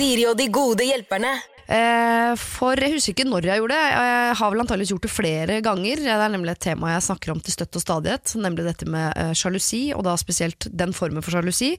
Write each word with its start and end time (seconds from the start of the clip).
Siri 0.00 0.22
og 0.24 0.38
de 0.38 0.46
gode 0.48 0.84
hjelperne. 0.88 1.34
Eh, 1.68 2.30
for 2.40 2.80
jeg 2.80 2.94
husker 2.94 3.12
ikke 3.12 3.26
når 3.28 3.50
jeg 3.50 3.60
gjorde 3.60 3.76
det. 3.76 3.88
Jeg 3.92 4.36
har 4.38 4.52
vel 4.54 4.62
antakeligvis 4.62 4.92
gjort 4.94 5.04
det 5.04 5.12
flere 5.12 5.58
ganger. 5.66 6.00
Det 6.06 6.14
er 6.14 6.32
nemlig 6.32 6.54
et 6.54 6.62
tema 6.64 6.94
jeg 6.94 7.04
snakker 7.04 7.34
om 7.34 7.42
til 7.44 7.52
støtt 7.52 7.76
og 7.76 7.84
stadighet, 7.84 8.32
nemlig 8.40 8.64
dette 8.64 8.88
med 8.88 9.12
eh, 9.20 9.34
sjalusi, 9.36 9.82
og 9.92 10.06
da 10.08 10.16
spesielt 10.16 10.70
den 10.72 10.96
formen 10.96 11.20
for 11.20 11.36
sjalusi 11.36 11.74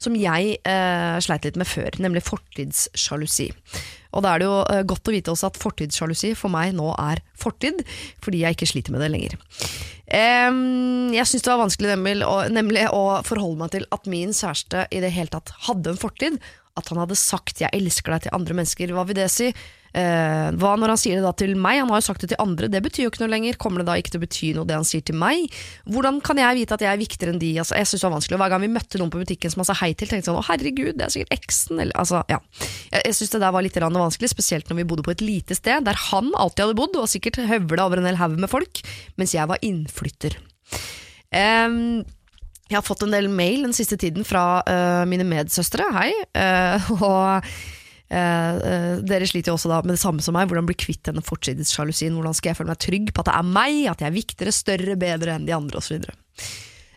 som 0.00 0.16
jeg 0.16 0.56
eh, 0.56 1.18
sleit 1.24 1.44
litt 1.44 1.60
med 1.60 1.68
før, 1.68 2.00
nemlig 2.00 2.24
fortidssjalusi. 2.24 3.50
Og 4.16 4.24
da 4.24 4.32
er 4.32 4.40
det 4.40 4.48
jo 4.48 4.82
godt 4.96 5.08
å 5.08 5.16
vite 5.18 5.36
også 5.36 5.52
at 5.52 5.60
fortidssjalusi 5.60 6.32
for 6.36 6.52
meg 6.52 6.72
nå 6.76 6.90
er 6.96 7.20
fortid, 7.36 7.84
fordi 8.24 8.44
jeg 8.44 8.56
ikke 8.56 8.72
sliter 8.72 8.96
med 8.96 9.04
det 9.04 9.12
lenger. 9.12 9.38
Jeg 10.06 11.28
syns 11.28 11.42
det 11.44 11.50
var 11.50 11.64
vanskelig 11.64 11.92
nemlig, 11.92 12.20
å, 12.24 12.44
nemlig 12.48 12.84
å 12.94 13.18
forholde 13.26 13.60
meg 13.60 13.72
til 13.74 13.88
at 13.92 14.08
min 14.08 14.32
kjæreste 14.36 14.86
i 14.94 15.00
det 15.04 15.12
hele 15.16 15.32
tatt 15.32 15.52
hadde 15.66 15.92
en 15.92 16.00
fortid. 16.00 16.38
At 16.76 16.88
han 16.92 16.98
hadde 17.00 17.16
sagt 17.16 17.60
'jeg 17.60 17.72
elsker 17.72 18.12
deg' 18.12 18.22
til 18.22 18.36
andre 18.36 18.54
mennesker. 18.54 18.92
Hva 18.92 19.06
vil 19.06 19.16
det 19.16 19.30
si? 19.30 19.52
Eh, 19.96 20.48
hva 20.60 20.74
når 20.76 20.92
han 20.92 20.98
sier 21.00 21.16
det 21.16 21.24
da 21.24 21.32
til 21.32 21.54
meg? 21.56 21.78
Han 21.80 21.88
har 21.88 22.02
jo 22.02 22.06
sagt 22.10 22.24
det 22.24 22.34
til 22.34 22.42
andre, 22.42 22.68
det 22.68 22.82
betyr 22.84 23.06
jo 23.06 23.12
ikke 23.12 23.22
noe 23.22 23.32
lenger. 23.32 23.56
Kommer 23.56 23.80
det 23.80 23.88
da 23.88 23.94
ikke 23.96 24.12
til 24.12 24.20
å 24.20 24.24
bety 24.26 24.50
noe 24.56 24.68
det 24.68 24.76
han 24.76 24.84
sier 24.84 25.04
til 25.06 25.16
meg? 25.16 25.46
Hvordan 25.88 26.20
kan 26.26 26.36
jeg 26.36 26.58
vite 26.58 26.76
at 26.76 26.84
jeg 26.84 26.92
er 26.92 27.00
viktigere 27.00 27.32
enn 27.32 27.40
de? 27.40 27.54
Altså, 27.62 27.78
jeg 27.78 27.88
synes 27.88 28.02
det 28.02 28.08
var 28.08 28.16
vanskelig. 28.18 28.40
Hver 28.42 28.52
gang 28.52 28.64
vi 28.66 28.72
møtte 28.74 29.00
noen 29.00 29.12
på 29.14 29.22
butikken 29.22 29.54
som 29.54 29.62
han 29.62 29.70
sa 29.70 29.78
hei 29.80 29.92
til, 29.94 30.10
tenkte 30.10 30.20
jeg 30.20 30.28
sånn 30.28 30.40
'å 30.42 30.48
herregud, 30.50 30.98
det 30.98 31.06
er 31.06 31.14
sikkert 31.14 31.38
eksen'. 31.38 31.80
Eller, 31.80 31.96
altså, 31.96 32.22
ja. 32.28 32.40
Jeg, 32.92 33.02
jeg 33.06 33.14
synes 33.14 33.32
det 33.32 33.40
der 33.40 33.54
var 33.56 33.64
litt 33.64 33.80
vanskelig, 33.80 34.28
spesielt 34.28 34.68
når 34.68 34.76
vi 34.76 34.88
bodde 34.90 35.06
på 35.06 35.14
et 35.16 35.24
lite 35.24 35.56
sted 35.56 35.84
der 35.84 35.96
han 36.10 36.32
alltid 36.36 36.66
hadde 36.66 36.76
bodd, 36.76 36.96
og 37.00 37.08
sikkert 37.08 37.40
høvla 37.48 37.88
over 37.88 37.96
en 37.96 38.10
hel 38.10 38.20
haug 38.20 38.36
med 38.36 38.50
folk, 38.50 38.84
mens 39.16 39.32
jeg 39.32 39.48
var 39.48 39.58
innflytter. 39.64 40.36
Em, 41.32 42.04
jeg 42.66 42.80
har 42.80 42.84
fått 42.84 43.04
en 43.06 43.14
del 43.14 43.28
mail 43.30 43.62
den 43.66 43.74
siste 43.76 43.98
tiden 44.00 44.26
fra 44.26 44.60
uh, 44.66 45.04
mine 45.08 45.26
medsøstre, 45.28 45.86
hei. 45.94 46.10
Uh, 46.34 46.90
og 46.96 47.46
uh, 48.10 49.02
dere 49.06 49.28
sliter 49.30 49.52
jo 49.52 49.58
også 49.58 49.70
da 49.70 49.82
med 49.84 49.94
det 49.94 50.02
samme 50.02 50.24
som 50.24 50.34
meg, 50.36 50.48
hvordan 50.50 50.66
bli 50.66 50.78
kvitt 50.78 51.04
denne 51.06 51.22
fortidssjalusien. 51.26 52.16
Hvordan 52.16 52.34
skal 52.36 52.52
jeg 52.52 52.60
føle 52.60 52.72
meg 52.72 52.82
trygg 52.82 53.12
på 53.12 53.22
at 53.22 53.30
det 53.30 53.36
er 53.38 53.52
meg, 53.58 53.78
at 53.92 54.02
jeg 54.02 54.10
er 54.10 54.18
viktigere, 54.18 54.56
større, 54.56 54.98
bedre 54.98 55.36
enn 55.36 55.46
de 55.46 55.54
andre 55.56 55.82
osv. 55.82 56.00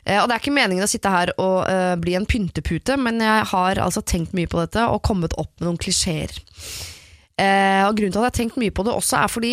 Og 0.09 0.25
Det 0.25 0.33
er 0.33 0.39
ikke 0.39 0.55
meningen 0.55 0.81
å 0.81 0.89
sitte 0.89 1.09
her 1.13 1.29
og 1.37 1.67
bli 2.01 2.15
en 2.17 2.25
pyntepute, 2.25 2.95
men 2.97 3.19
jeg 3.21 3.43
har 3.51 3.81
altså 3.83 4.01
tenkt 4.01 4.31
mye 4.33 4.49
på 4.49 4.57
dette 4.57 4.87
og 4.89 5.03
kommet 5.05 5.35
opp 5.37 5.51
med 5.59 5.67
noen 5.67 5.77
klisjeer. 5.77 6.33
Og 7.37 7.93
Grunnen 7.93 8.15
til 8.15 8.17
at 8.17 8.23
jeg 8.23 8.31
har 8.31 8.37
tenkt 8.39 8.57
mye 8.57 8.73
på 8.73 8.87
det 8.87 8.95
også, 8.95 9.19
er 9.19 9.29
fordi 9.29 9.51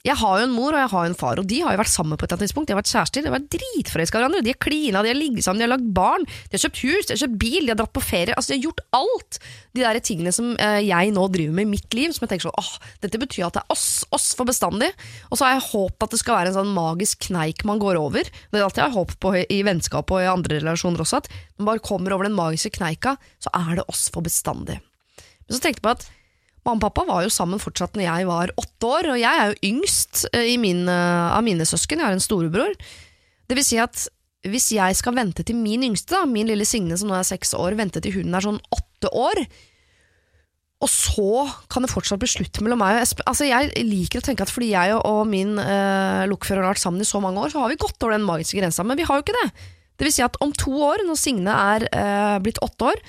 jeg 0.00 0.16
har 0.16 0.38
jo 0.40 0.44
en 0.46 0.52
mor 0.54 0.72
og 0.72 0.80
jeg 0.80 0.90
har 0.94 1.06
en 1.10 1.16
far, 1.18 1.40
og 1.40 1.48
de 1.48 1.58
har 1.60 1.74
jo 1.74 1.80
vært 1.82 1.92
sammen 1.92 2.16
på 2.16 2.24
et 2.24 2.30
eller 2.30 2.38
annet 2.38 2.48
tidspunkt. 2.48 2.70
De 2.70 2.72
har 2.72 2.78
vært 2.78 2.92
kjærester, 2.92 3.20
de 3.20 3.28
har 3.28 3.34
vært 3.34 3.50
dritforelska 3.52 4.16
i 4.16 4.22
hverandre. 4.22 4.40
De 4.46 4.52
har 4.54 4.60
klina, 4.64 5.02
de 5.04 5.10
har 5.12 5.18
ligget 5.18 5.44
sammen, 5.44 5.60
de 5.60 5.66
har 5.66 5.72
lagd 5.74 5.90
barn, 5.96 6.24
de 6.24 6.56
har 6.56 6.62
kjøpt 6.62 6.80
hus, 6.86 7.08
de 7.08 7.12
har 7.12 7.20
kjøpt 7.20 7.36
bil, 7.42 7.58
de 7.66 7.72
har 7.74 7.78
dratt 7.82 7.92
på 7.92 8.02
ferie. 8.04 8.32
Altså, 8.32 8.54
de 8.54 8.56
har 8.56 8.70
gjort 8.70 8.80
alt 8.96 9.40
de 9.76 9.82
der 9.84 9.98
tingene 10.08 10.32
som 10.32 10.54
eh, 10.56 10.78
jeg 10.86 11.12
nå 11.12 11.26
driver 11.34 11.58
med 11.58 11.68
i 11.68 11.72
mitt 11.74 11.96
liv, 11.98 12.14
som 12.16 12.24
jeg 12.24 12.32
tenker 12.32 12.48
sånn 12.48 12.62
åh, 12.62 12.70
dette 13.04 13.20
betyr 13.20 13.44
at 13.50 13.58
det 13.58 13.64
er 13.66 13.74
oss, 13.76 13.88
oss 14.16 14.30
for 14.38 14.48
bestandig. 14.48 14.88
Og 15.28 15.36
så 15.36 15.46
har 15.46 15.58
jeg 15.58 15.66
håpet 15.68 16.06
at 16.06 16.16
det 16.16 16.20
skal 16.22 16.38
være 16.38 16.52
en 16.54 16.58
sånn 16.62 16.72
magisk 16.78 17.26
kneik 17.28 17.66
man 17.68 17.82
går 17.82 18.00
over. 18.00 18.24
Det 18.24 18.56
er 18.56 18.64
alt 18.64 18.80
jeg 18.80 18.86
har 18.86 18.96
håpet 18.96 19.20
på 19.20 19.34
i 19.42 19.60
vennskap 19.68 20.14
og 20.16 20.24
i 20.24 20.30
andre 20.32 20.62
relasjoner 20.62 21.04
også, 21.04 21.20
at 21.20 21.28
når 21.34 21.60
man 21.60 21.72
bare 21.74 21.84
kommer 21.90 22.16
over 22.16 22.30
den 22.30 22.38
magiske 22.40 22.72
kneika, 22.78 23.18
så 23.36 23.52
er 23.52 23.82
det 23.82 23.86
oss 23.92 24.08
for 24.08 24.24
bestandig. 24.24 24.80
Men 25.44 25.58
så 25.58 25.60
tenkte 25.60 25.82
jeg 25.82 25.86
på 25.90 25.94
at 25.98 26.08
Mamma 26.66 26.76
og 26.76 26.84
pappa 26.84 27.06
var 27.08 27.24
jo 27.24 27.32
sammen 27.32 27.60
fortsatt 27.62 27.96
når 27.96 28.04
jeg 28.04 28.28
var 28.28 28.52
åtte 28.60 28.88
år, 28.88 29.12
og 29.14 29.20
jeg 29.20 29.42
er 29.42 29.52
jo 29.52 29.70
yngst 29.70 30.26
eh, 30.36 30.54
min, 30.60 30.84
eh, 30.92 31.28
av 31.32 31.44
mine 31.46 31.64
søsken. 31.68 32.02
Jeg 32.02 32.10
har 32.10 32.16
en 32.16 32.24
storebror. 32.24 32.74
Det 33.48 33.56
vil 33.56 33.66
si 33.66 33.80
at 33.80 34.08
hvis 34.48 34.70
jeg 34.72 34.96
skal 34.96 35.16
vente 35.16 35.44
til 35.44 35.58
min 35.58 35.82
yngste, 35.84 36.14
da, 36.14 36.24
min 36.28 36.48
lille 36.48 36.64
Signe 36.68 36.96
som 36.96 37.10
nå 37.10 37.16
er 37.16 37.26
seks 37.28 37.52
år, 37.56 37.76
vente 37.80 38.00
til 38.00 38.20
hun 38.20 38.36
er 38.36 38.44
sånn 38.44 38.60
åtte 38.72 39.10
år, 39.16 39.42
og 40.80 40.88
så 40.88 41.44
kan 41.68 41.84
det 41.84 41.90
fortsatt 41.92 42.20
bli 42.22 42.28
slutt 42.30 42.60
mellom 42.64 42.80
meg 42.80 42.96
og 42.96 43.02
Espen. 43.02 43.26
Altså, 43.28 43.44
jeg 43.48 43.84
liker 43.84 44.22
å 44.22 44.24
tenke 44.24 44.46
at 44.46 44.52
fordi 44.52 44.70
jeg 44.72 44.96
og 44.96 45.26
min 45.28 45.58
eh, 45.60 46.24
lokfører 46.30 46.64
har 46.64 46.72
vært 46.72 46.84
sammen 46.84 47.04
i 47.04 47.08
så 47.08 47.20
mange 47.20 47.42
år, 47.42 47.52
så 47.52 47.60
har 47.60 47.72
vi 47.72 47.80
gått 47.80 48.00
over 48.00 48.16
den 48.16 48.24
magiske 48.24 48.56
grensa, 48.56 48.86
men 48.86 48.96
vi 48.96 49.04
har 49.08 49.20
jo 49.20 49.26
ikke 49.26 49.36
det. 49.36 49.48
Det 50.00 50.06
vil 50.08 50.14
si 50.16 50.24
at 50.24 50.38
om 50.40 50.54
to 50.56 50.72
år, 50.80 51.04
når 51.04 51.20
Signe 51.20 51.52
er 51.52 51.84
eh, 51.92 52.36
blitt 52.40 52.62
åtte 52.64 52.94
år, 52.94 53.02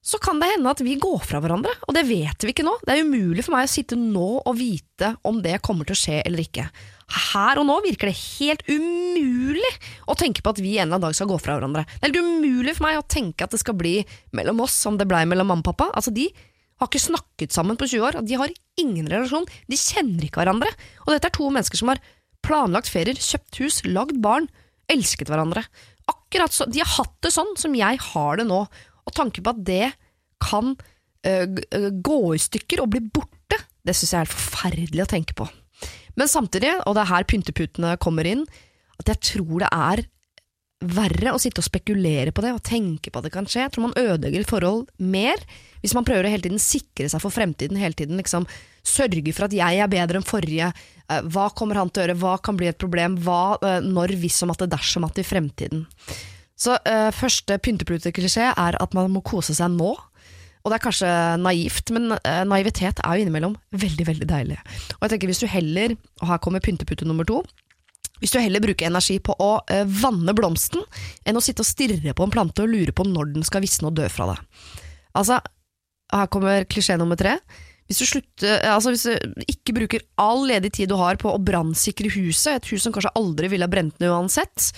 så 0.00 0.16
kan 0.22 0.38
det 0.40 0.48
hende 0.54 0.70
at 0.72 0.80
vi 0.80 0.94
går 1.00 1.20
fra 1.28 1.42
hverandre, 1.44 1.74
og 1.84 1.92
det 1.92 2.06
vet 2.08 2.44
vi 2.44 2.54
ikke 2.54 2.64
nå. 2.64 2.72
Det 2.86 2.94
er 2.94 3.04
umulig 3.04 3.44
for 3.44 3.52
meg 3.52 3.66
å 3.68 3.72
sitte 3.72 3.98
nå 4.00 4.28
og 4.40 4.54
vite 4.56 5.12
om 5.28 5.42
det 5.44 5.58
kommer 5.64 5.84
til 5.88 5.96
å 5.96 6.00
skje 6.00 6.22
eller 6.24 6.40
ikke. 6.46 6.64
Her 7.30 7.58
og 7.60 7.66
nå 7.68 7.76
virker 7.84 8.08
det 8.08 8.16
helt 8.38 8.62
umulig 8.70 9.72
å 10.08 10.16
tenke 10.16 10.44
på 10.44 10.54
at 10.54 10.62
vi 10.62 10.76
en 10.78 10.86
eller 10.86 10.96
annen 10.96 11.08
dag 11.08 11.18
skal 11.18 11.28
gå 11.28 11.36
fra 11.42 11.58
hverandre. 11.58 11.84
Det 11.98 12.06
er 12.06 12.14
helt 12.14 12.22
umulig 12.22 12.76
for 12.78 12.86
meg 12.86 13.00
å 13.00 13.08
tenke 13.12 13.44
at 13.44 13.52
det 13.52 13.60
skal 13.60 13.76
bli 13.76 13.98
mellom 14.36 14.62
oss 14.64 14.78
som 14.86 14.96
det 14.96 15.08
blei 15.10 15.26
mellom 15.28 15.50
mamma 15.52 15.64
og 15.66 15.68
pappa. 15.72 15.90
Altså, 15.98 16.14
de 16.14 16.30
har 16.80 16.88
ikke 16.88 17.02
snakket 17.02 17.52
sammen 17.52 17.76
på 17.76 17.90
20 17.90 18.06
år, 18.06 18.20
de 18.24 18.38
har 18.40 18.54
ingen 18.80 19.10
relasjon. 19.10 19.44
De 19.68 19.76
kjenner 19.76 20.24
ikke 20.24 20.40
hverandre. 20.40 20.72
Og 21.04 21.12
dette 21.12 21.28
er 21.28 21.36
to 21.36 21.50
mennesker 21.52 21.80
som 21.80 21.92
har 21.92 22.00
planlagt 22.46 22.88
ferier, 22.88 23.20
kjøpt 23.20 23.60
hus, 23.60 23.82
lagd 23.84 24.16
barn, 24.24 24.48
elsket 24.90 25.28
hverandre. 25.28 25.66
Akkurat 26.10 26.54
så, 26.54 26.64
De 26.66 26.80
har 26.80 26.88
hatt 26.96 27.18
det 27.22 27.34
sånn 27.34 27.52
som 27.60 27.74
jeg 27.76 28.00
har 28.10 28.40
det 28.40 28.46
nå. 28.48 28.64
Og 29.10 29.16
tanken 29.18 29.44
på 29.46 29.54
at 29.54 29.64
det 29.66 29.88
kan 30.40 30.72
uh, 30.72 31.90
gå 31.90 32.20
i 32.36 32.40
stykker 32.40 32.84
og 32.84 32.94
bli 32.94 33.02
borte, 33.04 33.58
det 33.84 33.96
syns 33.96 34.14
jeg 34.14 34.20
er 34.20 34.28
helt 34.28 34.38
forferdelig 34.38 35.04
å 35.04 35.10
tenke 35.10 35.36
på. 35.36 35.48
Men 36.18 36.30
samtidig, 36.30 36.72
og 36.86 36.96
det 36.96 37.04
er 37.04 37.12
her 37.12 37.28
pynteputene 37.28 37.98
kommer 38.02 38.28
inn, 38.28 38.46
at 39.00 39.12
jeg 39.12 39.22
tror 39.34 39.62
det 39.62 39.70
er 39.72 40.06
verre 40.80 41.34
å 41.34 41.40
sitte 41.40 41.60
og 41.60 41.66
spekulere 41.66 42.32
på 42.32 42.40
det 42.44 42.54
og 42.56 42.62
tenke 42.64 43.12
på 43.12 43.20
at 43.20 43.26
det 43.26 43.34
kan 43.34 43.48
skje. 43.48 43.66
Jeg 43.66 43.74
tror 43.74 43.90
man 43.90 43.98
ødelegger 44.00 44.46
forhold 44.48 44.86
mer 44.96 45.42
hvis 45.82 45.92
man 45.96 46.06
prøver 46.08 46.24
å 46.24 46.32
hele 46.32 46.44
tiden 46.46 46.60
sikre 46.62 47.08
seg 47.12 47.20
for 47.20 47.32
fremtiden. 47.34 47.80
hele 47.80 47.96
tiden 47.96 48.20
liksom 48.20 48.48
Sørge 48.80 49.34
for 49.36 49.44
at 49.44 49.52
jeg 49.52 49.76
er 49.76 49.90
bedre 49.92 50.16
enn 50.16 50.24
forrige. 50.24 50.70
Eh, 51.04 51.26
Hva 51.28 51.50
kommer 51.52 51.76
han 51.76 51.90
til 51.92 52.00
å 52.00 52.04
gjøre? 52.06 52.20
Hva 52.22 52.38
kan 52.40 52.56
bli 52.56 52.70
et 52.70 52.80
problem? 52.80 53.18
Hva, 53.20 53.58
når, 53.84 54.14
hvis 54.22 54.38
som 54.40 54.52
at 54.54 54.62
det, 54.62 54.70
dersom 54.72 55.04
at 55.04 55.20
i 55.20 55.24
fremtiden. 55.26 55.82
Så 56.60 56.76
uh, 56.76 57.08
første 57.16 57.56
pynteputeklisjé 57.64 58.50
er 58.52 58.76
at 58.76 58.96
man 58.96 59.10
må 59.14 59.24
kose 59.24 59.56
seg 59.56 59.72
nå. 59.74 59.94
Og 60.60 60.68
det 60.68 60.76
er 60.76 60.84
kanskje 60.84 61.10
naivt, 61.40 61.88
men 61.96 62.12
uh, 62.12 62.42
naivitet 62.48 63.00
er 63.00 63.16
jo 63.16 63.24
innimellom 63.24 63.56
veldig 63.72 64.06
veldig 64.10 64.28
deilig. 64.28 64.60
Og 64.98 65.06
jeg 65.06 65.14
tenker 65.14 65.32
hvis 65.32 65.40
du 65.40 65.48
heller, 65.48 65.96
og 66.20 66.28
her 66.34 66.42
kommer 66.44 66.64
pyntepute 66.64 67.08
nummer 67.08 67.24
to, 67.28 67.40
hvis 68.20 68.34
du 68.34 68.40
heller 68.40 68.60
bruker 68.60 68.88
energi 68.90 69.16
på 69.24 69.32
å 69.40 69.50
eh, 69.72 69.86
vanne 69.88 70.34
blomsten, 70.36 70.84
enn 71.24 71.38
å 71.38 71.40
sitte 71.40 71.64
og 71.64 71.68
stirre 71.70 72.12
på 72.12 72.26
en 72.26 72.34
plante 72.34 72.60
og 72.60 72.68
lure 72.68 72.92
på 72.92 73.06
når 73.08 73.32
den 73.32 73.46
skal 73.46 73.64
visne 73.64 73.88
og 73.88 73.96
dø 73.96 74.10
fra 74.12 74.30
deg. 74.34 74.68
Altså, 75.16 75.40
her 76.12 76.28
kommer 76.32 76.66
klisjé 76.68 76.98
nummer 77.00 77.16
tre. 77.16 77.38
Hvis 77.88 78.02
du, 78.04 78.06
slutter, 78.06 78.60
altså 78.70 78.92
hvis 78.92 79.08
du 79.08 79.46
ikke 79.50 79.74
bruker 79.80 80.04
all 80.20 80.44
ledig 80.46 80.74
tid 80.76 80.92
du 80.92 80.98
har 81.00 81.16
på 81.18 81.32
å 81.32 81.40
brannsikre 81.42 82.12
huset, 82.12 82.60
et 82.60 82.68
hus 82.70 82.84
som 82.84 82.94
kanskje 82.94 83.16
aldri 83.18 83.50
ville 83.50 83.66
ha 83.66 83.72
brent 83.72 83.96
ned 83.98 84.12
uansett, 84.12 84.68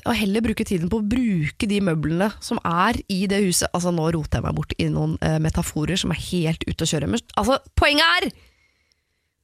og 0.00 0.14
heller 0.16 0.44
bruke 0.44 0.64
tiden 0.64 0.88
på 0.92 1.00
å 1.00 1.04
bruke 1.04 1.68
de 1.68 1.80
møblene 1.84 2.30
som 2.44 2.60
er 2.64 2.96
i 3.12 3.26
det 3.30 3.42
huset 3.44 3.68
Altså, 3.72 3.92
nå 3.94 4.06
roter 4.14 4.40
jeg 4.40 4.46
meg 4.46 4.56
bort 4.56 4.72
i 4.80 4.88
noen 4.92 5.18
eh, 5.24 5.38
metaforer 5.42 6.00
som 6.00 6.14
er 6.14 6.22
helt 6.30 6.64
ute 6.68 6.86
å 6.86 6.88
kjøre. 6.88 7.10
Men 7.12 7.22
altså, 7.40 7.58
poenget 7.78 8.16
er! 8.16 8.32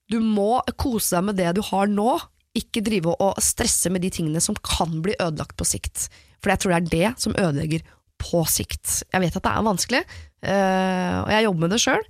Du 0.09 0.19
må 0.25 0.63
kose 0.81 1.19
deg 1.19 1.27
med 1.27 1.37
det 1.37 1.51
du 1.59 1.61
har 1.69 1.91
nå, 1.93 2.15
ikke 2.57 2.81
drive 2.85 3.13
og 3.21 3.43
stresse 3.45 3.93
med 3.93 4.03
de 4.03 4.11
tingene 4.15 4.41
som 4.41 4.57
kan 4.65 5.03
bli 5.05 5.13
ødelagt 5.21 5.59
på 5.61 5.67
sikt. 5.69 6.07
For 6.41 6.53
jeg 6.53 6.63
tror 6.63 6.73
det 6.73 6.79
er 6.79 6.89
det 6.95 7.11
som 7.21 7.37
ødelegger 7.37 7.85
på 8.19 8.41
sikt. 8.51 9.03
Jeg 9.13 9.23
vet 9.23 9.37
at 9.37 9.45
det 9.45 9.53
er 9.53 9.67
vanskelig, 9.69 10.01
eh, 10.49 11.19
og 11.21 11.31
jeg 11.35 11.45
jobber 11.45 11.65
med 11.67 11.75
det 11.75 11.83
sjøl, 11.85 12.09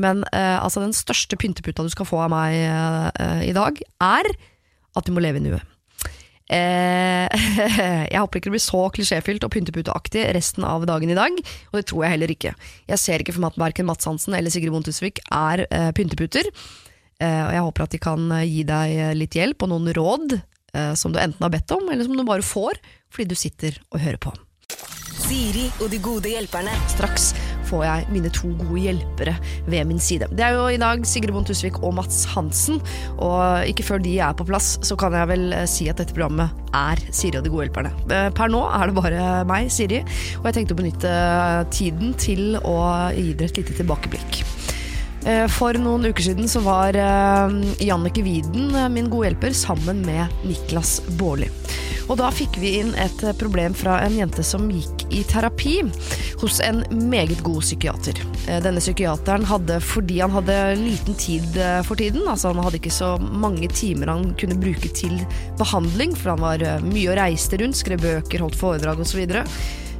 men 0.00 0.22
eh, 0.30 0.56
altså 0.60 0.84
den 0.84 0.94
største 0.96 1.36
pynteputa 1.40 1.84
du 1.84 1.90
skal 1.92 2.08
få 2.08 2.22
av 2.24 2.32
meg 2.32 2.54
eh, 2.54 3.42
i 3.50 3.56
dag, 3.56 3.82
er 4.06 4.30
at 4.30 5.06
du 5.06 5.12
må 5.14 5.22
leve 5.24 5.42
i 5.42 5.44
nuet. 5.44 5.66
Eh, 6.50 7.46
jeg 8.10 8.18
håper 8.18 8.40
ikke 8.40 8.50
det 8.50 8.56
blir 8.56 8.64
så 8.64 8.82
klisjéfylt 8.94 9.46
og 9.46 9.52
pynteputeaktig 9.54 10.24
resten 10.34 10.66
av 10.66 10.86
dagen 10.88 11.12
i 11.12 11.18
dag, 11.18 11.40
og 11.70 11.78
det 11.78 11.86
tror 11.90 12.04
jeg 12.04 12.16
heller 12.16 12.34
ikke. 12.34 12.54
Jeg 12.90 13.02
ser 13.02 13.22
ikke 13.22 13.36
for 13.36 13.44
meg 13.44 13.54
at 13.54 13.62
verken 13.62 13.88
Mats 13.90 14.08
Hansen 14.10 14.34
eller 14.36 14.52
Sigrid 14.52 14.74
Bonde 14.74 14.90
Tusvik 14.90 15.22
er 15.26 15.64
eh, 15.68 15.90
pynteputer, 15.96 16.50
eh, 17.22 17.42
og 17.46 17.54
jeg 17.54 17.66
håper 17.68 17.86
at 17.86 17.94
de 17.94 18.02
kan 18.02 18.30
gi 18.42 18.64
deg 18.66 19.00
litt 19.18 19.38
hjelp 19.38 19.66
og 19.66 19.74
noen 19.74 19.92
råd 19.96 20.40
som 20.94 21.10
du 21.10 21.16
enten 21.18 21.42
har 21.42 21.50
bedt 21.50 21.72
om, 21.74 21.88
eller 21.90 22.06
som 22.06 22.14
du 22.14 22.22
bare 22.22 22.46
får 22.46 22.78
fordi 23.10 23.32
du 23.32 23.34
sitter 23.34 23.80
og 23.90 24.04
hører 24.04 24.20
på. 24.22 24.30
Siri 25.30 25.68
og 25.78 25.92
de 25.92 25.98
gode 26.02 26.30
hjelperne. 26.32 26.72
Straks 26.90 27.28
får 27.68 27.84
jeg 27.84 28.06
mine 28.10 28.32
to 28.34 28.48
gode 28.58 28.80
hjelpere 28.82 29.36
ved 29.70 29.86
min 29.86 30.00
side. 30.02 30.26
Det 30.34 30.42
er 30.42 30.56
jo 30.56 30.64
i 30.74 30.80
dag 30.80 31.04
Sigrid 31.06 31.30
Bond 31.36 31.46
Tusvik 31.46 31.78
og 31.86 31.94
Mats 32.00 32.24
Hansen, 32.32 32.80
og 33.22 33.68
ikke 33.70 33.86
før 33.86 34.02
de 34.02 34.16
er 34.18 34.34
på 34.34 34.48
plass, 34.48 34.72
så 34.82 34.98
kan 34.98 35.14
jeg 35.14 35.30
vel 35.30 35.52
eh, 35.54 35.68
si 35.70 35.86
at 35.92 36.02
dette 36.02 36.16
programmet 36.16 36.50
er 36.74 36.98
Siri 37.14 37.38
og 37.38 37.46
de 37.46 37.52
gode 37.52 37.68
hjelperne. 37.68 37.94
Eh, 38.10 38.26
Per 38.34 38.50
nå 38.50 38.64
er 38.74 38.90
det 38.90 38.96
bare 38.98 39.28
meg, 39.46 39.70
Siri, 39.70 40.02
og 40.40 40.50
jeg 40.50 40.58
tenkte 40.58 40.74
å 40.74 40.80
benytte 40.82 41.14
tiden 41.78 42.16
til 42.18 42.58
å 42.64 42.80
gi 43.14 43.30
dere 43.30 43.54
et 43.54 43.62
lite 43.62 43.78
tilbakeblikk. 43.78 44.42
Eh, 45.26 45.46
For 45.52 45.76
noen 45.76 46.06
uker 46.08 46.30
siden 46.30 46.48
så 46.48 46.62
var 46.64 46.96
eh, 46.96 47.56
Jannike 47.84 48.24
Widen 48.24 48.74
eh, 48.74 48.88
min 48.92 49.10
gode 49.12 49.28
hjelper 49.28 49.52
sammen 49.56 50.00
med 50.06 50.32
Niklas 50.48 51.00
Baarli. 51.20 51.50
Og 52.10 52.16
da 52.18 52.30
fikk 52.34 52.56
vi 52.58 52.72
inn 52.80 52.94
et 52.98 53.20
problem 53.38 53.74
fra 53.76 54.00
en 54.02 54.16
jente 54.16 54.42
som 54.42 54.64
gikk 54.72 55.04
i 55.14 55.22
terapi. 55.28 55.76
hos 56.40 56.56
en 56.64 56.80
meget 57.10 57.42
god 57.44 57.60
psykiater. 57.60 58.16
Denne 58.64 58.80
psykiateren 58.80 59.44
hadde, 59.44 59.76
fordi 59.84 60.20
han 60.20 60.32
hadde 60.32 60.56
liten 60.80 61.14
tid 61.14 61.58
for 61.84 62.00
tiden, 62.00 62.24
altså 62.24 62.48
han 62.48 62.64
hadde 62.64 62.80
ikke 62.80 62.90
så 62.90 63.10
mange 63.20 63.68
timer 63.68 64.08
han 64.08 64.32
kunne 64.40 64.56
bruke 64.56 64.88
til 64.88 65.20
behandling, 65.60 66.16
for 66.16 66.32
han 66.32 66.40
var 66.40 66.64
mye 66.88 67.12
og 67.12 67.20
reiste 67.20 67.60
rundt, 67.60 67.76
skrev 67.76 68.00
bøker, 68.00 68.40
holdt 68.40 68.56
foredrag 68.56 69.04
osv. 69.04 69.20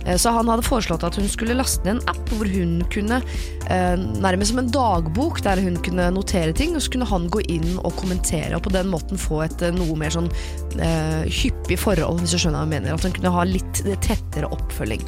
Eh, 0.07 0.17
Så 0.17 0.33
han 0.35 0.49
hadde 0.49 0.67
foreslått 0.67 1.05
at 1.07 1.17
hun 1.19 1.29
skulle 1.29 1.57
laste 1.59 1.85
ned 1.85 1.99
en 2.01 2.09
app 2.13 2.33
hvor 2.35 2.49
hun 2.49 2.81
kunne, 2.93 3.21
eh, 3.69 3.97
nærmest 4.23 4.53
som 4.53 4.63
en 4.63 4.71
dagbok, 4.73 5.43
der 5.43 5.61
hun 5.61 5.77
kunne 5.83 6.11
notere 6.15 6.53
ting, 6.57 6.75
og 6.77 6.83
så 6.83 6.93
kunne 6.93 7.09
han 7.11 7.29
gå 7.29 7.43
inn 7.49 7.79
og 7.85 7.95
kommentere, 7.97 8.55
og 8.57 8.63
på 8.63 8.73
den 8.73 8.91
måten 8.93 9.21
få 9.21 9.45
et 9.45 9.63
eh, 9.63 9.75
noe 9.75 9.97
mer 9.97 10.11
sånn 10.15 10.31
hyppig 11.27 11.77
forhold, 11.79 12.21
hvis 12.23 12.33
du 12.37 12.39
skjønner 12.39 12.63
hva 12.63 12.67
jeg 12.69 12.75
mener. 12.81 12.95
At 12.95 13.03
hun 13.05 13.13
kunne 13.13 13.33
ha 13.35 13.43
litt 13.45 13.83
tettere 14.01 14.49
oppfølging. 14.55 15.03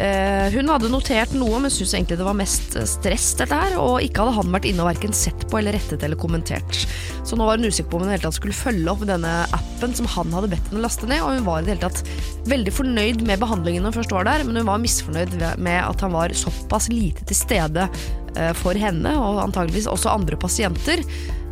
Eh, 0.00 0.46
hun 0.54 0.70
hadde 0.72 0.88
notert 0.88 1.32
noe, 1.36 1.58
men 1.60 1.72
syntes 1.72 1.92
egentlig 1.92 2.16
det 2.16 2.24
var 2.24 2.36
mest 2.38 2.76
eh, 2.78 2.86
stress, 2.88 3.32
dette 3.36 3.56
her, 3.56 3.74
og 3.80 3.98
ikke 4.04 4.22
hadde 4.22 4.36
han 4.38 4.54
vært 4.54 4.68
inne 4.70 4.84
og 4.84 4.88
verken 4.88 5.12
sett 5.16 5.44
på 5.50 5.58
eller 5.60 5.76
rettet 5.76 6.06
eller 6.06 6.16
kommentert. 6.20 6.84
Så 7.26 7.36
nå 7.36 7.44
var 7.44 7.58
hun 7.58 7.68
usikker 7.68 7.90
på 7.90 7.98
om 7.98 8.06
hun 8.06 8.14
hele 8.14 8.24
tatt 8.24 8.38
skulle 8.38 8.56
følge 8.56 8.88
opp 8.88 9.04
denne 9.08 9.32
appen 9.56 9.92
som 9.96 10.08
han 10.14 10.32
hadde 10.32 10.52
bedt 10.54 10.70
henne 10.70 10.84
laste 10.86 11.08
ned, 11.10 11.20
og 11.20 11.36
hun 11.36 11.44
var 11.48 11.60
i 11.60 11.66
det 11.66 11.74
hele 11.74 11.90
tatt 11.90 12.48
veldig 12.48 12.74
fornøyd 12.78 13.24
med 13.28 13.42
behandlingen 13.42 13.84
når 13.84 13.92
hun 13.92 13.98
først 14.00 14.16
var 14.16 14.28
der, 14.30 14.46
men 14.48 14.62
hun 14.62 14.70
var 14.70 14.80
misfornøyd 14.80 15.36
med 15.60 15.78
at 15.82 16.06
han 16.06 16.16
var 16.16 16.36
såpass 16.38 16.88
lite 16.92 17.26
til 17.28 17.36
stede 17.36 17.84
eh, 17.84 18.54
for 18.56 18.80
henne, 18.80 19.12
og 19.20 19.42
antageligvis 19.44 19.90
også 19.90 20.14
andre 20.14 20.40
pasienter, 20.40 21.04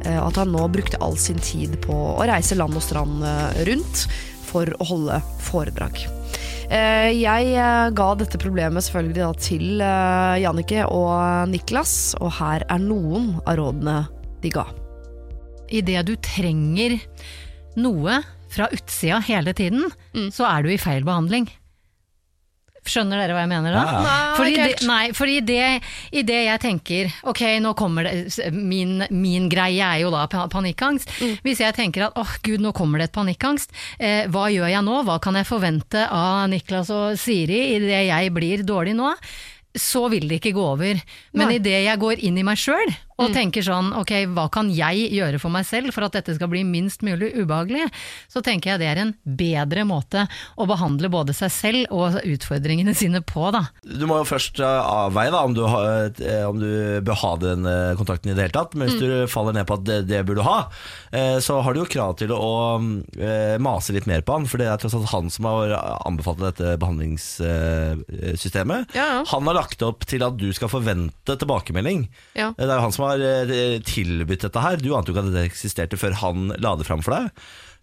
at 0.09 0.37
han 0.39 0.53
nå 0.55 0.63
brukte 0.71 1.01
all 1.03 1.17
sin 1.19 1.41
tid 1.43 1.73
på 1.83 1.93
å 1.93 2.29
reise 2.31 2.57
land 2.57 2.79
og 2.79 2.85
strand 2.87 3.27
rundt 3.67 4.05
for 4.47 4.71
å 4.79 4.89
holde 4.95 5.19
foredrag. 5.43 6.07
Eh, 6.69 7.15
Jeg 7.17 7.53
eh, 7.57 7.91
ga 7.97 8.09
dette 8.21 8.41
problemet 8.41 8.85
selvfølgelig 8.85 9.23
da 9.23 9.29
til 9.41 9.81
eh, 9.81 10.41
Jannicke 10.43 10.85
og 10.93 11.49
Niklas, 11.49 11.95
og 12.21 12.35
her 12.37 12.65
er 12.69 12.83
noen 12.83 13.39
av 13.49 13.57
rådene 13.61 14.03
de 14.43 14.53
ga. 14.53 14.67
Idet 15.73 16.05
du 16.09 16.15
trenger 16.25 16.99
noe 17.81 18.21
fra 18.53 18.69
utsida 18.73 19.21
hele 19.25 19.53
tiden, 19.57 19.89
så 20.33 20.47
er 20.49 20.65
du 20.65 20.71
i 20.73 20.81
feil 20.81 21.05
behandling. 21.05 21.49
Skjønner 22.87 23.21
dere 23.21 23.35
hva 23.37 23.43
jeg 23.45 23.51
mener 23.51 23.75
da? 23.75 23.83
Ja, 23.83 23.93
ja. 23.93 24.03
Nei, 24.05 24.37
Fordi, 24.39 24.55
det, 24.59 24.87
nei, 24.89 25.03
fordi 25.17 25.37
det, 25.49 25.65
i 26.15 26.23
det 26.27 26.39
jeg 26.47 26.63
tenker 26.63 27.11
Ok, 27.29 27.43
nå 27.65 27.73
kommer 27.79 28.07
det 28.07 28.53
Min, 28.55 29.03
min 29.11 29.49
greie 29.51 29.83
er 29.85 30.03
jo 30.05 30.13
da 30.15 30.27
panikkangst. 30.29 31.11
Mm. 31.21 31.35
Hvis 31.45 31.63
jeg 31.65 31.77
tenker 31.77 32.09
at 32.09 32.19
åh 32.21 32.37
gud, 32.45 32.63
nå 32.65 32.73
kommer 32.77 33.01
det 33.03 33.11
et 33.11 33.17
panikkangst, 33.17 33.75
eh, 33.99 34.25
hva 34.33 34.47
gjør 34.53 34.71
jeg 34.71 34.85
nå? 34.87 35.03
Hva 35.09 35.19
kan 35.23 35.37
jeg 35.39 35.49
forvente 35.49 36.07
av 36.07 36.47
Niklas 36.53 36.93
og 36.95 37.19
Siri 37.21 37.61
idet 37.77 38.07
jeg 38.09 38.33
blir 38.35 38.65
dårlig 38.67 38.97
nå? 38.99 39.13
Så 39.79 40.07
vil 40.13 40.29
det 40.31 40.41
ikke 40.41 40.57
gå 40.57 40.65
over. 40.73 41.03
Men 41.37 41.53
idet 41.55 41.85
jeg 41.85 42.01
går 42.01 42.25
inn 42.25 42.41
i 42.41 42.47
meg 42.47 42.59
sjøl 42.61 42.95
Mm. 43.19 43.25
og 43.25 43.33
tenker 43.35 43.65
sånn 43.67 43.89
ok, 43.99 44.13
hva 44.31 44.45
kan 44.55 44.69
jeg 44.71 45.09
gjøre 45.11 45.41
for 45.43 45.51
meg 45.51 45.67
selv 45.67 45.91
for 45.91 46.07
at 46.07 46.15
dette 46.15 46.31
skal 46.37 46.47
bli 46.53 46.61
minst 46.63 47.03
mulig 47.03 47.33
ubehagelig, 47.35 47.89
så 48.31 48.39
tenker 48.47 48.71
jeg 48.71 48.79
det 48.79 48.87
er 48.93 49.01
en 49.03 49.11
bedre 49.27 49.83
måte 49.89 50.29
å 50.55 50.63
behandle 50.71 51.11
både 51.11 51.35
seg 51.35 51.51
selv 51.51 51.91
og 51.91 52.15
utfordringene 52.23 52.95
sine 52.95 53.19
på, 53.27 53.51
da. 53.51 53.75
Du 53.83 54.07
må 54.07 54.21
jo 54.21 54.27
først 54.29 54.61
eh, 54.63 54.91
avveie 55.03 55.33
da, 55.35 55.43
om 55.49 55.55
du, 55.57 55.65
har, 55.67 56.13
eh, 56.15 56.45
om 56.47 56.63
du 56.63 56.71
bør 57.03 57.19
ha 57.25 57.33
den 57.43 57.67
eh, 57.67 57.99
kontakten 57.99 58.31
i 58.31 58.37
det 58.39 58.45
hele 58.47 58.55
tatt. 58.55 58.79
Men 58.79 58.87
hvis 58.87 59.03
du 59.03 59.27
faller 59.33 59.51
ned 59.57 59.67
på 59.67 59.75
at 59.81 59.85
det, 59.89 59.99
det 60.07 60.23
bør 60.29 60.37
du 60.39 60.43
ha, 60.47 60.71
eh, 61.11 61.43
så 61.43 61.59
har 61.67 61.75
du 61.75 61.83
jo 61.83 61.91
krav 61.91 62.15
til 62.23 62.31
å 62.37 62.79
eh, 63.19 63.59
mase 63.59 63.91
litt 63.99 64.07
mer 64.07 64.23
på 64.23 64.31
han. 64.39 64.47
For 64.47 64.63
det 64.63 64.71
er 64.71 64.79
tross 64.79 64.95
alt 64.95 65.11
han 65.11 65.27
som 65.35 65.43
har 65.51 65.75
anbefalt 66.07 66.39
dette 66.45 66.79
behandlingssystemet. 66.79 68.95
Ja, 68.95 69.19
ja. 69.19 69.27
Han 69.35 69.43
har 69.51 69.59
lagt 69.59 69.83
opp 69.83 70.07
til 70.07 70.23
at 70.23 70.39
du 70.39 70.55
skal 70.55 70.71
forvente 70.71 71.35
tilbakemelding. 71.35 72.07
Ja. 72.39 72.55
Det 72.55 72.63
er 72.69 72.79
jo 72.79 72.87
han 72.87 72.95
som 72.95 73.03
har 73.05 73.08
eh, 73.17 73.81
tilbudt 73.81 74.45
dette 74.45 74.61
her. 74.61 74.77
Du 74.77 74.91
ante 74.97 75.09
jo 75.13 75.17
ikke 75.17 75.25
at 75.27 75.33
det 75.35 75.47
eksisterte 75.49 75.97
før 76.01 76.13
han 76.21 76.51
la 76.61 76.75
det 76.77 76.87
fram 76.89 77.01
for 77.03 77.17
deg. 77.17 77.31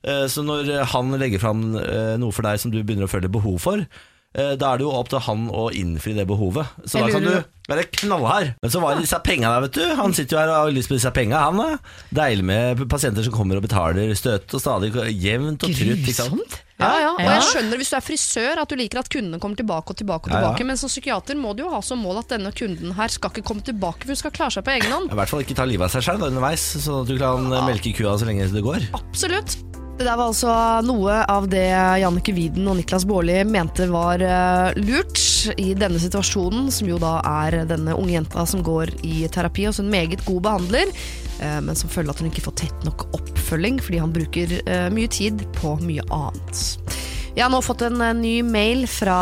Eh, 0.06 0.26
Så 0.30 0.44
når 0.46 0.70
han 0.94 1.10
legger 1.18 1.40
fram 1.42 1.76
eh, 1.82 2.16
noe 2.22 2.32
for 2.32 2.46
deg 2.46 2.60
som 2.62 2.72
du 2.72 2.84
begynner 2.84 3.10
å 3.10 3.12
føle 3.12 3.32
behov 3.32 3.58
for, 3.66 3.86
da 4.36 4.74
er 4.74 4.82
det 4.82 4.84
jo 4.84 4.92
opp 4.92 5.08
til 5.12 5.22
han 5.24 5.46
å 5.50 5.70
innfri 5.72 6.14
det 6.18 6.26
behovet. 6.28 6.68
Så 6.84 7.00
da 7.00 7.08
kan 7.14 7.24
du 7.24 7.36
være 7.72 7.86
knallhard. 7.98 8.52
Men 8.62 8.72
så 8.74 8.82
var 8.84 8.94
det 8.98 9.06
disse 9.08 9.18
penga 9.26 9.50
der, 9.54 9.64
vet 9.66 9.78
du. 9.80 9.86
Han 9.98 10.14
sitter 10.14 10.36
jo 10.36 10.42
her 10.42 10.52
og 10.52 10.58
har 10.68 10.74
lyst 10.76 10.92
på 10.92 10.98
disse 10.98 11.12
penga, 11.16 11.40
han 11.48 11.58
da. 11.62 11.70
Deilig 12.14 12.44
med 12.46 12.84
pasienter 12.92 13.26
som 13.26 13.34
kommer 13.34 13.58
og 13.58 13.66
betaler 13.66 14.12
støtt 14.20 14.54
og 14.54 14.62
stadig 14.62 14.92
jevnt 15.24 15.64
og 15.66 15.72
trutt. 15.72 16.04
ikke 16.04 16.14
sant? 16.20 16.36
Grusomt. 16.36 16.62
Ja, 16.76 16.90
ja. 17.00 17.12
Og 17.16 17.24
jeg 17.24 17.44
skjønner 17.48 17.80
hvis 17.80 17.94
du 17.94 17.96
er 17.96 18.04
frisør 18.04 18.60
at 18.66 18.68
du 18.68 18.76
liker 18.76 19.00
at 19.00 19.08
kundene 19.14 19.40
kommer 19.40 19.56
tilbake 19.62 19.96
og 19.96 20.00
tilbake, 20.02 20.28
og 20.28 20.34
Ja, 20.36 20.42
ja. 20.42 20.50
tilbake 20.52 20.68
men 20.68 20.82
som 20.82 20.92
psykiater 20.92 21.40
må 21.40 21.54
du 21.56 21.64
jo 21.64 21.72
ha 21.72 21.80
som 21.80 22.04
mål 22.04 22.20
at 22.26 22.34
denne 22.36 22.52
kunden 22.52 22.92
her 23.00 23.08
skal 23.16 23.32
ikke 23.32 23.46
komme 23.48 23.64
tilbake, 23.64 24.04
for 24.04 24.12
hun 24.12 24.20
skal 24.20 24.36
klare 24.36 24.58
seg 24.58 24.68
på 24.68 24.76
egen 24.76 24.92
hånd. 24.92 25.08
I 25.16 25.20
hvert 25.22 25.32
fall 25.32 25.46
ikke 25.48 25.56
ta 25.56 25.64
livet 25.70 25.88
av 25.88 25.96
seg 25.96 26.04
sjøl 26.10 26.28
underveis, 26.28 26.68
sånn 26.84 27.06
at 27.06 27.10
du 27.10 27.16
kan 27.24 27.48
melke 27.72 27.96
kua 27.96 28.18
så 28.20 28.28
lenge 28.28 28.52
det 28.52 28.66
går. 28.68 28.92
Absolutt. 29.00 29.56
Det 29.96 30.04
der 30.04 30.18
var 30.20 30.28
altså 30.28 30.52
noe 30.84 31.22
av 31.32 31.46
det 31.48 31.70
Jannicke 32.02 32.34
Widen 32.36 32.66
og 32.68 32.76
Niklas 32.76 33.06
Baarli 33.08 33.38
mente 33.48 33.86
var 33.88 34.20
eh, 34.20 34.76
lurt 34.84 35.22
i 35.56 35.70
denne 35.72 36.02
situasjonen, 36.04 36.68
som 36.68 36.90
jo 36.90 36.98
da 37.00 37.14
er 37.46 37.62
denne 37.70 37.96
unge 37.96 38.12
jenta 38.18 38.44
som 38.50 38.64
går 38.66 38.92
i 39.08 39.24
terapi 39.32 39.70
hos 39.70 39.80
en 39.80 39.88
meget 39.94 40.26
god 40.28 40.42
behandler, 40.50 40.92
eh, 41.40 41.62
men 41.64 41.80
som 41.80 41.92
føler 41.94 42.12
at 42.12 42.20
hun 42.20 42.28
ikke 42.28 42.44
får 42.44 42.58
tett 42.66 42.84
nok 42.84 43.08
oppfølging 43.16 43.80
fordi 43.86 44.04
han 44.04 44.12
bruker 44.18 44.58
eh, 44.66 44.90
mye 44.92 45.08
tid 45.16 45.48
på 45.62 45.78
mye 45.86 46.04
annet. 46.12 46.66
Jeg 47.32 47.46
har 47.46 47.56
nå 47.56 47.64
fått 47.64 47.88
en 47.88 48.04
ny 48.20 48.42
mail 48.48 48.84
fra 48.88 49.18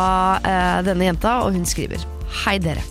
denne 0.86 1.08
jenta, 1.08 1.40
og 1.46 1.56
hun 1.56 1.66
skriver 1.66 2.02
Hei 2.34 2.56
dere. 2.58 2.82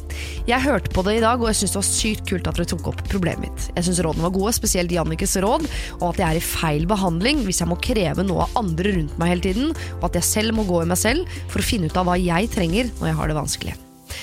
Jeg 0.47 0.63
hørte 0.63 0.91
på 0.95 1.03
det 1.07 1.17
i 1.17 1.23
dag, 1.23 1.41
og 1.43 1.49
jeg 1.51 1.59
syns 1.59 1.73
det 1.73 1.79
var 1.79 1.87
sykt 1.87 2.25
kult 2.31 2.49
at 2.51 2.59
dere 2.59 2.69
tok 2.71 2.89
opp 2.93 3.01
problemet 3.11 3.43
mitt. 3.43 3.65
Jeg 3.75 3.87
syns 3.89 4.01
rådene 4.07 4.27
var 4.27 4.35
gode, 4.35 4.53
spesielt 4.55 4.95
Jannikes 4.95 5.35
råd, 5.43 5.67
og 5.99 6.05
at 6.13 6.21
jeg 6.23 6.27
er 6.29 6.39
i 6.39 6.45
feil 6.47 6.87
behandling 6.91 7.43
hvis 7.47 7.63
jeg 7.63 7.71
må 7.71 7.79
kreve 7.83 8.27
noe 8.27 8.47
av 8.47 8.61
andre 8.63 8.95
rundt 8.99 9.17
meg 9.19 9.35
hele 9.35 9.47
tiden, 9.49 9.73
og 9.99 10.07
at 10.11 10.21
jeg 10.21 10.29
selv 10.31 10.59
må 10.59 10.67
gå 10.69 10.85
i 10.85 10.91
meg 10.93 11.01
selv 11.01 11.41
for 11.51 11.63
å 11.63 11.67
finne 11.67 11.91
ut 11.91 11.99
av 11.99 12.07
hva 12.07 12.19
jeg 12.21 12.51
trenger 12.55 12.95
når 13.01 13.11
jeg 13.11 13.19
har 13.19 13.33
det 13.33 13.41
vanskelig. 13.41 13.77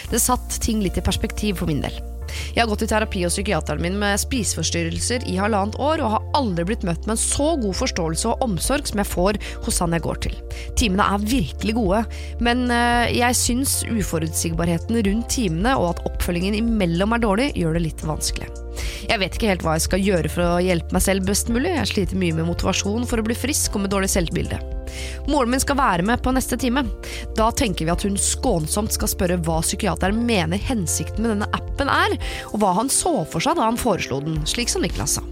Det 0.10 0.24
satt 0.24 0.62
ting 0.64 0.84
litt 0.86 1.00
i 1.00 1.06
perspektiv 1.06 1.60
for 1.60 1.72
min 1.72 1.84
del. 1.84 2.00
Jeg 2.56 2.62
har 2.64 2.70
gått 2.72 2.86
i 2.86 2.90
terapi 2.90 3.24
hos 3.26 3.38
psykiateren 3.38 3.84
min 3.84 4.00
med 4.02 4.20
spiseforstyrrelser 4.22 5.28
i 5.30 5.38
halvannet 5.40 5.78
år, 5.82 6.04
og 6.04 6.16
har 6.16 6.28
aldri 6.40 6.68
blitt 6.70 6.86
møtt 6.88 7.08
med 7.08 7.16
en 7.16 7.22
så 7.22 7.52
god 7.62 7.78
forståelse 7.80 8.32
og 8.32 8.46
omsorg 8.46 8.90
som 8.90 9.02
jeg 9.02 9.12
får 9.12 9.40
hos 9.66 9.82
han 9.84 9.96
jeg 9.96 10.06
går 10.06 10.24
til. 10.28 10.40
Timene 10.80 11.08
er 11.16 11.28
virkelig 11.30 11.76
gode, 11.78 12.04
men 12.44 12.66
eh, 12.74 13.12
jeg 13.20 13.40
syns 13.40 13.80
uforutsigbarheten 13.90 15.02
rundt 15.10 15.30
timene 15.34 15.76
og 15.80 15.94
at 15.94 16.04
oppfølgingen 16.10 16.58
imellom 16.60 17.16
er 17.16 17.24
dårlig, 17.26 17.52
gjør 17.60 17.78
det 17.78 17.86
litt 17.88 18.08
vanskelig. 18.08 18.50
Jeg 19.10 19.22
vet 19.22 19.36
ikke 19.36 19.52
helt 19.52 19.64
hva 19.66 19.78
jeg 19.78 19.88
skal 19.88 20.04
gjøre 20.04 20.32
for 20.32 20.46
å 20.46 20.64
hjelpe 20.64 20.96
meg 20.96 21.04
selv 21.06 21.28
best 21.28 21.52
mulig. 21.52 21.76
Jeg 21.76 21.94
sliter 21.94 22.20
mye 22.20 22.36
med 22.38 22.50
motivasjon 22.50 23.08
for 23.10 23.22
å 23.22 23.26
bli 23.26 23.38
frisk 23.38 23.76
og 23.76 23.86
med 23.86 23.96
dårlig 23.96 24.12
selvbilde. 24.14 24.79
Moren 25.30 25.54
min 25.54 25.64
skal 25.64 25.80
være 25.80 26.06
med 26.08 26.24
på 26.24 26.34
neste 26.36 26.58
time. 26.60 26.86
Da 27.38 27.50
tenker 27.52 27.88
vi 27.88 27.94
at 27.94 28.06
hun 28.08 28.18
skånsomt 28.20 28.96
skal 28.96 29.12
spørre 29.12 29.40
hva 29.46 29.60
psykiateren 29.66 30.24
mener 30.28 30.62
hensikten 30.70 31.26
med 31.26 31.36
denne 31.36 31.50
appen 31.56 31.92
er, 31.92 32.16
og 32.54 32.62
hva 32.62 32.76
han 32.80 32.92
så 32.94 33.22
for 33.30 33.44
seg 33.44 33.60
da 33.60 33.68
han 33.70 33.80
foreslo 33.80 34.22
den, 34.26 34.42
slik 34.50 34.72
som 34.72 34.86
Niklas 34.86 35.20
sa. 35.20 35.26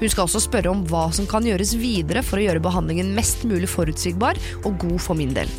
Hun 0.00 0.10
skal 0.10 0.26
også 0.26 0.42
spørre 0.42 0.72
om 0.72 0.82
hva 0.90 1.08
som 1.14 1.28
kan 1.30 1.46
gjøres 1.46 1.76
videre 1.78 2.24
for 2.26 2.40
å 2.40 2.44
gjøre 2.44 2.62
behandlingen 2.64 3.12
mest 3.16 3.44
mulig 3.48 3.70
forutsigbar 3.70 4.38
og 4.64 4.78
god 4.82 4.98
for 5.02 5.18
min 5.18 5.34
del. 5.36 5.50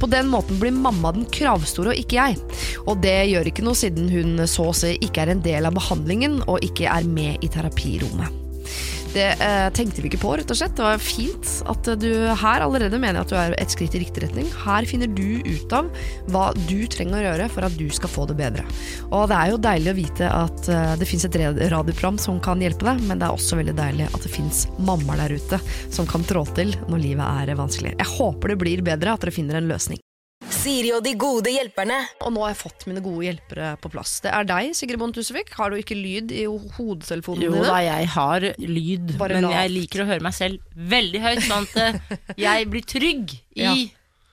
På 0.00 0.08
den 0.10 0.30
måten 0.30 0.60
blir 0.60 0.74
mamma 0.74 1.12
den 1.14 1.26
kravstore 1.34 1.92
og 1.92 2.00
ikke 2.00 2.18
jeg. 2.18 2.38
Og 2.86 3.00
det 3.02 3.16
gjør 3.30 3.50
ikke 3.50 3.64
noe 3.66 3.78
siden 3.78 4.10
hun 4.12 4.44
så 4.50 4.70
å 4.70 4.76
si 4.76 4.94
ikke 5.04 5.24
er 5.24 5.34
en 5.34 5.44
del 5.44 5.68
av 5.68 5.76
behandlingen 5.78 6.40
og 6.46 6.62
ikke 6.66 6.88
er 6.90 7.06
med 7.08 7.44
i 7.44 7.50
terapirommet. 7.52 8.44
Det 9.14 9.28
eh, 9.40 9.68
tenkte 9.74 10.02
vi 10.02 10.10
ikke 10.10 10.20
på, 10.22 10.34
rett 10.38 10.50
og 10.52 10.58
slett. 10.58 10.74
Det 10.76 10.84
var 10.84 11.02
fint 11.02 11.52
at 11.70 11.90
du 12.00 12.10
her 12.42 12.64
allerede 12.64 13.00
mener 13.00 13.22
at 13.22 13.32
du 13.32 13.36
er 13.40 13.56
et 13.58 13.72
skritt 13.72 13.96
i 13.96 14.02
riktig 14.02 14.26
retning. 14.26 14.48
Her 14.64 14.86
finner 14.88 15.10
du 15.10 15.40
ut 15.46 15.74
av 15.76 15.88
hva 16.32 16.48
du 16.68 16.82
trenger 16.90 17.20
å 17.20 17.24
gjøre 17.26 17.48
for 17.54 17.68
at 17.68 17.78
du 17.78 17.86
skal 17.94 18.12
få 18.12 18.26
det 18.30 18.38
bedre. 18.40 18.66
Og 19.08 19.28
det 19.30 19.38
er 19.38 19.52
jo 19.52 19.62
deilig 19.68 19.92
å 19.92 19.98
vite 19.98 20.32
at 20.32 20.72
eh, 20.72 20.96
det 21.00 21.08
fins 21.08 21.28
et 21.28 21.38
radioprogram 21.38 22.20
som 22.20 22.42
kan 22.44 22.62
hjelpe 22.62 22.88
deg, 22.88 23.04
men 23.08 23.20
det 23.20 23.28
er 23.28 23.38
også 23.38 23.60
veldig 23.60 23.76
deilig 23.78 24.10
at 24.10 24.20
det 24.26 24.34
fins 24.34 24.66
mammaer 24.78 25.24
der 25.24 25.38
ute 25.38 25.62
som 25.94 26.08
kan 26.08 26.26
trå 26.28 26.44
til 26.58 26.74
når 26.88 27.04
livet 27.06 27.48
er 27.48 27.56
vanskelig. 27.58 27.96
Jeg 27.96 28.14
håper 28.18 28.54
det 28.54 28.60
blir 28.64 28.84
bedre, 28.92 29.16
at 29.16 29.24
dere 29.24 29.34
finner 29.34 29.60
en 29.60 29.72
løsning. 29.72 30.02
Siri 30.52 30.90
og 30.96 31.02
de 31.04 31.12
gode 31.18 31.50
hjelperne. 31.52 31.98
Og 32.24 32.32
nå 32.34 32.42
har 32.44 32.52
jeg 32.54 32.60
fått 32.62 32.86
mine 32.88 33.02
gode 33.04 33.26
hjelpere 33.26 33.72
på 33.82 33.90
plass. 33.92 34.16
Det 34.24 34.32
er 34.34 34.46
deg, 34.48 34.70
Sigrid 34.76 35.00
Bonde 35.00 35.18
Tusvik. 35.18 35.52
Har 35.58 35.70
du 35.72 35.78
ikke 35.80 35.96
lyd 35.98 36.32
i 36.34 36.46
hodetelefonene 36.48 37.46
Jo 37.46 37.62
da, 37.66 37.78
jeg 37.84 38.08
har 38.14 38.46
lyd, 38.58 39.12
Bare 39.20 39.38
men 39.38 39.46
lavt. 39.48 39.58
jeg 39.58 39.74
liker 39.76 40.02
å 40.04 40.08
høre 40.08 40.24
meg 40.24 40.36
selv 40.36 40.80
veldig 40.94 41.22
høyt, 41.24 41.44
sånn 41.46 41.68
at 41.68 42.10
jeg 42.48 42.68
blir 42.72 42.88
trygg 42.96 43.36
i 43.36 43.66
Ja. 43.66 43.76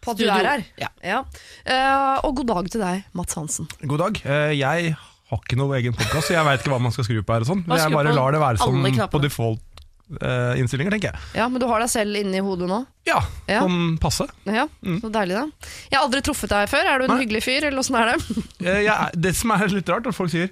På 0.06 0.14
at 0.14 0.20
du 0.22 0.28
er 0.30 0.46
her. 0.46 0.64
Ja. 1.02 1.20
Eh, 1.66 2.26
og 2.28 2.36
god 2.38 2.50
dag 2.52 2.68
til 2.70 2.84
deg, 2.84 3.06
Mats 3.18 3.34
Hansen. 3.40 3.66
God 3.90 4.04
dag. 4.04 4.20
Uh, 4.22 4.52
Jeg 4.54 4.92
har 5.32 5.40
ikke 5.42 5.58
noe 5.58 5.80
egen 5.80 5.96
podkast, 5.98 6.30
så 6.30 6.36
jeg 6.36 6.46
veit 6.46 6.62
ikke 6.62 6.76
hva 6.76 6.78
man 6.86 6.94
skal 6.94 7.08
skru 7.08 7.24
på 7.26 7.34
her. 7.34 7.42
og 7.42 7.50
sånn 7.50 7.64
Jeg 7.66 7.90
bare 7.96 8.14
lar 8.14 8.36
det 8.36 8.42
være 8.44 8.62
som 8.62 8.86
på 9.10 9.22
default 9.24 9.75
eh, 10.22 10.60
innstillinger, 10.62 10.92
tenker 10.96 11.12
jeg. 11.12 11.22
Ja, 11.40 11.48
Men 11.50 11.60
du 11.62 11.68
har 11.68 11.80
deg 11.82 11.90
selv 11.90 12.16
inni 12.20 12.40
hodet 12.46 12.68
nå? 12.70 12.82
Ja, 13.08 13.20
Ja. 13.48 13.62
sånn 13.66 13.98
passe. 14.02 14.28
Ja, 14.46 14.68
Så 14.84 15.10
deilig, 15.12 15.36
da. 15.40 15.46
Jeg 15.92 15.98
har 16.00 16.06
aldri 16.08 16.22
truffet 16.22 16.50
deg 16.50 16.70
før. 16.70 16.86
Er 16.86 17.00
du 17.00 17.06
en 17.06 17.12
Nei. 17.16 17.26
hyggelig 17.26 17.44
fyr, 17.44 17.66
eller 17.68 17.80
åssen 17.84 17.96
er 18.00 18.14
det? 18.14 18.20
Eh, 18.66 18.82
jeg, 18.86 18.94
er- 18.94 19.12
det 19.18 19.36
som 19.36 19.52
er 19.52 19.68
litt 19.68 19.90
rart, 19.90 20.06
er 20.06 20.10
at 20.14 20.16
folk 20.16 20.32
sier 20.34 20.50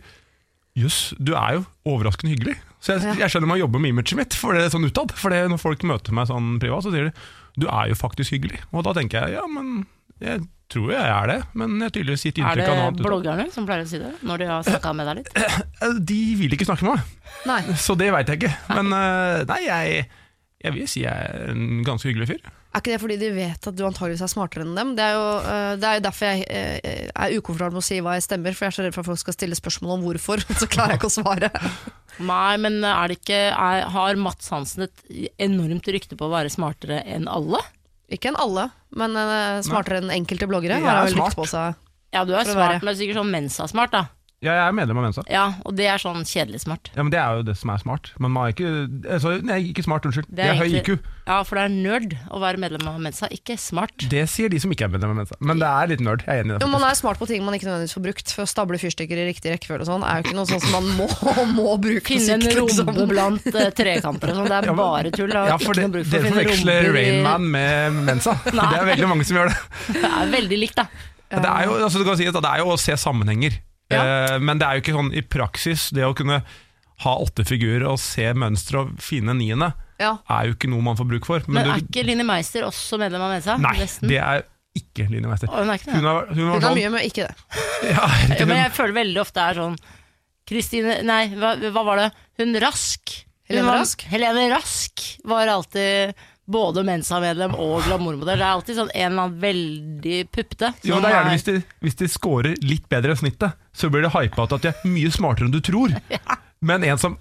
Jøss, 0.75 1.13
du 1.21 1.35
er 1.37 1.59
jo 1.59 1.65
overraskende 1.85 2.31
hyggelig. 2.33 2.55
Så 2.81 2.95
jeg, 2.97 3.17
jeg 3.19 3.29
skjønner 3.29 3.47
man 3.51 3.59
jobber 3.59 3.79
med 3.79 3.93
imaget 3.93 4.17
mitt 4.17 4.33
for 4.33 4.57
det 4.57 4.63
er 4.65 4.71
sånn 4.73 4.87
utad. 4.89 5.11
For 5.13 5.29
det, 5.29 5.43
når 5.51 5.59
folk 5.61 5.83
møter 5.85 6.11
meg 6.17 6.25
sånn 6.31 6.55
privat, 6.59 6.81
så 6.83 6.89
sier 6.91 7.11
de 7.11 7.13
du 7.61 7.67
er 7.69 7.91
jo 7.91 7.95
faktisk 7.99 8.33
hyggelig. 8.33 8.57
Og 8.73 8.81
da 8.87 8.93
tenker 8.97 9.27
jeg 9.27 9.35
ja, 9.37 9.43
men 9.45 9.85
jeg 10.19 10.41
tror 10.73 10.89
jeg 10.93 11.03
er 11.05 11.29
det. 11.31 11.37
Men 11.59 11.75
jeg 11.77 11.87
har 11.87 11.93
tydeligvis 11.97 12.25
gitt 12.27 12.41
inntrykk 12.41 12.63
av 12.65 12.73
noe 12.73 12.81
det 12.81 12.87
Er 12.89 12.97
det 12.97 13.05
bloggerne 13.07 13.45
som 13.53 13.67
pleier 13.69 13.85
å 13.85 13.91
si 13.93 14.01
det, 14.01 14.11
når 14.25 14.41
de 14.43 14.49
har 14.51 14.65
snakka 14.67 14.95
med 14.97 15.09
deg 15.11 15.21
litt? 15.21 15.31
Eh, 15.83 15.95
De 16.13 16.19
vil 16.39 16.53
ikke 16.57 16.67
snakke 16.67 16.85
med 16.87 16.97
meg, 16.97 17.29
Nei. 17.49 17.61
så 17.85 17.95
det 17.99 18.09
veit 18.15 18.29
jeg 18.33 18.41
ikke. 18.41 18.51
Men 18.73 18.91
eh, 18.97 19.45
nei, 19.49 19.61
jeg, 19.67 20.03
jeg 20.65 20.75
vil 20.77 20.89
si 20.91 21.05
jeg 21.05 21.31
er 21.31 21.53
en 21.53 21.81
ganske 21.87 22.07
hyggelig 22.09 22.29
fyr. 22.33 22.43
Er 22.73 22.81
ikke 22.81 22.93
det 22.95 23.01
fordi 23.03 23.15
de 23.21 23.27
vet 23.35 23.67
at 23.69 23.75
du 23.77 23.83
antageligvis 23.85 24.23
er 24.25 24.31
smartere 24.31 24.63
enn 24.65 24.73
dem? 24.73 24.93
Det 24.97 25.03
er 25.05 25.11
jo, 25.13 25.25
øh, 25.45 25.73
det 25.77 25.85
er 25.89 25.99
jo 25.99 26.03
derfor 26.07 26.25
jeg 26.31 27.11
er 27.13 27.35
ukomfortabel 27.37 27.75
med 27.77 27.83
å 27.83 27.85
si 27.85 27.99
hva 28.01 28.15
jeg 28.17 28.25
stemmer, 28.25 28.55
for 28.57 28.65
jeg 28.65 28.71
er 28.71 28.77
så 28.79 28.85
redd 28.87 28.95
for 28.95 29.03
at 29.03 29.09
folk 29.11 29.21
skal 29.21 29.35
stille 29.37 29.57
spørsmål 29.59 29.93
om 29.99 30.07
hvorfor, 30.07 30.41
og 30.47 30.57
så 30.63 30.69
klarer 30.73 30.95
jeg 30.95 31.03
ikke 31.03 31.11
å 31.11 31.15
svare. 31.19 31.51
Nei, 32.31 32.55
men 32.63 32.79
er 32.85 33.11
det 33.13 33.19
ikke 33.19 33.37
er, 33.51 33.83
Har 33.93 34.17
Mats 34.21 34.49
Hansen 34.53 34.87
et 34.87 35.05
enormt 35.41 35.87
rykte 35.93 36.17
på 36.17 36.25
å 36.29 36.33
være 36.33 36.49
smartere 36.53 37.03
enn 37.13 37.29
alle? 37.29 37.61
Ikke 38.13 38.29
enn 38.29 38.37
alle, 38.39 38.67
men 38.93 39.15
øh, 39.17 39.61
smartere 39.65 40.01
enn 40.03 40.11
enkelte 40.13 40.47
bloggere. 40.49 40.77
Ja, 40.81 40.85
Har 40.91 41.01
er 41.03 41.09
vel 41.09 41.15
smart. 41.17 41.37
på 41.39 41.47
seg. 41.49 41.79
Ja, 42.13 42.21
du 42.29 42.35
er 42.37 42.45
smart, 42.45 42.83
men 42.85 42.97
sikkert 42.99 43.17
sånn 43.23 43.31
Mensa-smart, 43.33 43.93
da. 43.95 44.03
Ja, 44.43 44.53
jeg 44.59 44.63
er 44.67 44.75
medlem 44.75 44.99
av 44.99 45.05
Mensa. 45.07 45.23
Ja, 45.31 45.45
og 45.63 45.75
det 45.77 45.85
er 45.87 46.01
sånn 46.01 46.25
kjedelig 46.27 46.59
smart. 46.65 46.89
Ja, 46.97 47.03
men 47.05 47.11
Det 47.13 47.19
er 47.21 47.39
jo 47.39 47.43
det 47.47 47.55
som 47.55 47.71
er 47.71 47.79
smart. 47.79 48.09
Men 48.19 48.33
man 48.35 48.49
er 48.49 48.55
ikke 48.55 48.71
altså, 49.15 49.37
Nei, 49.43 49.59
ikke 49.71 49.85
smart, 49.85 50.03
unnskyld. 50.09 50.27
Det 50.27 50.35
Det 50.43 50.49
er 50.51 50.59
høy 50.59 50.75
IQ. 50.81 50.89
Ja, 51.23 51.37
for 51.47 51.55
det 51.55 51.63
er 51.63 51.71
nerd 51.71 52.15
å 52.35 52.41
være 52.43 52.59
medlem 52.59 52.83
av 52.91 52.97
Mensa, 52.99 53.29
ikke 53.31 53.55
smart. 53.55 53.93
Det 54.11 54.25
sier 54.27 54.51
de 54.51 54.59
som 54.59 54.73
ikke 54.75 54.89
er 54.89 54.91
medlem 54.91 55.13
av 55.13 55.21
Mensa. 55.21 55.37
Men 55.39 55.61
det 55.63 55.69
er 55.69 55.87
litt 55.93 56.03
nerd. 56.03 56.25
Jeg 56.27 56.35
er 56.35 56.43
enig 56.43 56.51
i 56.51 56.57
det. 56.57 56.65
Jo, 56.65 56.71
man 56.73 56.83
er 56.83 56.97
smart 56.99 57.21
på 57.21 57.29
ting 57.29 57.45
man 57.47 57.55
ikke 57.55 57.69
nødvendigvis 57.69 57.95
får 57.95 58.03
brukt. 58.09 58.33
For 58.35 58.43
å 58.43 58.49
stable 58.51 58.81
fyrstikker 58.81 59.21
i 59.23 59.29
riktig 59.29 59.53
rekkefølge 59.55 59.87
og 59.87 59.91
sånn 59.93 60.03
er 60.03 60.19
jo 60.19 60.27
ikke 60.27 60.35
noe 60.41 60.51
sånn 60.51 60.63
som 60.65 60.75
man 60.75 60.91
må, 60.99 61.07
må 61.61 61.77
bruke 61.79 62.03
Finne 62.11 62.35
en 62.35 62.43
liksom. 62.43 62.91
rombe 62.91 63.07
blant 63.13 63.47
uh, 63.55 63.69
trekanter 63.71 64.33
og 64.35 64.41
sånn, 64.41 64.51
det 64.51 64.59
er 64.59 64.67
Ja, 64.69 64.75
men- 64.75 64.83
bare 64.83 65.15
tull. 65.15 65.31
Ja, 65.31 65.57
for 65.63 65.79
det, 65.79 65.87
Dere 66.11 66.27
forveksler 66.27 66.91
Rainman 66.91 67.47
med 67.55 68.01
Mensa. 68.11 68.35
det 68.51 68.59
er 68.59 68.87
veldig 68.91 69.07
mange 69.15 69.23
som 69.29 69.39
gjør 69.39 69.53
det. 69.53 69.59
Det 69.95 70.09
er 70.11 70.33
veldig 70.35 70.59
likt, 70.67 70.81
da. 70.83 70.89
Det 71.33 71.49
er 71.49 71.65
jo, 71.65 71.77
altså, 71.81 71.97
du 72.03 72.05
kan 72.05 72.17
si 72.19 72.27
at 72.29 72.35
det 72.35 72.49
er 72.51 72.61
jo 72.61 72.73
å 72.75 72.77
se 72.77 72.93
sammenhenger. 72.99 73.55
Eh, 74.01 74.39
men 74.39 74.57
det 74.59 74.67
er 74.67 74.73
jo 74.79 74.81
ikke 74.81 74.95
sånn 74.97 75.13
i 75.13 75.21
praksis. 75.21 75.89
Det 75.93 76.03
å 76.07 76.13
kunne 76.17 76.41
ha 77.03 77.13
åtte 77.19 77.43
figurer 77.45 77.85
og 77.89 77.99
se 77.99 78.29
mønstre 78.33 78.79
og 78.83 78.91
finne 79.03 79.33
en 79.33 79.39
niende, 79.41 79.73
Ja. 79.99 80.17
er 80.29 80.45
jo 80.47 80.53
ikke 80.55 80.69
noe 80.69 80.81
man 80.81 80.95
får 80.95 81.07
bruk 81.09 81.25
for. 81.25 81.41
Men 81.47 81.65
er 81.67 81.79
du, 81.79 81.85
ikke 81.87 82.05
Line 82.05 82.23
Meister 82.25 82.63
også 82.63 82.97
medlem 83.01 83.21
av 83.21 83.31
Mensa? 83.33 83.57
nei, 83.57 83.73
Nesten. 83.81 84.07
det 84.07 84.19
er 84.21 84.43
ikke 84.75 85.09
Line 85.09 85.27
Meister. 85.27 85.47
Å, 85.49 85.59
hun 85.63 85.69
er 85.69 85.77
ikke 85.81 85.89
det? 85.91 85.97
Hun 85.99 86.05
har, 86.09 86.25
hun 86.31 86.47
har 86.47 86.53
Hun 86.53 86.61
sånn 86.67 86.77
mye, 86.79 86.91
men 86.95 87.03
ikke 87.09 87.27
det. 87.27 87.35
ja, 87.93 88.07
Ja, 88.39 88.45
men 88.45 88.57
jeg 88.63 88.71
føler 88.77 88.93
veldig 88.93 89.21
ofte 89.21 89.39
det 89.41 89.49
er 89.51 89.59
sånn 89.61 89.77
Kristine 90.49 90.95
Nei, 91.07 91.21
hva, 91.39 91.53
hva 91.71 91.83
var 91.87 92.01
det? 92.01 92.07
Hun 92.41 92.55
Rask. 92.59 93.13
Hun 93.47 93.57
Helene 93.57 93.67
var- 93.69 93.79
Rask? 93.83 94.01
Helene 94.11 94.45
Rask 94.53 95.03
var 95.29 95.47
alltid 95.47 96.13
både 96.49 96.83
Mensa-medlem 96.83 97.53
og 97.55 97.83
glamourmodell. 97.85 98.35
Det 98.39 98.43
er 98.43 98.51
alltid 98.57 98.75
sånn 98.77 98.89
en 98.93 99.05
eller 99.11 99.23
annen 99.23 99.37
veldig 99.43 100.17
puppete. 100.33 100.73
Jo, 100.83 100.97
det 100.99 101.09
er 101.11 101.15
gjerne 101.15 101.29
er- 101.29 101.37
hvis 101.37 101.45
de, 101.47 101.55
hvis 101.85 101.95
de 102.01 102.07
scorer 102.11 102.57
litt 102.61 102.89
bedre 102.91 103.13
enn 103.15 103.21
snittet, 103.21 103.53
så 103.73 103.89
blir 103.89 104.03
det 104.03 104.11
hypa 104.15 104.43
at 104.43 104.57
de 104.61 104.71
er 104.73 104.81
mye 104.89 105.11
smartere 105.11 105.47
enn 105.47 105.55
du 105.55 105.61
tror. 105.63 105.93
Men 106.67 106.83
en 106.83 106.97
som 106.99 107.15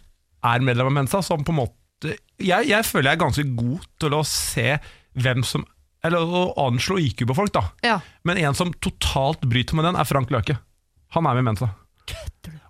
er 0.44 0.64
medlem 0.66 0.90
av 0.90 0.96
Mensa, 0.96 1.22
som 1.22 1.44
på 1.44 1.52
en 1.54 1.60
måte 1.64 2.16
Jeg, 2.42 2.66
jeg 2.66 2.82
føler 2.88 3.12
jeg 3.12 3.14
er 3.14 3.20
ganske 3.22 3.44
god 3.54 3.84
til 4.02 4.14
å 4.18 4.24
se 4.26 4.72
hvem 5.14 5.44
som 5.46 5.62
Eller 6.02 6.18
å 6.18 6.48
anslå 6.58 6.96
IQ 6.98 7.22
på 7.30 7.36
folk, 7.38 7.52
da. 7.54 7.62
Ja. 7.86 8.00
Men 8.26 8.38
en 8.42 8.54
som 8.58 8.72
totalt 8.82 9.40
bryter 9.46 9.78
med 9.78 9.84
den, 9.86 9.94
er 9.94 10.04
Frank 10.08 10.30
Løke. 10.34 10.56
Han 11.14 11.26
er 11.30 11.36
med 11.38 11.44
i 11.44 11.46
Mensa. 11.52 11.68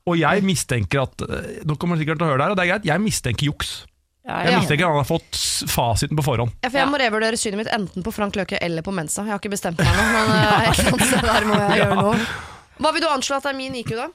Og 0.05 0.19
jeg 0.21 0.43
mistenker 0.45 1.05
at 1.07 1.23
eh, 1.25 1.63
Nå 1.65 1.77
kommer 1.81 1.97
han 1.97 2.03
sikkert 2.03 2.21
til 2.21 2.27
å 2.27 2.31
høre 2.33 2.43
det 2.43 2.45
her, 2.45 2.53
og 2.53 2.59
det 2.61 2.65
er 2.67 2.71
greit. 2.75 2.89
Jeg 2.91 3.01
mistenker 3.05 3.49
juks. 3.49 3.71
Ja, 4.23 4.37
Jeg 4.47 4.53
ja. 4.53 4.59
mistenker 4.63 4.87
han 4.87 5.01
har 5.01 5.07
fått 5.09 5.39
fasiten 5.73 6.15
på 6.19 6.23
forhånd. 6.23 6.53
Ja, 6.63 6.69
for 6.71 6.79
jeg 6.79 6.87
Ja. 6.87 6.91
må 6.93 6.99
revurdere 7.03 7.39
synet 7.41 7.59
mitt 7.59 7.71
enten 7.75 8.05
på 8.07 8.13
Frank 8.15 8.37
Løke 8.39 8.59
eller 8.63 8.83
på 8.87 8.93
Mensa. 8.95 9.25
Jeg 9.27 9.33
har 9.35 9.41
ikke 9.43 9.51
bestemt 9.57 9.79
meg 9.83 9.89
nå, 9.89 10.05
men 10.13 10.31
annet 10.63 10.77
sted 11.09 11.25
der 11.27 11.49
må 11.49 11.57
jeg 11.59 11.81
gjøre 11.83 11.97
noe. 12.05 12.21
Hva 12.83 12.93
vil 12.95 13.03
du 13.03 13.09
anslå 13.11 13.37
at 13.41 13.49
er 13.51 13.59
min 13.59 13.75
IQ, 13.83 13.91
da? 13.99 14.07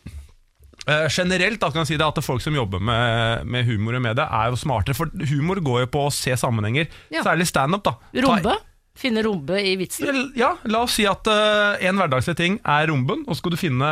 Uh, 0.87 1.09
generelt 1.11 1.59
da 1.59 1.67
kan 1.73 1.81
jeg 1.83 1.87
si 1.91 1.97
det 1.99 2.05
at 2.07 2.21
folk 2.23 2.39
som 2.39 2.55
jobber 2.55 2.79
med, 2.79 3.43
med 3.51 3.65
humor 3.67 3.97
og 3.99 4.01
medie, 4.05 4.23
er 4.23 4.53
jo 4.53 4.55
smartere. 4.55 4.95
For 4.95 5.11
humor 5.27 5.59
går 5.59 5.81
jo 5.83 5.89
på 5.91 6.05
å 6.07 6.13
se 6.15 6.31
sammenhenger. 6.39 6.87
Ja. 7.11 7.25
Særlig 7.27 7.49
standup. 7.51 7.83
da. 7.83 7.97
Ta- 7.99 8.23
Rombe? 8.23 8.55
Finne 8.97 9.21
rombe 9.27 9.59
i 9.61 9.75
vitsen? 9.77 10.31
Ja, 10.39 10.53
la 10.65 10.85
oss 10.87 10.95
si 10.97 11.03
at 11.05 11.27
uh, 11.27 11.75
en 11.83 11.99
hverdagslig 11.99 12.37
ting 12.39 12.55
er 12.63 12.87
romben, 12.89 13.27
og 13.27 13.35
så 13.35 13.41
skal 13.43 13.53
du 13.53 13.59
finne 13.59 13.91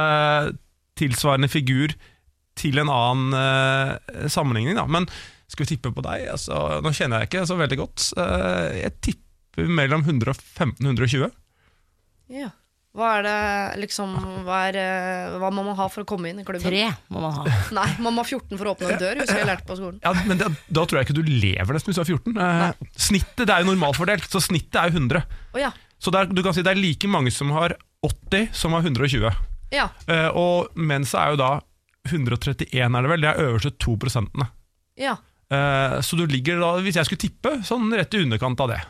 tilsvarende 0.98 1.52
figur 1.52 1.92
til 2.56 2.80
en 2.80 2.90
annen 2.90 3.36
uh, 3.36 4.28
sammenligning. 4.32 4.80
Da. 4.80 4.88
Men 4.88 5.06
skal 5.52 5.66
vi 5.66 5.76
tippe 5.76 5.94
på 5.94 6.04
deg? 6.06 6.28
Altså, 6.34 6.60
nå 6.84 6.92
kjenner 6.96 7.24
jeg 7.24 7.32
ikke 7.32 7.48
så 7.50 7.58
veldig 7.60 7.80
godt. 7.80 8.12
Eh, 8.22 8.78
jeg 8.82 8.94
tipper 9.10 9.74
mellom 9.82 10.06
115 10.06 10.80
og 10.82 10.94
120. 10.94 11.28
Ja. 12.34 12.52
Hva 12.96 13.10
er 13.18 13.26
det 13.26 13.40
liksom 13.82 14.14
hva, 14.46 14.62
er, 14.70 14.78
øh, 14.80 15.34
hva 15.42 15.50
må 15.52 15.66
man 15.68 15.76
ha 15.76 15.90
for 15.92 16.06
å 16.06 16.08
komme 16.08 16.30
inn 16.32 16.40
i 16.40 16.46
klubben? 16.48 16.64
Tre 16.64 16.86
må 17.12 17.24
man 17.26 17.34
ha. 17.36 17.44
Nei, 17.78 17.88
man 18.00 18.16
må 18.16 18.24
ha 18.24 18.30
14 18.30 18.56
for 18.56 18.70
å 18.70 18.76
åpne 18.76 18.94
en 18.94 19.02
dør, 19.02 19.20
husker 19.20 19.42
jeg 19.42 19.50
lærte 19.50 19.68
på 19.68 19.76
skolen. 19.80 19.98
Ja, 20.06 20.14
men 20.30 20.40
det, 20.40 20.48
Da 20.72 20.86
tror 20.86 21.02
jeg 21.02 21.10
ikke 21.10 21.18
du 21.18 21.28
lever 21.28 21.76
nesten 21.76 21.92
hvis 21.92 22.00
du 22.00 22.04
er 22.06 22.14
14. 22.16 22.38
Nei. 22.40 22.72
snittet 22.96 23.44
det 23.44 23.52
er 23.52 23.66
jo 23.66 23.70
normalfordelt, 23.74 24.30
så 24.32 24.40
snittet 24.44 24.80
er 24.80 24.94
jo 24.94 25.02
100. 25.04 25.26
Oh, 25.52 25.60
ja. 25.60 25.74
Så 26.00 26.14
det 26.16 26.22
er, 26.24 26.32
du 26.32 26.42
kan 26.46 26.56
si 26.56 26.64
det 26.64 26.72
er 26.72 26.80
like 26.80 27.12
mange 27.12 27.36
som 27.36 27.52
har 27.56 27.76
80 28.06 28.50
som 28.56 28.76
har 28.78 28.88
120. 28.88 29.28
ja. 29.76 29.90
Uh, 30.08 30.30
og 30.32 30.80
Mensa 30.80 31.26
er 31.26 31.36
jo 31.36 31.42
da 31.44 31.52
131, 32.08 32.72
er 32.72 33.02
det 33.02 33.12
vel. 33.12 33.24
Det 33.26 33.32
er 33.32 33.48
øverste 33.50 33.76
to 33.82 33.96
prosentene. 34.00 34.48
Ja. 35.00 35.18
Eh, 35.54 36.00
så 36.02 36.18
du 36.18 36.26
ligger 36.30 36.60
da, 36.62 36.72
hvis 36.82 36.98
jeg 37.00 37.08
skulle 37.10 37.22
tippe, 37.22 37.52
sånn 37.68 37.92
rett 37.94 38.14
i 38.18 38.24
underkant 38.26 38.62
av 38.66 38.72
det. 38.74 38.82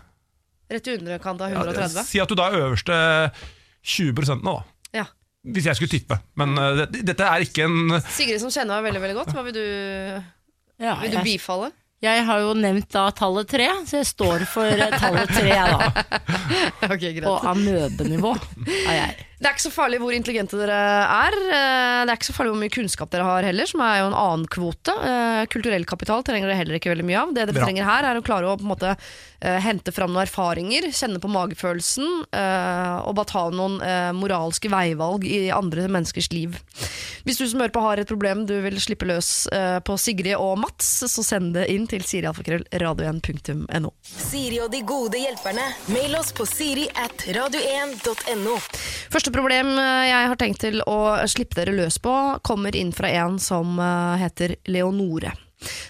Rett 0.71 0.87
i 0.87 0.95
underkant 0.97 1.43
av 1.43 1.51
Ja, 1.51 1.61
130. 1.65 2.05
si 2.07 2.21
at 2.23 2.31
du 2.31 2.35
da 2.39 2.47
er 2.49 2.63
øverste 2.63 2.99
20 3.85 4.39
nå, 4.41 4.55
da. 4.55 4.99
Ja. 5.01 5.05
Hvis 5.45 5.67
jeg 5.69 5.77
skulle 5.77 5.93
tippe. 5.93 6.17
Men 6.39 6.55
uh, 6.57 6.85
dette 6.89 7.21
er 7.21 7.43
ikke 7.45 7.67
en 7.67 7.99
Sigrid 8.09 8.41
som 8.41 8.49
kjenner 8.53 8.79
deg 8.79 8.87
veldig 8.87 9.01
veldig 9.03 9.17
godt, 9.19 9.33
hva 9.35 9.43
vil 9.45 9.57
du, 9.59 9.65
Ja, 10.81 10.95
vil 11.03 11.13
du 11.13 11.19
bifalle? 11.25 11.71
jeg 12.05 12.25
har 12.27 12.41
jo 12.43 12.51
nevnt 12.53 12.89
da 12.93 13.07
tallet 13.15 13.47
tre, 13.49 13.65
så 13.87 13.97
jeg 14.01 14.05
står 14.09 14.43
for 14.49 14.67
eh, 14.69 14.97
tallet 14.99 15.31
tre, 15.31 15.47
jeg 15.49 15.71
da. 15.71 16.19
Ok, 16.93 17.01
greit. 17.01 17.25
Og 17.29 17.45
amøbenivå 17.49 18.33
er 18.85 18.97
jeg. 18.99 19.25
Det 19.35 19.49
er 19.49 19.55
ikke 19.55 19.65
så 19.65 19.73
farlig 19.75 19.97
hvor 19.99 20.13
intelligente 20.15 20.55
dere 20.59 20.77
er. 21.03 21.35
Eh, 21.35 22.05
Det 22.05 22.11
er 22.13 22.15
ikke 22.19 22.29
så 22.29 22.35
farlig 22.37 22.53
hvor 22.53 22.61
mye 22.61 22.71
kunnskap 22.75 23.09
dere 23.11 23.25
har 23.27 23.43
heller, 23.43 23.67
som 23.67 23.81
er 23.83 23.97
jo 23.99 24.07
en 24.11 24.15
annen 24.15 24.45
kvote. 24.47 24.93
Eh, 24.95 25.43
Kulturell 25.51 25.83
kapital 25.89 26.23
trenger 26.23 26.47
dere 26.47 26.59
heller 26.61 26.77
ikke 26.79 26.93
veldig 26.93 27.05
mye 27.07 27.19
av. 27.19 27.33
Det 27.35 27.43
dere 27.47 27.55
Bra. 27.57 27.65
trenger 27.67 27.83
her, 27.89 28.07
er 28.07 28.19
å 28.21 28.23
klare 28.25 28.47
å 28.47 28.55
på 28.55 28.63
en 28.63 28.71
måte 28.71 28.93
eh, 28.95 29.59
hente 29.65 29.91
fram 29.91 30.13
noen 30.13 30.23
erfaringer, 30.23 30.87
kjenne 30.95 31.19
på 31.21 31.29
magefølelsen, 31.31 32.07
og 33.05 33.11
bare 33.17 33.29
ta 33.29 33.43
noen 33.53 33.75
moralske 34.17 34.69
veivalg 34.71 35.25
i 35.27 35.49
andre 35.53 35.85
menneskers 35.91 36.29
liv. 36.33 36.55
Hvis 37.25 37.37
du 37.41 37.45
som 37.49 37.59
hører 37.61 37.73
på 37.73 37.81
har 37.83 37.99
et 38.01 38.07
problem 38.09 38.45
du 38.47 38.53
vil 38.63 38.77
slippe 38.81 39.05
løs 39.09 39.29
på 39.85 39.95
Sigrid 40.01 40.35
og 40.37 40.57
Mats, 40.61 40.87
så 41.11 41.23
send 41.25 41.53
det 41.57 41.67
inn 41.73 41.85
til 41.89 42.03
sirialfakrøll.radio1.no. 42.05 43.91
Siri 44.05 44.59
og 44.63 44.71
de 44.73 44.81
gode 44.87 45.19
hjelperne. 45.21 45.65
Mail 45.93 46.15
oss 46.19 46.31
på 46.35 46.45
siri 46.49 46.87
at 47.01 47.25
radio1.no. 47.35 48.57
Første 49.25 49.39
problem 49.41 49.71
eh, 49.81 50.03
jeg 50.05 50.25
har 50.29 50.37
tenkt 50.37 50.59
til 50.61 50.83
å 50.85 50.97
slippe 51.25 51.57
dere 51.57 51.71
løs 51.73 51.95
på, 51.97 52.11
kommer 52.45 52.75
inn 52.77 52.91
fra 52.93 53.09
en 53.09 53.39
som 53.41 53.79
eh, 53.81 54.19
heter 54.21 54.53
Leonore. 54.69 55.31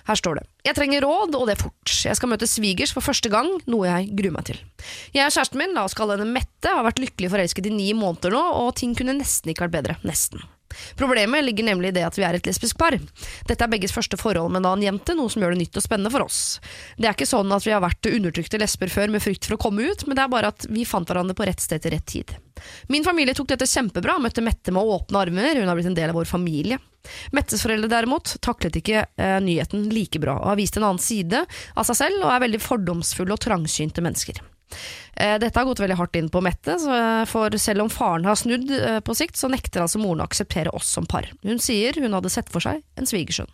Her 0.08 0.16
står 0.16 0.40
det. 0.40 0.46
Jeg 0.64 0.78
trenger 0.78 1.04
råd, 1.04 1.36
og 1.36 1.44
det 1.50 1.58
fort. 1.60 1.92
Jeg 2.08 2.16
skal 2.16 2.32
møte 2.32 2.48
svigers 2.48 2.96
for 2.96 3.04
første 3.04 3.28
gang, 3.34 3.50
noe 3.68 3.90
jeg 3.90 4.08
gruer 4.16 4.38
meg 4.38 4.48
til. 4.54 4.64
Jeg 5.12 5.28
og 5.28 5.36
kjæresten 5.36 5.60
min, 5.60 5.76
la 5.76 5.84
oss 5.84 5.98
kalle 6.00 6.16
henne 6.16 6.32
Mette, 6.32 6.72
har 6.72 6.88
vært 6.88 7.04
lykkelig 7.04 7.34
forelsket 7.36 7.68
i 7.68 7.76
ni 7.76 7.92
måneder 7.92 8.32
nå, 8.38 8.46
og 8.62 8.72
ting 8.80 8.96
kunne 8.96 9.20
nesten 9.20 9.52
ikke 9.52 9.68
vært 9.68 9.82
bedre. 9.82 10.00
Nesten. 10.08 10.48
Problemet 11.00 11.46
ligger 11.46 11.68
nemlig 11.70 11.92
i 11.92 11.98
det 12.00 12.06
at 12.08 12.18
vi 12.20 12.26
er 12.28 12.38
et 12.38 12.48
lesbisk 12.48 12.80
par. 12.80 12.98
Dette 13.50 13.66
er 13.66 13.72
begges 13.72 13.94
første 13.96 14.20
forhold 14.20 14.54
med 14.54 14.64
en 14.64 14.72
annen 14.72 14.88
jente, 14.88 15.16
noe 15.18 15.32
som 15.32 15.44
gjør 15.44 15.56
det 15.56 15.64
nytt 15.64 15.80
og 15.80 15.86
spennende 15.86 16.14
for 16.14 16.26
oss. 16.28 16.42
Det 16.98 17.10
er 17.10 17.18
ikke 17.18 17.30
sånn 17.30 17.52
at 17.56 17.66
vi 17.68 17.76
har 17.76 17.84
vært 17.84 18.12
undertrykte 18.12 18.62
lesber 18.62 18.92
før 18.92 19.14
med 19.14 19.24
frykt 19.24 19.48
for 19.48 19.58
å 19.58 19.62
komme 19.68 19.86
ut, 19.90 20.08
men 20.08 20.18
det 20.18 20.26
er 20.26 20.34
bare 20.34 20.52
at 20.54 20.68
vi 20.70 20.88
fant 20.88 21.10
hverandre 21.10 21.38
på 21.38 21.48
rett 21.48 21.64
sted 21.64 21.84
til 21.84 21.96
rett 21.96 22.08
tid. 22.10 22.36
Min 22.88 23.04
familie 23.04 23.36
tok 23.36 23.52
dette 23.52 23.68
kjempebra, 23.70 24.18
møtte 24.22 24.44
Mette 24.46 24.72
med 24.72 24.84
åpne 24.84 25.24
armer, 25.26 25.60
hun 25.60 25.70
har 25.70 25.78
blitt 25.78 25.90
en 25.90 25.98
del 25.98 26.12
av 26.12 26.20
vår 26.20 26.30
familie. 26.30 26.80
Mettes 27.36 27.62
foreldre 27.66 27.90
derimot 27.92 28.36
taklet 28.46 28.80
ikke 28.80 29.06
eh, 29.06 29.38
nyheten 29.44 29.90
like 29.94 30.22
bra, 30.22 30.40
og 30.42 30.54
har 30.54 30.60
vist 30.60 30.78
en 30.80 30.88
annen 30.88 31.02
side 31.02 31.44
av 31.46 31.88
seg 31.88 32.00
selv, 32.02 32.24
og 32.24 32.34
er 32.34 32.44
veldig 32.48 32.62
fordomsfulle 32.64 33.36
og 33.36 33.42
trangsynte 33.46 34.04
mennesker. 34.06 34.42
Eh, 35.16 35.38
Dette 35.40 35.60
har 35.60 35.68
gått 35.68 35.80
veldig 35.80 35.98
hardt 36.00 36.18
inn 36.20 36.32
på 36.32 36.42
Mette, 36.44 36.76
eh, 36.76 37.26
for 37.30 37.54
selv 37.62 37.86
om 37.86 37.92
faren 37.92 38.26
har 38.28 38.40
snudd 38.40 38.72
eh, 38.72 39.00
på 39.00 39.16
sikt, 39.16 39.38
så 39.40 39.50
nekter 39.52 39.86
altså 39.86 40.02
moren 40.02 40.24
å 40.24 40.28
akseptere 40.28 40.74
oss 40.76 40.90
som 40.98 41.08
par. 41.08 41.30
Hun 41.46 41.62
sier 41.64 41.96
hun 42.02 42.18
hadde 42.18 42.34
sett 42.34 42.52
for 42.52 42.64
seg 42.64 42.84
en 43.00 43.08
svigersønn. 43.08 43.52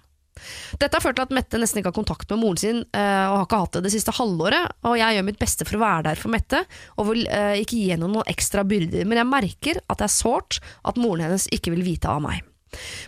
Dette 0.80 0.96
har 0.96 1.04
ført 1.04 1.20
til 1.20 1.28
at 1.28 1.34
Mette 1.36 1.60
nesten 1.60 1.82
ikke 1.82 1.92
har 1.92 2.00
kontakt 2.00 2.32
med 2.32 2.40
moren 2.42 2.58
sin, 2.58 2.78
og 2.88 3.34
har 3.36 3.44
ikke 3.46 3.60
hatt 3.62 3.76
det 3.76 3.82
det 3.86 3.92
siste 3.94 4.14
halvåret. 4.16 4.72
Og 4.88 4.96
jeg 4.98 5.18
gjør 5.18 5.26
mitt 5.28 5.42
beste 5.42 5.68
for 5.68 5.78
å 5.78 5.82
være 5.84 6.06
der 6.08 6.22
for 6.22 6.34
Mette, 6.34 6.64
og 6.96 7.10
vil 7.12 7.28
ikke 7.60 7.76
gi 7.76 7.92
henne 7.92 8.08
noen 8.10 8.32
ekstra 8.32 8.64
byrder. 8.66 9.04
Men 9.06 9.20
jeg 9.20 9.30
merker 9.30 9.82
at 9.84 10.00
det 10.00 10.08
er 10.08 10.14
sårt 10.16 10.62
at 10.88 10.98
moren 10.98 11.28
hennes 11.28 11.46
ikke 11.52 11.76
vil 11.76 11.84
vite 11.86 12.10
av 12.10 12.24
meg. 12.24 12.40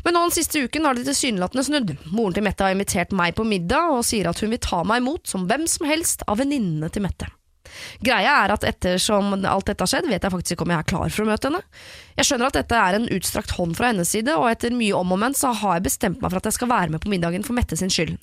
Men 0.04 0.18
nå 0.18 0.26
den 0.28 0.36
siste 0.36 0.62
uken 0.68 0.86
har 0.86 1.00
det 1.00 1.08
tilsynelatende 1.08 1.64
snudd. 1.66 1.96
Moren 2.12 2.36
til 2.36 2.46
Mette 2.46 2.68
har 2.68 2.76
invitert 2.76 3.16
meg 3.16 3.40
på 3.40 3.48
middag 3.48 3.96
og 3.96 4.04
sier 4.06 4.30
at 4.30 4.44
hun 4.44 4.54
vil 4.54 4.62
ta 4.62 4.84
meg 4.86 5.02
imot 5.02 5.32
som 5.32 5.48
hvem 5.50 5.64
som 5.72 5.88
helst 5.90 6.28
av 6.28 6.44
venninnene 6.44 6.92
til 6.94 7.08
Mette. 7.08 7.32
Greia 8.04 8.38
er 8.44 8.54
at 8.56 8.66
ettersom 8.68 9.34
alt 9.40 9.70
dette 9.70 9.84
har 9.84 9.92
skjedd, 9.92 10.10
vet 10.12 10.24
jeg 10.24 10.34
faktisk 10.34 10.56
ikke 10.56 10.68
om 10.68 10.74
jeg 10.74 10.84
er 10.84 10.90
klar 10.94 11.14
for 11.14 11.26
å 11.26 11.30
møte 11.30 11.50
henne. 11.50 11.62
Jeg 12.18 12.30
skjønner 12.30 12.50
at 12.52 12.58
dette 12.60 12.80
er 12.80 12.98
en 12.98 13.10
utstrakt 13.16 13.54
hånd 13.58 13.78
fra 13.78 13.90
hennes 13.90 14.10
side, 14.14 14.36
og 14.38 14.50
etter 14.52 14.76
mye 14.76 14.96
om 14.98 15.16
og 15.16 15.22
men 15.24 15.38
så 15.38 15.54
har 15.64 15.80
jeg 15.80 15.88
bestemt 15.90 16.22
meg 16.22 16.30
for 16.34 16.42
at 16.42 16.50
jeg 16.50 16.58
skal 16.60 16.72
være 16.72 16.94
med 16.94 17.04
på 17.04 17.12
middagen 17.14 17.46
for 17.46 17.58
Mette 17.58 17.78
sin 17.80 17.94
skyld. 17.94 18.18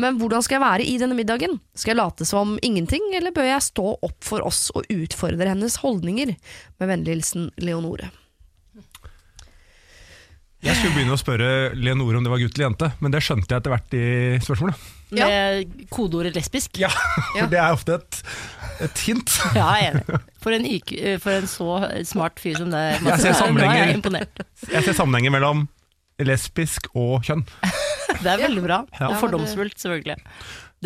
Men 0.00 0.20
hvordan 0.20 0.44
skal 0.44 0.58
jeg 0.58 0.66
være 0.66 0.86
i 0.86 0.98
denne 1.02 1.16
middagen? 1.18 1.58
Skal 1.76 1.94
jeg 1.94 2.02
late 2.02 2.28
som 2.28 2.56
ingenting, 2.64 3.10
eller 3.16 3.34
bør 3.36 3.50
jeg 3.50 3.68
stå 3.70 3.96
opp 3.96 4.20
for 4.24 4.44
oss 4.46 4.68
og 4.76 4.88
utfordre 4.92 5.50
hennes 5.52 5.80
holdninger? 5.82 6.36
Med 6.80 6.92
vennlig 6.92 7.18
hilsen 7.18 7.50
Leonore. 7.60 8.12
Jeg 10.66 10.74
skulle 10.78 10.96
begynne 10.96 11.14
å 11.14 11.20
spørre 11.20 11.48
Leonore 11.78 12.18
om 12.18 12.24
det 12.26 12.32
var 12.32 12.40
gutt 12.42 12.56
eller 12.56 12.66
jente, 12.70 12.88
men 13.04 13.12
det 13.14 13.22
skjønte 13.22 13.52
jeg 13.52 13.60
etter 13.60 13.72
hvert 13.74 13.96
i 13.96 14.06
spørsmålet. 14.42 14.86
Ja. 15.14 15.28
Med 15.28 15.84
kodeordet 15.92 16.34
lesbisk. 16.34 16.80
Ja, 16.80 16.90
for 17.36 17.50
det 17.52 17.60
er 17.62 17.76
ofte 17.76 18.00
et, 18.00 18.18
et 18.84 19.04
hint. 19.06 19.32
Ja, 19.58 19.70
jeg 19.80 19.88
er 19.88 19.96
enig. 20.00 20.20
For 20.42 20.54
en, 20.54 20.66
IQ, 20.68 20.92
for 21.22 21.34
en 21.34 21.48
så 21.50 21.70
smart 22.06 22.42
fyr 22.42 22.60
som 22.60 22.70
det 22.70 22.82
Jeg 23.00 23.18
ser 23.24 23.34
er 23.34 23.72
jeg 23.80 23.96
imponert. 23.96 24.44
Jeg 24.70 24.86
ser 24.86 24.96
sammenhenger 24.98 25.34
mellom 25.34 25.66
lesbisk 26.22 26.88
og 26.96 27.26
kjønn. 27.26 27.44
Det 28.22 28.30
er 28.32 28.40
veldig 28.40 28.62
bra. 28.64 28.78
Ja. 28.96 29.10
Og 29.10 29.18
fordomsfullt, 29.20 29.76
selvfølgelig. 29.76 30.16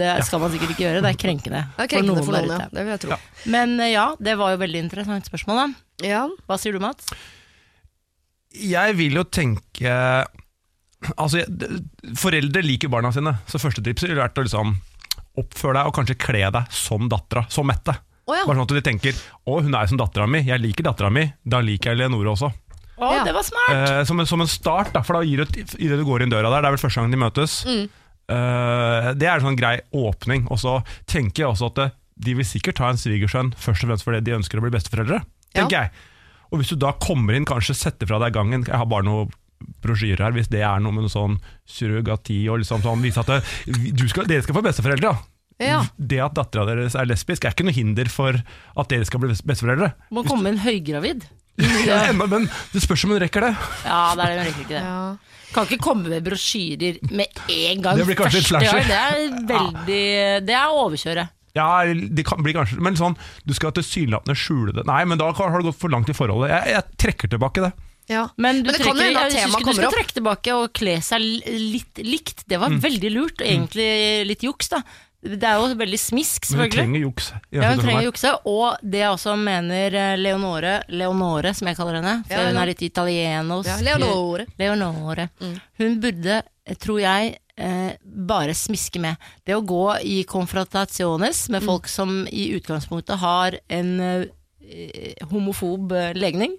Det 0.00 0.08
skal 0.26 0.40
man 0.42 0.52
sikkert 0.52 0.72
ikke 0.72 0.84
gjøre, 0.86 1.02
det 1.04 1.10
er 1.10 1.18
krenkende, 1.18 1.60
Det 1.76 1.84
er 1.84 1.90
krenkende 1.90 2.22
for 2.24 2.34
der 2.34 2.46
noen, 2.46 2.54
ja. 2.54 2.66
ute. 2.66 2.76
Det 2.76 2.82
vil 2.86 2.92
jeg 2.94 3.02
tro. 3.04 3.18
Men 3.54 3.74
eh, 3.82 3.92
ja, 3.92 4.06
det 4.22 4.36
var 4.40 4.54
jo 4.54 4.60
veldig 4.62 4.82
interessant 4.86 5.26
spørsmål, 5.28 5.60
da. 5.60 5.66
Ja. 6.06 6.22
Hva 6.48 6.58
sier 6.58 6.74
du, 6.74 6.80
Mats? 6.82 7.10
Jeg 8.50 8.96
vil 8.98 9.18
jo 9.20 9.22
tenke 9.30 9.92
Altså, 11.14 11.44
Foreldre 12.18 12.60
liker 12.64 12.90
barna 12.92 13.12
sine, 13.14 13.32
så 13.48 13.60
første 13.62 13.80
tips 13.84 14.04
ville 14.04 14.18
vært 14.18 14.36
å 14.36 14.44
liksom 14.44 14.74
oppføre 15.40 15.78
deg 15.80 15.90
og 15.90 15.94
kanskje 15.96 16.18
kle 16.20 16.44
deg 16.54 16.72
som 16.74 17.08
dattera, 17.10 17.46
som 17.52 17.66
Mette. 17.68 17.96
Oh, 18.30 18.36
ja. 18.36 18.44
Bare 18.46 18.60
sånn 18.60 18.68
at 18.68 18.74
de 18.76 18.82
tenker 18.86 19.12
'Å, 19.16 19.62
hun 19.64 19.74
er 19.74 19.86
som 19.90 19.98
dattera 19.98 20.26
mi, 20.30 20.42
jeg 20.46 20.60
liker 20.62 20.86
dattera 20.86 21.10
mi', 21.10 21.32
da 21.44 21.58
liker 21.64 21.90
jeg 21.90 21.98
Leonore 21.98 22.30
også. 22.36 22.52
Oh, 23.00 23.14
Ja. 23.16 23.24
det 23.24 23.32
var 23.34 23.42
smart! 23.42 23.70
Eh, 23.72 24.04
som, 24.04 24.20
en, 24.20 24.26
som 24.28 24.40
en 24.44 24.46
start, 24.46 24.92
da, 24.92 25.00
for 25.02 25.16
da 25.16 25.22
gir 25.24 25.42
du, 25.44 25.60
i 25.80 25.88
det 25.88 25.96
du 25.98 26.04
går 26.04 26.22
inn 26.22 26.30
døra 26.30 26.50
der, 26.52 26.60
det 26.62 26.68
er 26.68 26.76
vel 26.76 26.82
første 26.84 27.00
gang 27.00 27.10
de 27.10 27.16
møtes. 27.16 27.64
Mm. 27.64 27.88
Eh, 28.30 29.08
det 29.18 29.26
er 29.26 29.38
en 29.40 29.46
sånn 29.48 29.56
grei 29.58 29.80
åpning. 29.96 30.44
Og 30.52 30.60
så 30.62 30.76
tenker 31.10 31.42
jeg 31.46 31.50
også 31.54 31.70
at 31.72 31.96
de 32.20 32.34
vil 32.36 32.44
sikkert 32.46 32.78
ha 32.84 32.90
en 32.92 33.00
svigersønn 33.00 33.54
først 33.56 33.82
og 33.86 33.90
fremst 33.90 34.04
fordi 34.06 34.20
de 34.28 34.36
ønsker 34.36 34.60
å 34.60 34.64
bli 34.66 34.74
besteforeldre. 34.76 35.22
tenker 35.56 35.76
jeg. 35.80 35.90
Og 36.52 36.60
hvis 36.60 36.70
du 36.70 36.76
da 36.76 36.92
kommer 37.00 37.34
inn, 37.34 37.46
kanskje 37.48 37.74
setter 37.78 38.06
fra 38.10 38.18
deg 38.22 38.32
gangen 38.34 38.64
Jeg 38.66 38.74
har 38.76 38.86
bare 38.86 39.02
noe 39.06 39.28
brosjyrer 39.84 40.26
her, 40.26 40.36
hvis 40.36 40.50
det 40.52 40.62
er 40.66 40.80
noe 40.82 40.94
med 40.94 41.06
noe 41.06 41.12
sånn 41.12 41.36
surrogati 41.68 42.42
og 42.50 42.62
liksom 42.62 42.84
sånn, 42.84 43.04
vise 43.04 43.22
at 43.22 43.30
det, 43.30 43.40
du 43.96 44.06
skal, 44.10 44.28
dere 44.30 44.44
skal 44.44 44.56
få 44.56 44.64
besteforeldre. 44.64 45.14
Ja. 45.60 45.82
Det 45.96 46.20
at 46.24 46.36
dattera 46.38 46.64
deres 46.70 46.96
er 46.96 47.08
lesbisk, 47.08 47.44
er 47.44 47.52
ikke 47.52 47.66
noe 47.68 47.76
hinder 47.76 48.08
for 48.12 48.38
at 48.40 48.92
dere 48.92 49.08
skal 49.08 49.20
bli 49.22 49.34
besteforeldre. 49.34 49.92
Må 50.16 50.24
komme 50.28 50.54
en 50.54 50.62
høygravid. 50.64 51.28
Ja, 51.84 52.06
enda, 52.08 52.24
men 52.30 52.46
det 52.72 52.80
spørs 52.80 53.02
om 53.04 53.10
hun 53.12 53.18
rekker 53.20 53.44
det. 53.44 53.50
Ja, 53.84 54.14
det 54.16 54.24
er 54.24 54.30
det 54.30 54.44
virkelig 54.46 54.64
ikke 54.64 54.78
det. 54.78 54.84
Ja. 54.86 55.40
Kan 55.50 55.66
ikke 55.66 55.82
komme 55.82 56.08
med 56.08 56.24
brosjyrer 56.24 57.00
med 57.10 57.42
en 57.52 57.82
gang. 57.84 57.98
Det 57.98 58.06
blir 58.08 58.16
kanskje 58.16 58.40
litt 58.40 58.48
flashy. 58.48 58.80
Det 58.86 58.96
er 58.96 59.18
veldig 59.50 60.00
Det 60.46 60.56
er 60.56 60.70
å 60.70 60.78
overkjøre. 60.86 61.26
Ja, 61.58 61.68
det 61.84 62.24
kan 62.28 62.44
bli 62.46 62.54
kanskje 62.54 62.78
Men 62.78 62.94
sånn, 62.96 63.16
du 63.42 63.52
skal 63.58 63.74
tilsynelatende 63.74 64.38
skjule 64.38 64.72
det. 64.76 64.86
Nei, 64.88 65.02
men 65.10 65.20
da 65.20 65.32
har 65.34 65.56
det 65.58 65.66
gått 65.66 65.80
for 65.82 65.92
langt 65.92 66.08
i 66.08 66.16
forholdet. 66.16 66.52
Jeg, 66.54 66.76
jeg 66.76 67.00
trekker 67.04 67.32
tilbake 67.34 67.66
det. 67.66 67.72
Ja. 68.10 68.24
Men, 68.36 68.62
du 68.64 68.70
Men 68.70 68.74
det 68.74 68.80
kan 68.84 68.96
jo 68.96 69.02
hende 69.06 69.20
at 69.22 69.30
jeg 69.32 69.38
synes 69.38 69.44
temaet 69.44 69.54
ikke 69.54 69.60
du 69.60 69.64
kommer 69.70 69.80
skal 69.80 69.86
opp. 69.92 69.98
trekke 70.00 70.16
tilbake 70.18 70.56
og 70.58 70.72
kle 70.74 70.96
seg 71.06 71.20
litt 71.22 72.02
likt. 72.02 72.42
Det 72.50 72.58
var 72.58 72.68
Mm. 72.74 72.80
veldig 72.82 73.10
lurt, 73.14 73.38
og 73.40 73.46
egentlig 73.46 74.26
litt 74.26 74.42
juks, 74.42 74.68
da. 74.74 74.82
Det 75.22 75.44
er 75.44 75.58
jo 75.60 75.74
veldig 75.76 75.98
smisk, 76.00 76.46
Men 76.50 76.60
hun 76.60 76.70
selvfølgelig. 76.70 76.72
trenger 76.80 77.00
juks. 77.04 77.26
i 77.28 77.34
Ja, 77.34 77.36
hun 77.36 77.44
situasjonen 77.60 77.80
trenger 77.84 78.00
her. 78.00 78.08
jukse, 78.10 78.30
og 78.46 78.78
det 78.90 78.98
jeg 79.02 79.10
også 79.12 79.34
mener 79.38 79.94
eh, 79.94 80.16
Leonore, 80.16 80.82
Leonore 80.88 81.52
som 81.54 81.68
jeg 81.68 81.76
kaller 81.76 81.94
henne, 82.00 82.14
for 82.26 82.34
Ja, 82.34 82.46
hun 82.46 82.54
ja. 82.56 82.62
er 82.62 82.66
litt 82.66 82.80
italienos. 82.82 83.66
Ja, 83.66 83.76
Leonore. 83.84 84.46
Leonore. 84.58 85.28
Mm. 85.40 85.60
Hun 85.78 86.00
burde, 86.00 86.42
eh, 86.66 86.74
tror 86.74 87.00
jeg, 87.04 87.36
eh, 87.58 87.92
bare 88.02 88.54
smiske 88.56 88.98
med. 88.98 89.16
Det 89.44 89.54
å 89.54 89.60
gå 89.62 90.00
i 90.02 90.24
konfrontasjones 90.24 91.48
Mm. 91.48 91.50
med 91.52 91.62
folk 91.64 91.86
som 91.86 92.26
i 92.32 92.58
utgangspunktet 92.58 93.18
har 93.18 93.58
en 93.68 94.00
eh, 94.00 95.14
homofob 95.30 95.92
eh, 95.92 96.12
legning, 96.14 96.56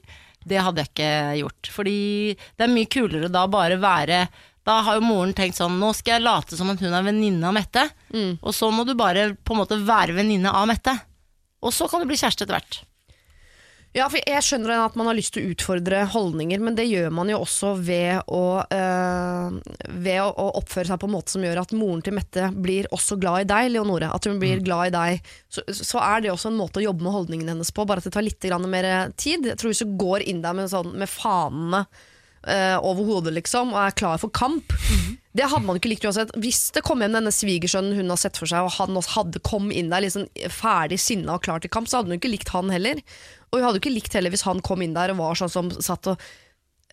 det 0.47 0.61
hadde 0.61 0.83
jeg 0.83 0.91
ikke 0.91 1.11
gjort. 1.41 1.71
Fordi 1.75 1.97
det 2.37 2.65
er 2.65 2.73
mye 2.73 2.89
kulere 2.91 3.31
da 3.31 3.45
bare 3.51 3.79
være 3.81 4.25
Da 4.65 4.77
har 4.85 4.97
jo 4.97 5.05
moren 5.05 5.33
tenkt 5.37 5.57
sånn 5.57 5.79
Nå 5.81 5.91
skal 5.97 6.19
jeg 6.19 6.25
late 6.25 6.57
som 6.57 6.69
at 6.69 6.81
hun 6.81 6.93
er 6.93 7.05
venninne 7.05 7.47
av 7.49 7.55
Mette. 7.57 7.87
Mm. 8.13 8.39
Og 8.41 8.53
så 8.55 8.69
må 8.73 8.85
du 8.85 8.93
bare 8.97 9.31
på 9.35 9.55
en 9.55 9.61
måte 9.63 9.79
være 9.85 10.17
venninne 10.17 10.53
av 10.53 10.67
Mette. 10.69 10.95
Og 11.61 11.73
så 11.73 11.87
kan 11.89 12.01
du 12.01 12.09
bli 12.09 12.17
kjæreste 12.19 12.45
etter 12.45 12.57
hvert. 12.57 12.81
Ja, 13.91 14.05
for 14.07 14.23
jeg 14.23 14.43
skjønner 14.47 14.71
at 14.85 14.93
man 14.95 15.09
har 15.09 15.17
lyst 15.17 15.33
til 15.35 15.43
å 15.43 15.51
utfordre 15.51 16.05
holdninger, 16.13 16.61
men 16.63 16.77
det 16.77 16.85
gjør 16.87 17.09
man 17.11 17.27
jo 17.27 17.41
også 17.43 17.73
ved 17.83 18.21
å, 18.31 18.43
øh, 18.63 19.57
ved 20.05 20.21
å, 20.23 20.45
oppføre 20.61 20.87
seg 20.87 21.01
på 21.01 21.09
en 21.09 21.15
måte 21.17 21.33
som 21.33 21.43
gjør 21.43 21.59
at 21.59 21.73
moren 21.75 22.03
til 22.05 22.15
Mette 22.15 22.47
blir 22.55 22.87
også 22.95 23.19
glad 23.19 23.43
i 23.43 23.49
deg, 23.51 23.73
Leonore. 23.73 24.13
At 24.15 24.29
hun 24.29 24.39
blir 24.39 24.63
glad 24.63 24.93
i 24.93 24.95
deg. 24.95 25.33
Så, 25.51 25.65
så 25.75 25.99
er 26.05 26.23
det 26.23 26.31
også 26.31 26.53
en 26.53 26.59
måte 26.61 26.79
å 26.79 26.85
jobbe 26.85 27.03
med 27.03 27.17
holdningen 27.17 27.51
hennes 27.51 27.73
på, 27.75 27.83
bare 27.87 27.99
at 27.99 28.07
det 28.07 28.15
tar 28.15 28.27
litt 28.27 28.47
grann 28.47 28.69
mer 28.71 29.11
tid. 29.19 29.51
Jeg 29.51 29.59
tror 29.59 29.73
hvis 29.73 29.83
du 29.83 29.99
går 29.99 30.23
inn 30.23 30.39
der 30.45 30.55
med, 30.55 30.71
sånn, 30.71 30.95
med 30.95 31.11
fanene 31.11 31.83
øh, 31.83 32.77
over 32.79 33.03
hodet 33.11 33.35
liksom, 33.41 33.75
og 33.75 33.83
er 33.89 33.99
klar 33.99 34.23
for 34.23 34.31
kamp 34.31 34.71
det 35.31 35.47
hadde 35.47 35.63
man 35.63 35.77
ikke 35.79 35.91
likt 35.93 36.05
uansett. 36.05 36.33
Hvis 36.43 36.73
det 36.75 36.83
kom 36.83 36.99
hjem 37.03 37.15
denne 37.15 37.31
svigersønnen 37.31 37.95
hun 37.95 38.11
har 38.11 38.19
sett 38.19 38.39
for 38.39 38.51
seg, 38.51 38.65
og 38.67 38.73
han 38.75 38.97
også 38.99 39.15
hadde 39.15 39.43
kom 39.47 39.69
inn 39.71 39.91
der 39.91 40.03
liksom 40.03 40.27
ferdig 40.51 40.99
sinna 40.99 41.37
og 41.37 41.45
klar 41.45 41.63
til 41.63 41.71
kamp, 41.71 41.87
så 41.87 41.99
hadde 41.99 42.11
hun 42.11 42.19
ikke 42.19 42.33
likt 42.33 42.51
han 42.51 42.71
heller. 42.73 42.99
Og 43.51 43.59
hun 43.59 43.67
hadde 43.67 43.79
jo 43.79 43.83
ikke 43.83 43.93
likt 43.93 44.15
heller 44.15 44.33
hvis 44.33 44.45
han 44.47 44.63
kom 44.63 44.81
inn 44.83 44.95
der 44.95 45.13
og 45.13 45.19
var 45.19 45.39
sånn 45.39 45.51
som 45.51 45.69
satt 45.83 46.07
og 46.11 46.23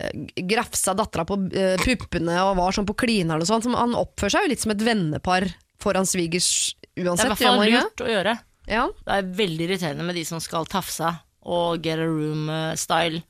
eh, 0.02 0.42
grafsa 0.50 0.96
dattera 0.98 1.26
på 1.28 1.38
eh, 1.54 1.78
puppene 1.84 2.34
og 2.44 2.58
var 2.58 2.74
sånn 2.74 2.88
på 2.88 2.96
klineren 2.98 3.44
og 3.44 3.50
sånn. 3.50 3.64
Så 3.64 3.74
Han 3.76 3.96
oppfører 3.98 4.36
seg 4.36 4.46
jo 4.46 4.52
litt 4.54 4.64
som 4.66 4.74
et 4.74 4.84
vennepar 4.84 5.48
foran 5.78 6.08
svigers 6.08 6.74
uansett. 6.98 7.22
Det 7.22 7.22
er 7.22 7.30
i 7.30 7.34
hvert 7.36 7.46
fall 7.46 7.64
lurt 7.76 8.04
å 8.04 8.10
gjøre. 8.10 8.36
Ja. 8.68 8.84
Det 9.06 9.18
er 9.20 9.32
veldig 9.38 9.68
irriterende 9.68 10.04
med 10.04 10.18
de 10.18 10.24
som 10.28 10.42
skal 10.44 10.68
tafse 10.68 11.14
og 11.48 11.84
get 11.84 12.02
a 12.02 12.08
room-style 12.08 13.22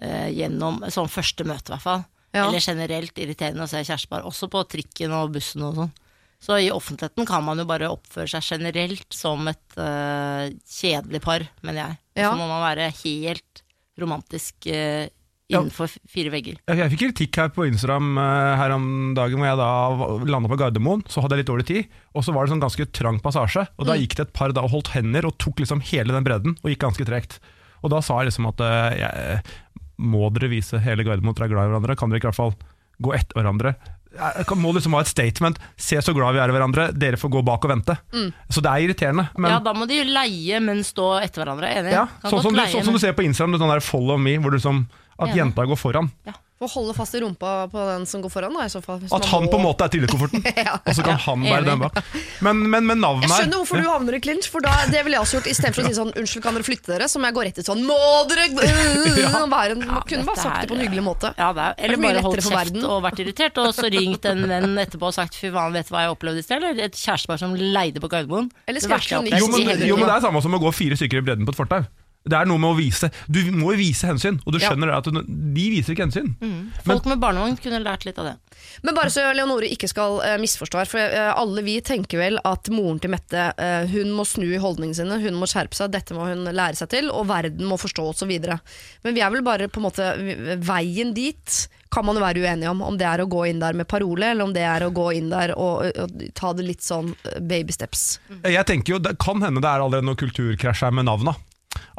eh, 0.00 0.28
gjennom 0.32 0.80
sånn 0.92 1.10
første 1.12 1.44
møte, 1.44 1.68
i 1.68 1.74
hvert 1.74 1.84
fall. 1.84 2.04
Ja. 2.32 2.46
Eller 2.46 2.62
generelt 2.62 3.18
irriterende 3.20 3.66
å 3.66 3.70
se 3.70 3.82
kjærestepar, 3.82 4.24
også 4.28 4.48
på 4.52 4.62
trikken 4.70 5.14
og 5.16 5.34
bussen 5.34 5.64
og 5.66 5.80
sånn. 5.80 5.96
Så 6.38 6.54
i 6.62 6.68
offentligheten 6.70 7.26
kan 7.26 7.42
man 7.42 7.58
jo 7.58 7.66
bare 7.66 7.90
oppføre 7.90 8.30
seg 8.30 8.46
generelt 8.54 9.14
som 9.14 9.48
et 9.50 9.78
eh, 9.80 10.54
kjedelig 10.70 11.20
par, 11.24 11.44
mener 11.66 11.82
jeg. 11.82 11.98
Ja. 12.18 12.32
så 12.32 12.40
må 12.40 12.48
man 12.50 12.64
være 12.64 12.90
helt 13.04 13.62
romantisk 13.98 14.68
eh, 14.70 15.08
innenfor 15.48 15.90
fire 16.10 16.32
vegger. 16.32 16.58
Jeg 16.68 16.92
fikk 16.92 17.02
kritikk 17.06 17.38
her 17.40 17.52
på 17.54 17.66
Instagram 17.68 18.18
eh, 18.20 18.54
her 18.60 18.74
om 18.76 18.88
dagen 19.16 19.40
hvor 19.40 19.48
jeg 19.48 19.60
da 19.60 19.70
landa 20.28 20.50
på 20.50 20.58
Gardermoen. 20.60 21.04
Så 21.08 21.22
hadde 21.24 21.36
jeg 21.36 21.44
litt 21.44 21.52
dårlig 21.52 21.68
tid, 21.70 22.00
og 22.12 22.26
så 22.26 22.34
var 22.36 22.44
det 22.44 22.54
sånn 22.54 22.64
ganske 22.64 22.88
trang 22.94 23.20
passasje. 23.24 23.64
Og 23.78 23.88
da 23.88 23.96
gikk 23.98 24.18
det 24.18 24.28
et 24.28 24.34
par 24.36 24.54
da 24.54 24.66
og 24.66 24.74
holdt 24.76 24.92
hender 24.94 25.28
og 25.28 25.38
tok 25.40 25.62
liksom 25.64 25.82
hele 25.92 26.14
den 26.14 26.26
bredden, 26.26 26.58
og 26.60 26.72
gikk 26.72 26.84
ganske 26.84 27.08
tregt. 27.08 27.38
Og 27.82 27.92
da 27.94 28.02
sa 28.04 28.20
jeg 28.20 28.32
liksom 28.32 28.50
at 28.50 28.64
eh, 28.66 28.98
jeg, 29.02 29.44
må 29.98 30.28
dere 30.34 30.52
vise 30.52 30.80
hele 30.82 31.06
Gardermoen 31.06 31.34
at 31.34 31.40
dere 31.40 31.48
er 31.50 31.54
glad 31.54 31.68
i 31.68 31.72
hverandre? 31.72 31.98
Kan 31.98 32.12
dere 32.12 32.20
ikke 32.20 32.30
i 32.30 32.32
hvert 32.32 32.42
fall 32.42 32.54
gå 33.02 33.14
etter 33.16 33.38
hverandre? 33.38 33.74
Jeg 34.18 34.58
må 34.58 34.72
liksom 34.74 34.96
ha 34.98 35.02
et 35.04 35.10
statement. 35.10 35.60
Se 35.78 36.00
så 36.02 36.14
glad 36.16 36.34
vi 36.34 36.42
er 36.42 36.50
i 36.50 36.56
hverandre, 36.56 36.88
dere 36.96 37.20
får 37.20 37.32
gå 37.36 37.44
bak 37.46 37.68
og 37.68 37.72
vente. 37.72 37.96
Så 38.50 38.64
det 38.64 38.72
er 38.72 38.88
irriterende. 38.88 39.28
Men 39.38 39.56
ja, 39.56 39.60
da 39.62 39.74
må 39.76 39.86
de 39.90 40.00
leie, 40.08 40.60
men 40.64 40.82
stå 40.86 41.12
etter 41.22 41.44
hverandre. 41.44 41.70
Enig? 41.80 41.94
ja, 41.94 42.06
sånn, 42.26 42.42
som 42.42 42.58
leie, 42.58 42.72
sånn 42.74 42.86
som 42.88 42.98
du 42.98 43.02
ser 43.02 43.14
på 43.18 43.26
Instagram, 43.26 43.58
sånn 43.62 43.74
der 43.76 43.84
follow 43.84 44.18
me, 44.20 44.36
hvor 44.42 44.54
du 44.54 44.60
som, 44.62 44.84
at 45.18 45.30
Enig. 45.30 45.40
jenta 45.42 45.66
går 45.70 45.78
foran. 45.78 46.10
Få 46.58 46.66
holde 46.72 46.90
fast 46.96 47.14
i 47.14 47.20
rumpa 47.22 47.68
på 47.70 47.78
den 47.86 48.02
som 48.10 48.18
går 48.20 48.32
foran, 48.34 48.50
da, 48.52 48.64
i 48.66 48.70
så 48.72 48.80
fall. 48.82 48.96
hvis 48.98 49.12
At 49.14 49.22
man 49.22 49.28
han 49.30 49.42
må- 49.44 49.50
på 49.52 49.58
en 49.60 49.62
måte 49.68 49.84
er 49.86 49.90
trillekofferten, 49.94 50.42
og 50.88 50.94
så 50.96 51.04
kan 51.06 51.16
han 51.22 51.44
bære 51.46 51.64
den 51.68 51.78
bak. 51.84 52.00
Men, 52.42 52.64
men 52.72 52.82
men 52.88 52.98
navnet 52.98 53.28
Jeg 53.30 53.44
skjønner 53.44 53.60
hvorfor 53.62 53.78
du 53.78 53.86
havner 53.86 54.14
i 54.14 54.20
clinch, 54.24 54.48
for 54.50 54.58
da, 54.66 54.72
det 54.90 55.04
ville 55.06 55.14
jeg 55.14 55.22
også 55.22 55.38
gjort. 55.38 55.46
Istedenfor 55.52 55.84
å 55.84 55.86
si 55.86 55.94
sånn 55.94 56.10
'unnskyld, 56.18 56.42
kan 56.42 56.54
dere 56.58 56.66
flytte 56.66 56.90
dere', 56.90 57.06
så 57.06 57.22
må 57.22 57.30
jeg 57.30 57.36
gå 57.38 57.44
rett 57.46 57.58
ut 57.62 57.68
sånn 57.70 57.84
'må 57.86 58.00
dere 58.26 58.48
Ja. 59.22 59.46
være 59.46 59.70
en, 59.78 59.82
Ja, 59.86 60.00
Kunne 60.02 60.26
bare 60.26 60.36
sagt 60.42 60.60
det 60.62 60.68
på 60.68 60.74
en 60.74 60.82
hyggelig 60.82 61.04
måte. 61.06 61.30
Ja, 61.38 61.52
det 61.54 61.62
er, 61.62 61.74
eller 61.78 61.96
Det 61.96 62.04
er 62.04 62.08
bare 62.10 62.22
holdt 62.26 62.48
kjeft 62.50 62.82
og 62.90 63.02
vært 63.06 63.22
irritert, 63.22 63.54
og 63.62 63.70
så 63.78 63.86
ringt 63.94 64.24
en 64.26 64.42
venn 64.50 64.74
etterpå 64.82 65.06
og 65.06 65.14
sagt 65.14 65.34
'fy 65.38 65.52
faen, 65.54 65.72
vet 65.72 65.86
du 65.86 65.94
hva 65.94 66.02
jeg 66.08 66.10
opplevde 66.16 66.38
i 66.42 66.42
sted', 66.42 66.58
eller 66.58 66.82
et 66.90 66.92
kjærestepar 66.98 67.38
som 67.38 67.54
leide 67.54 68.00
på 68.02 68.08
Gardermoen. 68.10 68.50
Eller 68.66 68.80
Det 68.82 68.90
verste 68.90 69.14
jeg 69.14 69.30
kronikk. 69.30 69.34
opplevde 69.46 69.62
Jo, 69.62 69.64
men, 69.78 69.88
jo, 69.88 69.96
men 69.96 70.06
det 70.10 70.14
er 70.18 70.26
samme 70.26 70.42
som 70.42 70.52
å 70.54 70.58
gå 70.58 70.74
fire 70.74 70.96
stykker 70.98 71.18
i 71.22 71.26
bredden 71.30 71.46
på 71.46 71.54
et 71.54 71.60
fortau. 71.62 71.86
Det 72.28 72.38
er 72.38 72.48
noe 72.48 72.60
med 72.60 72.72
å 72.72 72.76
vise 72.78 73.10
Du 73.26 73.40
må 73.56 73.72
jo 73.74 73.80
vise 73.80 74.08
hensyn, 74.08 74.40
og 74.44 74.54
du 74.54 74.60
skjønner 74.62 74.92
ja. 74.92 75.00
at 75.00 75.08
du, 75.08 75.22
de 75.26 75.66
viser 75.72 75.94
ikke 75.94 76.08
hensyn. 76.08 76.34
Folk 76.86 77.08
med 77.08 77.22
barnevogn 77.22 77.58
kunne 77.62 77.80
lært 77.84 78.06
litt 78.08 78.18
av 78.20 78.30
det. 78.30 78.36
Men 78.82 78.96
bare 78.96 79.12
så 79.12 79.24
Leonore 79.34 79.70
ikke 79.72 79.90
skal 79.90 80.20
uh, 80.22 80.34
misforstå 80.40 80.80
her, 80.80 80.90
for 80.90 81.14
uh, 81.14 81.32
alle 81.38 81.64
vi 81.66 81.78
tenker 81.84 82.20
vel 82.20 82.38
at 82.46 82.70
moren 82.74 83.00
til 83.02 83.12
Mette 83.12 83.48
uh, 83.58 83.88
hun 83.90 84.12
må 84.16 84.26
snu 84.28 84.46
i 84.50 84.60
holdningene 84.62 84.98
sine, 84.98 85.20
hun 85.22 85.38
må 85.38 85.48
skjerpe 85.50 85.78
seg, 85.78 85.92
dette 85.94 86.16
må 86.16 86.28
hun 86.28 86.46
lære 86.46 86.78
seg 86.78 86.92
til, 86.94 87.10
og 87.14 87.28
verden 87.30 87.66
må 87.68 87.78
forstå 87.80 88.10
osv. 88.12 88.34
Men 89.04 89.16
vi 89.16 89.24
er 89.24 89.34
vel 89.34 89.46
bare 89.46 89.70
på 89.70 89.82
en 89.82 89.88
måte 89.88 90.12
veien 90.64 91.14
dit 91.16 91.58
kan 91.88 92.04
man 92.04 92.18
jo 92.18 92.22
være 92.22 92.42
uenige 92.44 92.68
om. 92.70 92.82
Om 92.84 92.98
det 93.00 93.06
er 93.08 93.22
å 93.22 93.28
gå 93.30 93.46
inn 93.48 93.62
der 93.62 93.76
med 93.76 93.88
parole, 93.88 94.32
eller 94.32 94.44
om 94.44 94.52
det 94.52 94.64
er 94.68 94.84
å 94.84 94.92
gå 94.94 95.08
inn 95.16 95.30
der 95.32 95.54
og, 95.56 95.88
og 95.88 96.24
ta 96.36 96.52
det 96.56 96.66
litt 96.66 96.84
sånn 96.84 97.14
baby 97.40 97.74
steps. 97.74 98.18
Jeg 98.44 98.64
tenker 98.68 98.96
jo, 98.96 99.02
Det 99.02 99.16
kan 99.22 99.40
hende 99.44 99.64
det 99.64 99.70
er 99.70 99.84
allerede 99.84 100.08
noe 100.10 100.18
kulturkrasj 100.20 100.84
her 100.84 100.98
med 100.98 101.08
navna. 101.08 101.34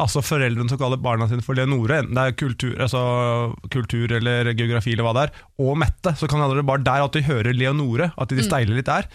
Altså 0.02 0.24
Foreldrene 0.26 0.72
som 0.72 0.80
kaller 0.82 1.02
barna 1.02 1.28
sine 1.30 1.46
for 1.46 1.58
Leonore, 1.58 2.02
enten 2.04 2.18
det 2.18 2.26
er 2.26 2.38
kultur, 2.40 2.76
altså, 2.82 3.02
kultur 3.74 4.12
eller 4.20 4.52
geografi 4.54 4.94
eller 4.96 5.08
hva 5.08 5.16
det 5.18 5.24
er, 5.28 5.42
og 5.64 5.80
Mette, 5.80 6.14
så 6.20 6.30
kan 6.30 6.44
det 6.44 6.66
bare 6.68 6.86
der 6.86 7.06
at 7.06 7.16
de 7.18 7.26
hører 7.28 7.58
Leonore, 7.58 8.12
at 8.18 8.36
de 8.36 8.46
steiler 8.46 8.80
litt 8.80 8.90
der. 8.90 9.10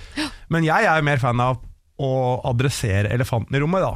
Men 0.53 0.67
jeg 0.67 0.91
er 0.91 1.07
mer 1.07 1.23
fan 1.23 1.41
av 1.43 1.63
å 2.01 2.11
adressere 2.51 3.13
elefanten 3.15 3.55
i 3.55 3.63
rommet, 3.63 3.85
da. 3.85 3.95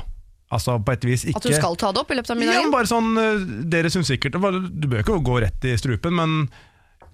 Altså 0.55 0.79
på 0.81 0.95
et 0.95 1.03
vis 1.05 1.27
ikke 1.29 1.43
At 1.43 1.45
du 1.45 1.53
skal 1.53 1.75
ta 1.77 1.91
det 1.93 2.01
opp 2.01 2.13
i 2.13 2.17
løpet 2.17 2.33
av 2.33 2.41
Ja, 2.41 2.63
bare 2.73 2.89
sånn, 2.89 3.11
eh, 3.21 3.43
Dere 3.69 3.91
syns 3.93 4.09
sikkert 4.09 4.33
Du 4.33 4.87
bør 4.89 5.03
ikke 5.03 5.19
gå 5.21 5.35
rett 5.45 5.67
i 5.69 5.75
strupen, 5.77 6.17
men 6.17 6.39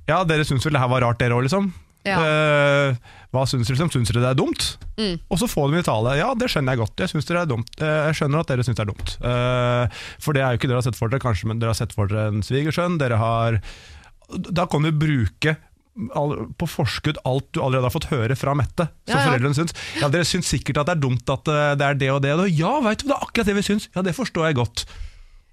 ja, 0.06 0.20
dere 0.28 0.44
syns 0.46 0.62
vel 0.66 0.76
det 0.76 0.82
her 0.82 0.90
var 0.92 1.00
rart, 1.02 1.18
dere 1.18 1.32
òg, 1.32 1.46
liksom. 1.46 1.70
Ja. 2.04 2.18
Eh, 2.20 2.98
hva 3.34 3.42
syns 3.50 3.66
dere? 3.66 3.74
liksom? 3.76 3.90
Syns 3.94 4.12
dere 4.12 4.22
det 4.24 4.30
er 4.32 4.38
dumt? 4.38 4.64
Mm. 5.00 5.16
Og 5.28 5.40
så 5.42 5.48
får 5.50 5.74
de 5.74 5.82
tale 5.86 6.14
Ja, 6.20 6.30
det 6.38 6.48
skjønner 6.52 6.74
jeg 6.76 6.82
godt. 6.84 7.02
Jeg, 7.04 7.12
synes 7.12 7.28
dere 7.28 7.42
er 7.44 7.50
dumt. 7.50 7.74
Eh, 7.82 7.98
jeg 8.08 8.18
skjønner 8.20 8.44
at 8.44 8.52
dere 8.54 8.64
syns 8.66 8.78
det 8.78 8.84
er 8.86 8.90
dumt. 8.94 9.14
Eh, 9.20 10.00
for 10.22 10.36
det 10.38 10.44
er 10.46 10.54
jo 10.54 10.60
ikke 10.62 10.70
dere 10.70 10.80
har 10.80 10.86
sett 10.86 10.98
for 10.98 11.12
dere. 11.12 11.22
Kanskje 11.24 11.50
men 11.50 11.60
dere 11.62 11.74
har 11.74 11.80
sett 11.82 11.94
for 11.96 12.10
dere 12.10 12.30
en 12.32 12.42
svigersønn. 12.46 12.98
Dere 13.02 13.18
har 13.20 13.60
Da 14.54 14.66
kan 14.70 14.86
du 14.86 14.90
bruke 14.94 15.56
på 16.58 16.66
forskudd 16.66 17.20
alt 17.28 17.46
du 17.54 17.60
allerede 17.62 17.86
har 17.86 17.92
fått 17.94 18.08
høre 18.10 18.34
fra 18.34 18.54
Mette. 18.58 18.88
Som 19.06 19.14
Ja, 19.14 19.20
ja. 19.20 19.26
foreldrene 19.28 19.54
syns. 19.54 19.74
Ja, 20.00 20.08
dere 20.10 20.26
syns 20.26 20.48
sikkert 20.50 20.80
at 20.82 20.88
det 20.88 20.96
er 20.96 21.02
dumt 21.04 21.28
at 21.30 21.46
eh, 21.52 21.74
det 21.78 21.86
er 21.86 21.94
det 22.00 22.08
og 22.10 22.22
det. 22.24 22.32
Og 22.34 22.42
det. 22.42 22.54
Ja, 22.58 22.72
veit 22.82 23.04
du, 23.04 23.08
det 23.10 23.14
er 23.14 23.22
akkurat 23.28 23.46
det 23.50 23.54
vi 23.60 23.62
syns. 23.68 23.86
Ja, 23.94 24.02
det 24.02 24.16
forstår 24.16 24.48
jeg 24.48 24.58
godt. 24.58 24.86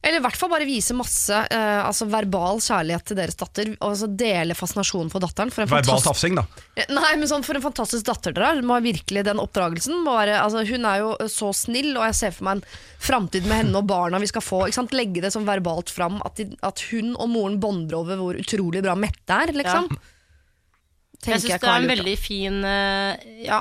Eller 0.01 0.17
i 0.17 0.23
hvert 0.23 0.37
fall 0.37 0.49
bare 0.49 0.65
vise 0.65 0.95
masse 0.97 1.29
eh, 1.53 1.79
altså 1.85 2.07
verbal 2.09 2.57
kjærlighet 2.63 3.05
til 3.05 3.17
deres 3.19 3.37
datter. 3.37 3.67
Og 3.77 3.91
altså 3.91 4.07
dele 4.17 4.55
fascinasjonen 4.57 5.11
for 5.13 5.21
datteren. 5.21 5.51
For 5.53 5.61
en 5.61 5.69
Verbal 5.69 6.01
tafsing, 6.01 6.39
da. 6.39 6.45
Eh, 6.73 6.89
Nei, 6.89 7.11
men 7.21 7.29
sånn 7.29 7.45
For 7.45 7.57
en 7.57 7.63
fantastisk 7.63 8.07
datter 8.07 8.33
dere 8.33 8.49
har. 8.49 8.61
Må 8.65 8.79
virkelig 8.81 9.23
Den 9.27 9.41
oppdragelsen 9.43 9.99
må 10.01 10.15
være 10.17 10.39
altså, 10.41 10.63
Hun 10.65 10.87
er 10.89 11.03
jo 11.03 11.11
så 11.29 11.51
snill, 11.53 11.91
og 11.93 12.07
jeg 12.09 12.17
ser 12.17 12.33
for 12.33 12.49
meg 12.49 12.59
en 12.61 12.79
framtid 13.01 13.45
med 13.45 13.61
henne 13.61 13.77
og 13.77 13.85
barna 13.91 14.21
vi 14.23 14.31
skal 14.31 14.45
få. 14.45 14.63
Ikke 14.65 14.79
sant? 14.79 14.97
Legge 14.97 15.21
det 15.21 15.33
sånn 15.35 15.45
verbalt 15.45 15.93
fram 15.93 16.17
at, 16.25 16.41
de, 16.41 16.49
at 16.65 16.81
hun 16.89 17.13
og 17.13 17.29
moren 17.35 17.61
bonder 17.61 18.01
over 18.01 18.17
hvor 18.23 18.41
utrolig 18.41 18.81
bra 18.81 18.97
Mette 18.97 19.37
er, 19.45 19.53
liksom. 19.53 19.85
Ja. 19.91 20.01
Jeg 21.21 21.43
syns 21.43 21.61
det 21.61 21.61
er 21.61 21.77
en 21.77 21.85
lurt, 21.85 21.91
veldig 21.93 22.17
fin 22.17 22.63
eh, 22.65 23.25
Ja, 23.45 23.59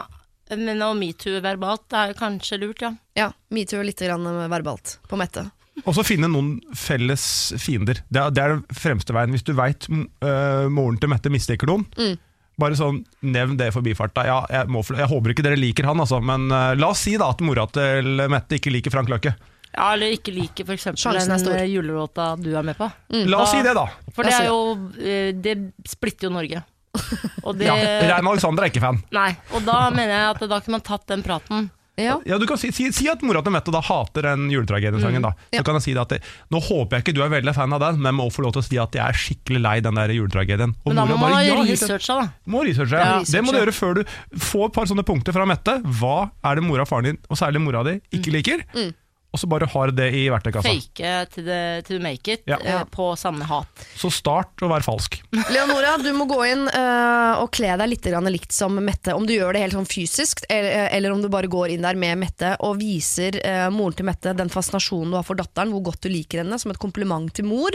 men 0.56 0.80
å 0.80 0.94
metoo 0.96 1.42
verbalt 1.44 1.84
det 1.92 2.00
er 2.00 2.16
kanskje 2.16 2.62
lurt, 2.62 2.80
ja. 2.80 2.94
Ja, 3.18 3.28
Metoo 3.52 3.84
litt 3.84 4.00
grann 4.00 4.24
verbalt 4.48 4.96
på 5.10 5.18
Mette. 5.20 5.50
Og 5.84 5.94
så 5.96 6.04
finne 6.06 6.28
noen 6.30 6.56
felles 6.76 7.24
fiender. 7.60 8.02
Det 8.08 8.20
er, 8.22 8.32
det 8.34 8.42
er 8.44 8.56
den 8.56 8.64
fremste 8.76 9.14
veien. 9.16 9.32
Hvis 9.34 9.46
du 9.46 9.54
veit 9.58 9.86
uh, 9.90 10.66
moren 10.72 10.98
til 11.00 11.12
Mette 11.12 11.32
misliker 11.32 11.70
noen, 11.70 11.86
Mm. 11.96 12.18
bare 12.60 12.76
sånn 12.76 12.98
nevn 13.24 13.56
det 13.56 13.70
i 13.70 13.74
forbifarta. 13.74 14.26
Ja, 14.28 14.40
jeg, 14.52 14.68
må, 14.68 14.82
jeg 14.84 15.08
håper 15.08 15.32
ikke 15.32 15.46
dere 15.46 15.56
liker 15.60 15.86
han, 15.88 16.00
altså, 16.02 16.18
men 16.20 16.50
uh, 16.52 16.74
la 16.76 16.90
oss 16.92 17.06
si 17.06 17.14
da 17.20 17.30
at 17.32 17.40
mora 17.40 17.64
til 17.72 18.26
Mette 18.28 18.58
ikke 18.60 18.72
liker 18.74 18.92
Frank 18.92 19.08
Løkke. 19.12 19.32
Ja, 19.70 19.92
Eller 19.94 20.16
ikke 20.16 20.32
liker 20.34 20.66
f.eks. 20.66 20.88
Den 20.98 21.54
eh, 21.54 21.64
julelåta 21.70 22.32
du 22.36 22.50
er 22.58 22.64
med 22.66 22.74
på. 22.76 22.88
La 23.30 23.44
oss 23.44 23.52
si 23.54 23.60
det, 23.62 23.70
da. 23.78 23.86
For 24.16 24.26
det 24.26 24.32
er 24.34 24.48
jo 24.48 24.56
eh, 24.98 25.28
Det 25.38 25.54
splitter 25.86 26.26
jo 26.26 26.32
Norge. 26.34 26.62
Og 27.46 27.54
det 27.54 27.68
Ja, 27.68 27.76
Rein 28.16 28.26
Alexander 28.26 28.66
er 28.66 28.72
ikke 28.72 28.82
fan. 28.82 28.98
Nei. 29.14 29.28
Og 29.54 29.62
da 29.62 29.84
mener 29.94 30.10
jeg 30.10 30.32
at 30.32 30.42
da 30.50 30.58
kunne 30.58 30.80
man 30.80 30.82
tatt 30.88 31.06
den 31.12 31.22
praten. 31.22 31.68
Ja. 32.00 32.16
Ja, 32.26 32.38
du 32.38 32.46
kan 32.46 32.56
si, 32.60 32.70
si, 32.72 32.88
si 32.96 33.08
at 33.12 33.22
mora 33.26 33.42
til 33.44 33.52
Mette 33.52 33.72
da 33.74 33.80
hater 33.84 34.22
den 34.30 34.48
juletragediesangen. 34.50 35.22
da 35.22 35.30
Så 35.50 35.60
Ja. 35.60 35.62
kan 35.62 35.74
jeg 35.78 35.82
si 35.82 35.92
det 35.94 36.00
at 36.02 36.08
det, 36.14 36.20
Nå 36.50 36.60
håper 36.62 36.96
jeg 36.98 37.04
ikke 37.04 37.14
du 37.14 37.22
er 37.22 37.28
veldig 37.34 37.54
fan 37.54 37.72
av 37.72 37.80
den, 37.80 38.00
men 38.00 38.10
jeg 38.14 38.18
må 38.20 38.28
få 38.32 38.42
lov 38.46 38.52
til 38.56 38.62
å 38.62 38.64
si 38.68 38.78
at 38.78 38.92
jeg 38.92 39.04
er 39.04 39.12
skikkelig 39.12 39.60
lei 39.62 39.80
den 39.80 39.94
der 39.94 40.08
juletragedien. 40.08 40.74
Og 40.84 40.94
Men 40.94 40.96
da 40.96 41.04
må 41.06 41.18
man 41.20 41.32
ha 41.32 41.40
ja, 41.44 41.54
researcha, 41.62 42.14
da. 42.22 42.28
Må 42.46 42.64
researche. 42.64 42.98
Ja, 42.98 43.20
Det 43.22 43.44
må 43.44 43.52
du 43.52 43.58
gjøre 43.60 43.74
før 43.76 43.94
du 44.00 44.04
får 44.36 44.66
et 44.66 44.72
par 44.72 44.84
sånne 44.86 45.04
punkter 45.04 45.32
fra 45.32 45.46
Mette. 45.46 45.82
Hva 46.00 46.30
er 46.44 46.54
det 46.56 46.64
mora 46.64 46.82
og 46.82 46.88
faren 46.88 47.04
din, 47.04 47.18
og 47.28 47.36
særlig 47.36 47.60
mora 47.60 47.84
di, 47.84 48.00
ikke 48.12 48.32
liker? 48.32 48.64
Mm. 48.74 48.94
Og 49.30 49.38
så 49.38 49.46
bare 49.46 49.68
har 49.70 49.92
det 49.94 50.08
i 50.18 50.24
verktøykassa. 50.32 50.66
Fake 50.66 51.10
til 51.34 51.44
the, 51.46 51.58
to 51.86 52.00
make 52.02 52.32
it 52.34 52.42
Ja. 52.50 52.58
uh, 52.58 52.84
på 52.90 53.12
samme 53.16 53.46
hat. 53.46 53.84
Så 53.96 54.10
start 54.10 54.62
å 54.64 54.70
være 54.70 54.82
falsk. 54.82 55.20
Leonora, 55.52 55.96
du 56.02 56.10
må 56.16 56.26
gå 56.30 56.40
inn 56.48 56.64
uh, 56.74 57.38
og 57.42 57.50
kle 57.54 57.76
deg 57.78 57.92
litt 57.92 58.08
grann 58.10 58.26
likt 58.30 58.52
som 58.56 58.74
Mette. 58.80 59.14
Om 59.14 59.26
du 59.28 59.34
gjør 59.36 59.54
det 59.54 59.62
helt 59.66 59.76
sånn 59.78 59.86
fysisk, 59.90 60.42
eller, 60.50 60.88
eller 60.96 61.14
om 61.14 61.22
du 61.22 61.28
bare 61.30 61.50
går 61.50 61.76
inn 61.76 61.86
der 61.86 61.98
med 62.00 62.18
Mette 62.24 62.56
og 62.66 62.80
viser 62.82 63.38
uh, 63.44 63.68
moren 63.70 63.94
til 64.00 64.08
Mette 64.08 64.34
den 64.36 64.50
fascinasjonen 64.50 65.14
du 65.14 65.18
har 65.20 65.26
for 65.26 65.38
datteren, 65.38 65.70
hvor 65.74 65.84
godt 65.90 66.02
du 66.02 66.10
liker 66.10 66.42
henne, 66.42 66.58
som 66.58 66.72
et 66.74 66.80
kompliment 66.82 67.30
til 67.34 67.46
mor. 67.46 67.74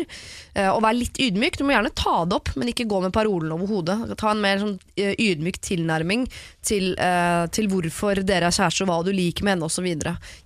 Eh, 0.56 0.68
og 0.72 0.82
vær 0.84 0.96
litt 0.98 1.20
ydmyk. 1.22 1.58
Du 1.60 1.65
må 1.68 1.74
gjerne 1.76 1.91
ta 1.96 2.18
det 2.28 2.36
opp, 2.38 2.52
men 2.60 2.72
ikke 2.72 2.88
gå 2.89 3.00
med 3.04 3.13
parolen 3.15 3.52
over 3.56 3.70
hodet. 3.70 3.98
Ta 4.20 4.32
en 4.34 4.41
mer 4.44 4.60
sånn 4.62 4.76
eh, 5.00 5.13
ydmyk 5.22 5.60
tilnærming 5.63 6.26
til, 6.65 6.94
eh, 7.00 7.46
til 7.56 7.70
hvorfor 7.72 8.22
dere 8.26 8.50
er 8.50 8.56
kjærester, 8.56 8.86
og 8.86 8.91
hva 8.91 9.00
du 9.08 9.12
liker 9.15 9.46
med 9.48 9.58
henne 9.58 9.70
osv. 9.70 9.88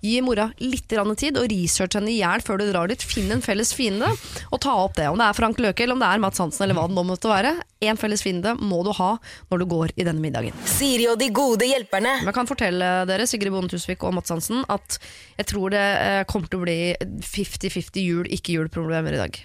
Gi 0.05 0.15
mora 0.25 0.49
litt 0.61 0.91
tid, 1.19 1.37
og 1.39 1.47
research 1.51 1.95
henne 1.97 2.11
i 2.11 2.17
hjel 2.19 2.43
før 2.45 2.59
du 2.59 2.65
drar 2.69 2.89
dit. 2.91 3.03
Finn 3.05 3.31
en 3.31 3.43
felles 3.43 3.71
fiende, 3.75 4.09
og 4.49 4.61
ta 4.63 4.73
opp 4.83 4.97
det. 4.99 5.07
Om 5.09 5.19
det 5.19 5.27
er 5.29 5.37
Frank 5.37 5.59
Løke, 5.63 5.83
eller 5.85 5.97
om 5.97 6.03
det 6.03 6.09
er 6.09 6.23
Mats 6.23 6.41
Hansen, 6.41 6.65
eller 6.65 6.77
hva 6.77 6.87
det 6.89 6.97
nå 6.97 7.05
måtte 7.07 7.31
være. 7.31 7.55
En 7.87 7.99
felles 7.99 8.23
fiende 8.25 8.55
må 8.59 8.81
du 8.83 8.91
ha 8.97 9.11
når 9.51 9.63
du 9.63 9.67
går 9.71 9.93
i 9.95 10.07
denne 10.07 10.23
middagen. 10.23 10.55
Siri 10.67 11.07
og 11.11 11.19
de 11.21 11.29
gode 11.35 11.69
hjelperne. 11.69 12.17
Jeg 12.25 12.35
kan 12.35 12.49
fortelle 12.49 12.89
dere, 13.09 13.27
Sigrid 13.29 13.53
Bonde 13.55 13.71
Tusvik 13.71 14.03
og 14.07 14.17
Mats 14.17 14.33
Hansen, 14.33 14.65
at 14.67 14.99
jeg 15.39 15.47
tror 15.53 15.71
det 15.75 15.85
eh, 16.03 16.23
kommer 16.29 16.51
til 16.51 16.59
å 16.59 16.65
bli 16.67 16.79
50-50 17.23 18.03
jul, 18.03 18.27
ikke 18.35 18.57
jul-problemer 18.57 19.15
i 19.15 19.23
dag. 19.23 19.41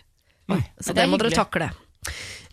Så 0.81 0.93
det 0.93 0.99
det, 0.99 1.07
må 1.09 1.17
må 1.17 1.23
dere 1.23 1.37
takle. 1.37 1.71
Er 1.71 1.73
det 1.73 1.83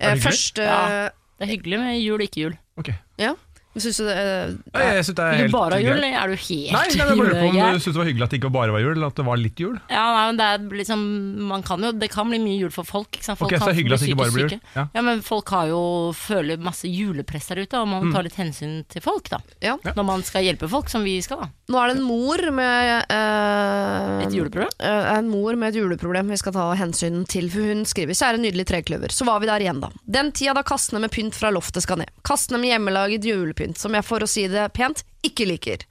Eh. 0.02 0.18
Først 0.18 0.58
Ja. 0.58 1.10
Det 1.42 1.48
er 1.48 1.58
hyggelig 1.58 1.80
med 1.82 2.02
jul, 2.02 2.22
ikke 2.22 2.42
jul. 2.42 2.58
Ok 2.78 2.92
Ja, 3.18 3.34
Syns 3.80 3.98
du 4.02 4.04
det 4.04 4.16
eh, 4.20 4.82
jeg 4.96 5.06
synes 5.08 5.16
det 5.16 5.26
er 5.26 5.38
helt 5.40 5.54
bare 5.56 5.78
jul, 5.80 5.86
greit. 5.94 6.04
eller 6.04 6.18
er 6.20 6.28
du 6.28 6.36
helt 6.36 6.74
Nei, 6.76 6.82
nei, 6.82 6.88
jeg 6.92 7.08
bare 7.08 7.16
lurer 7.16 7.32
på 7.32 7.46
om 7.48 7.56
julegæren? 7.56 7.74
du 7.78 7.80
syntes 7.80 7.96
det 7.96 8.02
var 8.02 8.10
hyggelig 8.10 8.26
at 8.26 8.32
det 8.34 8.40
ikke 8.42 8.52
bare 8.52 8.72
var 8.76 8.82
jul, 8.84 8.92
eller 8.98 9.08
at 9.08 9.16
det 9.22 9.26
var 9.26 9.38
litt 9.40 9.60
jul. 9.64 9.78
Ja, 9.90 10.04
nei, 10.12 10.26
men 10.32 10.40
det 10.42 10.48
er 10.52 10.66
liksom 10.82 11.06
Man 11.52 11.64
kan 11.64 11.82
jo 11.88 11.92
Det 11.96 12.10
kan 12.12 12.28
bli 12.30 12.40
mye 12.44 12.58
jul 12.60 12.72
for 12.76 12.84
folk. 12.84 13.08
Ikke 13.16 13.24
sant? 13.30 13.40
Folk 13.40 13.52
Ok, 13.52 13.58
så 13.58 13.64
det 13.64 13.70
er 13.70 13.72
kan 13.72 13.80
hyggelig 13.80 13.96
at 13.96 14.04
det 14.04 14.10
ikke 14.12 14.20
bare 14.22 14.36
blir 14.36 14.48
jul. 14.50 14.60
Ja. 14.76 14.86
Ja, 14.96 15.02
men 15.08 15.22
folk 15.24 15.50
har 15.56 15.68
jo 15.72 15.82
føler 16.16 16.60
masse 16.60 16.88
julepress 16.92 17.48
der 17.54 17.64
ute, 17.64 17.80
og 17.80 17.88
man 17.88 18.04
må 18.10 18.12
ta 18.14 18.22
litt 18.28 18.36
hensyn 18.36 18.82
til 18.92 19.02
folk, 19.06 19.30
da. 19.32 19.40
ja. 19.64 19.78
Når 19.96 20.04
man 20.12 20.24
skal 20.28 20.44
hjelpe 20.44 20.68
folk, 20.72 20.90
som 20.92 21.04
vi 21.08 21.16
skal, 21.24 21.46
da. 21.46 21.50
Nå 21.72 21.80
er 21.80 21.88
det 21.94 21.98
en 22.02 22.04
mor 22.04 22.44
med 22.52 23.06
eh, 23.08 24.26
Et 24.28 24.34
juleproblem? 24.36 24.70
eh, 24.84 25.10
en 25.16 25.30
mor 25.32 25.56
med 25.56 25.72
et 25.72 25.80
juleproblem 25.80 26.28
vi 26.34 26.40
skal 26.42 26.56
ta 26.56 26.68
hensyn 26.80 27.24
til. 27.30 27.48
For 27.52 27.64
hun 27.72 27.86
skriver 27.88 28.12
'Kjære 28.18 28.42
nydelig 28.44 28.66
trekløver'. 28.68 29.12
Så 29.16 29.24
var 29.26 29.40
vi 29.40 29.48
der 29.48 29.60
igjen, 29.64 29.80
da. 29.80 29.90
Den 30.04 30.32
tida 30.36 30.54
da 30.58 30.64
kassene 30.68 31.00
med 31.00 31.12
pynt 31.12 31.36
fra 31.38 31.52
loftet 31.52 31.84
skal 31.84 31.98
ned. 32.04 32.10
Kassene 32.28 32.60
med 32.60 32.70
hjemmelaget 32.74 33.24
julepynt, 33.24 33.61
som 33.78 33.96
jeg 33.96 34.08
for 34.08 34.24
å 34.24 34.30
si 34.30 34.48
det 34.52 34.68
pent 34.76 35.04
ikke 35.26 35.48
liker. 35.50 35.84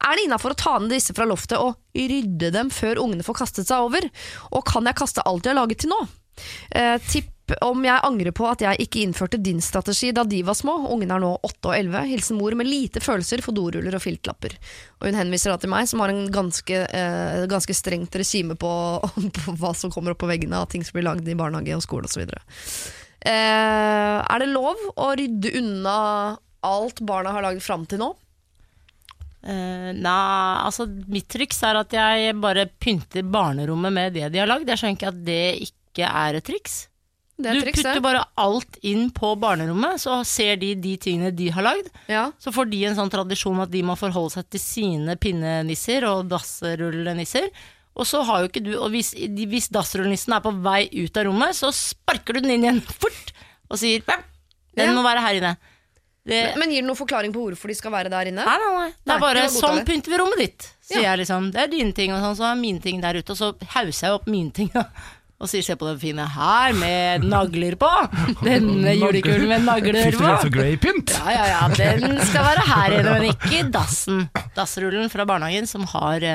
Er 0.00 0.16
det 0.16 0.26
innafor 0.26 0.54
å 0.54 0.58
ta 0.58 0.76
ned 0.80 0.94
disse 0.94 1.16
fra 1.16 1.26
loftet 1.28 1.60
og 1.60 1.76
rydde 1.94 2.52
dem 2.54 2.70
før 2.72 3.02
ungene 3.04 3.26
får 3.26 3.42
kastet 3.42 3.68
seg 3.68 3.88
over? 3.88 4.08
Og 4.52 4.64
kan 4.68 4.88
jeg 4.88 4.98
kaste 4.98 5.24
alt 5.28 5.44
jeg 5.44 5.54
har 5.54 5.60
laget 5.60 5.84
til 5.84 5.92
nå? 5.92 6.00
Eh, 6.70 6.96
tipp 7.10 7.34
om 7.64 7.84
jeg 7.84 8.04
angrer 8.04 8.34
på 8.36 8.44
at 8.48 8.62
jeg 8.62 8.84
ikke 8.84 9.00
innførte 9.02 9.40
din 9.40 9.60
strategi 9.64 10.10
da 10.12 10.24
de 10.28 10.42
var 10.44 10.56
små. 10.58 10.74
Ungene 10.92 11.16
er 11.16 11.22
nå 11.22 11.30
8 11.48 11.70
og 11.70 11.74
11. 11.76 12.02
Hilsen 12.10 12.40
mor 12.40 12.56
med 12.58 12.68
lite 12.68 13.00
følelser 13.04 13.42
for 13.44 13.56
doruller 13.56 13.96
og 13.96 14.04
filtlapper. 14.04 14.56
Og 15.00 15.08
hun 15.08 15.18
henviser 15.18 15.54
da 15.54 15.60
til 15.60 15.72
meg, 15.72 15.88
som 15.88 16.02
har 16.04 16.12
en 16.12 16.26
ganske, 16.32 16.82
eh, 16.84 17.46
ganske 17.50 17.76
strengt 17.76 18.18
regime 18.20 18.58
på, 18.58 18.72
på 19.38 19.56
hva 19.60 19.72
som 19.76 19.92
kommer 19.94 20.14
opp 20.14 20.22
på 20.24 20.30
veggene 20.30 20.60
av 20.60 20.68
ting 20.72 20.84
som 20.84 20.98
blir 20.98 21.08
lagd 21.08 21.28
i 21.28 21.38
barnehage 21.38 21.78
og 21.78 21.84
skole 21.86 22.10
osv. 22.10 22.26
Eh, 23.18 24.18
er 24.20 24.44
det 24.44 24.52
lov 24.52 24.76
å 24.94 25.08
rydde 25.18 25.56
unna 25.58 25.96
alt 26.66 27.02
barna 27.06 27.34
har 27.34 27.44
lagd 27.44 27.62
fram 27.64 27.86
til 27.88 28.02
nå? 28.02 28.12
Uh, 29.38 29.94
nei, 29.94 30.64
altså 30.66 30.88
mitt 31.08 31.28
triks 31.30 31.60
er 31.62 31.78
at 31.78 31.94
jeg 31.94 32.34
bare 32.42 32.66
pynter 32.82 33.22
barnerommet 33.22 33.94
med 33.94 34.16
det 34.18 34.32
de 34.34 34.42
har 34.42 34.50
lagd. 34.50 34.68
Jeg 34.68 34.80
skjønner 34.80 34.98
ikke 34.98 35.12
at 35.12 35.20
det 35.28 35.42
ikke 35.68 36.08
er 36.24 36.38
et 36.40 36.48
triks. 36.48 36.78
Er 37.38 37.54
du 37.54 37.62
triks, 37.62 37.78
putter 37.78 38.02
bare 38.02 38.24
alt 38.42 38.80
inn 38.82 39.12
på 39.14 39.30
barnerommet, 39.38 40.00
så 40.02 40.16
ser 40.26 40.56
de 40.58 40.72
de 40.74 40.96
tingene 40.98 41.30
de 41.30 41.52
har 41.54 41.62
lagd. 41.62 41.86
Ja. 42.10 42.24
Så 42.42 42.50
får 42.54 42.66
de 42.72 42.80
en 42.88 42.98
sånn 42.98 43.12
tradisjon 43.14 43.62
at 43.62 43.70
de 43.70 43.84
må 43.86 43.94
forholde 43.98 44.34
seg 44.34 44.48
til 44.50 44.62
sine 44.62 45.14
pinnenisser 45.22 46.06
og 46.10 46.26
dassrullenisser. 46.32 47.46
Og 47.98 48.06
så 48.06 48.24
har 48.26 48.42
jo 48.42 48.50
ikke 48.50 48.62
du 48.62 48.72
Og 48.78 48.92
hvis, 48.94 49.08
hvis 49.14 49.70
dassrullenissen 49.74 50.34
er 50.36 50.42
på 50.42 50.52
vei 50.62 50.84
ut 50.92 51.16
av 51.18 51.26
rommet, 51.26 51.56
så 51.58 51.70
sparker 51.74 52.36
du 52.36 52.44
den 52.44 52.56
inn 52.56 52.66
igjen 52.66 52.82
fort 53.02 53.32
og 53.68 53.78
sier 53.78 54.02
«Bam, 54.06 54.22
Den 54.78 54.94
må 54.96 55.02
være 55.04 55.22
her 55.22 55.38
inne. 55.38 55.56
Det, 56.28 56.40
Men 56.60 56.70
gir 56.70 56.82
det 56.82 56.88
noen 56.90 56.98
forklaring 56.98 57.32
på 57.34 57.40
hvorfor 57.46 57.72
de 57.72 57.76
skal 57.78 57.94
være 57.94 58.10
der 58.12 58.30
inne? 58.32 58.44
Nei, 58.44 58.56
nei, 58.62 58.72
nei. 58.78 58.88
Det 59.04 59.14
er 59.14 59.22
bare 59.22 59.44
det 59.46 59.52
sånn 59.54 59.84
pynter 59.88 60.12
vi 60.12 60.18
rommet 60.20 60.42
ditt, 60.42 60.66
sier 60.84 61.00
Ja. 61.02 61.10
jeg 61.12 61.24
liksom. 61.24 61.50
Det 61.54 61.62
er 61.64 61.70
dine 61.72 61.94
ting, 61.96 62.12
og 62.12 62.20
sånn, 62.24 62.36
så 62.40 62.50
er 62.52 62.58
mine 62.60 62.82
ting 62.84 63.00
der 63.00 63.16
ute. 63.20 63.32
Og 63.32 63.38
så 63.40 63.54
hauser 63.76 64.06
jeg 64.08 64.18
opp 64.18 64.26
mine 64.28 64.52
ting, 64.52 64.68
da. 64.74 64.84
Og 65.38 65.46
sier 65.46 65.62
se 65.62 65.76
på 65.78 65.86
den 65.86 65.98
fine 66.02 66.24
her 66.34 66.72
med 66.74 67.22
nagler 67.30 67.76
på. 67.78 67.88
Denne 68.42 68.90
julekulen 68.98 69.46
med 69.52 69.62
nagler 69.68 70.10
på. 70.18 70.32
Grey-pynt. 70.50 71.12
Ja, 71.14 71.30
ja, 71.30 71.44
ja, 71.52 71.68
den 71.78 72.18
skal 72.26 72.42
være 72.48 72.64
her 72.66 72.96
inne, 72.98 73.12
men 73.20 73.28
ikke 73.30 73.52
i 73.60 73.66
dassen. 73.70 74.24
Dassrullen 74.56 75.06
fra 75.12 75.24
barnehagen 75.30 75.68
som 75.70 75.86
har 75.94 76.26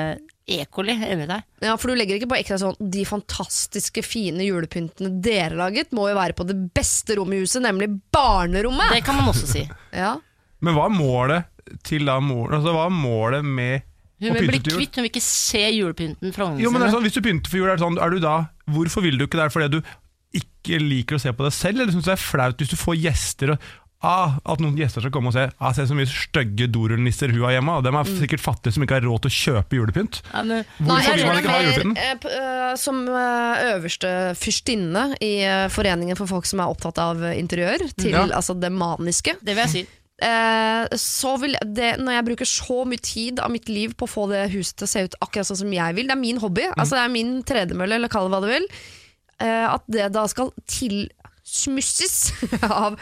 eh, 0.46 0.60
E. 0.60 0.66
coli 0.70 0.92
inni 0.92 1.24
der. 1.26 1.42
Ja, 1.64 1.76
For 1.80 1.88
du 1.88 1.94
legger 1.96 2.18
ikke 2.18 2.28
på 2.28 2.36
ekstra 2.36 2.58
sånn 2.60 2.76
De 2.92 3.04
fantastiske, 3.08 4.02
fine 4.04 4.44
julepyntene 4.44 5.08
dere 5.24 5.56
laget, 5.56 5.92
må 5.96 6.08
jo 6.10 6.18
være 6.18 6.36
på 6.36 6.44
det 6.48 6.56
beste 6.76 7.16
rommet 7.16 7.38
i 7.38 7.46
huset, 7.46 7.62
nemlig 7.64 7.88
barnerommet! 8.12 8.92
Det 8.92 9.04
kan 9.06 9.16
man 9.20 9.32
også 9.32 9.48
si. 9.48 9.64
Ja. 10.04 10.16
Men 10.64 10.76
hva 10.76 10.86
er 10.90 10.94
målet 10.96 11.50
til 11.86 12.04
da 12.08 12.18
moren? 12.20 12.58
Altså, 12.58 12.72
hva 12.76 12.86
er 12.90 12.94
målet 12.94 13.44
med 13.44 13.82
Hun 14.20 14.36
vil 14.36 14.48
bli 14.52 14.60
kvitt, 14.64 14.96
hun 14.96 15.04
vil 15.06 15.10
ikke 15.12 15.24
se 15.24 15.64
julepynten 15.78 16.32
fra 16.36 16.46
ungene 16.50 16.62
Jo, 16.64 16.70
men 16.72 16.80
det 16.80 16.86
er 16.86 16.90
sine. 16.90 16.96
sånn, 16.98 17.06
Hvis 17.08 17.16
du 17.18 17.24
pynter 17.24 17.50
for 17.52 17.60
jul, 17.60 17.68
er, 17.68 17.76
det 17.76 17.84
sånn, 17.84 17.98
er 18.00 18.10
du 18.14 18.20
da 18.24 18.34
Hvorfor 18.70 19.04
vil 19.04 19.18
du 19.20 19.24
ikke 19.26 19.36
det? 19.40 19.44
Er 19.44 19.50
det 19.52 19.56
fordi 19.56 19.78
du 19.78 19.94
ikke 20.34 20.78
liker 20.82 21.14
å 21.18 21.20
se 21.22 21.30
på 21.36 21.44
deg 21.46 21.52
selv, 21.54 21.78
eller 21.80 21.92
syns 21.94 22.06
du 22.06 22.10
det 22.10 22.16
er 22.16 22.22
flaut 22.24 22.58
hvis 22.58 22.72
du 22.72 22.78
får 22.80 22.96
gjester 22.98 23.52
og 23.54 23.66
ah, 24.04 24.34
At 24.52 24.60
noen 24.62 24.76
gjester 24.78 25.00
skal 25.04 25.12
komme 25.14 25.30
og 25.32 25.34
se 25.36 25.46
ah, 25.48 25.72
Se 25.76 25.86
så 25.88 25.96
mye 25.96 26.06
stygge 26.10 26.68
dorullnisser 26.74 27.32
hun 27.32 27.42
har 27.46 27.56
hjemme. 27.56 27.78
Dem 27.86 27.96
er 27.98 28.10
sikkert 28.20 28.44
fattige 28.44 28.76
som 28.76 28.84
ikke 28.84 28.98
har 29.00 29.06
råd 29.08 29.24
til 29.24 29.32
å 29.32 29.38
kjøpe 29.40 29.78
julepynt. 29.80 30.20
Ja, 30.34 30.44
Hvorfor 30.78 31.08
jeg 31.08 31.18
vil 31.22 31.26
man 31.30 31.40
ikke 31.40 31.54
ha 31.56 31.64
julepynten? 31.64 31.96
eh, 31.98 32.28
eh, 32.36 32.70
Som 32.84 33.02
eh, 33.08 33.64
øverste 33.74 34.12
fyrstinne 34.38 35.06
i 35.24 35.32
Foreningen 35.74 36.16
for 36.20 36.30
folk 36.30 36.46
som 36.50 36.60
er 36.62 36.70
opptatt 36.76 37.00
av 37.02 37.24
interiør, 37.34 37.88
til 37.96 38.12
Ja. 38.14 38.26
altså 38.28 38.54
det 38.60 38.70
maniske. 38.72 39.34
det 39.42 39.54
vil 39.56 39.64
jeg 39.64 39.74
si. 39.74 39.84
Eh, 40.24 40.86
så 41.00 41.32
vil 41.42 41.56
det, 41.74 41.96
når 41.98 42.12
jeg 42.20 42.24
bruker 42.28 42.46
så 42.46 42.76
mye 42.86 43.02
tid 43.02 43.40
av 43.42 43.50
mitt 43.50 43.66
liv 43.68 43.96
på 43.98 44.06
å 44.06 44.12
få 44.12 44.28
det 44.30 44.44
huset 44.52 44.76
til 44.78 44.86
å 44.86 44.92
se 44.92 45.02
ut 45.08 45.16
akkurat 45.24 45.48
sånn 45.48 45.58
som 45.64 45.72
jeg 45.74 45.96
vil, 45.96 46.06
det 46.06 46.14
er 46.14 46.20
min 46.20 46.38
hobby, 46.38 46.68
altså 46.78 46.94
det 46.94 47.02
er 47.02 47.10
min 47.16 47.32
tredemølle, 47.42 47.98
eller 47.98 48.12
kall 48.12 48.28
det 48.28 48.36
hva 48.36 48.40
du 48.44 48.46
vil, 48.52 48.68
eh, 49.42 49.66
at 49.74 49.82
det 49.90 50.06
da 50.14 50.22
skal 50.30 50.52
tilsmusses 50.70 52.32
av 52.62 52.96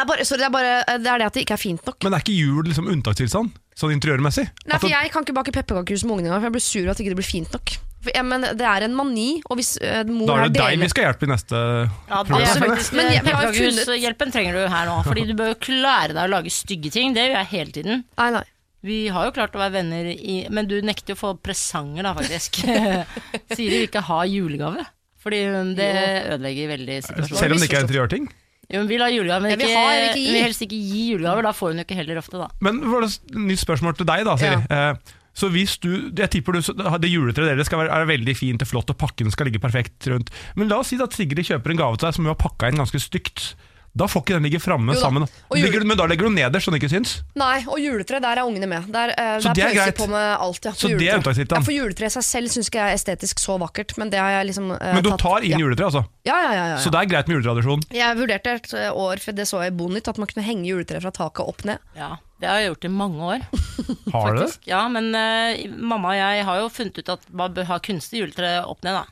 det 0.00 0.06
er, 0.06 0.08
bare, 0.08 0.24
sorry, 0.24 0.40
det, 0.40 0.48
er 0.48 0.54
bare, 0.54 0.98
det 1.04 1.10
er 1.12 1.20
det 1.20 1.26
at 1.28 1.36
det 1.36 1.42
ikke 1.44 1.56
er 1.58 1.60
fint 1.60 1.84
nok. 1.84 1.98
Men 2.06 2.16
er 2.16 2.24
ikke 2.24 2.36
jul 2.38 2.64
liksom 2.70 2.88
unntakstilstand? 2.88 3.52
Sånn 3.76 3.92
interiørmessig? 3.94 4.46
Nei, 4.68 4.78
for 4.80 4.92
Jeg 4.92 5.12
kan 5.12 5.24
ikke 5.26 5.36
bake 5.36 5.52
pepperkakehus 5.54 6.04
med 6.06 6.16
ungene 6.16 6.30
engang, 6.30 6.42
for 6.42 6.48
jeg 6.50 6.56
blir 6.56 6.64
sur 6.66 6.82
over 6.82 6.92
at 6.94 7.02
ikke 7.04 7.12
det 7.14 7.20
blir 7.20 7.28
fint 7.28 7.56
nok. 7.56 7.74
For, 8.00 8.12
ja, 8.16 8.22
men 8.24 8.46
Det 8.56 8.64
er 8.64 8.86
en 8.86 8.94
mani, 8.96 9.28
og 9.44 9.58
hvis 9.60 9.74
uh, 9.84 10.00
mor 10.08 10.30
da 10.30 10.38
er 10.40 10.48
det 10.48 10.56
deg 10.56 10.80
vi 10.80 10.88
skal 10.92 11.04
hjelpe 11.08 11.26
i 11.26 11.32
neste 11.34 11.58
Ja, 11.60 12.22
det 12.22 12.30
program. 12.30 12.62
er 12.64 12.94
Men 12.96 13.10
jeg- 13.12 13.18
har 13.20 13.26
Pepperkakehus-hjelpen 13.28 14.32
trenger 14.32 14.56
du 14.56 14.62
her 14.72 14.88
nå, 14.88 14.96
fordi 15.04 15.26
du 15.28 15.34
bør 15.36 15.52
jo 15.52 15.58
klare 15.60 16.14
deg 16.16 16.22
å 16.24 16.32
lage 16.32 16.54
stygge 16.54 16.92
ting. 16.96 17.12
Det 17.16 17.28
gjør 17.28 17.36
jeg 17.42 17.50
hele 17.52 17.76
tiden. 17.76 18.04
Nei, 18.16 18.30
nei. 18.38 18.46
Vi 18.80 19.00
har 19.12 19.26
jo 19.28 19.34
klart 19.36 19.52
å 19.52 19.60
være 19.60 19.74
venner 19.74 20.06
i 20.08 20.46
Men 20.48 20.64
du 20.68 20.78
nekter 20.80 21.12
jo 21.12 21.18
å 21.18 21.20
få 21.20 21.34
presanger, 21.44 22.06
da, 22.08 22.14
faktisk. 22.16 22.62
Siri 23.56 23.82
vil 23.82 23.88
ikke 23.90 24.00
ha 24.08 24.22
julegave. 24.24 24.86
Fordi 25.20 25.40
det 25.76 25.90
ødelegger 26.32 26.70
veldig 26.72 27.02
situasjonen. 27.04 27.40
Selv 27.42 27.52
om 27.52 27.60
det 27.60 27.68
ikke 27.68 27.80
er 27.82 27.84
interiørting? 27.84 28.30
Jo, 28.70 28.80
men 28.84 28.88
vi 28.90 28.98
lar 29.00 29.10
julegaver, 29.10 29.42
men 29.42 29.50
Jeg 29.50 29.58
vil 29.58 29.66
ikke, 29.70 29.78
ha, 29.80 29.94
jeg 29.94 30.02
vil 30.02 30.10
ikke 30.10 30.20
gi. 30.20 30.26
hun 30.26 30.36
vil 30.38 30.44
helst 30.46 30.62
ikke 30.66 30.76
gi 30.90 31.06
julegaver. 31.12 31.42
Da 31.48 31.52
får 31.58 31.72
hun 31.72 31.80
jo 31.82 31.86
ikke 31.88 31.96
heller 31.98 32.20
ofte, 32.20 32.38
da. 32.38 32.46
Men 32.62 32.78
var 32.92 33.00
det 33.02 33.08
et 33.16 33.34
nytt 33.50 33.62
spørsmål 33.64 33.96
til 33.98 34.06
deg, 34.06 34.22
da, 34.28 34.36
Siri. 34.38 34.60
Eh, 34.70 35.16
så 35.40 35.48
hvis 35.54 35.76
du, 35.82 35.88
jeg 36.18 36.30
tipper 36.30 36.52
du, 36.58 36.60
Det 37.00 37.08
juletreet 37.10 37.52
deres 37.54 37.66
skal 37.70 37.82
være, 37.84 37.94
er 38.02 38.06
veldig 38.10 38.34
fint 38.36 38.62
og 38.62 38.68
flott, 38.70 38.90
og 38.90 38.98
pakken 38.98 39.30
skal 39.34 39.46
ligge 39.50 39.62
perfekt 39.62 40.06
rundt. 40.10 40.30
Men 40.58 40.68
la 40.70 40.78
oss 40.82 40.90
si 40.92 40.98
at 41.02 41.14
Sigrid 41.16 41.46
kjøper 41.46 41.70
en 41.74 41.80
gave 41.82 41.96
til 41.98 42.08
deg 42.08 42.14
som 42.18 42.26
hun 42.26 42.32
har 42.34 42.38
pakka 42.40 42.70
inn 42.70 42.78
ganske 42.82 43.00
stygt. 43.02 43.52
Da 43.90 44.06
får 44.06 44.22
ikke 44.22 44.36
den 44.38 44.44
ligge 44.46 44.60
framme 44.62 44.94
sammen. 44.94 45.24
Ligger, 45.50 45.82
men 45.84 45.98
da 45.98 46.04
legger 46.06 46.28
du 46.28 46.34
nederst, 46.36 46.68
så 46.68 46.70
den 46.70 46.78
ikke 46.78 46.90
syns. 46.92 47.16
Nei, 47.34 47.56
og 47.66 47.80
juletre, 47.82 48.20
der 48.22 48.38
er 48.38 48.46
ungene 48.46 48.68
med. 48.70 48.86
Der, 48.94 49.10
uh, 49.18 49.40
Så 49.42 49.50
der 49.50 49.58
det 49.58 49.64
er 49.66 49.74
greit. 49.80 49.96
på 49.98 50.06
med 50.12 50.28
alt, 50.38 50.60
ja. 50.64 50.70
på 50.70 50.78
Så 50.78 50.86
det 50.86 50.94
er 50.94 51.00
juletre. 51.00 51.16
unntakstilstand. 51.18 51.58
Ja, 51.58 51.66
for 51.66 51.74
juletre 51.74 52.06
i 52.06 52.14
seg 52.14 52.26
selv 52.28 52.52
syns 52.54 52.70
ikke 52.70 52.78
jeg 52.84 52.94
er 52.94 53.00
estetisk 53.00 53.42
så 53.42 53.56
vakkert, 53.58 53.96
men 53.98 54.12
det 54.14 54.20
har 54.22 54.30
jeg 54.38 54.46
liksom 54.52 54.70
uh, 54.70 54.78
Men 54.94 55.02
du 55.02 55.10
tatt- 55.10 55.24
tar 55.26 55.42
inn 55.48 55.56
ja. 55.56 55.62
juletre, 55.64 55.90
altså. 55.90 56.04
Ja, 56.28 56.38
ja, 56.44 56.52
ja, 56.54 56.64
ja, 56.76 56.78
Så 56.84 56.92
det 56.94 57.02
er 57.02 57.10
greit 57.10 57.26
med 57.32 57.40
juletradisjon. 57.40 57.82
Jeg 57.98 58.16
vurderte 58.22 58.54
et 58.60 58.72
eh, 58.78 58.90
år, 58.94 59.22
for 59.24 59.32
det 59.40 59.48
så 59.50 59.62
jeg 59.64 59.74
i 59.74 59.76
Bonytt, 59.82 60.08
at 60.12 60.18
man 60.22 60.30
kunne 60.30 60.46
henge 60.46 60.68
juletre 60.70 61.02
fra 61.02 61.10
taket 61.10 61.50
opp 61.50 61.64
ned. 61.66 61.82
Ja, 61.98 62.12
Det 62.40 62.46
har 62.48 62.60
jeg 62.62 62.70
gjort 62.70 62.84
i 62.86 62.92
mange 62.94 63.20
år. 63.34 63.46
Har 64.14 64.34
du 64.38 64.42
det? 64.44 64.50
Ja, 64.70 64.84
men 64.88 65.10
uh, 65.16 65.66
mamma 65.82 66.14
og 66.14 66.20
jeg 66.22 66.44
har 66.46 66.62
jo 66.62 66.70
funnet 66.70 67.02
ut 67.02 67.08
at 67.18 67.26
man 67.34 67.54
bør 67.58 67.66
ha 67.74 67.78
kunstig 67.82 68.22
juletre 68.22 68.60
opp 68.70 68.84
ned, 68.86 69.00
da. 69.02 69.04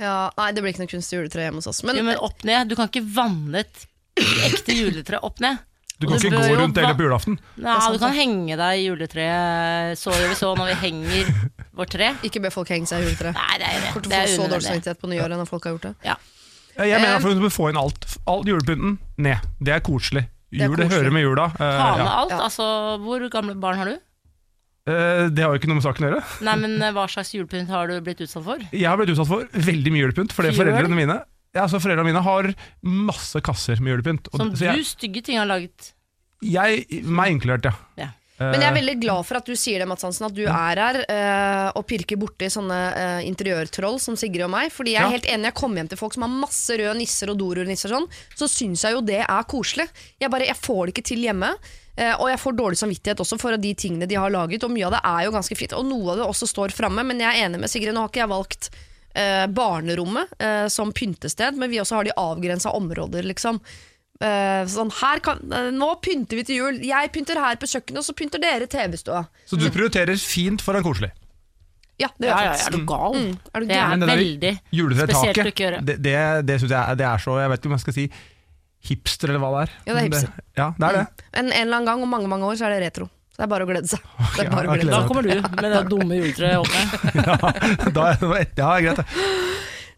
Ja, 0.00 0.16
nei, 0.38 0.52
det 0.54 0.62
blir 0.62 0.72
ikke 0.72 0.86
noe 0.86 0.94
kunstig 0.94 1.18
juletre 1.18 1.42
hjemme 1.44 1.60
hos 1.60 1.66
oss. 1.68 1.82
Men, 1.84 1.98
jo, 1.98 2.06
men 2.06 2.16
opp 2.24 2.44
ned. 2.46 2.70
Du 2.70 2.76
kan 2.78 2.88
ikke 2.88 3.02
vanne 3.04 3.66
et 3.66 3.86
ekte 4.18 4.74
juletre 4.76 5.20
opp 5.26 5.40
ned. 5.40 5.58
Du 6.00 6.06
kan 6.08 6.16
ikke 6.16 6.32
gå 6.32 6.54
rundt 6.56 6.78
hele 6.80 6.94
på 6.96 7.04
julaften. 7.04 7.34
Nei, 7.60 7.76
du 7.92 7.98
kan 8.00 8.14
henge 8.16 8.56
deg 8.56 8.78
i 8.80 8.84
juletreet. 8.88 9.98
Så 10.00 10.14
gjør 10.16 10.30
vi 10.32 10.36
så 10.38 10.52
når 10.56 10.70
vi 10.70 10.76
henger 10.86 11.32
vårt 11.76 11.92
tre. 11.92 12.14
ikke 12.24 12.40
be 12.40 12.50
folk 12.54 12.70
henge 12.72 12.88
seg 12.88 13.02
i 13.02 13.10
juletre. 13.10 13.34
Nei, 13.36 13.58
det 13.60 13.68
er 13.68 13.80
det. 13.84 13.90
Det 14.08 14.16
å 14.16 14.20
er 14.22 14.30
få 14.32 14.36
så 14.38 14.46
dårlig 14.48 14.64
samvittighet 14.70 15.00
på 15.02 15.10
nyåret 15.12 15.36
når 15.36 15.48
folk 15.50 15.66
har 15.68 15.74
gjort 15.76 15.88
det. 15.90 15.94
Ja. 16.08 16.16
Jeg 16.80 17.02
mener 17.02 17.18
Eh, 17.18 17.18
at 17.18 17.36
du 17.36 17.42
bør 17.44 17.52
få 17.52 17.66
inn 17.68 17.76
alt. 17.76 18.06
All 18.30 18.46
julepynten 18.48 18.94
ned. 19.20 19.44
Det 19.60 19.74
er 19.76 19.82
koselig. 19.84 20.24
Jul, 20.50 20.72
det 20.80 20.88
hører 20.90 21.12
med 21.12 21.22
jula. 21.26 21.50
Eh, 21.52 21.58
Ta 21.60 21.90
med 21.98 22.06
ja. 22.06 22.14
alt. 22.22 22.32
Ja. 22.32 22.38
Altså, 22.48 22.68
hvor 23.04 23.26
gamle 23.30 23.54
barn 23.60 23.76
har 23.82 23.90
du? 23.92 23.98
Eh, 24.88 25.26
det 25.28 25.44
har 25.44 25.52
jo 25.52 25.60
ikke 25.60 25.68
noe 25.68 25.82
med 25.82 25.84
saken 25.84 26.06
å 26.06 26.08
gjøre. 26.14 26.22
Nei, 26.48 26.56
men 26.64 26.78
Hva 26.96 27.04
slags 27.12 27.34
julepynt 27.36 27.68
har 27.68 27.92
du 27.92 28.00
blitt 28.00 28.24
utsatt 28.24 28.46
for? 28.48 28.64
Jeg 28.72 28.88
har 28.88 28.96
blitt 28.96 29.12
utsatt 29.12 29.28
for 29.28 29.44
veldig 29.68 29.92
mye 29.92 30.06
julepynt, 30.06 30.32
for 30.32 30.48
det 30.48 30.54
er 30.54 30.58
foreldrene 30.62 30.96
mine 30.96 31.18
ja, 31.54 31.64
altså 31.66 31.80
Foreldrene 31.82 32.06
mine 32.12 32.22
har 32.22 32.52
masse 32.82 33.40
kasser 33.42 33.80
med 33.82 33.96
julepynt. 33.96 34.30
Som 34.34 34.54
så 34.54 34.70
jeg, 34.70 34.76
du 34.78 34.84
stygge 34.84 35.22
ting 35.26 35.38
har 35.40 35.46
laget. 35.50 35.92
jeg, 36.42 36.86
meg 37.04 37.36
inkludert, 37.36 37.64
ja. 37.70 37.74
Ja. 37.98 38.08
Men 38.40 38.54
jeg 38.62 38.70
er 38.70 38.72
Eh, 38.72 38.76
veldig 38.80 38.94
glad 39.02 39.26
for 39.28 39.36
at 39.36 39.44
du 39.44 39.52
sier 39.52 39.82
det, 39.82 39.86
Mats 39.90 40.00
Hansen, 40.06 40.24
at 40.24 40.32
du 40.32 40.46
er 40.48 40.78
her 40.80 40.96
eh, 41.12 41.72
og 41.76 41.82
pirker 41.90 42.16
borti 42.16 42.46
sånne 42.48 42.78
eh, 42.96 43.26
interiørtroll 43.28 43.98
som 44.00 44.16
Sigrid 44.16 44.46
og 44.46 44.48
meg. 44.54 44.70
Fordi 44.72 44.94
jeg 44.94 45.02
er 45.02 45.10
Ja. 45.10 45.12
helt 45.12 45.26
enig, 45.28 45.50
jeg 45.50 45.54
kommer 45.60 45.76
hjem 45.82 45.90
til 45.90 45.98
folk 46.00 46.14
som 46.16 46.22
har 46.24 46.32
masse 46.32 46.72
røde 46.72 46.94
nisser 46.96 47.28
og 47.28 47.36
dorullnisser 47.42 47.92
og 47.92 47.98
sånn, 47.98 48.08
så 48.40 48.48
syns 48.48 48.86
jeg 48.86 48.96
jo 48.96 49.02
det 49.04 49.20
er 49.26 49.44
koselig. 49.44 49.90
Jeg 50.18 50.30
bare, 50.32 50.46
jeg 50.48 50.56
får 50.56 50.86
det 50.86 50.94
ikke 50.96 51.04
til 51.12 51.20
hjemme. 51.28 51.52
eh, 52.00 52.14
og 52.16 52.30
jeg 52.30 52.38
får 52.40 52.56
dårlig 52.56 52.78
samvittighet 52.80 53.20
også 53.20 53.36
for 53.38 53.56
de 53.60 53.74
tingene 53.74 54.08
de 54.08 54.14
har 54.16 54.30
laget, 54.32 54.64
og 54.64 54.70
mye 54.72 54.86
av 54.88 54.92
det 54.96 55.00
er 55.04 55.24
jo 55.26 55.32
ganske 55.36 55.56
fint. 55.60 55.72
Og 55.76 55.84
noe 55.84 56.12
av 56.12 56.16
det 56.22 56.24
også 56.32 56.48
står 56.48 56.72
framme, 56.72 57.04
men 57.04 57.20
jeg 57.20 57.28
er 57.28 57.44
enig 57.44 57.60
med 57.60 57.68
Sigrid, 57.68 57.92
nå 57.92 58.00
har 58.00 58.08
ikke 58.08 58.22
jeg 58.24 58.32
valgt 58.32 58.70
eh, 59.14 59.46
barnerommet 59.46 60.28
eh, 60.38 60.66
som 60.68 60.92
pyntested, 60.92 61.56
men 61.56 61.70
vi 61.70 61.80
også 61.82 61.96
har 62.00 62.04
de 62.04 62.12
avgrensa 62.16 62.70
områder, 62.76 63.22
liksom. 63.26 63.60
Eh, 64.20 64.66
sånn, 64.68 64.90
her 65.00 65.18
kan, 65.24 65.38
eh, 65.52 65.70
nå 65.72 65.94
pynter 66.04 66.36
vi 66.36 66.44
til 66.44 66.56
jul. 66.60 66.80
Jeg 66.84 67.10
pynter 67.14 67.38
her 67.40 67.56
på 67.56 67.66
kjøkkenet, 67.70 67.98
og 68.02 68.04
så 68.04 68.12
pynter 68.18 68.38
dere 68.42 68.66
TV-stua. 68.68 69.22
Så 69.48 69.56
du 69.58 69.64
prioriterer 69.72 70.16
fint 70.20 70.60
foran 70.60 70.82
koselig. 70.84 71.10
Ja, 72.00 72.08
det 72.18 72.28
Ja, 72.28 72.34
gjør 72.34 72.44
ja, 72.44 72.44
jeg 72.44 72.52
er 72.52 72.64
faktisk. 72.64 72.78
du 72.80 72.84
gal? 72.88 73.14
Mm, 73.14 73.32
er 73.54 73.60
du 73.60 73.66
Det 73.66 73.76
er? 73.76 73.88
Men 73.88 74.00
det 74.00 74.08
der 74.08 74.16
veldig 74.16 74.52
spesielt 74.52 74.72
å 74.72 74.76
Juletretaket, 74.78 75.46
ikke 75.50 75.64
gjøre. 75.66 75.80
det, 75.84 75.96
det, 76.02 76.46
det 76.46 76.60
syns 76.60 76.70
jeg 76.70 76.80
er- 76.80 76.94
det 76.96 77.06
er 77.06 77.18
så 77.18 77.34
Jeg 77.40 77.50
vet 77.50 77.58
ikke 77.60 77.66
om 77.66 77.72
jeg 77.76 77.80
skal 77.80 77.92
si 77.98 78.10
hipster, 78.88 79.28
eller 79.28 79.40
hva 79.42 79.50
det 79.52 79.60
er. 79.68 79.72
Ja, 79.84 79.84
det 79.84 79.90
er 79.90 79.94
Men 79.94 80.12
hipster. 80.12 80.30
ja, 80.56 80.68
det 80.78 80.86
er 80.88 80.92
det. 80.96 81.06
En, 81.34 81.46
en 81.46 81.52
eller 81.52 81.76
annen 81.76 81.86
gang 81.90 82.02
om 82.02 82.08
mange 82.08 82.28
mange 82.28 82.44
år 82.48 82.56
så 82.56 82.64
er 82.70 82.80
det 82.80 82.86
retro. 82.88 83.10
Det 83.40 83.46
er 83.46 83.48
bare 83.54 83.64
å 83.64 83.68
glede 83.70 83.88
seg. 83.88 84.02
Det 84.36 84.42
er 84.44 84.50
bare 84.52 84.68
å 84.68 84.74
glede 84.76 84.92
Da 84.92 85.00
kommer 85.08 85.24
du 85.24 85.30
med 85.32 85.72
det 85.72 85.84
dumme 85.88 86.20
juletreet 86.20 86.60
oppe. 86.60 86.80
Ja, 87.80 87.88
da, 87.96 88.10
er- 88.12 88.50
ja, 88.60 88.72
greit 88.84 89.00
det. 89.00 89.06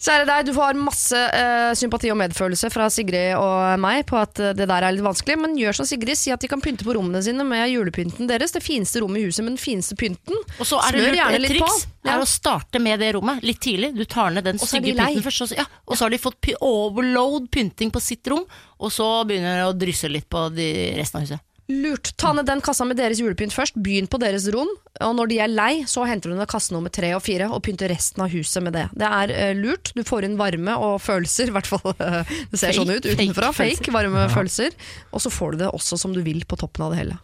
Kjære 0.03 0.25
deg, 0.27 0.47
du 0.49 0.53
får 0.57 0.79
masse 0.83 1.15
uh, 1.15 1.73
sympati 1.79 2.09
og 2.11 2.17
medfølelse 2.19 2.71
fra 2.75 2.89
Sigrid 2.91 3.37
og 3.39 3.79
meg 3.79 4.01
på 4.09 4.17
at 4.19 4.41
eh, 4.43 4.51
det 4.59 4.67
der 4.67 4.83
er 4.83 4.97
litt 4.97 5.05
vanskelig, 5.07 5.37
men 5.39 5.55
gjør 5.55 5.77
som 5.79 5.87
Sigrid, 5.87 6.19
si 6.19 6.33
at 6.35 6.43
de 6.43 6.51
kan 6.51 6.63
pynte 6.63 6.83
på 6.83 6.97
rommene 6.97 7.21
sine 7.23 7.47
med 7.47 7.69
julepynten 7.71 8.27
deres. 8.27 8.51
Det 8.55 8.65
fineste 8.67 8.99
rommet 9.05 9.23
i 9.23 9.29
huset 9.29 9.47
med 9.47 9.55
den 9.55 9.63
fineste 9.63 9.95
pynten. 9.99 10.41
Og 10.59 10.67
så 10.67 10.81
er 10.83 10.97
det 10.99 11.05
Smør 11.05 11.19
gjerne 11.21 11.43
litt 11.45 11.55
triks 11.55 11.85
på. 11.85 11.93
Ja. 12.03 12.17
er 12.17 12.25
å 12.25 12.27
starte 12.27 12.83
med 12.83 12.99
det 12.99 13.13
rommet 13.15 13.47
litt 13.47 13.63
tidlig. 13.63 13.93
Du 13.95 14.03
tar 14.11 14.35
ned 14.35 14.49
den 14.49 14.59
de 14.59 14.67
stygge 14.67 14.97
pynten 14.99 15.23
først, 15.29 15.47
og 15.47 15.53
så, 15.53 15.61
ja, 15.63 15.69
og 15.87 15.95
så 15.95 16.09
har 16.09 16.17
de 16.17 16.23
fått 16.25 16.51
overload 16.59 17.47
pynting 17.55 17.95
på 17.95 18.03
sitt 18.03 18.27
rom, 18.33 18.43
og 18.83 18.91
så 18.91 19.07
begynner 19.29 19.63
det 19.63 19.71
å 19.71 19.79
drysse 19.87 20.11
litt 20.11 20.27
på 20.27 20.49
de 20.57 20.69
resten 20.99 21.23
av 21.23 21.29
huset. 21.29 21.47
Lurt. 21.83 22.13
Ta 22.21 22.33
ned 22.37 22.47
den 22.49 22.61
kassa 22.65 22.85
med 22.89 22.99
deres 23.01 23.21
julepynt 23.23 23.55
først. 23.55 23.79
Begynn 23.81 24.09
på 24.11 24.21
deres 24.23 24.47
rom. 24.53 24.71
Og 25.03 25.15
når 25.17 25.31
de 25.33 25.39
er 25.45 25.51
lei, 25.53 25.73
så 25.89 26.05
henter 26.09 26.33
du 26.33 26.37
ned 26.37 26.49
kasse 26.51 26.75
nummer 26.75 26.93
tre 26.93 27.15
og 27.17 27.23
fire 27.25 27.49
og 27.49 27.63
pynter 27.65 27.91
resten 27.93 28.25
av 28.25 28.33
huset 28.35 28.65
med 28.67 28.77
det. 28.77 28.87
Det 28.99 29.09
er 29.09 29.33
uh, 29.33 29.55
lurt. 29.59 29.95
Du 29.97 30.03
får 30.07 30.29
inn 30.29 30.39
varme 30.41 30.77
og 30.77 30.99
følelser, 31.03 31.49
i 31.51 31.57
hvert 31.57 31.71
fall 31.71 31.85
det 31.97 32.61
ser 32.61 32.69
Fake- 32.69 32.77
sånn 32.81 32.93
ut 32.93 33.09
utenfra. 33.09 33.53
Fake, 33.57 33.81
Fake 33.81 33.97
varme 33.97 34.29
følelser. 34.35 34.77
Og 35.13 35.25
så 35.25 35.33
får 35.33 35.57
du 35.57 35.65
det 35.65 35.73
også 35.73 36.01
som 36.01 36.15
du 36.17 36.23
vil 36.27 36.45
på 36.49 36.61
toppen 36.61 36.87
av 36.87 36.95
det 36.95 37.03
hele. 37.05 37.21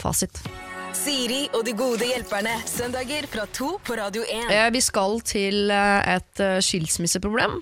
Fasit. 0.00 0.40
Siri 1.00 1.46
og 1.56 1.62
de 1.64 1.72
gode 1.78 2.04
hjelperne. 2.04 2.52
Søndager 2.68 3.24
fra 3.30 3.46
to 3.56 3.70
på 3.86 3.94
Radio 3.96 4.22
1. 4.26 4.50
Eh, 4.52 4.66
Vi 4.74 4.80
skal 4.84 5.20
til 5.26 5.70
eh, 5.72 6.16
et 6.16 6.42
eh, 6.44 6.58
skilsmisseproblem. 6.64 7.54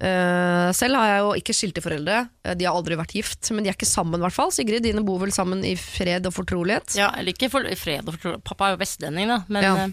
Eh, 0.00 0.68
Selv 0.76 0.96
har 0.96 1.10
jeg 1.10 1.20
jo 1.24 1.32
ikke 1.40 1.56
skilte 1.56 1.82
foreldre. 1.84 2.22
Eh, 2.46 2.54
De 2.56 2.64
har 2.68 2.76
aldri 2.78 2.96
vært 2.98 3.12
gift, 3.18 3.50
men 3.52 3.64
de 3.66 3.72
er 3.72 3.76
ikke 3.76 3.88
sammen. 3.88 4.20
i 4.20 4.24
hvert 4.24 4.36
fall 4.36 4.52
Sigrid, 4.54 4.84
dine 4.86 5.02
bor 5.04 5.20
vel 5.20 5.34
sammen 5.34 5.64
i 5.68 5.74
fred 5.80 6.26
og 6.30 6.34
fortrolighet? 6.38 6.96
Ja, 6.98 7.10
eller 7.18 7.34
ikke 7.36 7.50
for 7.52 7.66
fred 7.76 8.06
og 8.08 8.14
fortrolighet. 8.16 8.44
Pappa 8.48 8.70
er 8.70 8.76
jo 8.78 8.80
vestlending, 8.84 9.28
da, 9.34 9.40
men 9.48 9.62
Ja. 9.68 9.74
eh, 9.84 9.88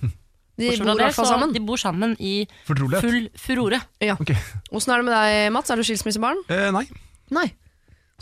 De 0.56 0.70
bortsett 0.70 0.86
bor 0.86 0.94
i 0.94 0.96
det, 0.96 1.04
hvert 1.10 1.16
fall 1.20 1.26
så 1.28 1.34
sammen. 1.36 1.52
De 1.54 1.60
bor 1.68 1.78
sammen 1.82 2.16
i 2.20 2.34
Fortrolighet. 2.66 3.02
full 3.04 3.30
furore. 3.36 3.82
Ja. 4.00 4.16
Ok. 4.16 4.32
Åssen 4.72 4.94
er 4.96 5.02
det 5.04 5.06
med 5.10 5.18
deg, 5.20 5.52
Mats? 5.52 5.70
Er 5.70 5.76
du 5.76 5.84
skilsmissebarn? 5.84 6.40
Eh, 6.48 6.72
nei. 6.72 6.86
Nei. 7.30 7.50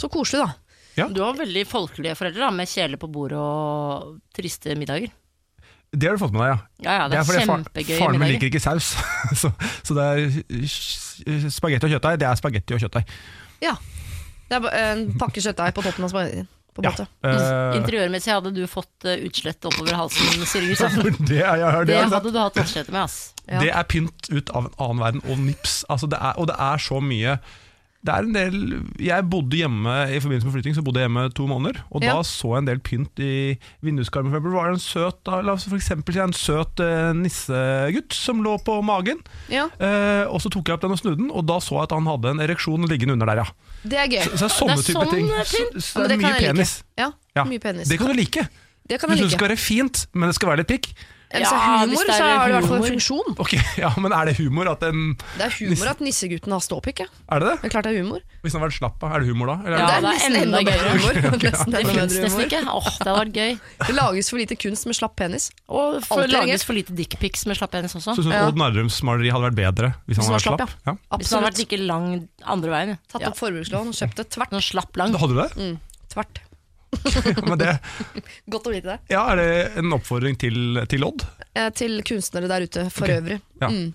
Så 0.02 0.10
koselig, 0.10 0.42
da. 0.42 0.56
Ja. 1.00 1.08
Du 1.10 1.22
har 1.24 1.34
veldig 1.38 1.64
folkelige 1.70 2.16
foreldre 2.20 2.46
da, 2.46 2.52
med 2.54 2.70
kjele 2.70 3.00
på 3.02 3.10
bordet 3.12 3.40
og 3.40 4.18
triste 4.36 4.76
middager. 4.78 5.12
Det 5.94 6.10
har 6.10 6.18
du 6.18 6.22
fått 6.24 6.34
med 6.34 6.42
deg, 6.42 6.50
ja. 6.54 6.58
Ja, 6.86 6.94
ja, 7.04 7.06
det 7.10 7.18
er, 7.20 7.28
det 7.30 7.38
er 7.38 7.48
kjempegøy 7.48 7.98
Faren 8.00 8.18
min 8.22 8.32
liker 8.34 8.50
ikke 8.50 8.62
saus, 8.64 8.94
så, 9.42 9.52
så 9.86 9.94
det 9.98 10.06
er 10.10 11.50
spagetti 11.54 11.86
og 11.86 11.94
kjøttdeig. 11.94 12.18
Det 12.24 12.28
er 12.30 12.40
spagetti 12.40 12.74
og 12.78 12.82
kjøttdeig. 12.82 13.14
Ja. 13.62 13.76
Det 14.50 14.58
er 14.74 14.80
en 14.96 15.04
pakke 15.22 15.42
kjøttdeig 15.42 15.76
på 15.78 15.86
toppen 15.86 16.08
av 16.08 16.14
spagettien. 16.14 16.50
På 16.74 16.82
Ja. 16.82 16.90
Eh, 17.22 17.76
Interiørmessig 17.78 18.32
hadde 18.34 18.50
du 18.56 18.64
fått 18.66 19.06
uh, 19.06 19.14
utslett 19.28 19.62
oppover 19.70 19.94
halsen, 19.94 20.42
Siri 20.50 20.72
Kristiansen. 20.72 21.20
det, 21.30 21.44
er, 21.44 21.60
jeg 21.62 21.70
har- 21.70 21.86
det, 21.86 21.94
Det 21.94 22.00
jeg 22.00 22.10
hadde 22.16 22.32
du 22.34 22.40
hatt 22.42 22.58
utslett 22.64 22.90
med, 22.90 23.04
ass. 23.04 23.18
Ja. 23.46 23.60
det 23.62 23.70
er 23.70 23.86
pynt 23.92 24.30
ut 24.34 24.50
av 24.58 24.66
en 24.72 24.74
annen 24.82 25.04
verden, 25.04 25.22
og 25.30 25.38
nips. 25.46 25.84
Altså 25.94 26.10
det 26.10 26.18
er, 26.18 26.34
og 26.42 26.50
det 26.50 26.58
er 26.58 26.82
så 26.82 26.98
mye 27.04 27.38
det 28.04 28.12
er 28.14 28.26
en 28.28 28.34
del, 28.36 28.56
Jeg 29.00 29.24
bodde 29.32 29.56
hjemme 29.56 29.94
i 30.12 30.18
forbindelse 30.20 30.44
med 30.50 30.54
flytting 30.58 30.76
Så 30.76 30.82
bodde 30.84 31.00
jeg 31.00 31.08
hjemme 31.08 31.22
to 31.34 31.46
måneder. 31.48 31.78
Og 31.90 32.04
Ja. 32.04 32.16
da 32.18 32.24
så 32.28 32.50
jeg 32.54 32.58
en 32.64 32.66
del 32.68 32.80
pynt 32.84 33.20
i 33.24 33.58
vinduskarmen. 33.82 34.34
Eksempel. 34.34 34.52
var 34.52 34.66
det 34.68 34.74
en 34.76 34.84
søt, 34.84 35.32
la 35.46 35.54
oss 35.54 35.64
for 35.70 35.78
eksempel 35.80 36.18
en 36.20 36.34
søt 36.36 36.80
eh, 36.84 37.14
nissegutt 37.16 38.14
som 38.14 38.44
lå 38.44 38.58
på 38.64 38.82
magen. 38.84 39.22
Ja, 39.50 39.70
Eh, 39.80 40.26
og 40.28 40.42
så 40.44 40.50
tok 40.52 40.68
jeg 40.68 40.76
opp 40.76 40.82
den 40.82 40.92
og 40.92 41.00
snudde 41.00 41.18
den, 41.18 41.32
og 41.32 41.46
da 41.48 41.58
så 41.64 41.80
jeg 41.80 41.84
at 41.88 41.92
han 41.96 42.06
hadde 42.08 42.30
en 42.36 42.40
ereksjon 42.44 42.86
liggende 42.88 43.14
under 43.16 43.26
der. 43.26 43.44
ja 43.44 43.46
det 43.84 43.98
er 44.00 44.08
gøy. 44.08 44.22
Så, 44.24 44.38
så 44.38 44.44
det 44.44 44.52
er 44.52 44.54
sånne 44.56 44.76
Det 44.76 44.84
er 44.84 44.88
type 44.88 45.00
sånn 45.00 45.12
ting. 45.12 45.28
pynt. 45.28 45.48
Så, 45.84 45.94
så 45.94 46.04
det 46.08 46.12
er 46.12 46.22
mye 46.24 46.38
penis. 46.40 46.84
like. 46.98 47.10
Ja, 47.36 47.44
mye 47.44 47.60
penis. 47.60 47.88
Det 47.90 47.98
kan 48.00 48.08
du 48.08 48.14
like. 48.14 48.48
Det 48.88 49.00
kan 49.00 49.10
Du 49.10 49.16
jeg 49.16 49.24
syns 49.24 49.32
det 49.32 49.38
skal 49.40 49.48
være 49.50 49.58
fint, 49.60 50.08
men 50.14 50.28
det 50.30 50.36
skal 50.36 50.50
være 50.50 50.58
litt 50.64 50.68
pikk. 50.68 50.94
Hvis 51.34 51.42
det 51.42 51.50
er 51.50 51.58
Ja, 51.58 51.78
humor, 51.82 52.04
så 52.06 52.14
har 52.14 52.44
det 52.46 52.52
i 52.52 52.54
hvert 52.54 52.68
fall 52.70 52.78
en 52.78 52.92
funksjon. 52.94 53.30
Ok, 53.42 53.54
ja, 53.82 53.90
Men 53.98 54.14
er 54.14 54.26
det 54.30 54.36
humor 54.38 54.68
at 54.70 54.84
en 54.86 55.00
Det 55.18 55.46
er 55.48 55.54
humor 55.58 55.90
at 55.90 56.02
nissegutten 56.06 56.54
har 56.54 56.62
ståpikk, 56.62 57.00
ja. 57.02 57.08
Er 57.34 57.42
det 57.42 57.48
det? 57.50 57.56
Det 57.64 57.66
er 57.70 57.74
klart 57.74 57.88
det 57.88 57.94
er 57.96 58.04
humor. 58.04 58.22
Hvis 58.44 58.54
han 58.54 58.62
hadde 58.62 58.70
vært 58.70 58.78
slapp 58.78 59.02
av, 59.08 59.16
er 59.18 59.24
det 59.24 59.32
humor 59.34 59.50
da? 59.50 59.56
Eller? 59.66 59.78
Ja, 59.82 59.88
det 59.88 59.96
er 59.96 60.02
det 60.04 60.12
er 60.12 60.14
nesten 60.14 60.38
enda 60.44 60.62
gøyere. 60.68 60.92
humor. 60.94 61.14
Nesten 61.48 61.74
Det 61.74 61.82
enda 61.82 61.94
fins 61.98 62.18
nesten 62.22 62.46
ikke. 62.46 62.62
Åh, 62.70 62.90
det 62.94 63.08
hadde 63.10 63.18
vært 63.24 63.34
gøy. 63.42 63.52
Det 63.88 63.96
lages 63.98 64.30
for 64.30 64.38
lite 64.44 64.60
kunst 64.62 64.86
med 64.92 65.00
slapp 65.00 65.16
penis. 65.18 65.50
Og 65.74 65.98
for 66.06 66.22
er 66.28 66.32
lages 66.36 66.68
for 66.70 66.78
lite 66.78 66.94
dickpics 66.94 67.48
med 67.50 67.58
slapp 67.58 67.74
penis 67.74 67.98
også. 67.98 68.14
Så 68.14 68.28
syns 68.28 68.38
Ja. 68.38 68.46
Odd 68.52 68.62
Narrums 68.62 69.02
maleri 69.02 69.34
hadde 69.34 69.50
vært 69.50 69.58
bedre 69.58 69.94
hvis 70.06 70.22
han 70.22 70.30
hadde 70.30 70.38
vært 70.38 70.46
slapp? 70.46 70.62
slapp? 70.62 70.78
Ja. 70.86 71.18
Hvis 71.18 71.34
han 71.34 71.42
hadde 71.42 71.50
vært 71.50 71.62
like 71.66 71.82
lang 71.82 72.08
andre 72.46 72.70
veien. 72.78 72.98
Tatt 73.10 73.26
opp 73.32 73.42
forbrukslån 73.42 73.90
og 73.90 73.98
kjøpt 73.98 74.22
det 74.22 74.30
tvert. 74.38 74.54
Noen 74.54 74.68
slapp 74.70 75.02
lang. 75.02 75.18
Hadde 75.18 75.34
du 75.34 75.42
det? 75.42 75.50
Mm, 75.58 75.78
tvert. 76.14 76.43
Men 77.50 77.58
det 77.62 77.74
Godt 78.50 78.70
å 78.70 78.74
vite 78.74 78.94
det. 78.94 79.00
ja, 79.14 79.26
er 79.34 79.42
det 79.42 79.50
en 79.82 79.94
oppfordring 79.98 80.38
til, 80.40 80.80
til 80.92 81.04
Odd? 81.08 81.26
Eh, 81.54 81.70
Til 81.76 82.00
kunstnere 82.06 82.50
der 82.52 82.66
ute 82.68 82.88
for 82.94 83.06
okay. 83.08 83.20
øvrig. 83.22 83.40
Ja. 83.62 83.70
Mm. 83.70 83.92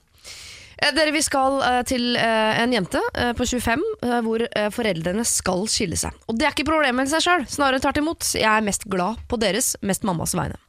Eh, 0.78 0.92
Dere, 0.94 1.10
Vi 1.14 1.22
skal 1.26 1.58
eh, 1.66 1.80
til 1.88 2.14
eh, 2.16 2.60
en 2.62 2.72
jente 2.76 3.00
på 3.38 3.46
25 3.48 3.82
eh, 4.06 4.20
hvor 4.26 4.44
foreldrene 4.74 5.24
skal 5.26 5.66
skille 5.70 5.98
seg. 5.98 6.14
Og 6.30 6.38
Det 6.38 6.46
er 6.46 6.54
ikke 6.54 6.68
problemet 6.70 7.10
i 7.10 7.14
seg 7.16 7.24
sjøl, 7.26 7.48
snarere 7.50 7.82
tvert 7.82 7.98
imot. 8.02 8.32
Jeg 8.38 8.50
er 8.52 8.64
mest 8.66 8.86
glad 8.90 9.18
på 9.30 9.40
deres, 9.42 9.74
mest 9.82 10.06
mammas 10.06 10.36
vegne. 10.38 10.60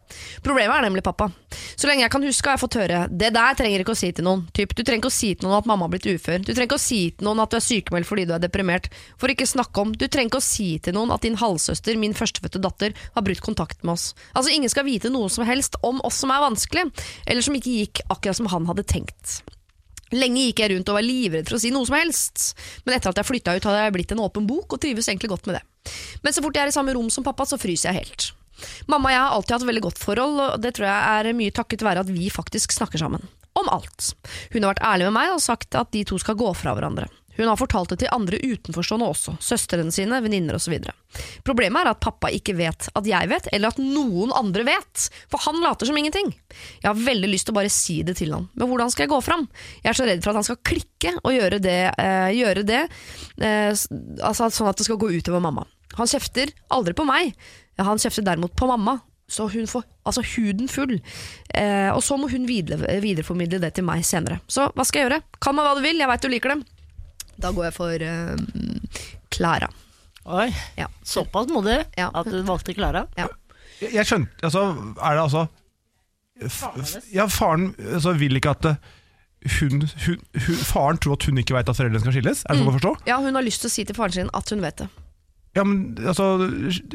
Problemet 0.46 0.76
er 0.76 0.86
nemlig 0.88 1.04
pappa. 1.06 1.30
Så 1.76 1.90
lenge 1.90 2.04
jeg 2.04 2.14
kan 2.14 2.26
huske 2.26 2.50
har 2.50 2.58
jeg 2.58 2.64
fått 2.64 2.78
høre 2.80 3.02
det 3.10 3.32
der 3.36 3.58
trenger 3.58 3.84
ikke 3.84 3.96
å 3.96 4.00
si 4.00 4.12
til 4.16 4.26
noen. 4.28 4.46
Typ, 4.56 4.74
du 4.76 4.82
trenger 4.84 5.04
ikke 5.04 5.12
å 5.12 5.18
si 5.18 5.32
til 5.36 5.48
noen 5.48 5.60
at 5.60 5.70
mamma 5.70 5.88
har 5.88 5.94
blitt 5.94 6.10
ufør. 6.10 6.42
Du 6.44 6.52
trenger 6.52 6.70
ikke 6.70 6.80
å 6.80 6.86
si 6.86 7.02
til 7.12 7.30
noen 7.30 7.44
at 7.44 7.54
du 7.54 7.60
er 7.60 7.66
sykemeldt 7.66 8.10
fordi 8.10 8.26
du 8.30 8.34
er 8.36 8.44
deprimert. 8.44 8.90
For 9.22 9.32
ikke 9.32 9.50
snakke 9.50 9.86
om, 9.86 9.94
du 9.94 10.08
trenger 10.08 10.32
ikke 10.32 10.42
å 10.42 10.48
si 10.50 10.70
til 10.84 10.98
noen 10.98 11.14
at 11.16 11.26
din 11.26 11.38
halvsøster, 11.40 12.00
min 12.00 12.18
førstefødte 12.18 12.64
datter, 12.64 12.98
har 13.16 13.26
brutt 13.26 13.44
kontakt 13.46 13.84
med 13.84 13.98
oss. 13.98 14.12
Altså 14.34 14.54
Ingen 14.54 14.72
skal 14.72 14.88
vite 14.88 15.12
noe 15.14 15.30
som 15.32 15.48
helst 15.48 15.78
om 15.86 16.02
oss 16.08 16.20
som 16.24 16.34
er 16.34 16.44
vanskelig, 16.44 16.90
eller 17.30 17.46
som 17.46 17.56
ikke 17.56 17.78
gikk 17.78 18.04
akkurat 18.10 18.40
som 18.40 18.50
han 18.52 18.68
hadde 18.70 18.88
tenkt. 18.90 19.40
Lenge 20.16 20.48
gikk 20.48 20.64
jeg 20.64 20.74
rundt 20.74 20.90
og 20.90 20.98
var 20.98 21.06
livredd 21.06 21.50
for 21.50 21.60
å 21.60 21.62
si 21.62 21.70
noe 21.74 21.86
som 21.86 22.00
helst, 22.00 22.54
men 22.86 22.96
etter 22.96 23.12
at 23.12 23.22
jeg 23.22 23.30
flytta 23.30 23.54
ut, 23.54 23.68
hadde 23.70 23.84
jeg 23.84 23.96
blitt 24.00 24.14
en 24.16 24.24
åpen 24.26 24.48
bok 24.50 24.74
og 24.74 24.82
trives 24.82 25.10
egentlig 25.12 25.30
godt 25.36 25.50
med 25.50 25.60
det. 25.60 25.64
Men 26.26 26.34
så 26.34 26.42
fort 26.42 26.58
jeg 26.58 26.66
er 26.66 26.74
i 26.74 26.76
samme 26.76 26.96
rom 26.98 27.12
som 27.14 27.26
pappa, 27.26 27.46
så 27.46 27.62
fryser 27.62 27.92
jeg 27.92 28.02
helt. 28.02 28.32
Mamma 28.92 29.10
og 29.10 29.16
jeg 29.16 29.24
har 29.24 29.36
alltid 29.38 29.56
hatt 29.58 29.68
veldig 29.70 29.86
godt 29.88 30.02
forhold, 30.02 30.42
og 30.46 30.64
det 30.64 30.74
tror 30.78 30.90
jeg 30.90 31.30
er 31.30 31.38
mye 31.38 31.56
takket 31.56 31.86
være 31.86 32.06
at 32.06 32.12
vi 32.14 32.32
faktisk 32.34 32.76
snakker 32.76 33.02
sammen. 33.02 33.28
Om 33.60 33.72
alt. 33.74 34.14
Hun 34.54 34.64
har 34.64 34.76
vært 34.76 34.86
ærlig 34.86 35.10
med 35.10 35.18
meg 35.18 35.34
og 35.34 35.44
sagt 35.44 35.76
at 35.76 35.92
de 35.96 36.06
to 36.08 36.20
skal 36.22 36.38
gå 36.40 36.52
fra 36.56 36.76
hverandre. 36.78 37.10
Hun 37.40 37.48
har 37.48 37.56
fortalt 37.56 37.94
det 37.94 38.02
til 38.02 38.12
andre 38.12 38.36
utenforstående 38.44 39.08
også, 39.08 39.34
søstrene 39.40 39.94
sine, 39.96 40.18
venninner 40.20 40.58
osv. 40.58 40.74
Problemet 41.48 41.86
er 41.86 41.92
at 41.94 42.02
pappa 42.04 42.28
ikke 42.36 42.58
vet 42.58 42.90
at 42.92 43.08
jeg 43.08 43.30
vet, 43.32 43.48
eller 43.56 43.72
at 43.72 43.80
noen 43.80 44.34
andre 44.36 44.66
vet, 44.68 45.06
for 45.32 45.40
han 45.46 45.62
later 45.64 45.88
som 45.88 45.96
ingenting. 45.96 46.34
Jeg 46.82 46.90
har 46.90 47.00
veldig 47.00 47.30
lyst 47.32 47.48
til 47.48 47.56
å 47.56 47.60
bare 47.62 47.72
si 47.72 48.02
det 48.04 48.18
til 48.20 48.36
han, 48.36 48.50
men 48.60 48.68
hvordan 48.68 48.92
skal 48.92 49.06
jeg 49.06 49.14
gå 49.14 49.22
fram? 49.24 49.48
Jeg 49.86 49.94
er 49.94 50.00
så 50.02 50.10
redd 50.10 50.26
for 50.26 50.34
at 50.34 50.42
han 50.42 50.50
skal 50.50 50.60
klikke 50.68 51.16
og 51.22 51.32
gjøre 51.32 51.62
det, 51.64 51.80
eh, 51.96 52.30
gjøre 52.42 52.68
det 52.68 52.82
eh, 52.84 53.72
altså 53.72 54.52
sånn 54.52 54.74
at 54.74 54.84
det 54.84 54.90
skal 54.90 55.00
gå 55.00 55.14
utover 55.16 55.40
mamma. 55.48 55.64
Han 56.00 56.10
kjefter 56.10 56.52
aldri 56.74 56.96
på 56.98 57.06
meg, 57.08 57.36
han 57.80 58.02
kjefter 58.02 58.26
derimot 58.26 58.56
på 58.60 58.68
mamma. 58.72 58.98
Så 59.30 59.46
hun 59.54 59.68
får 59.70 59.84
altså 60.10 60.24
huden 60.26 60.66
full. 60.72 60.96
Eh, 61.54 61.92
og 61.94 62.00
så 62.02 62.16
må 62.18 62.26
hun 62.32 62.48
videre, 62.50 62.96
videreformidle 63.04 63.60
det 63.62 63.76
til 63.78 63.86
meg 63.86 64.02
senere. 64.08 64.40
Så 64.50 64.66
hva 64.74 64.86
skal 64.88 65.04
jeg 65.04 65.06
gjøre? 65.12 65.20
Kall 65.38 65.54
meg 65.54 65.68
hva 65.68 65.76
du 65.78 65.84
vil, 65.86 66.00
jeg 66.02 66.10
veit 66.10 66.24
du 66.26 66.32
liker 66.34 66.56
det. 66.56 66.64
Da 67.40 67.52
går 67.54 67.68
jeg 67.70 67.76
for 67.78 68.08
eh, 68.10 69.70
Oi, 70.30 70.48
Ja. 70.78 70.88
såpass 71.06 71.48
modig 71.48 71.78
Ja. 71.98 72.10
at 72.14 72.26
du 72.26 72.42
valgte 72.44 72.74
Klara. 72.74 73.06
Jeg, 73.18 73.30
jeg 73.94 74.06
skjønte 74.06 74.44
Altså, 74.44 74.66
er 75.02 75.16
det 75.16 75.22
altså 75.24 75.48
Ja, 77.14 77.26
faren 77.28 77.76
altså, 77.78 78.14
vil 78.20 78.36
ikke 78.40 78.50
at 78.56 78.66
eh, 78.66 78.76
hun, 79.60 79.86
hun, 80.06 80.18
hun 80.36 80.56
Faren 80.68 80.98
tror 81.00 81.14
at 81.16 81.24
hun 81.30 81.38
ikke 81.40 81.56
vet 81.56 81.70
at 81.72 81.78
foreldrene 81.80 82.02
skal 82.04 82.16
skilles? 82.18 82.44
Er 82.46 82.56
det 82.56 82.60
sånn 82.64 82.72
å 82.74 82.76
forstå? 82.76 82.94
Ja, 83.08 83.20
hun 83.24 83.36
har 83.40 83.46
lyst 83.46 83.62
til 83.64 83.70
å 83.72 83.74
si 83.74 83.86
til 83.88 83.96
faren 83.96 84.12
sin 84.18 84.30
at 84.36 84.50
hun 84.52 84.62
vet 84.66 84.82
det. 84.84 84.90
Ja, 85.58 85.64
men 85.66 85.96
altså 86.06 86.26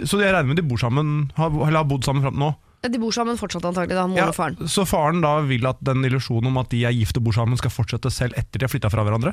Så 0.06 0.20
jeg 0.22 0.30
regner 0.30 0.46
med 0.52 0.56
de 0.60 0.62
bor 0.62 0.78
sammen 0.78 1.30
har, 1.34 1.50
Eller 1.50 1.80
har 1.80 1.88
bodd 1.90 2.04
sammen 2.06 2.22
fram 2.22 2.36
til 2.36 2.44
nå? 2.44 2.52
De 2.84 2.98
bor 3.00 3.14
sammen 3.16 3.38
fortsatt 3.40 3.64
antagelig, 3.64 3.96
da, 3.96 4.04
mor 4.06 4.18
Ja, 4.20 4.26
og 4.28 4.34
faren. 4.36 4.58
så 4.68 4.84
faren 4.86 5.22
da 5.24 5.38
vil 5.48 5.64
at 5.66 5.78
den 5.80 6.04
illusjonen 6.04 6.50
om 6.50 6.58
at 6.60 6.68
de 6.68 6.82
er 6.84 6.92
gift 6.92 7.16
og 7.16 7.24
bor 7.24 7.32
sammen, 7.32 7.56
skal 7.56 7.72
fortsette 7.72 8.10
selv 8.12 8.36
etter 8.36 8.60
de 8.60 8.66
har 8.66 8.72
flytta 8.74 8.90
fra 8.92 9.02
hverandre? 9.06 9.32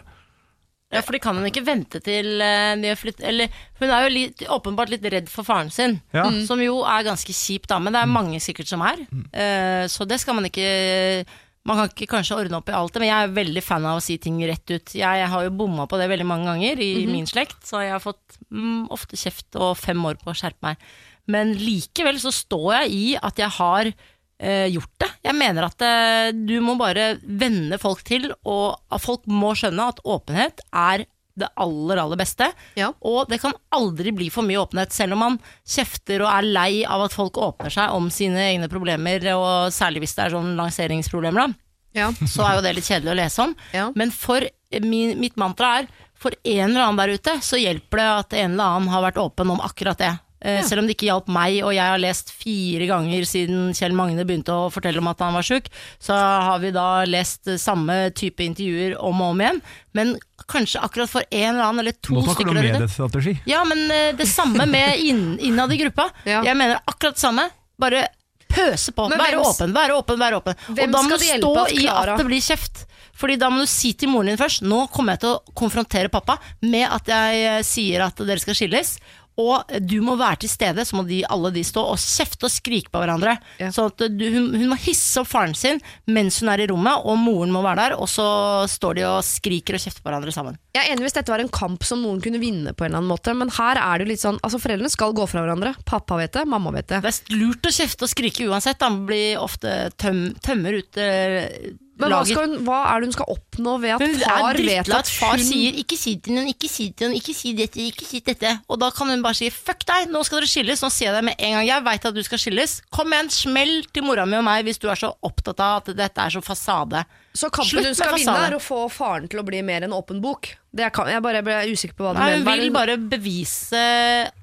Ja, 0.92 1.02
for 1.04 1.12
de 1.16 1.20
kan 1.24 1.36
hun 1.36 1.46
ikke 1.48 1.64
vente 1.68 2.00
til 2.04 2.40
eh, 2.44 2.76
de 2.80 2.88
har 2.92 2.98
flyttet 3.00 3.24
Eller 3.28 3.52
hun 3.80 3.90
er 3.92 4.06
jo 4.08 4.14
litt, 4.16 4.42
åpenbart 4.52 4.90
litt 4.92 5.04
redd 5.04 5.28
for 5.32 5.44
faren 5.48 5.70
sin, 5.72 6.00
Ja. 6.16 6.26
som 6.48 6.60
jo 6.64 6.82
er 6.88 7.04
ganske 7.08 7.32
kjip, 7.36 7.68
dame. 7.68 7.92
Det 7.92 8.00
er 8.02 8.08
mange 8.12 8.40
sikkert 8.44 8.68
som 8.72 8.82
er. 8.88 9.04
Eh, 9.36 9.84
så 9.92 10.08
det 10.08 10.20
skal 10.24 10.36
man 10.40 10.48
ikke 10.48 11.26
Man 11.68 11.78
kan 11.78 11.92
ikke 11.92 12.10
kanskje 12.10 12.40
ordne 12.42 12.58
opp 12.58 12.72
i 12.72 12.74
alt 12.74 12.96
det, 12.96 13.04
men 13.04 13.12
jeg 13.12 13.26
er 13.28 13.36
veldig 13.36 13.62
fan 13.62 13.86
av 13.86 14.00
å 14.00 14.02
si 14.04 14.16
ting 14.22 14.40
rett 14.50 14.72
ut. 14.74 14.94
Jeg 14.98 15.28
har 15.30 15.44
jo 15.46 15.54
bomma 15.54 15.86
på 15.90 16.00
det 16.02 16.08
veldig 16.10 16.26
mange 16.26 16.50
ganger 16.50 16.82
i 16.82 17.06
min 17.06 17.28
slekt, 17.30 17.60
så 17.70 17.84
jeg 17.84 17.94
har 17.94 18.02
fått 18.02 18.40
mm, 18.50 18.88
ofte 18.94 19.20
kjeft 19.20 19.60
og 19.62 19.76
fem 19.78 20.02
år 20.10 20.18
på 20.22 20.32
å 20.34 20.38
skjerpe 20.38 20.72
meg. 20.72 20.82
Men 21.30 21.54
likevel 21.54 22.18
så 22.22 22.34
står 22.34 22.72
jeg 22.80 22.96
i 22.98 23.06
at 23.22 23.38
jeg 23.44 23.54
har 23.60 23.92
eh, 23.92 24.68
gjort 24.74 24.96
det. 25.04 25.12
Jeg 25.28 25.38
mener 25.38 25.68
at 25.70 25.86
eh, 25.86 26.32
du 26.34 26.58
må 26.66 26.74
bare 26.82 27.12
venne 27.22 27.78
folk 27.82 28.02
til, 28.10 28.32
og 28.42 28.82
at 28.90 29.04
folk 29.04 29.30
må 29.30 29.54
skjønne 29.58 29.92
at 29.94 30.02
åpenhet 30.02 30.66
er 30.74 31.06
det 31.38 31.50
aller, 31.56 32.02
aller 32.04 32.20
beste. 32.20 32.48
Ja. 32.80 32.92
Og 33.08 33.30
det 33.32 33.42
kan 33.44 33.56
aldri 33.74 34.14
bli 34.16 34.30
for 34.34 34.48
mye 34.48 34.62
åpenhet, 34.62 34.94
selv 34.96 35.16
om 35.16 35.24
man 35.26 35.40
kjefter 35.68 36.26
og 36.26 36.32
er 36.32 36.48
lei 36.48 36.72
av 36.86 37.06
at 37.08 37.16
folk 37.16 37.40
åpner 37.42 37.74
seg 37.74 37.96
om 37.96 38.10
sine 38.14 38.42
egne 38.50 38.70
problemer, 38.72 39.26
og 39.38 39.74
særlig 39.74 40.06
hvis 40.06 40.16
det 40.18 40.26
er 40.26 40.36
sånn 40.36 40.56
lanseringsproblemer, 40.60 41.48
da. 41.48 41.68
Ja. 41.92 42.08
Så 42.24 42.46
er 42.48 42.56
jo 42.56 42.64
det 42.64 42.76
litt 42.78 42.88
kjedelig 42.88 43.12
å 43.12 43.20
lese 43.20 43.44
om. 43.44 43.56
Ja. 43.76 43.90
Men 44.00 44.14
for 44.16 44.46
min, 44.80 45.18
mitt 45.20 45.36
mantra 45.40 45.74
er 45.82 45.90
for 46.22 46.36
en 46.44 46.70
eller 46.70 46.86
annen 46.86 47.00
der 47.02 47.16
ute, 47.18 47.38
så 47.44 47.60
hjelper 47.60 48.00
det 48.00 48.10
at 48.14 48.36
en 48.44 48.54
eller 48.54 48.76
annen 48.78 48.92
har 48.94 49.04
vært 49.10 49.20
åpen 49.20 49.52
om 49.52 49.64
akkurat 49.64 50.00
det. 50.00 50.12
Eh, 50.42 50.64
Selv 50.66 50.82
om 50.82 50.88
det 50.90 50.96
ikke 50.96 51.06
hjalp 51.12 51.28
meg, 51.30 51.60
og 51.62 51.74
jeg 51.76 51.86
har 51.86 52.02
lest 52.02 52.32
fire 52.34 52.88
ganger 52.90 53.26
siden 53.30 53.76
Kjell 53.78 53.94
Magne 53.94 54.24
begynte 54.26 54.56
å 54.56 54.72
fortelle 54.74 54.98
om 54.98 55.10
at 55.12 55.22
han 55.22 55.36
var 55.38 55.46
sjuk, 55.46 55.68
så 56.02 56.18
har 56.18 56.58
vi 56.64 56.72
da 56.74 57.04
lest 57.06 57.46
samme 57.62 58.08
type 58.18 58.42
intervjuer 58.42 58.96
om 58.98 59.22
og 59.22 59.36
om 59.36 59.44
igjen. 59.46 59.62
Men 59.94 60.16
kanskje 60.50 60.82
akkurat 60.82 61.12
for 61.12 61.22
en 61.30 61.52
eller 61.54 61.68
annen 61.68 61.84
eller 61.86 61.94
to 62.02 62.16
Nå 62.18 62.24
snakker 62.26 62.50
du 62.50 62.52
stykker 62.56 62.58
om 62.58 62.82
mediestrategi. 62.82 63.36
Ja, 63.46 63.62
men 63.70 63.86
eh, 63.94 64.10
det 64.18 64.26
samme 64.32 64.66
med 64.66 64.98
inn, 65.06 65.28
innad 65.40 65.74
i 65.74 65.78
gruppa. 65.84 66.10
Ja. 66.32 66.42
Jeg 66.48 66.58
mener 66.58 66.82
akkurat 66.90 67.16
det 67.20 67.22
samme. 67.22 67.46
Bare 67.82 68.08
pøse 68.52 68.92
på. 68.96 69.08
Men 69.10 69.20
Være 69.22 69.40
åpen, 69.46 69.72
være 69.76 69.96
åpen, 69.96 70.20
være 70.20 70.40
åpen. 70.42 70.58
Hvem 70.68 70.90
og 70.90 70.96
da 70.98 71.02
må 71.06 71.18
du 71.18 71.24
stå 71.28 71.54
i 71.78 71.86
at 71.88 72.18
det 72.18 72.26
blir 72.28 72.44
kjeft. 72.44 72.86
Fordi 73.22 73.36
da 73.38 73.50
må 73.54 73.62
du 73.62 73.70
si 73.70 73.92
til 73.94 74.10
moren 74.10 74.32
din 74.32 74.40
først 74.40 74.64
Nå 74.66 74.86
kommer 74.94 75.14
jeg 75.14 75.22
til 75.24 75.34
å 75.36 75.54
konfrontere 75.58 76.10
pappa 76.10 76.38
med 76.64 76.88
at 76.88 77.10
jeg 77.12 77.42
eh, 77.46 77.60
sier 77.68 78.06
at 78.08 78.18
dere 78.26 78.42
skal 78.42 78.58
skilles. 78.58 78.96
Og 79.40 79.72
du 79.80 80.00
må 80.04 80.18
være 80.20 80.44
til 80.44 80.52
stede, 80.52 80.84
så 80.86 80.98
må 80.98 81.06
de, 81.08 81.22
alle 81.32 81.52
de 81.56 81.64
stå 81.66 81.84
og 81.94 82.00
kjefte 82.02 82.48
og 82.48 82.54
skrike 82.54 82.92
på 82.92 83.00
hverandre. 83.00 83.38
Ja. 83.62 83.70
Så 83.74 83.88
at 83.92 84.04
du, 84.12 84.26
hun, 84.34 84.50
hun 84.58 84.72
må 84.74 84.78
hisse 84.82 85.22
opp 85.22 85.30
faren 85.32 85.56
sin 85.58 85.80
mens 86.12 86.42
hun 86.42 86.52
er 86.52 86.64
i 86.64 86.68
rommet, 86.72 87.06
og 87.08 87.20
moren 87.22 87.54
må 87.54 87.64
være 87.64 87.86
der. 87.86 87.98
Og 88.02 88.10
så 88.12 88.26
står 88.72 89.00
de 89.00 89.06
og 89.08 89.22
skriker 89.26 89.78
og 89.78 89.84
kjefter 89.84 90.04
på 90.04 90.12
hverandre 90.12 90.36
sammen. 90.36 90.60
Jeg 90.76 90.84
er 90.84 90.94
enig 90.94 91.08
hvis 91.08 91.18
dette 91.18 91.32
var 91.32 91.44
en 91.44 91.52
kamp 91.52 91.86
som 91.88 92.04
noen 92.04 92.22
kunne 92.24 92.42
vinne 92.42 92.76
på 92.76 92.86
en 92.86 92.92
eller 92.92 93.02
annen 93.02 93.12
måte, 93.12 93.36
men 93.38 93.52
her 93.56 93.80
er 93.80 94.00
det 94.00 94.08
jo 94.08 94.14
litt 94.14 94.24
sånn 94.24 94.40
Altså, 94.42 94.58
foreldrene 94.62 94.90
skal 94.92 95.14
gå 95.16 95.26
fra 95.30 95.44
hverandre. 95.44 95.76
Pappa 95.88 96.18
vet 96.18 96.34
det, 96.34 96.48
mamma 96.50 96.74
vet 96.74 96.90
det. 96.90 97.02
Det 97.04 97.12
er 97.12 97.38
lurt 97.38 97.68
å 97.68 97.74
kjefte 97.74 98.08
og 98.08 98.12
skrike 98.12 98.48
uansett. 98.50 98.82
han 98.82 99.04
blir 99.08 99.40
ofte 99.40 99.92
tøm, 100.02 100.32
tømmer 100.44 100.80
ut 100.82 101.00
eh, 101.00 101.76
Men 102.02 102.14
hva, 102.16 102.22
skal 102.28 102.48
hun, 102.48 102.56
hva 102.68 102.80
er 102.92 103.02
det 103.04 103.10
hun 103.10 103.16
skal 103.16 103.32
oppnå 103.36 103.76
ved 103.84 103.96
at 103.96 104.04
Hun 104.04 104.18
far 104.22 104.60
vet 104.60 104.92
at 104.92 104.94
at 105.02 105.12
far 105.12 105.38
hun 105.38 105.46
sier 105.46 105.78
'ikke 105.82 105.98
si 106.00 106.16
til 106.18 106.38
henne, 106.38 106.54
ikke 106.54 106.70
si 106.70 106.90
til 106.92 107.08
henne, 107.08 107.20
ikke 107.22 107.36
si 107.38 107.54
dette, 107.58 107.80
ikke 107.80 108.06
si 108.08 108.22
dette'. 108.26 108.54
Og 108.68 108.80
da 108.82 108.90
kan 108.90 109.10
hun 109.10 109.24
bare 109.24 109.38
si 109.38 109.50
'fuck 109.50 109.86
deg, 109.86 110.10
nå 110.12 110.24
skal 110.26 110.42
dere 110.42 110.52
skilles', 110.52 110.84
nå 110.84 110.90
sier 110.90 111.12
jeg 111.12 111.16
det 111.20 111.26
med 111.30 111.36
en 111.38 111.58
gang. 111.58 111.68
Jeg 111.68 111.84
veit 111.84 112.06
at 112.06 112.16
du 112.16 112.24
skal 112.24 112.40
skilles. 112.42 112.82
Kom 112.92 113.10
med 113.10 113.26
en 113.26 113.30
smell 113.30 113.86
til 113.94 114.04
mora 114.04 114.26
mi 114.26 114.38
og 114.38 114.44
meg 114.44 114.66
hvis 114.66 114.80
du 114.80 114.90
er 114.90 114.96
så 114.96 115.14
opptatt 115.22 115.60
av 115.60 115.82
at 115.82 115.96
dette 115.96 116.18
er 116.22 116.30
så 116.30 116.42
fasade. 116.42 117.06
Så 117.34 117.48
kampen 117.50 117.70
Slutt 117.70 117.86
hun 117.88 117.96
skal 117.96 118.16
vinne, 118.18 118.34
er 118.50 118.56
å 118.58 118.60
få 118.60 118.90
faren 118.92 119.30
til 119.32 119.40
å 119.40 119.46
bli 119.48 119.62
mer 119.64 119.86
en 119.88 119.94
åpen 119.96 120.20
bok. 120.22 120.50
Det 120.76 120.84
er, 120.84 120.90
kan- 120.92 121.08
jeg 121.08 121.22
bare 121.24 121.42
ble 121.46 121.54
usikker 121.72 121.96
på 121.96 122.04
hva 122.04 122.14
du 122.14 122.20
Nei, 122.20 122.32
mener. 122.40 122.44
hun 122.52 122.60
vil 122.60 122.72
bare 122.76 122.98
bevise 122.98 123.84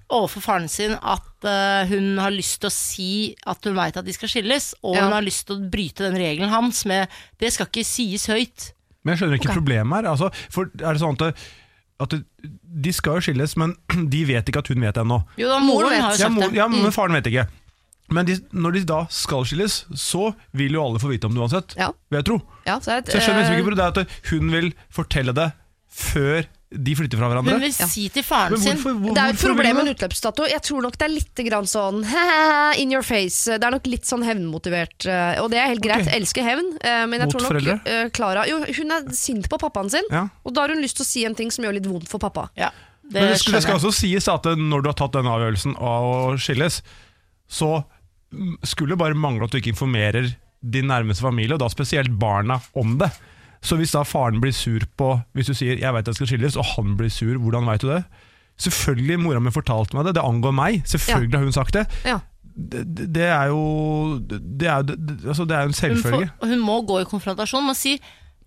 overfor 0.09 0.41
faren 0.41 0.69
sin 0.73 0.95
at 0.97 1.45
uh, 1.45 1.85
hun 1.91 2.17
har 2.17 2.33
lyst 2.33 2.61
til 2.63 2.71
å 2.71 2.73
si 2.73 3.09
at 3.47 3.65
hun 3.69 3.77
veit 3.77 3.97
at 4.01 4.07
de 4.09 4.15
skal 4.17 4.29
skilles, 4.33 4.71
og 4.83 4.97
Ja. 4.97 5.05
hun 5.05 5.13
har 5.13 5.23
lyst 5.27 5.47
til 5.47 5.59
å 5.59 5.69
bryte 5.71 6.07
den 6.09 6.17
regelen 6.17 6.49
hans 6.49 6.85
med 6.89 7.09
'det 7.39 7.53
skal 7.53 7.67
ikke 7.69 7.85
sies 7.85 8.27
høyt'. 8.27 8.73
Men 9.05 9.15
jeg 9.17 9.21
skjønner 9.23 9.37
ikke 9.41 9.53
problemet 9.55 9.97
her. 10.05 10.11
Altså, 10.13 10.33
for 10.51 10.65
er 10.65 10.93
det 10.97 11.01
sånn 11.03 11.21
at, 11.21 11.37
at 12.01 12.15
De 12.81 12.93
skal 12.93 13.15
jo 13.19 13.21
skilles, 13.21 13.57
men 13.57 13.75
de 14.11 14.25
vet 14.25 14.47
ikke 14.49 14.59
at 14.65 14.69
hun 14.69 14.81
vet 14.81 14.95
ennå. 14.97 15.25
Jo 15.37 15.49
da, 15.49 15.59
Moren 15.61 15.67
moren 15.67 15.91
vet. 15.91 16.01
har 16.01 16.13
jo 16.17 16.23
Ja, 16.25 16.29
mor, 16.29 16.49
det. 16.49 16.55
ja, 16.57 16.69
men 16.69 16.93
faren 16.93 17.13
vet 17.13 17.27
ikke. 17.27 17.49
Men 18.11 18.25
de, 18.27 18.39
når 18.57 18.73
de 18.79 18.85
da 18.89 19.03
skal 19.13 19.45
skilles, 19.45 19.85
så 19.95 20.35
vil 20.57 20.73
jo 20.79 20.85
alle 20.87 20.99
få 21.03 21.11
vite 21.13 21.27
om 21.29 21.35
det 21.37 21.43
uansett. 21.45 21.75
Ja. 21.77 21.91
Vil 22.09 22.23
jeg 22.23 22.25
tro. 22.31 22.39
Ja, 22.67 22.79
så 22.81 22.97
et, 22.99 23.07
Så 23.11 23.19
jeg 23.19 23.27
skjønner 23.27 23.43
liksom 23.45 23.59
ikke 23.59 23.67
hvor 23.69 23.77
det 23.77 23.89
at 23.89 24.15
hun 24.31 24.51
vil 24.55 24.71
fortelle 24.89 25.35
det 25.37 25.51
før 25.93 26.47
de 26.69 26.93
flytter 26.95 27.17
fra 27.17 27.29
hverandre. 27.31 27.55
Hun 27.57 27.63
vil 27.65 27.73
si 27.73 28.03
til 28.13 28.25
faren 28.29 28.59
sin 28.61 28.77
hvorfor, 28.77 28.97
hvor, 29.01 29.15
Det 29.17 29.23
er 29.23 29.31
jo 29.31 29.37
et 29.39 29.41
problem 29.45 29.77
med 29.79 29.87
en 29.87 29.93
utløpsdato. 29.95 30.45
Jeg 30.53 30.61
tror 30.67 30.83
nok 30.85 30.99
det 31.01 31.07
er 31.07 31.13
litt 31.15 31.41
grann 31.49 31.69
sånn 31.69 32.03
in 32.83 32.93
your 32.93 33.05
face. 33.09 33.47
Det 33.57 33.65
er 33.65 33.73
nok 33.73 33.87
litt 33.89 34.05
sånn 34.09 34.25
hevnmotivert. 34.27 35.07
eh, 35.09 35.41
Og 35.41 35.49
det 35.53 35.61
er 35.63 35.71
helt 35.73 35.81
greit, 35.85 36.05
Okay. 36.05 36.19
elsker 36.21 36.45
hevn. 36.45 36.69
eh, 36.85 37.07
Men 37.09 37.21
jeg 37.25 37.29
Mot 37.33 37.37
tror 37.39 37.57
nok 37.61 37.87
eh, 37.89 38.09
Klara 38.13 38.45
Jo, 38.49 38.59
hun 38.65 38.93
er 38.93 39.09
sint 39.17 39.49
på 39.49 39.59
pappaen 39.61 39.89
sin, 39.91 40.05
Ja. 40.13 40.27
og 40.45 40.53
da 40.55 40.61
har 40.67 40.69
hun 40.77 40.83
lyst 40.85 40.97
til 41.01 41.05
å 41.05 41.09
si 41.09 41.25
en 41.25 41.35
ting 41.35 41.51
som 41.51 41.65
gjør 41.65 41.75
litt 41.81 41.87
vondt 41.89 42.09
for 42.09 42.19
pappa. 42.21 42.51
Ja, 42.57 42.69
det, 43.03 43.13
Men 43.17 43.29
det, 43.33 43.39
skal- 43.41 43.55
det 43.55 43.63
skal 43.65 43.77
også 43.81 43.93
sies 44.05 44.29
at 44.29 44.45
når 44.45 44.83
du 44.83 44.89
har 44.93 44.95
tatt 45.01 45.13
denne 45.17 45.33
avgjørelsen 45.33 45.77
av 45.81 46.05
å 46.05 46.37
skilles, 46.39 46.83
så 47.49 47.85
skulle 48.67 48.99
bare 48.99 49.17
mangle 49.17 49.47
at 49.47 49.53
du 49.53 49.59
ikke 49.61 49.73
informerer 49.75 50.33
din 50.63 50.89
nærmeste 50.91 51.23
familie, 51.23 51.55
og 51.55 51.63
da 51.63 51.69
spesielt 51.73 52.13
barna, 52.21 52.59
om 52.75 52.99
det. 53.01 53.11
Så 53.63 53.79
hvis 53.79 53.95
da 53.95 54.05
faren 54.07 54.39
blir 54.43 54.53
sur 54.55 54.85
på 54.97 55.21
Hvis 55.35 55.49
du 55.51 55.55
sier 55.55 55.79
'jeg 55.79 55.95
vet 55.95 56.07
jeg 56.07 56.15
skal 56.15 56.27
skilles', 56.27 56.57
og 56.57 56.65
han 56.65 56.97
blir 56.97 57.11
sur, 57.11 57.39
hvordan 57.39 57.67
veit 57.67 57.83
du 57.83 57.89
det? 57.89 58.05
Selvfølgelig, 58.59 59.21
mora 59.21 59.41
mi 59.41 59.51
fortalte 59.51 59.95
meg 59.95 60.05
det, 60.05 60.15
det 60.15 60.23
angår 60.23 60.53
meg. 60.53 60.83
Selvfølgelig 60.87 61.39
har 61.39 61.45
hun 61.45 61.53
sagt 61.53 61.75
det. 61.75 61.87
Ja. 62.05 62.19
Det, 62.59 63.15
det, 63.15 63.23
er 63.23 63.47
jo 63.47 64.19
Det 64.19 64.67
er, 64.67 64.83
det, 64.83 64.99
altså 65.27 65.45
det 65.45 65.55
er 65.55 65.63
en 65.63 65.95
Hun, 65.95 66.03
får, 66.03 66.47
hun 66.47 66.61
må 66.61 66.83
gå 66.83 67.01
i 67.01 67.05
konfrontasjon. 67.05 67.67
Man 67.67 67.75
sier 67.75 67.99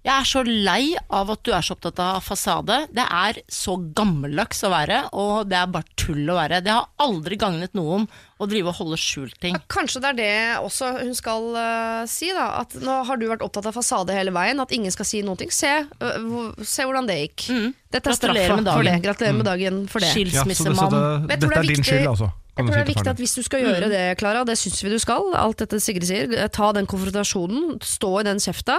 jeg 0.02 0.14
er 0.16 0.26
så 0.26 0.42
lei 0.48 0.96
av 1.14 1.30
at 1.30 1.44
du 1.46 1.52
er 1.54 1.62
så 1.62 1.76
opptatt 1.76 2.00
av 2.02 2.24
fasade. 2.26 2.78
Det 2.90 3.04
er 3.06 3.38
så 3.52 3.76
gammeldags 3.94 4.64
å 4.66 4.72
være, 4.74 5.04
og 5.14 5.52
det 5.52 5.60
er 5.60 5.70
bare 5.70 5.98
tull 6.00 6.24
å 6.26 6.38
være. 6.40 6.64
Det 6.66 6.74
har 6.74 6.90
aldri 7.06 7.38
gagnet 7.42 7.78
noen 7.78 8.08
å 8.42 8.48
drive 8.50 8.72
og 8.72 8.80
holde 8.80 8.98
skjult 8.98 9.38
ting. 9.44 9.60
Kanskje 9.70 10.02
det 10.02 10.10
er 10.10 10.18
det 10.18 10.34
også 10.66 10.90
hun 11.04 11.14
skal 11.18 11.46
uh, 11.54 12.02
si, 12.10 12.32
da. 12.34 12.48
At 12.64 12.74
nå 12.82 12.98
har 13.06 13.22
du 13.22 13.28
vært 13.30 13.46
opptatt 13.46 13.70
av 13.70 13.78
fasade 13.78 14.18
hele 14.18 14.34
veien, 14.34 14.64
at 14.64 14.74
ingen 14.74 14.94
skal 14.94 15.06
si 15.06 15.22
noen 15.26 15.38
ting. 15.44 15.54
Se, 15.54 15.70
uh, 15.86 16.66
se 16.66 16.88
hvordan 16.88 17.10
det 17.10 17.20
gikk. 17.22 17.46
Dette 17.94 18.10
er 18.10 18.18
straffa 18.18 18.58
for 18.58 18.88
det. 18.88 18.98
Gratulerer 19.06 19.38
med 19.38 19.50
dagen 19.52 19.84
for 19.92 20.02
det. 20.02 20.10
Skilsmissemann. 20.16 20.98
Ja, 20.98 21.18
dette, 21.30 21.46
dette 21.46 21.54
er 21.54 21.62
er 21.62 21.76
din 21.76 21.86
skyld, 21.86 22.10
altså. 22.16 22.34
Jeg 22.52 22.68
tror 22.68 22.76
det 22.76 22.82
er 22.82 22.90
viktig 22.90 23.12
at 23.14 23.22
hvis 23.22 23.34
du 23.38 23.42
skal 23.46 23.64
gjøre 23.64 23.88
det, 23.92 24.02
Klara, 24.20 24.44
det 24.48 24.58
syns 24.60 24.82
vi 24.84 24.92
du 24.92 24.98
skal, 25.00 25.32
alt 25.40 25.62
dette 25.62 25.80
Sigrid 25.80 26.04
sier, 26.10 26.34
eh, 26.36 26.50
ta 26.52 26.72
den 26.76 26.88
konfrontasjonen, 26.90 27.78
stå 27.86 28.10
i 28.20 28.26
den 28.28 28.42
kjefta, 28.44 28.76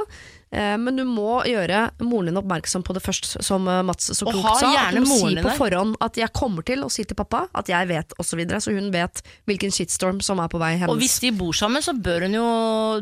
eh, 0.53 0.75
men 0.77 1.01
du 1.01 1.07
må 1.09 1.41
gjøre 1.49 1.87
moren 2.05 2.29
din 2.29 2.41
oppmerksom 2.43 2.85
på 2.85 2.93
det 2.97 3.03
først, 3.05 3.31
som 3.41 3.67
eh, 3.73 3.81
Mats 3.89 4.13
så 4.13 4.29
klokt 4.29 4.61
sa. 4.61 4.69
At 4.69 4.77
gjerne 4.77 5.03
du 5.03 5.09
må 5.09 5.19
si 5.23 5.41
på 5.41 5.57
forhånd 5.57 5.97
at 6.05 6.21
jeg 6.21 6.35
kommer 6.37 6.69
til 6.69 6.85
å 6.85 6.91
si 6.93 7.07
til 7.09 7.17
pappa 7.17 7.47
at 7.49 7.73
jeg 7.73 7.89
vet, 7.89 8.13
osv., 8.19 8.33
så, 8.33 8.41
videre, 8.43 8.61
så 8.65 8.77
hun 8.77 8.93
vet 8.93 9.25
hvilken 9.49 9.73
shitstorm 9.73 10.21
som 10.25 10.41
er 10.45 10.53
på 10.53 10.61
vei 10.61 10.75
hennes. 10.77 10.93
Og 10.93 11.01
hvis 11.01 11.19
de 11.25 11.33
bor 11.37 11.57
sammen, 11.57 11.85
så 11.85 11.97
bør, 11.97 12.29
hun 12.29 12.37
jo, 12.37 12.47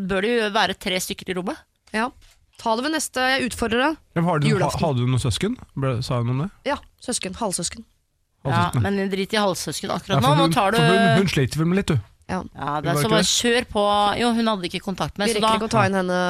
bør 0.06 0.26
det 0.26 0.34
jo 0.36 0.50
være 0.54 0.78
tre 0.78 1.02
stykker 1.02 1.34
i 1.34 1.38
rommet. 1.38 1.58
Ja. 1.94 2.08
Ta 2.60 2.74
det 2.76 2.86
ved 2.86 2.92
neste, 2.94 3.22
jeg 3.34 3.50
utfordrer 3.50 3.88
deg. 3.88 4.02
Ja, 4.18 4.22
Har 4.26 4.42
du, 4.42 4.50
Julaften. 4.50 4.86
hadde 4.86 5.02
du 5.02 5.08
noen 5.10 5.22
søsken? 5.22 5.54
Ble, 5.74 5.96
sa 6.04 6.18
hun 6.20 6.34
om 6.34 6.42
det? 6.44 6.50
Ja, 6.68 6.76
søsken, 7.02 7.34
halvsøsken. 7.38 7.86
Ja, 8.46 8.70
men 8.80 8.96
drit 9.12 9.34
i 9.34 9.40
halvsøsken 9.40 9.90
Ja, 9.90 9.98
akkurat 10.00 10.22
nå. 10.24 10.30
Nå 10.32 10.46
hun, 10.46 10.54
tar 10.54 10.72
du 10.72 10.78
hun, 10.80 11.02
hun 11.20 11.28
sliter 11.28 11.60
vel 11.60 11.68
med 11.68 11.82
litt, 11.82 11.92
du. 11.92 11.98
Ja. 12.30 12.38
Ja, 12.54 12.76
det 12.80 12.92
er 12.92 12.94
Var 12.94 13.02
så 13.02 13.10
bare 13.10 13.26
kjør 13.26 13.66
på. 13.72 13.84
Jo, 14.20 14.30
hun 14.36 14.52
hadde 14.52 14.70
ikke 14.70 14.82
kontakt 14.84 15.18
med, 15.18 15.28
Vi 15.28 15.34
så 15.34 15.40
rekker 15.40 15.48
da 15.48 15.58
ikke 15.58 15.68
å 15.68 15.74
ta 15.74 15.82
inn 15.88 15.98
henne 15.98 16.20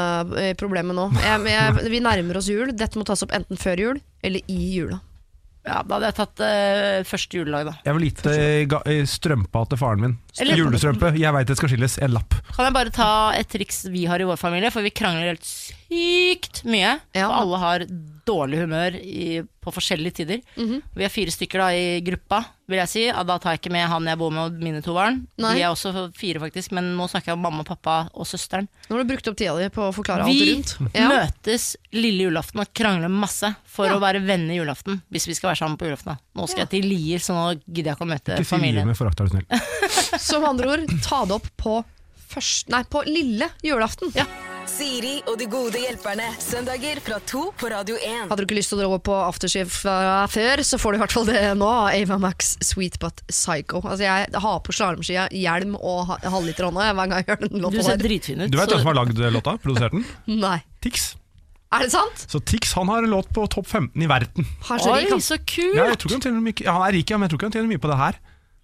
i 0.49 0.55
problemet 0.59 0.97
nå. 0.97 1.11
Jeg, 1.21 1.45
jeg, 1.53 1.93
vi 1.93 2.01
nærmer 2.03 2.41
oss 2.41 2.49
jul. 2.51 2.73
Dette 2.73 2.99
må 2.99 3.07
tas 3.09 3.23
opp 3.27 3.37
enten 3.37 3.61
før 3.61 3.85
jul 3.85 4.03
eller 4.25 4.51
i 4.51 4.59
jula. 4.79 5.01
Ja, 5.61 5.83
da 5.85 5.99
hadde 5.99 6.09
jeg 6.09 6.17
tatt 6.17 6.41
uh, 6.41 7.03
første 7.05 7.37
juledag, 7.37 7.69
da. 7.69 7.73
Jeg 7.85 7.97
vil 7.97 8.07
gitt 8.07 8.23
eh, 8.33 9.03
strømpa 9.05 9.67
til 9.69 9.81
faren 9.83 10.05
min. 10.07 10.15
Julestrømpe. 10.57 11.13
Jeg 11.21 11.37
veit 11.37 11.51
det 11.51 11.57
skal 11.61 11.73
skilles. 11.75 11.99
En 12.01 12.15
lapp. 12.17 12.39
Kan 12.55 12.65
jeg 12.65 12.77
bare 12.79 12.95
ta 12.97 13.11
et 13.37 13.51
triks 13.53 13.85
vi 13.93 14.07
har 14.09 14.25
i 14.25 14.29
vår 14.29 14.41
familie, 14.41 14.73
for 14.73 14.87
vi 14.87 14.95
krangler 14.95 15.35
helt 15.35 15.45
sykt 15.45 16.63
mye. 16.65 16.97
Ja. 17.13 17.27
For 17.27 17.37
alle 17.43 17.61
har 17.61 17.85
dårlig 18.31 18.62
humør 18.62 18.97
i, 19.03 19.43
på 19.61 19.72
forskjellige 19.74 20.14
tider. 20.22 20.41
Mhm. 20.57 20.78
Vi 20.97 21.05
er 21.05 21.12
fire 21.12 21.35
stykker 21.35 21.61
da 21.61 21.68
i 21.76 22.01
gruppa, 22.07 22.39
vil 22.70 22.78
jeg 22.78 22.89
si. 22.89 23.03
Ja, 23.11 23.24
Da 23.26 23.37
tar 23.43 23.53
jeg 23.57 23.61
ikke 23.61 23.72
med 23.74 23.89
han 23.91 24.07
jeg 24.07 24.18
bor 24.20 24.31
med 24.33 24.45
og 24.47 24.62
mine 24.62 24.81
to 24.87 24.95
barn. 24.95 25.26
Nei. 25.43 25.57
De 25.59 25.62
er 25.66 25.72
også 25.74 25.91
fire, 26.16 26.39
faktisk, 26.41 26.72
men 26.76 26.93
nå 26.97 27.09
snakker 27.11 27.33
jeg 27.33 27.37
om 27.39 27.43
mamma, 27.45 27.64
pappa 27.66 27.97
og 28.14 28.24
søsteren. 28.31 28.68
Nå 28.89 28.95
har 28.97 29.03
du 29.05 29.11
brukt 29.11 29.28
opp 29.33 29.37
tida 29.41 29.57
di 29.59 29.68
på 29.74 29.89
å 29.89 29.93
forklare 29.97 30.24
alt 30.24 30.31
Vi 30.33 30.53
rundt. 30.55 30.76
Ja. 30.95 31.09
møtes 31.11 31.74
lille 31.93 32.28
julaften 32.31 32.62
og 32.62 32.70
krangler 32.72 33.11
masse 33.12 33.51
for 33.66 33.87
Ja. 33.91 33.99
å 33.99 34.01
være 34.01 34.22
venner 34.24 34.55
julaften. 34.55 35.03
Hvis 35.11 35.26
vi 35.28 35.35
skal 35.35 35.51
være 35.53 35.61
sammen 35.64 35.76
på 35.76 35.91
julaften. 35.91 36.14
da. 36.14 36.18
Nå 36.41 36.47
skal 36.49 36.62
Ja. 36.62 36.66
jeg 36.66 36.70
til 36.83 36.89
Lier, 36.91 37.18
så 37.18 37.35
nå 37.35 37.61
gidder 37.66 37.91
jeg 37.93 37.97
ikke 37.99 38.07
å 38.09 38.12
møte 38.14 38.39
Ikke 38.39 38.47
si 38.47 38.57
Lier 38.57 38.61
familien. 38.61 38.87
med 38.87 38.97
forakt, 38.97 39.20
er 39.20 39.26
du 39.26 39.31
snill. 39.35 39.47
Som 40.31 40.45
andre 40.45 40.66
ord, 40.78 40.87
ta 41.03 41.24
det 41.26 41.35
opp 41.35 41.49
på, 41.59 41.85
først, 42.31 42.68
nei, 42.70 42.83
på 42.85 43.03
lille 43.07 43.51
julaften. 43.62 44.14
Ja. 44.14 44.24
Siri 44.71 45.16
og 45.29 45.35
de 45.41 45.47
gode 45.51 45.81
hjelperne. 45.83 46.29
Søndager 46.41 47.01
fra 47.05 47.18
to 47.29 47.47
på 47.59 47.68
Radio 47.73 47.97
1. 47.99 48.29
Hadde 48.31 48.39
du 48.39 48.47
ikke 48.47 48.59
lyst 48.59 48.71
til 48.73 48.79
å 48.81 48.87
dra 48.87 48.99
på 49.11 49.14
aftershave 49.27 49.73
fra 49.73 49.95
før, 50.31 50.62
så 50.66 50.79
får 50.81 50.95
du 50.95 50.99
i 50.99 51.03
hvert 51.03 51.14
fall 51.16 51.27
det 51.29 51.41
nå. 51.59 51.68
Ava 51.91 52.18
Max 52.23 52.53
Sweet 52.64 52.99
But 53.03 53.23
Psycho. 53.31 53.83
Altså 53.83 54.07
Jeg 54.07 54.43
har 54.45 54.61
på 54.66 54.75
slalåmskia 54.77 55.27
hjelm 55.37 55.75
og 55.81 56.05
ha- 56.12 56.21
halvliter 56.37 56.68
hånda 56.68 56.87
hver 56.95 57.01
gang 57.11 57.16
jeg 57.18 57.29
hører 57.33 57.53
den 57.53 57.66
Du 57.75 57.81
ser 57.83 58.01
dritfin 58.01 58.45
ut. 58.47 58.53
Du 58.55 58.59
vet 58.61 58.71
hvem 58.73 58.83
som 58.85 58.93
har 58.93 58.99
lagd 59.03 59.21
låta? 59.35 59.57
Produsert 59.64 59.97
den? 59.97 60.07
Nei. 60.47 60.59
Tix. 60.85 61.11
Er 61.75 61.85
det 61.87 61.93
sant? 61.95 62.25
Så 62.31 62.41
Tix 62.43 62.73
han 62.79 62.89
har 62.91 63.05
en 63.07 63.12
låt 63.12 63.29
på 63.35 63.45
topp 63.53 63.68
15 63.71 64.03
i 64.03 64.09
verden. 64.11 64.47
Har 64.71 64.81
så 64.83 64.95
Oi, 64.95 65.03
rik, 65.05 65.12
han. 65.16 65.23
så 65.23 65.37
kult! 65.39 65.77
Ja, 65.79 65.91
jeg 65.93 66.01
tror 66.03 66.16
ikke 66.16 66.31
han, 66.33 66.41
mye, 66.47 66.57
ja, 66.66 66.75
han 66.79 66.87
er 66.89 66.97
rik, 66.99 67.11
ja, 67.12 67.18
men 67.18 67.27
jeg 67.29 67.35
tror 67.35 67.41
ikke 67.43 67.51
han 67.51 67.59
tjener 67.59 67.71
mye 67.75 67.83
på 67.85 67.91
det 67.93 67.99
her. 68.01 68.18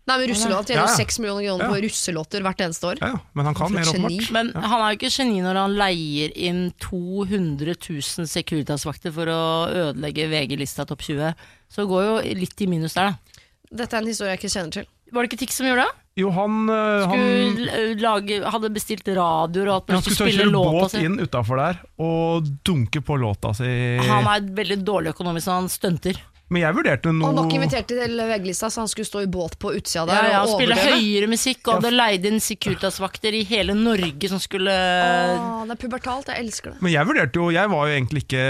Nei, 0.07 0.17
men 0.21 0.29
russelåt 0.31 0.69
tjener 0.71 0.85
Ja, 0.85 0.91
ja. 0.93 0.97
6 1.01 1.19
millioner 1.19 1.47
kroner 1.49 1.67
på 1.73 1.77
Ja. 1.81 1.83
russelåter 1.89 2.45
hvert 2.47 2.61
eneste 2.63 2.87
år. 2.93 2.99
Ja, 3.03 3.09
ja, 3.17 3.21
men 3.35 3.45
han 3.49 3.55
kan 3.59 3.73
mer, 3.75 3.83
geni. 3.83 4.21
åpenbart. 4.21 4.31
Men 4.37 4.53
han 4.63 4.81
er 4.85 4.93
jo 4.93 4.99
ikke 5.01 5.11
geni 5.17 5.41
når 5.43 5.55
han 5.59 5.75
leier 5.81 6.31
inn 6.37 6.61
200 6.79 7.75
000 7.75 8.27
Securitas-vakter 8.31 9.13
for 9.13 9.27
å 9.27 9.41
ødelegge 9.73 10.29
VG-lista 10.31 10.87
topp 10.87 11.03
20. 11.03 11.35
Så 11.69 11.83
det 11.83 11.89
går 11.91 12.05
jo 12.07 12.17
litt 12.39 12.61
i 12.63 12.67
minus 12.71 12.95
der, 12.95 13.11
da. 13.17 13.43
Dette 13.83 13.97
er 13.99 14.05
en 14.05 14.07
historie 14.13 14.31
jeg 14.37 14.39
ikke 14.45 14.53
kjenner 14.55 14.73
til. 14.79 14.87
Var 15.13 15.23
det 15.23 15.31
ikke 15.33 15.39
Tix 15.43 15.57
som 15.59 15.67
gjorde 15.67 15.85
det? 15.87 16.03
Jo, 16.17 16.31
han, 16.33 16.55
eh, 16.71 17.07
han 17.11 17.99
lage, 18.01 18.39
hadde 18.51 18.71
bestilt 18.73 19.05
radioer 19.07 19.69
og 19.69 19.75
alt, 19.75 19.91
han 19.91 19.99
men 19.99 20.03
skulle 20.07 20.33
kjøre 20.33 20.51
låta 20.55 20.71
båt 20.73 20.91
sin. 20.95 21.05
inn 21.05 21.19
utafor 21.21 21.57
der 21.61 21.83
og 22.01 22.47
dunke 22.65 23.03
på 23.05 23.19
låta 23.21 23.53
si. 23.55 23.69
Han 24.07 24.25
er 24.31 24.41
veldig 24.57 24.79
dårlig 24.87 25.13
økonomisk, 25.13 25.45
så 25.51 25.59
han 25.59 25.69
stunter. 25.69 26.17
Men 26.47 26.63
jeg 26.63 26.77
vurderte 26.77 27.11
noe 27.11 27.27
Han 27.27 27.39
var 27.41 27.49
ikke 27.49 27.59
invitert 27.59 27.89
til 27.91 28.21
VG-lista, 28.29 28.69
så 28.71 28.85
han 28.85 28.91
skulle 28.91 29.09
stå 29.09 29.23
i 29.25 29.29
båt 29.35 29.57
på 29.63 29.73
utsida 29.75 30.05
Ja, 30.05 30.07
der 30.13 30.29
ja, 30.31 30.43
og 30.45 30.53
spille 30.55 30.77
høyere 30.79 31.31
musikk, 31.31 31.63
og 31.67 31.81
hadde 31.81 31.91
leid 31.91 32.29
inn 32.29 32.39
Securitas-vakter 32.43 33.35
i 33.35 33.41
hele 33.49 33.75
Norge 33.79 34.31
som 34.31 34.43
skulle 34.43 34.71
Åh, 34.71 35.65
det 35.67 35.75
er 35.75 35.81
pubertalt, 35.81 36.31
jeg 36.31 36.45
elsker 36.45 36.75
det. 36.75 36.83
Men 36.87 36.95
jeg 36.95 37.09
vurderte 37.09 37.41
jo, 37.41 37.49
jeg 37.55 37.73
var 37.73 37.91
jo 37.91 37.97
egentlig 37.97 38.23
ikke 38.27 38.45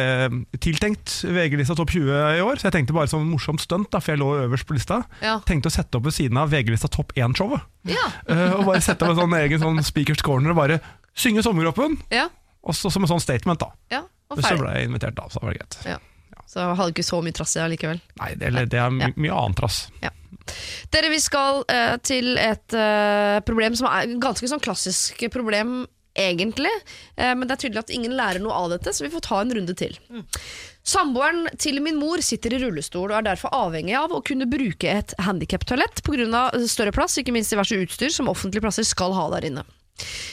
tiltenkt 0.67 1.15
VG-lista 1.25 1.77
topp 1.79 1.95
20 1.95 2.19
i 2.37 2.43
år, 2.45 2.61
så 2.61 2.69
jeg 2.69 2.77
tenkte 2.77 2.97
bare 2.97 3.11
som 3.13 3.25
morsomt 3.31 3.65
stunt, 3.65 3.89
da, 3.95 4.03
for 4.03 4.13
jeg 4.13 4.21
lå 4.21 4.29
øverst 4.43 4.69
på 4.69 4.77
lista. 4.77 5.01
Ja. 5.25 5.39
Tenkte 5.49 5.73
å 5.73 5.77
sette 5.77 5.97
opp 5.97 6.05
ved 6.09 6.17
siden 6.19 6.41
av 6.41 6.53
VG-lista 6.53 6.91
topp 6.93 7.17
1-showet. 7.17 7.65
Ja, 7.87 8.05
Uh, 8.27 8.59
og 8.59 8.65
bare 8.67 8.81
sette 8.83 9.07
opp 9.07 9.13
en 9.13 9.19
sånn 9.21 9.35
egen 9.39 9.61
sånn 9.63 9.79
speakers 9.87 10.23
corner 10.27 10.51
og 10.51 10.59
bare 10.59 10.81
synge 11.17 11.45
sommergruppen, 11.47 11.95
ja, 12.11 12.27
Og 12.67 12.75
så 12.75 12.91
som 12.91 13.07
en 13.07 13.11
sånn 13.13 13.23
statement, 13.23 13.63
da. 13.63 13.71
ja 13.95 14.03
og 14.27 14.41
Men 14.41 14.47
så 14.47 14.57
ble 14.59 14.73
jeg 14.75 14.89
invitert, 14.89 15.15
da, 15.15 15.29
så 15.31 15.43
det 15.45 15.59
greit. 15.61 15.77
Ja. 15.87 15.99
Så 16.57 16.63
jeg 16.65 16.77
hadde 16.79 16.93
ikke 16.95 17.05
så 17.05 17.19
mye 17.21 17.37
trass 17.37 17.53
i 17.53 17.61
det 17.61 17.67
likevel. 17.75 17.99
Nei, 18.17 18.31
det, 18.41 18.53
det 18.73 18.79
er 18.81 18.95
my 18.95 19.03
Ja. 19.05 19.11
mye 19.21 19.41
annet 19.43 19.59
trass. 19.61 19.83
Dere, 20.95 21.11
vi 21.13 21.19
skal 21.21 21.61
uh, 21.69 21.97
til 22.07 22.39
et 22.41 22.73
uh, 22.79 23.43
problem 23.45 23.77
som 23.77 23.91
er 23.91 24.15
ganske 24.23 24.49
sånn 24.49 24.63
klassisk 24.65 25.21
problem, 25.35 25.83
egentlig. 26.17 26.73
Uh, 27.19 27.35
men 27.37 27.45
det 27.45 27.59
er 27.59 27.63
tydelig 27.67 27.83
at 27.83 27.93
ingen 27.93 28.15
lærer 28.17 28.41
noe 28.41 28.57
av 28.57 28.73
dette, 28.73 28.95
så 28.97 29.05
vi 29.05 29.13
får 29.13 29.27
ta 29.27 29.43
en 29.43 29.53
runde 29.59 29.77
til. 29.77 29.99
Samboeren 30.87 31.51
til 31.61 31.83
min 31.85 31.99
mor 32.01 32.23
sitter 32.25 32.55
i 32.57 32.63
rullestol 32.63 33.11
og 33.11 33.19
er 33.19 33.27
derfor 33.35 33.53
avhengig 33.53 33.99
av 33.99 34.15
å 34.17 34.23
kunne 34.25 34.49
bruke 34.49 34.89
et 34.89 35.13
handikaptoalett 35.27 36.01
pga. 36.07 36.47
større 36.71 36.95
plass, 36.97 37.19
ikke 37.21 37.35
minst 37.37 37.53
diverse 37.53 37.77
utstyr 37.85 38.15
som 38.15 38.33
offentlige 38.33 38.65
plasser 38.65 38.87
skal 38.87 39.13
ha 39.19 39.29
der 39.35 39.51
inne. 39.51 39.67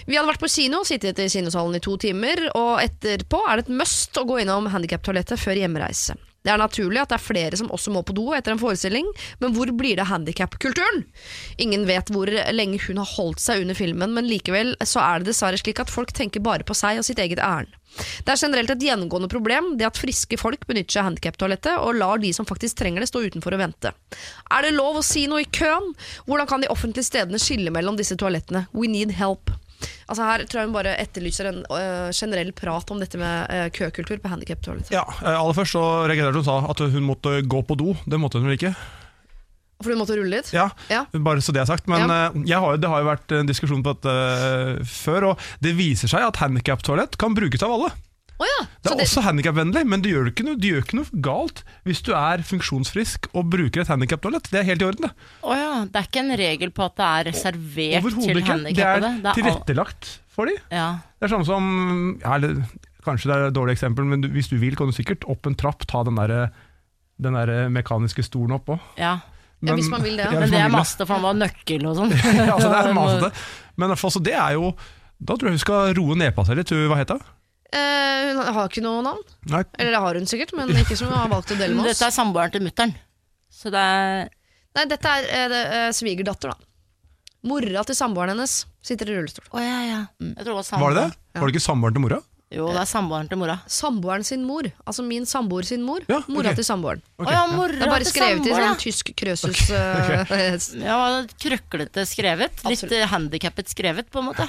Vi 0.08 0.18
hadde 0.18 0.30
vært 0.32 0.44
på 0.44 0.52
kino, 0.52 0.84
sittet 0.88 1.20
i 1.24 1.30
kinosalen 1.32 1.80
i 1.80 1.84
to 1.84 1.96
timer, 2.02 2.48
og 2.58 2.84
etterpå 2.84 3.42
er 3.48 3.60
det 3.60 3.68
et 3.68 3.76
must 3.82 4.20
å 4.20 4.28
gå 4.28 4.42
innom 4.44 4.70
handikaptoalettet 4.74 5.42
før 5.42 5.62
hjemreise. 5.64 6.18
Det 6.44 6.52
er 6.52 6.60
naturlig 6.60 7.00
at 7.00 7.12
det 7.14 7.18
er 7.18 7.24
flere 7.24 7.60
som 7.60 7.72
også 7.72 7.92
må 7.96 8.02
på 8.04 8.16
do 8.18 8.26
etter 8.36 8.52
en 8.52 8.60
forestilling, 8.60 9.08
men 9.40 9.54
hvor 9.56 9.72
blir 9.80 9.96
det 9.96 10.10
handikapkulturen? 10.10 11.06
Ingen 11.64 11.86
vet 11.88 12.12
hvor 12.12 12.28
lenge 12.28 12.82
hun 12.84 13.00
har 13.00 13.14
holdt 13.16 13.40
seg 13.40 13.64
under 13.64 13.80
filmen, 13.80 14.12
men 14.16 14.28
likevel 14.28 14.76
så 14.84 15.00
er 15.06 15.22
det 15.22 15.32
dessverre 15.32 15.62
slik 15.62 15.80
at 15.80 15.94
folk 15.94 16.12
tenker 16.16 16.44
bare 16.44 16.68
på 16.68 16.76
seg 16.76 17.00
og 17.00 17.08
sitt 17.08 17.22
eget 17.24 17.40
ærend. 17.40 17.72
Det 17.96 18.34
er 18.34 18.40
generelt 18.40 18.74
et 18.74 18.86
gjennomgående 18.88 19.30
problem 19.32 19.74
det 19.80 19.88
at 19.88 20.00
friske 20.00 20.40
folk 20.42 20.66
benytter 20.70 20.96
seg 20.96 21.04
av 21.04 21.10
handikaptoalettet 21.12 21.82
og 21.82 21.98
lar 22.00 22.22
de 22.24 22.34
som 22.36 22.48
faktisk 22.50 22.80
trenger 22.80 23.04
det, 23.04 23.10
stå 23.12 23.26
utenfor 23.28 23.56
og 23.56 23.64
vente. 23.64 23.94
Er 24.54 24.66
det 24.66 24.76
lov 24.78 25.02
å 25.02 25.06
si 25.06 25.28
noe 25.30 25.44
i 25.44 25.50
køen? 25.50 25.94
Hvordan 26.28 26.50
kan 26.50 26.64
de 26.64 26.72
offentlige 26.74 27.10
stedene 27.10 27.42
skille 27.42 27.74
mellom 27.74 28.00
disse 28.00 28.18
toalettene? 28.20 28.68
We 28.74 28.90
need 28.92 29.14
help. 29.20 29.54
Altså 30.08 30.26
Her 30.28 30.44
tror 30.48 30.62
jeg 30.62 30.70
hun 30.70 30.76
bare 30.76 30.96
etterlyser 31.02 31.50
en 31.50 31.62
uh, 31.68 32.10
generell 32.16 32.52
prat 32.56 32.92
om 32.94 33.00
dette 33.02 33.20
med 33.20 33.52
uh, 33.52 33.68
køkultur 33.74 34.20
på 34.24 34.32
handikaptoalettet. 34.32 34.94
Ja, 34.96 35.06
eh, 35.24 35.36
Aller 35.36 35.58
først 35.58 35.76
så 35.76 35.84
reagerte 36.10 36.40
hun 36.40 36.48
sa 36.48 36.60
at 36.72 36.84
hun 36.94 37.08
måtte 37.08 37.40
gå 37.42 37.64
på 37.68 37.80
do. 37.80 37.96
Det 38.08 38.20
måtte 38.20 38.40
hun 38.40 38.50
vel 38.50 38.60
ikke? 38.60 38.74
For 39.84 39.94
du 39.94 40.00
måtte 40.00 40.18
rulle 40.18 40.40
litt? 40.40 40.54
Ja, 40.56 40.70
Ja. 40.92 41.04
Bare 41.14 41.44
så 41.44 41.54
det 41.56 41.64
er 41.64 41.70
sagt. 41.70 41.90
Men 41.92 42.08
ja. 42.08 42.24
jeg 42.56 42.64
har, 42.64 42.80
det 42.80 42.90
har 42.90 43.04
jo 43.04 43.12
vært 43.12 43.36
en 43.38 43.50
diskusjon 43.50 43.84
på 43.86 43.94
dette 43.98 44.16
eh, 44.16 44.82
før, 44.88 45.34
og 45.34 45.46
det 45.64 45.76
viser 45.78 46.12
seg 46.12 46.26
at 46.26 46.42
handikaptoalett 46.44 47.20
kan 47.22 47.36
brukes 47.38 47.64
av 47.66 47.78
alle. 47.78 47.94
Oh 48.42 48.48
ja. 48.50 48.64
Det 48.82 48.92
er 48.92 48.98
er 48.98 49.06
også 49.06 49.22
handikapvennlig, 49.24 49.84
men 49.88 50.02
det 50.04 50.12
gjør 50.12 50.32
ikke, 50.32 50.46
noe, 50.48 50.58
det 50.60 50.72
gjør 50.72 50.82
ikke 50.84 50.98
noe 50.98 51.20
galt 51.24 51.62
hvis 51.88 52.02
du 52.04 52.12
er 52.18 52.42
funksjonsfrisk 52.48 53.30
og 53.32 53.52
bruker 53.54 53.84
et 53.84 53.92
handikaptoalett. 53.92 54.50
Det 54.52 54.60
er 54.60 54.68
helt 54.72 54.84
i 54.84 54.88
orden. 54.88 55.06
det. 55.08 55.28
Oh 55.46 55.54
ja, 55.56 55.84
det 55.86 56.02
er 56.02 56.10
ikke 56.10 56.24
en 56.24 56.36
regel 56.42 56.74
på 56.76 56.88
at 56.88 56.98
det 56.98 57.10
er 57.10 57.30
reservert 57.30 58.10
til 58.10 58.42
handikappede? 58.42 58.74
Det 58.74 58.88
er. 58.90 59.22
Det 59.22 59.30
er 59.32 59.38
tilrettelagt 59.40 60.10
for 60.34 60.50
de. 60.50 60.58
Ja. 60.74 60.90
Det 61.22 61.30
er 61.30 61.34
sånn 61.36 61.48
som 61.48 61.70
ja, 62.24 62.40
eller, 62.40 62.64
Kanskje 63.04 63.28
det 63.28 63.36
er 63.36 63.50
et 63.50 63.56
dårlig 63.56 63.74
eksempel, 63.76 64.06
men 64.08 64.22
du, 64.24 64.30
hvis 64.32 64.48
du 64.48 64.56
vil, 64.62 64.78
kan 64.80 64.88
du 64.88 64.96
sikkert 64.96 65.26
opp 65.28 65.44
en 65.50 65.58
trapp 65.60 65.84
ta 65.92 66.06
den 66.08 66.16
der, 66.16 66.54
den 67.20 67.36
der 67.36 67.68
mekaniske 67.68 68.24
stolen 68.24 68.56
opp 68.56 68.72
òg. 68.78 68.90
ja. 68.98 69.18
Ja, 69.64 69.78
hvis 69.80 69.90
man 69.92 70.04
vil 70.04 70.18
det, 70.20 70.26
ja. 70.28 70.40
Men 70.40 70.52
det 70.52 70.60
er 70.60 70.72
maste, 70.74 71.06
for 71.08 71.16
han 71.18 71.24
var 71.24 71.38
nøkkel 71.40 71.86
og 71.88 71.96
sånn. 72.00 72.12
ja, 72.20 72.50
altså, 72.56 72.68
det 72.68 72.82
er 72.82 72.98
maste. 73.00 73.32
Men 73.78 73.88
i 73.88 73.94
hvert 73.94 74.04
fall, 74.04 74.14
så 74.16 74.22
det 74.24 74.36
er 74.38 74.58
jo 74.58 74.74
Da 75.24 75.38
tror 75.40 75.50
jeg 75.50 75.56
hun 75.56 75.64
skal 75.64 75.94
roe 75.98 76.18
ned 76.20 76.36
på 76.36 76.44
seg 76.48 76.60
litt. 76.60 76.74
Hva 76.92 77.00
het 77.00 77.14
hun? 77.16 77.24
Eh, 77.74 78.28
hun 78.30 78.42
har 78.44 78.68
ikke 78.68 78.84
noe 78.86 79.02
navn. 79.06 79.24
Nei, 79.50 79.64
Eller 79.80 79.96
det 79.96 80.02
har 80.04 80.20
hun 80.20 80.30
sikkert, 80.30 80.52
men 80.58 80.74
ikke 80.84 80.98
som 81.00 81.10
hun 81.10 81.18
har 81.18 81.32
valgt 81.32 81.56
å 81.56 81.58
dele 81.58 81.78
med 81.78 81.86
oss. 81.88 81.90
Dette 81.96 82.10
er 82.12 82.16
samboeren 82.18 82.54
til 82.54 82.66
mutter'n. 82.66 82.94
Så 83.54 83.72
det 83.74 83.82
er 83.82 84.32
Nei, 84.74 84.88
dette 84.90 85.06
er 85.06 85.26
eh, 85.30 85.48
det, 85.52 85.64
eh, 85.78 85.90
svigerdatter, 85.94 86.50
da. 86.50 86.70
Mora 87.46 87.84
til 87.86 87.98
samboeren 87.98 88.34
hennes 88.34 88.64
sitter 88.82 89.12
i 89.12 89.18
rullestol. 89.20 89.46
Oh, 89.52 89.62
ja, 89.62 89.82
ja. 89.86 90.00
Mm. 90.18 90.32
Jeg 90.34 90.48
tror 90.48 90.58
det 90.58 90.80
var 90.82 90.96
det 90.96 91.04
det? 91.04 91.18
Var 91.38 91.46
det 91.46 91.54
ikke 91.54 91.66
samboeren 91.68 91.98
til 91.98 92.04
mora? 92.08 92.18
Jo, 92.54 92.68
det 92.72 92.82
er 92.84 92.90
samboeren 92.90 93.28
til 93.32 93.40
mora. 93.42 93.56
Samboeren 93.68 94.24
sin 94.28 94.44
mor, 94.46 94.68
altså 94.86 95.04
min 95.06 95.26
samboer 95.26 95.66
sin 95.66 95.82
mor. 95.84 96.04
Ja, 96.10 96.20
Mora 96.28 96.54
til 96.54 96.64
samboeren. 96.68 97.02
Okay. 97.18 97.28
Oh, 97.28 97.34
ja, 97.34 97.42
ja. 97.48 97.56
mora 97.58 97.74
Det 97.74 97.82
er 97.88 97.92
bare 97.94 98.04
til 98.06 98.14
skrevet 98.14 98.48
i 98.48 98.54
sånn 98.54 98.80
tysk 98.84 99.12
krøsus. 99.18 99.64
eh, 99.74 100.84
Ja, 100.84 100.98
krøklete 101.44 102.06
skrevet. 102.10 102.54
Litt 102.64 102.84
Absolutt. 102.84 102.94
eh, 102.98 103.08
handikappet 103.12 103.70
skrevet, 103.74 104.10
på 104.14 104.22
en 104.22 104.30
måte. 104.32 104.48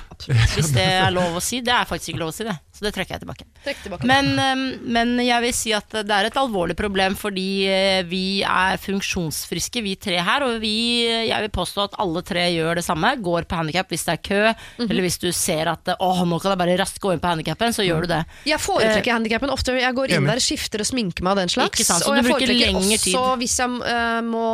Hvis 0.54 0.72
det 0.76 0.84
er 0.84 1.10
lov 1.14 1.38
å 1.38 1.42
si. 1.42 1.60
Det 1.64 1.72
er 1.72 1.88
faktisk 1.88 2.12
ikke 2.14 2.22
lov 2.24 2.32
å 2.32 2.36
si, 2.36 2.44
det. 2.44 2.56
Så 2.74 2.82
det 2.86 2.92
trekker 2.96 3.14
jeg 3.16 3.22
tilbake. 3.24 3.46
Trekk 3.64 3.82
tilbake. 3.86 4.08
Men, 4.10 4.32
eh, 4.38 4.78
men 4.96 5.14
jeg 5.24 5.40
vil 5.46 5.54
si 5.56 5.72
at 5.76 5.88
det 5.94 6.10
er 6.10 6.28
et 6.30 6.38
alvorlig 6.40 6.76
problem, 6.78 7.14
fordi 7.16 7.48
eh, 7.70 8.02
vi 8.10 8.42
er 8.44 8.76
funksjonsfriske, 8.82 9.82
vi 9.84 9.94
tre 9.96 10.18
her. 10.24 10.44
Og 10.48 10.58
vi, 10.62 10.74
jeg 11.28 11.46
vil 11.46 11.52
påstå 11.54 11.88
at 11.88 11.98
alle 12.02 12.22
tre 12.26 12.46
gjør 12.54 12.80
det 12.80 12.84
samme. 12.86 13.14
Går 13.24 13.46
på 13.48 13.58
handikap 13.60 13.88
hvis 13.92 14.04
det 14.08 14.18
er 14.18 14.22
kø, 14.24 14.42
Mhm. 14.74 14.88
eller 14.90 15.02
hvis 15.04 15.18
du 15.22 15.28
ser 15.32 15.68
at 15.70 15.84
å, 15.94 15.96
åh, 16.00 16.24
nå 16.26 16.40
kan 16.42 16.50
jeg 16.52 16.58
bare 16.58 16.76
raskt 16.80 16.98
gå 17.00 17.12
inn 17.14 17.20
på 17.22 17.28
handikappen, 17.30 17.72
så 17.74 17.84
gjør 17.86 17.93
du 18.02 18.06
det. 18.10 18.20
Jeg 18.50 18.58
foretrekker 18.58 19.12
handikappen 19.12 19.50
ofte. 19.54 19.76
Jeg 19.78 19.94
går 19.94 20.14
inn 20.16 20.26
der, 20.26 20.42
skifter 20.42 20.82
og 20.82 20.86
sminker 20.86 21.22
meg 21.22 21.36
og 21.36 21.42
den 21.44 21.48
slags. 21.48 21.78
Ikke 21.78 21.86
sant, 21.86 22.02
så 22.02 22.10
og 22.10 22.16
du 22.16 22.20
jeg 22.20 22.30
foretrekker 22.32 22.80
også 22.80 22.98
tid. 23.04 23.18
hvis 23.42 23.58
jeg 23.58 23.70
uh, 23.70 24.20
må 24.26 24.48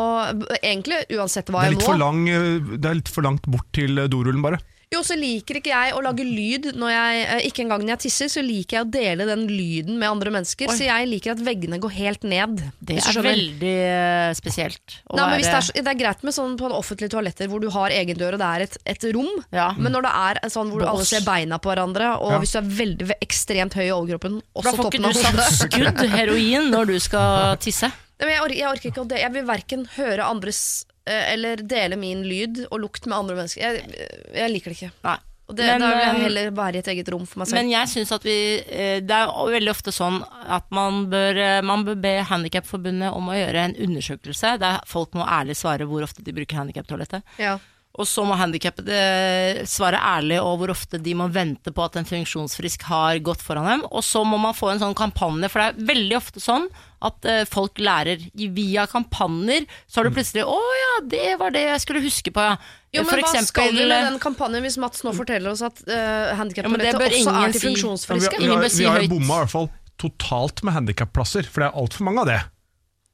Egentlig 0.61 1.01
uansett 1.17 1.49
hva 1.51 1.65
Det 1.65 1.73
jeg 1.73 1.79
må. 1.79 1.81
eh, 2.29 2.77
det 2.77 2.91
er 2.91 3.01
litt 3.01 3.09
for 3.09 3.27
langt 3.27 3.47
bort 3.51 3.67
til 3.73 3.97
dorullen, 4.13 4.43
bare. 4.45 4.61
Jo, 4.91 5.05
så 5.07 5.15
liker 5.15 5.61
ikke 5.61 5.71
jeg 5.71 5.93
å 5.95 6.01
lage 6.03 6.25
lyd 6.27 6.65
når 6.75 6.91
jeg 6.91 7.19
eh, 7.23 7.45
Ikke 7.47 7.63
engang 7.63 7.85
når 7.85 7.93
jeg 7.93 8.03
tisser, 8.09 8.31
så 8.33 8.43
liker 8.43 8.81
jeg 8.81 8.87
å 8.89 8.89
dele 8.91 9.27
den 9.29 9.45
lyden 9.47 10.01
med 10.01 10.09
andre 10.11 10.33
mennesker. 10.35 10.73
Så 10.75 10.83
jeg 10.89 11.07
liker 11.07 11.37
at 11.37 11.45
veggene 11.47 11.79
går 11.79 11.93
helt 11.95 12.27
ned. 12.27 12.59
Det 12.83 12.97
er 12.99 13.21
veldig 13.23 13.71
eh, 13.85 14.33
spesielt. 14.35 14.97
å 15.07 15.21
Nei, 15.21 15.29
men 15.31 15.39
hvis 15.39 15.47
det, 15.47 15.61
er, 15.61 15.87
det 15.87 15.93
er 15.95 16.01
greit 16.01 16.27
med 16.27 16.35
sånn 16.35 16.59
på 16.59 16.73
offentlige 16.75 17.15
toaletter 17.15 17.47
hvor 17.53 17.63
du 17.63 17.69
har 17.71 17.95
egen 17.95 18.19
dør 18.19 18.35
og 18.35 18.43
det 18.43 18.51
er 18.51 18.67
et, 18.67 18.77
et 18.97 19.09
rom. 19.15 19.31
Ja. 19.55 19.71
Men 19.79 19.95
når 19.95 20.09
det 20.09 20.15
er 20.25 20.43
sånn 20.57 20.75
hvor 20.75 20.83
alle 20.91 21.07
ser 21.07 21.23
beina 21.23 21.63
på 21.63 21.71
hverandre, 21.71 22.11
og 22.19 22.35
Ja. 22.35 22.43
hvis 22.43 22.57
du 22.57 22.59
er 22.59 22.75
veldig 22.83 23.11
ekstremt 23.23 23.79
høy 23.79 23.87
i 23.87 23.95
overkroppen, 23.95 24.41
også 24.59 24.67
Da 24.67 24.75
får 24.75 24.91
ikke 24.91 25.07
du 25.07 25.23
satt 25.23 25.59
skudd 25.61 26.07
heroin 26.19 26.67
når 26.75 26.91
du 26.91 26.97
skal 26.99 27.55
tisse. 27.63 27.95
Nei, 28.19 28.27
men 28.27 28.35
jeg, 28.35 28.43
orker, 28.43 28.59
jeg 28.59 28.73
orker 28.75 28.91
ikke 28.91 29.07
å 29.07 29.11
det. 29.15 29.23
Jeg 29.23 29.39
vil 29.39 29.47
verken 29.55 29.87
høre 29.95 30.27
andres 30.27 30.65
eller 31.07 31.63
dele 31.67 31.97
min 31.99 32.23
lyd 32.27 32.67
og 32.69 32.81
lukt 32.83 33.07
med 33.09 33.17
andre 33.17 33.39
mennesker. 33.39 33.63
Jeg, 33.65 34.07
jeg 34.37 34.53
liker 34.53 34.73
det 34.73 34.79
ikke. 34.79 34.93
Nei. 35.07 35.19
Og 35.51 35.57
det, 35.59 35.67
Men, 35.67 35.83
da 35.83 35.89
vil 35.91 36.05
jeg 36.05 36.15
eh, 36.15 36.23
heller 36.29 36.51
være 36.55 36.79
i 36.79 36.81
et 36.85 36.89
eget 36.93 37.09
rom 37.11 37.25
for 37.27 37.43
meg 37.43 37.51
selv. 37.51 37.59
Men 37.59 37.73
jeg 37.73 37.91
synes 37.91 38.13
at 38.15 38.27
vi 38.27 38.37
eh, 38.63 39.01
Det 39.03 39.17
er 39.17 39.33
veldig 39.57 39.73
ofte 39.73 39.95
sånn 39.95 40.21
at 40.47 40.69
man 40.75 41.09
bør, 41.11 41.41
eh, 41.43 41.63
man 41.67 41.83
bør 41.89 41.99
be 41.99 42.13
Handikapforbundet 42.29 43.11
om 43.17 43.33
å 43.33 43.35
gjøre 43.35 43.65
en 43.67 43.75
undersøkelse 43.89 44.55
der 44.63 44.79
folk 44.87 45.19
må 45.19 45.27
ærlig 45.27 45.59
svare 45.59 45.89
hvor 45.91 46.07
ofte 46.07 46.23
de 46.23 46.37
bruker 46.37 46.63
handikaptoalettet. 46.63 47.27
ja. 47.43 47.59
Og 47.99 48.07
så 48.07 48.23
må 48.23 48.37
handikappede 48.39 49.65
svare 49.69 49.99
ærlig 49.99 50.37
og 50.39 50.61
hvor 50.61 50.71
ofte 50.71 50.99
de 51.03 51.11
må 51.19 51.27
vente 51.35 51.73
på 51.75 51.83
at 51.83 51.97
en 51.99 52.07
funksjonsfrisk 52.07 52.85
har 52.87 53.19
gått 53.27 53.43
foran 53.43 53.67
dem. 53.67 53.81
Og 53.91 54.05
så 54.07 54.23
må 54.25 54.39
man 54.39 54.55
få 54.55 54.71
en 54.71 54.79
sånn 54.83 54.95
kampanje, 54.97 55.51
for 55.51 55.59
det 55.59 55.67
er 55.73 55.89
veldig 55.91 56.17
ofte 56.21 56.41
sånn 56.41 56.69
at 57.03 57.27
eh, 57.27 57.43
folk 57.51 57.81
lærer 57.83 58.23
via 58.55 58.85
kampanjer. 58.87 59.67
Så 59.91 60.01
har 60.01 60.09
du 60.09 60.15
plutselig 60.15 60.45
'Å 60.47 60.61
ja, 60.83 60.93
det 61.11 61.39
var 61.41 61.51
det 61.51 61.65
jeg 61.67 61.81
skulle 61.83 62.03
huske 62.05 62.31
på', 62.31 62.47
ja. 62.47 62.57
Jo, 62.95 63.03
men 63.07 63.21
eksempel, 63.23 63.43
hva 63.43 63.47
skal 63.47 63.75
vi 63.75 63.85
med 63.87 64.07
den 64.07 64.19
kampanjen 64.23 64.63
hvis 64.67 64.79
Mats 64.83 65.03
nå 65.07 65.13
forteller 65.15 65.51
oss 65.51 65.63
at 65.63 65.83
uh, 65.87 65.95
Ja, 65.95 66.35
handikaptoalettet 66.41 66.99
bør 66.99 67.13
også 67.19 67.35
er 67.43 67.53
til 67.55 67.61
funksjonsfriske? 67.69 68.33
Ja, 68.35 68.39
vi, 68.41 68.49
har- 68.51 68.63
vi, 68.71 68.85
har, 68.87 68.99
vi 69.01 69.07
har 69.07 69.11
bomma 69.11 69.35
i 69.35 69.45
hvert 69.45 69.51
fall 69.55 69.69
totalt 70.01 70.63
med 70.67 70.75
handikapplasser, 70.79 71.43
for 71.47 71.61
det 71.63 71.69
er 71.71 71.77
altfor 71.83 72.07
mange 72.07 72.23
av 72.23 72.27
det. 72.31 72.41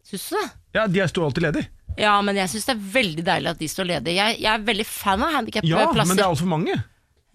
Syns 0.07 0.29
du 0.31 0.37
det? 0.37 0.47
Ja, 0.77 0.87
De 0.87 1.09
står 1.09 1.25
alltid 1.31 1.43
ledig. 1.49 1.65
Ja, 1.97 2.17
men 2.25 2.37
jeg 2.37 2.53
syns 2.53 2.67
det 2.69 2.75
er 2.77 2.85
veldig 2.97 3.25
deilig 3.27 3.55
at 3.55 3.63
de 3.63 3.69
står 3.71 3.89
ledige. 3.95 4.19
Jeg, 4.19 4.41
jeg 4.43 4.53
er 4.53 4.67
veldig 4.67 4.87
fan 4.89 5.23
av 5.25 5.31
Ja, 5.33 5.39
handikapplasser. 5.41 6.09
men 6.09 6.19
det 6.19 6.25
er 6.25 6.29
altfor 6.29 6.51
mange. 6.51 6.77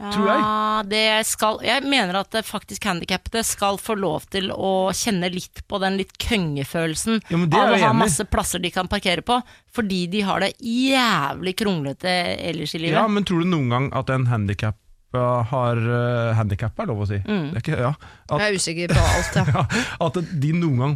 tror 0.01 0.27
jeg. 0.31 0.45
Det 0.89 1.01
skal, 1.29 1.59
jeg 1.61 1.85
mener 1.85 2.17
at 2.23 2.37
faktisk 2.47 2.85
handikappede 2.89 3.43
skal 3.45 3.77
få 3.77 3.93
lov 4.01 4.25
til 4.33 4.49
å 4.49 4.89
kjenne 4.97 5.29
litt 5.29 5.61
på 5.69 5.77
den 5.83 5.99
litt 5.99 6.15
køngefølelsen 6.17 7.19
Ja, 7.29 7.37
men 7.37 7.49
det 7.51 7.59
av 7.59 7.75
å 7.75 7.81
ha 7.83 7.91
masse 7.93 8.25
plasser 8.25 8.63
de 8.63 8.71
kan 8.73 8.89
parkere 8.89 9.21
på, 9.21 9.37
fordi 9.73 10.07
de 10.09 10.23
har 10.25 10.41
det 10.41 10.55
jævlig 10.57 11.53
kronglete 11.61 12.15
ellers 12.49 12.73
i 12.73 12.81
livet. 12.81 12.97
Ja, 12.97 13.07
Men 13.07 13.27
tror 13.29 13.45
du 13.45 13.51
noen 13.51 13.69
gang 13.69 13.91
at 13.93 14.09
en 14.09 14.25
handikap 14.31 14.77
har 15.13 15.77
uh, 15.77 16.33
handikap, 16.37 16.77
er 16.79 16.87
lov 16.87 17.03
å 17.03 17.07
si? 17.09 17.19
Mm. 17.19 17.49
Det 17.51 17.57
er 17.59 17.63
ikke, 17.65 17.79
ja. 17.83 17.93
at, 18.29 18.37
Jeg 18.39 18.47
er 18.47 18.59
usikker 18.61 18.93
på 18.95 19.07
alt, 19.15 19.35
ja. 19.35 19.45
ja, 19.59 19.65
at 20.07 20.21
de 20.31 20.53
noen 20.55 20.85
gang 20.85 20.95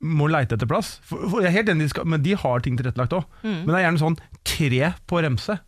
må 0.00 0.30
leite 0.32 0.56
etter 0.56 0.68
plass. 0.68 0.94
For, 1.06 1.26
for 1.28 1.44
jeg 1.44 1.52
er 1.52 1.58
helt 1.60 1.72
enig, 1.72 1.88
de 1.88 1.94
skal, 1.94 2.06
men 2.08 2.22
de 2.24 2.36
har 2.38 2.62
ting 2.64 2.78
tilrettelagt 2.80 3.16
òg. 3.16 3.26
Mm. 3.42 3.58
Men 3.64 3.72
det 3.72 3.80
er 3.80 3.86
gjerne 3.88 4.04
sånn 4.04 4.20
tre 4.48 4.92
på 5.10 5.24
remse. 5.26 5.58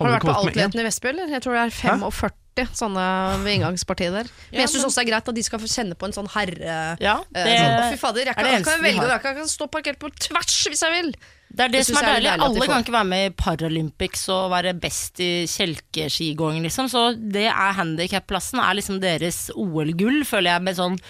Har 0.00 0.06
du 0.06 0.14
vært 0.16 0.28
på. 0.28 0.36
Outleten 0.44 0.82
i 0.82 0.86
Vestby, 0.86 1.10
eller? 1.12 1.32
Jeg 1.34 1.44
tror 1.44 1.58
det 1.58 1.64
er 1.66 1.74
45 1.76 2.36
sånne 2.76 3.02
ved 3.40 3.56
inngangspartiet 3.56 4.12
der. 4.12 4.30
Men 4.50 4.58
Ja, 4.58 4.64
jeg 4.64 4.72
syns 4.72 4.86
også 4.88 5.00
det 5.00 5.06
er 5.06 5.10
greit 5.12 5.28
at 5.32 5.36
de 5.36 5.44
skal 5.46 5.60
få 5.62 5.68
kjenne 5.70 5.96
på 5.96 6.08
en 6.08 6.14
sånn 6.16 6.30
herre... 6.34 6.78
Ja, 7.00 7.18
eh, 7.32 7.44
det, 7.46 7.56
sånn, 7.56 7.76
Å, 7.76 7.90
fy 7.92 8.00
fader, 8.00 8.30
jeg 8.30 8.36
kan, 8.36 8.48
jeg 8.50 8.64
kan 8.66 8.82
velge, 8.84 9.06
jeg 9.12 9.22
kan, 9.38 9.52
stå 9.52 9.68
parkert 9.72 10.00
på 10.02 10.10
tvers 10.26 10.58
hvis 10.68 10.84
jeg 10.84 10.96
vil. 10.96 11.10
det 11.48 11.64
er 11.64 11.72
det, 11.72 11.78
det 11.78 11.86
som 11.88 12.00
er 12.00 12.08
deilig. 12.10 12.28
deilig 12.28 12.46
Alle 12.48 12.68
kan 12.72 12.84
ikke 12.84 12.96
være 12.96 13.10
med 13.12 13.24
i 13.24 13.32
Paralympics 13.44 14.26
og 14.34 14.52
være 14.52 14.74
best 14.82 15.22
i 15.24 15.30
kjelkeskigåing, 15.50 16.60
liksom. 16.66 16.90
Så 16.92 17.06
det 17.16 17.48
er 17.48 17.74
handikapplassen 17.80 18.62
er 18.62 18.78
liksom 18.80 19.00
deres 19.02 19.48
OL-gull, 19.54 20.22
føler 20.28 20.56
jeg, 20.56 20.66
med 20.68 20.80
sånn 20.80 21.00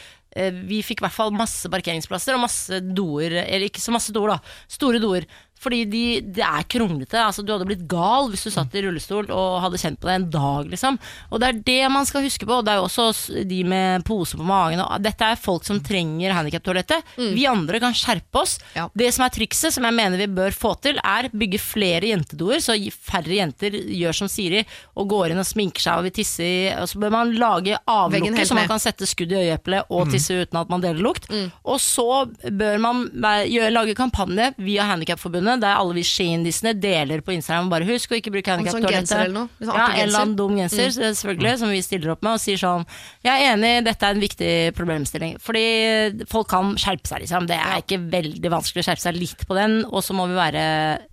vi 0.68 0.81
fikk 0.87 1.01
i 1.03 1.07
hvert 1.07 1.16
fall 1.16 1.33
masse 1.35 1.68
parkeringsplasser 1.72 2.37
og 2.37 2.45
masse 2.45 2.81
doer, 2.95 3.41
eller 3.43 3.66
ikke 3.66 3.83
så 3.83 3.95
masse 3.95 4.14
doer, 4.14 4.37
da. 4.37 4.55
Store 4.70 5.01
doer. 5.03 5.26
Fordi 5.61 5.82
de, 5.92 6.02
det 6.24 6.44
er 6.46 6.64
kronglete. 6.72 7.18
Altså, 7.20 7.44
du 7.44 7.52
hadde 7.52 7.66
blitt 7.68 7.82
gal 7.90 8.30
hvis 8.32 8.46
du 8.46 8.50
satt 8.54 8.72
i 8.78 8.82
rullestol 8.86 9.28
og 9.28 9.58
hadde 9.64 9.80
kjent 9.82 10.00
på 10.00 10.08
det 10.08 10.14
en 10.16 10.28
dag, 10.32 10.70
liksom. 10.72 10.96
Og 11.30 11.42
det 11.42 11.50
er 11.50 11.58
det 11.66 11.90
man 11.92 12.06
skal 12.08 12.24
huske 12.24 12.46
på. 12.48 12.61
Og 12.61 12.64
det 12.64 12.72
er 12.72 12.80
jo 12.80 12.86
også 12.88 13.44
de 13.50 13.58
med 13.68 14.04
pose 14.08 14.38
på 14.40 14.46
magen. 14.46 14.80
Og 14.80 15.04
dette 15.04 15.26
er 15.26 15.40
folk 15.40 15.66
som 15.68 15.82
trenger 15.84 16.32
handikaptoalettet. 16.36 17.12
Vi 17.36 17.44
andre 17.50 17.80
kan 17.82 17.92
skjerpe 17.96 18.40
oss. 18.40 18.56
Ja. 18.76 18.86
Det 18.96 19.11
som 19.12 19.26
er 19.26 19.34
trikset, 19.34 19.74
som 19.76 19.84
jeg 19.84 19.96
mener 19.98 20.20
vi 20.20 20.30
bør 20.32 20.54
få 20.56 20.72
til, 20.80 20.96
er 21.04 21.28
bygge 21.32 21.61
flere 21.61 22.08
jentedoer, 22.08 22.62
så 22.64 22.76
færre 23.11 23.36
jenter 23.36 23.76
gjør 23.76 24.16
som 24.22 24.30
Siri 24.32 24.64
og 24.96 25.08
går 25.12 25.34
inn 25.34 25.42
og 25.42 25.48
sminker 25.48 25.84
seg 25.84 26.00
og 26.00 26.08
vil 26.08 26.16
tisse 26.20 26.46
i. 26.46 26.56
Og 26.80 26.88
så 26.88 27.00
bør 27.02 27.12
man 27.18 27.34
lage 27.36 27.76
avlukke, 27.84 28.46
så 28.48 28.56
man 28.56 28.70
kan 28.70 28.80
sette 28.82 29.08
skudd 29.08 29.36
i 29.36 29.42
øyeeplet 29.44 29.92
og 29.92 30.08
tisse 30.14 30.40
uten 30.40 30.61
at 30.62 30.72
man 30.72 30.80
deler 30.84 31.04
lukt. 31.04 31.28
Og 31.68 31.76
så 31.84 32.08
bør 32.48 32.80
man 32.80 33.04
lage 33.20 33.94
kampanje 33.98 34.52
via 34.62 34.88
Handikapforbundet 34.90 35.49
handikaptoalettene, 35.51 35.61
der 35.61 35.80
alle 35.80 35.94
vi 35.94 36.05
skiindisene 36.05 36.74
deler 36.78 37.22
på 37.24 37.34
Instagram 37.34 37.70
bare 37.70 37.88
husk 37.88 38.12
å 38.12 38.18
ikke 38.18 38.32
bruke 38.34 38.55
handikaptoalettet. 38.55 39.09
sånn 39.11 39.24
eller 39.24 39.36
noe? 39.36 39.48
Ja, 39.61 39.88
en 39.88 40.09
eller 40.09 40.20
annen 40.20 40.36
dum 40.36 40.57
genser, 40.59 40.90
mm. 40.90 41.16
selvfølgelig, 41.18 41.59
som 41.59 41.70
vi 41.70 41.82
stiller 41.82 42.14
opp 42.14 42.22
med, 42.22 42.36
og 42.36 42.40
sier 42.42 42.61
sånn 42.61 42.86
Jeg 43.24 43.32
er 43.34 43.55
enig, 43.55 43.84
dette 43.84 44.07
er 44.07 44.16
en 44.16 44.22
viktig 44.24 44.53
problemstilling. 44.76 45.38
Fordi 45.42 46.26
folk 46.30 46.51
kan 46.51 46.74
skjerpe 46.80 47.09
seg, 47.09 47.24
liksom. 47.24 47.48
Det 47.51 47.59
er 47.59 47.82
ikke 47.82 48.01
veldig 48.11 48.53
vanskelig 48.53 48.84
å 48.84 48.88
skjerpe 48.90 49.05
seg 49.05 49.18
litt 49.18 49.46
på 49.46 49.59
den, 49.59 49.80
og 49.90 50.05
så 50.05 50.16
må 50.16 50.28
vi 50.30 50.38
være 50.38 50.66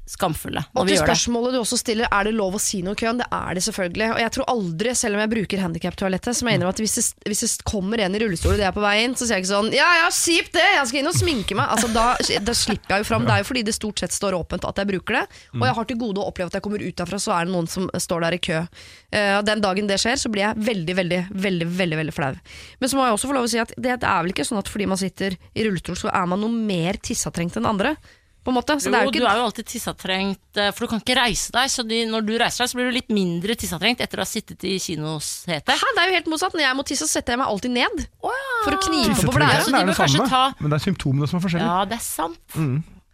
skamfulle 0.08 0.62
Og 0.72 0.88
til 0.88 0.96
det. 0.96 1.02
spørsmålet 1.04 1.56
du 1.58 1.60
også 1.60 1.78
stiller, 1.82 2.08
er 2.08 2.30
det 2.30 2.32
lov 2.38 2.56
å 2.56 2.62
si 2.62 2.80
noe 2.86 2.96
i 2.96 3.00
køen? 3.00 3.20
Det 3.20 3.28
er 3.28 3.58
det 3.58 3.64
selvfølgelig. 3.66 4.08
Og 4.16 4.22
jeg 4.24 4.34
tror 4.38 4.50
aldri, 4.54 4.94
selv 4.96 5.18
om 5.18 5.24
jeg 5.24 5.32
bruker 5.34 5.64
handikaptoalettet, 5.66 6.38
så 6.38 6.48
mener 6.48 6.64
jeg 6.64 6.76
at 6.76 6.82
hvis 6.86 6.96
det, 6.96 7.04
hvis 7.28 7.44
det 7.44 7.50
kommer 7.68 8.00
en 8.04 8.16
i 8.16 8.22
rullestol 8.24 8.56
og 8.56 8.62
det 8.62 8.70
er 8.70 8.76
på 8.76 8.84
vei 8.84 8.96
inn, 9.04 9.18
så 9.20 9.28
sier 9.28 9.36
jeg 9.36 9.44
ikke 9.44 9.52
sånn 9.52 9.72
Ja, 9.76 9.88
ja, 10.00 10.08
kjipt 10.14 10.56
det, 10.56 10.64
jeg 10.78 10.90
skal 10.90 11.02
inn 11.02 11.12
og 11.12 11.18
sminke 11.18 11.58
meg. 11.60 11.74
Altså, 11.76 11.92
da, 11.92 12.06
da 12.48 12.56
slipper 12.56 12.96
jeg 12.96 13.04
jo 13.04 13.10
fram. 13.10 13.28
Det 13.28 13.36
er 13.36 13.44
jo 13.44 13.50
fordi 13.52 13.66
det 13.68 13.76
stort 13.76 14.04
sett 14.04 14.16
står 14.16 14.27
åpent 14.36 14.66
at 14.68 14.76
jeg 14.82 14.88
bruker 14.88 15.14
det. 15.22 15.24
Og 15.56 15.64
jeg 15.70 15.76
har 15.78 15.86
til 15.86 15.98
gode 15.98 16.20
å 16.20 16.28
oppleve 16.28 16.48
at 16.48 16.54
jeg 16.60 16.62
kommer 16.66 16.84
ut 16.84 16.96
derfra, 17.00 17.20
så 17.20 17.32
er 17.38 17.46
det 17.46 17.54
noen 17.54 17.68
som 17.72 17.88
står 17.94 18.22
der 18.28 18.34
i 18.34 18.42
kø. 18.44 18.60
Uh, 19.14 19.42
den 19.48 19.62
dagen 19.62 19.88
det 19.88 20.00
skjer, 20.02 20.16
så 20.20 20.30
blir 20.30 20.44
jeg 20.50 20.56
veldig, 20.68 20.96
veldig, 20.98 21.22
veldig 21.32 21.68
veldig, 21.78 21.98
veldig 22.04 22.14
flau. 22.14 22.34
Men 22.82 22.90
så 22.90 22.98
må 22.98 23.06
jeg 23.08 23.14
også 23.14 23.28
få 23.32 23.34
lov 23.38 23.48
å 23.48 23.52
si 23.56 23.60
at 23.64 23.72
det, 23.78 24.00
det 24.02 24.08
er 24.10 24.22
vel 24.26 24.34
ikke 24.36 24.46
sånn 24.46 24.60
at 24.60 24.68
fordi 24.68 24.86
man 24.92 24.98
sitter 24.98 25.38
i 25.56 25.64
rullestol, 25.64 25.96
så 25.96 26.10
er 26.12 26.26
man 26.28 26.42
noe 26.42 26.52
mer 26.52 26.98
tissetrengt 27.00 27.56
enn 27.56 27.66
andre. 27.70 27.96
På 28.48 28.52
en 28.54 28.56
måte. 28.62 28.78
Så 28.80 28.88
Jo, 28.88 28.92
det 28.94 29.00
er 29.00 29.04
jo 29.04 29.10
ikke 29.12 29.20
du 29.20 29.26
er 29.28 29.36
jo 29.42 29.44
alltid 29.50 29.66
tissatrengt, 29.68 30.40
eh, 30.56 30.70
for 30.72 30.86
du 30.86 30.92
kan 30.94 31.02
ikke 31.02 31.18
reise 31.20 31.52
deg. 31.52 31.68
Så 31.68 31.84
de, 31.84 31.98
når 32.08 32.22
du 32.24 32.32
reiser 32.40 32.64
deg, 32.64 32.70
så 32.72 32.78
blir 32.80 32.86
du 32.88 32.96
litt 32.96 33.10
mindre 33.12 33.58
tissetrengt 33.60 34.00
etter 34.00 34.22
å 34.22 34.24
ha 34.24 34.30
sittet 34.30 34.64
i 34.64 34.78
kinosetet. 34.80 35.74
Hæ, 35.76 35.90
det 35.98 36.04
er 36.06 36.08
jo 36.08 36.16
helt 36.16 36.30
motsatt. 36.32 36.56
Når 36.56 36.64
jeg 36.64 36.78
må 36.80 36.86
tisse, 36.88 37.04
så 37.10 37.18
setter 37.20 37.36
jeg 37.36 37.42
meg 37.44 37.52
alltid 37.52 37.74
ned. 37.76 38.06
For 38.64 38.72
å 38.78 38.80
knipe 38.88 39.18
på 39.20 39.34
Ja, 39.34 39.36
blæra. 39.36 39.64
så 39.68 39.76
er 39.76 39.86
det 39.92 39.98
samme, 40.00 40.30
ta- 40.32 40.54
men 40.62 40.72
det 40.72 40.80
er 40.80 40.86
symptomene 40.86 41.28
som 41.28 41.42
er 41.42 41.44
forskjellige. 41.44 41.68
Ja, 41.76 41.84
det 41.92 42.00
er 42.00 42.06
sant. 42.08 42.58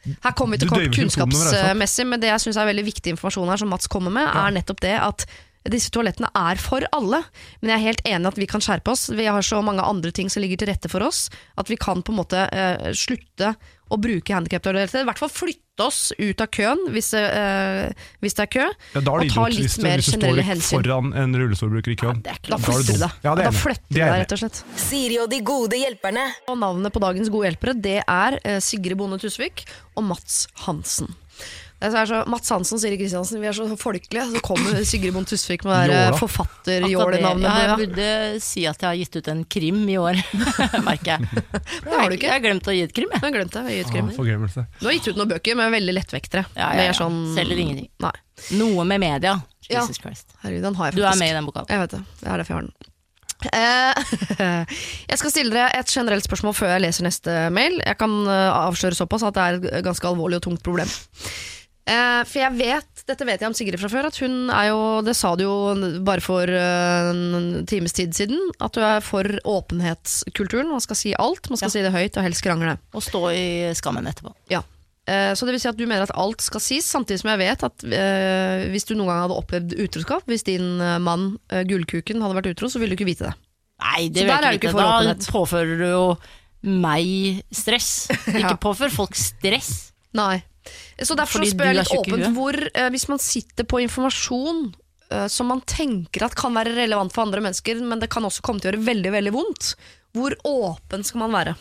Her 0.03 0.35
kommer 0.35 0.57
vi 0.57 0.65
til 0.65 0.71
kort 0.71 0.91
kunnskapsmessig, 0.95 2.05
men 2.09 2.21
det 2.21 2.31
jeg 2.31 2.43
syns 2.45 2.59
er 2.59 2.69
veldig 2.69 2.85
viktig 2.89 3.15
informasjon 3.15 3.51
her, 3.51 3.61
som 3.61 3.71
Mats 3.71 3.89
kommer 3.91 4.13
med, 4.13 4.27
er 4.27 4.55
nettopp 4.55 4.83
det 4.83 4.95
at 4.99 5.27
disse 5.71 5.93
toalettene 5.95 6.27
er 6.35 6.59
for 6.59 6.83
alle, 6.91 7.21
men 7.61 7.71
jeg 7.71 7.77
er 7.77 7.85
helt 7.85 8.07
enig 8.09 8.31
at 8.33 8.39
vi 8.39 8.47
kan 8.51 8.63
skjerpe 8.63 8.91
oss. 8.91 9.05
Vi 9.15 9.27
har 9.31 9.45
så 9.45 9.61
mange 9.63 9.85
andre 9.87 10.11
ting 10.11 10.27
som 10.31 10.43
ligger 10.43 10.59
til 10.59 10.67
rette 10.73 10.91
for 10.91 11.05
oss, 11.05 11.29
at 11.55 11.71
vi 11.71 11.79
kan 11.79 12.03
på 12.03 12.11
en 12.11 12.19
måte 12.19 12.41
eh, 12.51 12.89
slutte 12.97 13.53
å 13.87 13.99
bruke 14.01 14.35
handikaptoaletter. 14.35 15.05
I 15.05 15.07
hvert 15.07 15.21
fall 15.23 15.31
flytte 15.31 15.62
oss 15.81 16.11
ut 16.19 16.41
av 16.43 16.47
køen 16.53 16.77
hvis, 16.93 17.09
det, 17.15 17.23
eh, 17.33 18.03
hvis 18.21 18.35
det 18.37 18.43
er 18.45 18.51
kø, 18.53 18.65
Ja, 18.93 19.01
da 19.01 19.15
er 19.15 19.23
og 19.23 19.29
ta 19.33 19.47
idiot 19.47 19.47
hvis, 19.49 19.59
litt 19.63 19.75
du- 19.77 19.83
mer 19.87 19.97
hvis 19.97 20.05
du 20.05 20.11
generelle 20.19 20.43
hensyn. 20.45 20.83
foran 20.83 21.13
en 21.17 21.33
rullestolbruker 21.35 21.91
i 21.91 21.95
køen. 21.95 22.17
Er 22.25 22.37
Da 22.43 22.55
er 22.55 22.59
flytter 22.61 22.93
du 22.93 22.99
deg. 22.99 23.11
Ja, 23.23 23.35
da 23.35 23.49
flytter 23.51 23.89
du 23.89 23.95
Det 23.95 24.01
er 24.03 24.11
deg, 24.11 24.19
rett 24.21 24.31
og 24.31 24.39
slett. 24.43 24.63
Siri 24.75 25.17
og 25.19 25.29
de 25.29 25.41
gode 25.41 25.73
hjelperne. 25.81 26.27
Og 26.47 26.57
navnet 26.59 26.93
på 26.93 26.99
dagens 27.01 27.29
gode 27.29 27.49
hjelpere 27.49 27.81
det 27.81 28.03
er 28.07 28.39
eh, 28.45 28.59
Sigrid 28.59 28.97
Bonde 28.97 29.17
Tusvik 29.19 29.65
og 29.97 30.03
Mats 30.03 30.47
Hansen. 30.67 31.15
Det 31.83 31.89
er 31.99 32.07
så, 32.07 32.19
Mats 32.31 32.51
Hansen 32.53 32.77
og 32.77 32.81
Siri 32.81 32.95
Kristiansen, 32.99 33.41
vi 33.43 33.47
er 33.49 33.55
så 33.57 33.65
folkelige. 33.79 34.23
Så 34.31 34.41
kommer 34.45 34.77
Sigrid 34.87 35.11
Bonde 35.15 35.27
Tusvik 35.27 35.65
med 35.67 35.91
forfatterjålenavnet. 36.15 37.43
Ja, 37.43 37.65
jeg 37.73 37.79
burde 37.81 38.07
si 38.43 38.63
at 38.69 38.79
jeg 38.79 38.87
har 38.87 38.99
gitt 39.01 39.17
ut 39.19 39.27
en 39.33 39.41
krim 39.51 39.81
i 39.91 39.97
år, 39.99 40.19
merker 40.87 41.17
jeg. 41.17 41.43
det 41.43 41.91
har 41.91 42.07
du 42.07 42.15
ikke. 42.15 42.29
Jeg 42.29 42.35
har 42.37 42.43
glemt 42.45 42.69
å 42.71 42.75
gi 42.77 42.85
ut 42.87 42.95
krim, 42.95 43.11
jeg. 43.11 43.23
Jeg 43.27 43.35
glemt 43.35 43.57
det. 43.57 43.65
Jeg 43.73 43.83
Ah, 43.83 43.91
krim. 43.91 44.11
Forglemmelse. 44.15 44.63
Du 44.79 44.87
har 44.87 44.95
gitt 44.95 45.09
ut 45.11 45.19
noen 45.19 45.33
bøker 45.35 45.59
med 45.59 45.75
veldig 45.75 45.97
lettvektere. 45.99 46.45
Ja, 46.55 46.71
ja, 46.77 46.87
ja. 46.87 46.95
Sånn, 46.97 47.19
Selger 47.35 47.59
ingenting. 47.59 47.89
Nei. 48.03 48.13
Noe 48.57 48.87
med 48.87 49.03
media. 49.03 49.35
Ja. 49.67 49.83
Jesus 49.83 49.99
Christ. 49.99 50.33
Herregud, 50.41 50.63
den 50.69 50.75
har 50.79 50.89
jeg 50.91 50.97
Du 50.97 51.03
er 51.05 51.19
med 51.19 51.31
i 51.31 51.35
den 51.35 51.45
boka. 51.47 51.65
Jeg 51.69 51.83
vet 51.83 51.95
det. 51.97 52.01
Det 52.21 52.27
er 52.31 52.41
derfor 52.41 52.55
jeg 52.55 52.61
har 52.61 52.67
den. 52.69 52.91
Eh, 53.51 54.65
jeg 55.11 55.19
skal 55.19 55.33
stille 55.33 55.51
dere 55.51 55.71
et 55.81 55.91
generelt 55.91 56.23
spørsmål 56.23 56.55
før 56.55 56.71
jeg 56.77 56.85
leser 56.85 57.07
neste 57.07 57.37
mail. 57.55 57.75
Jeg 57.83 57.99
kan 57.99 58.13
eh, 58.23 58.51
avsløre 58.55 58.95
såpass 58.97 59.25
at 59.27 59.35
det 59.35 59.43
er 59.49 59.59
et 59.81 59.85
ganske 59.87 60.07
alvorlig 60.07 60.39
og 60.39 60.45
tungt 60.47 60.63
problem. 60.63 60.87
Eh, 61.83 62.21
for 62.23 62.39
jeg 62.39 62.55
vet, 62.55 63.01
dette 63.09 63.25
vet 63.27 63.41
jeg 63.43 63.49
om 63.49 63.55
Sigrid 63.57 63.79
fra 63.81 63.89
før, 63.91 64.05
at 64.07 64.15
hun 64.23 64.47
er 64.55 64.69
jo 64.69 65.01
Det 65.03 65.15
sa 65.19 65.33
du 65.35 65.41
jo 65.43 65.55
bare 66.07 66.23
for 66.23 66.47
eh, 66.47 67.09
en 67.11 67.65
times 67.67 67.91
tid 67.91 68.13
siden, 68.15 68.39
at 68.63 68.71
du 68.71 68.79
er 68.79 69.01
for 69.03 69.27
åpenhetskulturen. 69.43 70.69
Man 70.71 70.79
skal 70.83 70.95
si 70.95 71.11
alt, 71.19 71.49
man 71.51 71.57
skal 71.59 71.67
Ja. 71.67 71.73
si 71.75 71.81
det 71.83 71.91
høyt 71.91 72.15
og 72.17 72.23
helst 72.23 72.43
krangle. 72.45 72.77
Og 72.95 73.03
stå 73.03 73.23
i 73.35 73.73
skammen 73.75 74.07
etterpå. 74.07 74.31
Ja. 74.49 74.61
Eh, 75.05 75.33
Så 75.35 75.43
det 75.45 75.51
vil 75.57 75.59
si 75.59 75.67
at 75.67 75.75
du 75.75 75.85
mener 75.85 76.03
at 76.07 76.15
alt 76.15 76.39
skal 76.41 76.61
sies, 76.63 76.85
samtidig 76.87 77.19
som 77.19 77.31
jeg 77.35 77.39
vet 77.43 77.63
at 77.67 77.83
eh, 77.83 78.69
hvis 78.71 78.85
du 78.87 78.95
noen 78.95 79.07
gang 79.11 79.23
hadde 79.27 79.39
opplevd 79.43 79.75
utroskap, 79.83 80.23
hvis 80.25 80.43
din 80.47 80.77
mann, 81.03 81.37
Gullkuken, 81.51 82.21
hadde 82.23 82.35
vært 82.39 82.53
utro, 82.55 82.69
så 82.71 82.79
ville 82.79 82.95
du 82.95 83.03
ikke 83.03 83.11
vite 83.11 83.27
det. 83.27 83.33
Nei, 83.83 84.07
det 84.07 84.23
vil 84.23 84.31
er 84.31 84.41
jeg 84.53 84.61
ikke. 84.61 84.71
Da 84.71 84.87
åpenhet. 85.01 85.27
påfører 85.27 85.77
du 85.77 85.87
jo 85.89 86.17
meg 86.63 87.43
stress. 87.51 88.07
Ikke 88.39 88.55
påfør 88.63 88.89
folk 88.89 89.15
stress. 89.19 89.91
Nei. 90.15 90.41
Så 90.97 91.17
derfor 91.17 91.41
Fordi 91.41 91.51
så 91.51 91.57
spør 91.57 91.69
jeg 91.71 91.79
litt 91.79 91.97
åpent 91.97 92.29
hvor, 92.37 92.57
eh, 92.71 92.89
hvis 92.93 93.09
man 93.11 93.21
sitter 93.21 93.67
på 93.67 93.81
informasjon 93.83 94.63
eh, 95.11 95.27
som 95.31 95.51
man 95.51 95.63
tenker 95.67 96.27
at 96.27 96.37
kan 96.39 96.55
være 96.55 96.75
relevant 96.77 97.13
for 97.13 97.25
andre 97.25 97.43
mennesker, 97.43 97.83
men 97.83 98.01
det 98.03 98.11
kan 98.13 98.25
også 98.25 98.45
komme 98.45 98.63
til 98.63 98.71
å 98.71 98.73
gjøre 98.73 98.87
veldig, 98.87 99.13
veldig 99.17 99.35
vondt, 99.35 99.75
hvor 100.13 100.35
åpen 100.47 101.05
skal 101.05 101.25
man 101.25 101.35
være? 101.35 101.55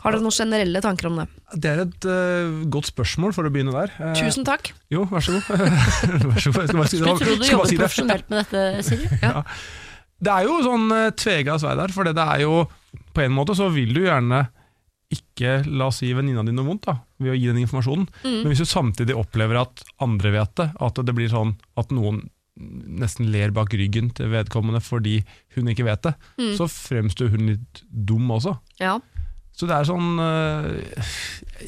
Har 0.00 0.14
dere 0.14 0.24
noen 0.24 0.32
generelle 0.32 0.80
tanker 0.80 1.10
om 1.10 1.18
det? 1.20 1.26
Det 1.60 1.70
er 1.70 1.82
et 1.82 2.06
uh, 2.08 2.62
godt 2.72 2.88
spørsmål 2.88 3.34
for 3.36 3.46
å 3.46 3.52
begynne 3.52 3.74
der. 3.74 3.92
Uh, 4.00 4.14
Tusen 4.16 4.46
takk. 4.48 4.72
Jo, 4.92 5.04
vær 5.10 5.24
så 5.24 5.36
god. 5.36 5.50
vær 6.30 6.40
så 6.40 6.54
god. 6.54 6.72
Bare 6.72 6.88
si, 6.88 7.00
Skulle 7.02 7.18
tro 7.20 7.34
du 7.36 7.44
jobbet 7.44 7.52
jobber 7.52 7.68
si 7.68 7.80
profesjonelt 7.80 8.32
med 8.32 8.40
dette, 8.42 8.86
Siri. 8.86 9.10
Det 10.20 10.28
er 10.28 10.44
jo 10.44 10.58
sånn 10.64 10.90
uh, 10.92 11.10
tvega 11.16 11.56
sverd 11.60 11.78
der, 11.80 11.92
for 11.96 12.04
det 12.04 12.12
er 12.20 12.42
jo 12.42 12.66
På 13.16 13.22
en 13.24 13.32
måte 13.32 13.54
så 13.56 13.70
vil 13.72 13.94
du 13.96 14.02
gjerne 14.02 14.42
ikke 15.10 15.64
la 15.66 15.86
oss 15.90 15.98
si 16.02 16.12
venninna 16.14 16.44
di 16.46 16.52
noe 16.54 16.66
vondt 16.68 16.84
da, 16.86 16.94
ved 17.18 17.32
å 17.32 17.38
gi 17.38 17.46
den 17.50 17.62
informasjonen, 17.64 18.06
Mm. 18.24 18.42
men 18.42 18.52
hvis 18.52 18.62
du 18.62 18.68
samtidig 18.70 19.16
opplever 19.18 19.60
at 19.60 19.82
andre 20.00 20.30
vet 20.30 20.54
det, 20.56 20.68
at 20.80 20.94
det 21.04 21.14
blir 21.16 21.28
sånn 21.32 21.56
at 21.76 21.90
noen 21.90 22.28
nesten 22.60 23.30
ler 23.32 23.50
bak 23.56 23.72
ryggen 23.72 24.10
til 24.14 24.28
vedkommende 24.28 24.82
fordi 24.84 25.24
hun 25.56 25.70
ikke 25.72 25.84
vet 25.86 26.02
det, 26.02 26.14
Mm. 26.38 26.54
så 26.56 26.68
fremstår 26.68 27.30
hun 27.30 27.46
litt 27.48 27.82
dum 27.90 28.28
også. 28.30 28.58
Ja. 28.78 28.98
Så 29.56 29.66
det 29.66 29.76
er 29.76 29.84
sånn 29.84 30.16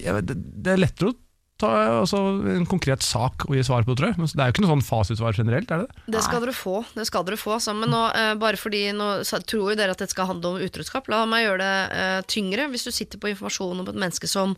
jeg 0.03 0.14
vet, 0.16 0.26
det, 0.26 0.36
det 0.62 0.72
er 0.72 0.80
lettere 0.84 1.11
å 1.12 1.16
ta 1.62 1.70
altså, 2.02 2.18
en 2.52 2.66
konkret 2.68 3.04
sak 3.06 3.46
å 3.48 3.54
gi 3.56 3.62
svar 3.66 3.86
på, 3.86 3.94
tror 3.98 4.10
jeg. 4.10 4.18
Det 4.20 4.42
er 4.42 4.50
jo 4.50 4.54
ikke 4.56 4.64
noe 4.64 4.72
sånn 4.74 4.84
fasitsvar 4.84 5.38
generelt, 5.38 5.70
er 5.72 5.82
det 5.82 5.88
det? 5.88 6.04
Det 6.16 6.22
skal 6.26 6.42
dere 6.44 6.54
få. 6.56 6.82
det 6.98 7.06
skal 7.08 7.26
dere 7.28 7.38
få 7.40 7.56
sammen. 7.62 7.86
Men 7.86 7.94
nå, 7.94 8.02
eh, 8.18 8.34
bare 8.42 8.60
fordi 8.60 8.84
nå 8.96 9.08
tror 9.46 9.72
jo 9.72 9.78
dere 9.78 9.94
at 9.96 10.02
det 10.04 10.10
skal 10.12 10.28
handle 10.30 10.54
om 10.54 10.62
utroskap, 10.66 11.08
la 11.12 11.22
meg 11.30 11.46
gjøre 11.46 11.62
det 11.64 12.02
eh, 12.04 12.20
tyngre. 12.34 12.68
Hvis 12.74 12.86
du 12.88 12.92
sitter 12.94 13.22
på 13.22 13.32
informasjon 13.32 13.82
om 13.82 13.88
et 13.88 13.98
menneske 14.04 14.30
som 14.30 14.56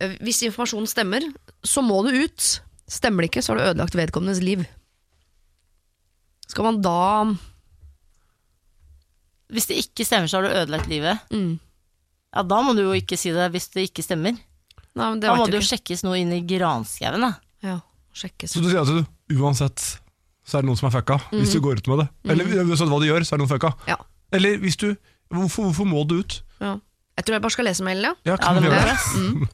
eh, 0.00 0.18
Hvis 0.24 0.42
informasjonen 0.48 0.90
stemmer, 0.90 1.28
så 1.64 1.84
må 1.84 2.02
du 2.08 2.14
ut. 2.16 2.52
Stemmer 2.90 3.24
det 3.24 3.32
ikke, 3.32 3.44
så 3.44 3.54
har 3.54 3.60
du 3.60 3.66
ødelagt 3.70 3.98
vedkommendes 3.98 4.42
liv. 4.44 4.66
Skal 6.52 6.66
man 6.68 6.82
da 6.84 7.32
Hvis 9.52 9.68
det 9.68 9.78
ikke 9.86 10.04
stemmer, 10.08 10.28
så 10.28 10.40
har 10.40 10.48
du 10.48 10.56
ødelagt 10.56 10.90
livet. 10.90 11.20
mm. 11.30 11.60
Ja, 12.32 12.42
Da 12.42 12.62
må 12.64 12.72
du 12.72 12.82
jo 12.86 12.94
ikke 12.96 13.18
si 13.20 13.28
det 13.34 13.50
hvis 13.52 13.68
det 13.74 13.90
ikke 13.90 14.04
stemmer. 14.04 14.38
Nei, 14.98 15.08
men 15.08 15.20
det 15.22 15.28
Da 15.30 15.36
må 15.38 15.46
det 15.48 15.60
jo 15.62 15.66
sjekkes 15.70 16.02
noe 16.04 16.18
inn 16.20 16.32
i 16.36 16.42
granskauen, 16.44 17.22
da. 17.24 17.32
Ja, 17.64 17.78
sjekkes. 18.16 18.52
Så 18.52 18.60
du 18.60 18.68
sier 18.68 18.82
at 18.82 18.90
du, 18.90 19.38
uansett 19.40 19.80
så 20.42 20.58
er 20.58 20.64
det 20.64 20.68
noen 20.68 20.78
som 20.80 20.88
er 20.90 20.96
fucka, 20.96 21.16
hvis 21.32 21.54
du 21.54 21.60
går 21.64 21.80
ut 21.80 21.88
med 21.92 22.02
det. 22.02 22.08
Eller 22.34 22.48
uansett 22.66 22.90
hva 22.90 22.98
du 23.00 23.06
gjør, 23.06 23.24
så 23.24 23.34
er 23.34 23.40
det 23.40 23.44
noen 23.46 23.52
fucka. 23.54 23.72
Ja. 23.88 23.96
Eller 24.34 24.60
hvis 24.62 24.78
du 24.80 24.92
Hvorfor, 25.32 25.70
hvorfor 25.70 25.86
må 25.88 26.02
du 26.04 26.18
ut? 26.20 26.42
Ja. 26.60 26.74
Jeg 27.16 27.24
tror 27.24 27.36
jeg 27.38 27.42
bare 27.44 27.54
skal 27.54 27.64
lese 27.64 27.84
mailen, 27.86 28.04
ja. 28.04 28.12
Ja, 28.26 28.36
Ja, 28.36 28.52
det 28.52 28.68
gjøre 28.68 28.82
det? 28.84 28.96
Mm. 29.16 29.46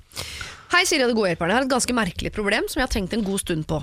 Hei, 0.72 0.80
Siri 0.84 1.04
og 1.04 1.12
de 1.12 1.14
gode 1.14 1.30
hjelperne. 1.30 1.54
Jeg 1.54 1.58
har 1.60 1.66
et 1.68 1.70
ganske 1.70 1.94
merkelig 1.94 2.32
problem 2.34 2.66
som 2.66 2.80
jeg 2.80 2.88
har 2.88 2.92
tenkt 2.92 3.14
en 3.14 3.22
god 3.22 3.42
stund 3.44 3.66
på. 3.70 3.78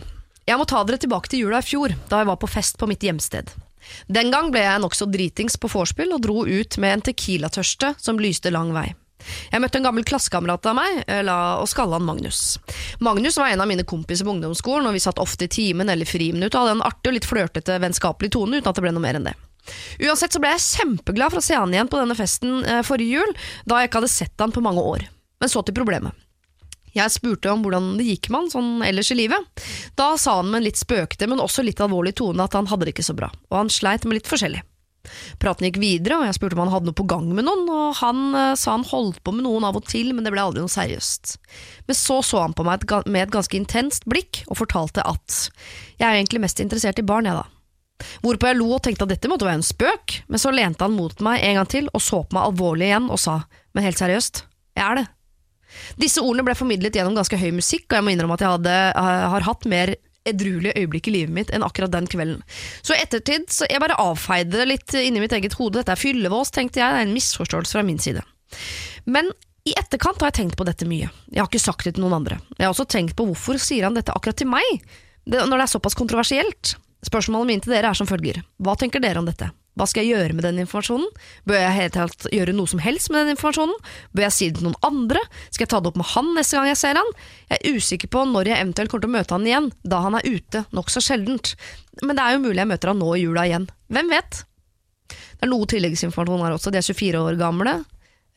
Jeg 0.46 0.60
må 0.60 0.68
ta 0.70 0.84
dere 0.86 1.00
tilbake 1.02 1.32
til 1.32 1.46
jula 1.46 1.62
i 1.64 1.66
fjor, 1.66 1.96
da 2.12 2.20
jeg 2.22 2.30
var 2.30 2.38
på 2.42 2.50
fest 2.52 2.76
på 2.82 2.90
mitt 2.92 3.02
hjemsted. 3.06 3.50
Den 4.12 4.30
gang 4.34 4.52
ble 4.54 4.62
jeg 4.66 4.82
nokså 4.84 5.08
dritings 5.10 5.58
på 5.62 5.70
vorspiel 5.72 6.12
og 6.14 6.22
dro 6.26 6.44
ut 6.46 6.78
med 6.82 6.98
en 6.98 7.06
tequila-tørste 7.08 7.96
som 8.02 8.20
lyste 8.22 8.52
lang 8.54 8.74
vei. 8.76 8.90
Jeg 9.52 9.64
møtte 9.64 9.80
en 9.80 9.88
gammel 9.88 10.06
klassekamerat 10.08 10.70
av 10.70 10.78
meg 10.78 11.02
eh, 11.08 11.24
og 11.30 11.68
skalla 11.72 12.00
han 12.00 12.08
Magnus. 12.08 12.58
Magnus 13.04 13.40
var 13.42 13.54
en 13.54 13.64
av 13.64 13.70
mine 13.70 13.88
kompiser 13.88 14.28
på 14.28 14.36
ungdomsskolen, 14.36 14.90
og 14.90 14.96
vi 14.96 15.04
satt 15.04 15.22
ofte 15.22 15.48
i 15.48 15.52
timen 15.52 15.92
eller 15.92 16.10
friminuttet 16.10 16.58
og 16.58 16.66
hadde 16.66 16.78
en 16.80 16.86
artig 16.88 17.12
og 17.12 17.18
litt 17.18 17.30
flørtete, 17.30 17.80
vennskapelig 17.84 18.34
tone 18.36 18.62
uten 18.62 18.72
at 18.72 18.78
det 18.78 18.86
ble 18.86 18.94
noe 18.96 19.06
mer 19.06 19.20
enn 19.20 19.30
det. 19.32 19.36
Uansett 20.06 20.36
så 20.36 20.42
ble 20.42 20.52
jeg 20.54 20.66
kjempeglad 20.66 21.34
for 21.34 21.42
å 21.42 21.46
se 21.46 21.58
han 21.58 21.74
igjen 21.74 21.90
på 21.90 22.00
denne 22.02 22.18
festen 22.18 22.62
eh, 22.66 22.84
forrige 22.86 23.22
jul, 23.22 23.34
da 23.66 23.82
jeg 23.82 23.90
ikke 23.90 24.04
hadde 24.04 24.14
sett 24.14 24.46
han 24.46 24.54
på 24.54 24.64
mange 24.66 24.84
år. 24.84 25.08
Men 25.42 25.52
så 25.52 25.66
til 25.66 25.78
problemet. 25.78 26.14
Jeg 26.96 27.12
spurte 27.12 27.52
om 27.52 27.64
hvordan 27.66 27.98
det 28.00 28.06
gikk 28.08 28.30
med 28.30 28.46
han 28.46 28.54
sånn 28.54 28.70
ellers 28.88 29.10
i 29.12 29.18
livet. 29.20 29.66
Da 30.00 30.14
sa 30.22 30.38
han 30.38 30.48
med 30.48 30.62
en 30.62 30.68
litt 30.70 30.80
spøkete, 30.80 31.28
men 31.28 31.44
også 31.44 31.66
litt 31.66 31.82
alvorlig 31.84 32.16
tone 32.16 32.46
at 32.46 32.56
han 32.56 32.70
hadde 32.72 32.88
det 32.88 32.96
ikke 32.96 33.10
så 33.10 33.18
bra, 33.18 33.28
og 33.52 33.58
han 33.58 33.74
sleit 33.74 34.08
med 34.08 34.22
litt 34.22 34.32
forskjellig. 34.32 34.62
Praten 35.42 35.68
gikk 35.68 35.80
videre, 35.82 36.20
og 36.20 36.28
jeg 36.28 36.38
spurte 36.38 36.58
om 36.58 36.64
han 36.66 36.74
hadde 36.74 36.90
noe 36.90 36.98
på 36.98 37.08
gang 37.10 37.28
med 37.36 37.48
noen, 37.48 37.66
og 37.72 37.98
han 38.02 38.22
eh, 38.34 38.54
sa 38.60 38.76
han 38.76 38.88
holdt 38.88 39.22
på 39.26 39.34
med 39.36 39.48
noen 39.48 39.68
av 39.68 39.80
og 39.80 39.88
til, 39.90 40.14
men 40.16 40.26
det 40.26 40.34
ble 40.36 40.44
aldri 40.44 40.64
noe 40.64 40.72
seriøst. 40.72 41.36
Men 41.90 42.00
så 42.00 42.22
så 42.26 42.44
han 42.44 42.56
på 42.58 42.66
meg 42.68 42.84
et, 42.84 43.10
med 43.12 43.28
et 43.28 43.36
ganske 43.36 43.58
intenst 43.58 44.08
blikk, 44.10 44.44
og 44.50 44.62
fortalte 44.62 45.06
at 45.06 45.42
jeg 46.00 46.08
er 46.08 46.18
egentlig 46.18 46.44
mest 46.46 46.64
interessert 46.64 47.02
i 47.02 47.08
barn, 47.08 47.30
jeg 47.30 47.38
da. 47.38 47.46
Hvorpå 48.24 48.50
jeg 48.50 48.60
lo 48.60 48.68
og 48.76 48.82
tenkte 48.84 49.06
at 49.06 49.14
dette 49.14 49.30
måtte 49.32 49.48
være 49.48 49.62
en 49.62 49.66
spøk, 49.66 50.20
men 50.28 50.42
så 50.42 50.52
lente 50.52 50.84
han 50.84 50.96
mot 50.96 51.22
meg 51.24 51.44
en 51.46 51.62
gang 51.62 51.70
til 51.72 51.88
og 51.94 52.04
så 52.04 52.26
på 52.26 52.36
meg 52.36 52.50
alvorlig 52.50 52.90
igjen 52.90 53.12
og 53.14 53.22
sa, 53.22 53.38
men 53.76 53.88
helt 53.88 54.02
seriøst, 54.02 54.44
jeg 54.76 54.84
er 54.84 55.00
det. 55.00 55.06
Disse 56.00 56.24
ordene 56.24 56.46
ble 56.48 56.56
formidlet 56.58 56.96
gjennom 56.96 57.16
ganske 57.18 57.40
høy 57.40 57.50
musikk, 57.56 57.88
og 57.90 57.98
jeg 57.98 58.06
må 58.06 58.14
innrømme 58.14 58.38
at 58.38 58.44
jeg 58.44 58.54
hadde, 58.58 58.76
eh, 58.96 59.26
har 59.34 59.48
hatt 59.48 59.68
mer 59.72 59.96
edruelige 60.26 60.76
øyeblikk 60.82 61.10
i 61.10 61.16
livet 61.20 61.36
mitt 61.36 61.54
enn 61.54 61.66
akkurat 61.66 61.94
den 61.94 62.10
kvelden. 62.10 62.44
Så 62.82 62.96
i 62.96 63.02
ettertid 63.04 63.50
så 63.54 63.68
jeg 63.70 63.82
bare 63.84 63.98
avfeide 64.02 64.58
det 64.58 64.68
litt 64.70 64.96
inni 65.00 65.24
mitt 65.24 65.36
eget 65.36 65.58
hode. 65.60 65.80
Dette 65.80 65.94
er 65.96 66.02
fyllevås, 66.02 66.54
tenkte 66.56 66.82
jeg. 66.82 66.94
Det 66.94 67.04
er 67.04 67.08
en 67.10 67.16
misforståelse 67.16 67.78
fra 67.78 67.86
min 67.86 68.02
side. 68.02 68.24
Men 69.06 69.30
i 69.66 69.74
etterkant 69.78 70.22
har 70.22 70.30
jeg 70.30 70.40
tenkt 70.42 70.58
på 70.60 70.66
dette 70.68 70.86
mye. 70.90 71.10
Jeg 71.34 71.42
har 71.42 71.50
ikke 71.50 71.64
sagt 71.64 71.88
det 71.88 71.96
til 71.96 72.06
noen 72.06 72.20
andre. 72.20 72.40
Jeg 72.58 72.68
har 72.68 72.74
også 72.74 72.88
tenkt 72.90 73.18
på 73.18 73.26
hvorfor 73.30 73.58
sier 73.62 73.88
han 73.88 73.98
dette 73.98 74.14
akkurat 74.14 74.38
til 74.38 74.50
meg, 74.52 74.82
det, 75.26 75.42
når 75.42 75.58
det 75.58 75.64
er 75.66 75.74
såpass 75.74 75.98
kontroversielt. 75.98 76.76
Spørsmålet 77.06 77.50
mine 77.50 77.66
til 77.66 77.74
dere 77.74 77.90
er 77.90 77.98
som 77.98 78.10
følger. 78.10 78.44
Hva 78.62 78.76
tenker 78.78 79.02
dere 79.02 79.22
om 79.22 79.30
dette? 79.30 79.50
Hva 79.76 79.88
skal 79.92 80.06
jeg 80.06 80.16
gjøre 80.16 80.36
med 80.38 80.46
den 80.48 80.62
informasjonen? 80.64 81.10
Bør 81.48 81.60
jeg 81.60 81.76
helt 81.76 81.96
tatt 81.98 82.28
gjøre 82.32 82.56
noe 82.56 82.72
som 82.72 82.80
helst 82.84 83.12
med 83.12 83.22
den 83.22 83.34
informasjonen? 83.36 83.76
Bør 84.16 84.28
jeg 84.28 84.36
si 84.36 84.48
det 84.50 84.62
til 84.62 84.70
noen 84.70 84.80
andre? 84.88 85.22
Skal 85.50 85.66
jeg 85.66 85.72
ta 85.74 85.82
det 85.84 85.92
opp 85.92 86.00
med 86.00 86.12
han 86.14 86.32
neste 86.38 86.56
gang 86.56 86.70
jeg 86.72 86.80
ser 86.80 87.00
han? 87.00 87.12
Jeg 87.52 87.60
er 87.60 87.80
usikker 87.80 88.12
på 88.16 88.24
når 88.32 88.52
jeg 88.52 88.64
eventuelt 88.64 88.94
kommer 88.94 89.06
til 89.06 89.12
å 89.12 89.18
møte 89.18 89.36
han 89.36 89.50
igjen, 89.50 89.72
da 89.84 90.02
han 90.06 90.16
er 90.20 90.30
ute, 90.32 90.64
nokså 90.76 91.04
sjeldent. 91.04 91.56
Men 92.04 92.16
det 92.16 92.24
er 92.24 92.38
jo 92.38 92.46
mulig 92.48 92.62
jeg 92.62 92.72
møter 92.72 92.94
han 92.94 93.04
nå 93.04 93.12
i 93.16 93.26
jula 93.26 93.48
igjen. 93.50 93.68
Hvem 93.92 94.14
vet? 94.16 94.46
Det 95.12 95.44
er 95.44 95.52
noe 95.52 95.68
tilleggsinformasjon 95.70 96.48
her 96.48 96.56
også. 96.56 96.72
De 96.72 96.80
er 96.80 96.88
24 96.88 97.26
år 97.28 97.40
gamle. 97.40 97.76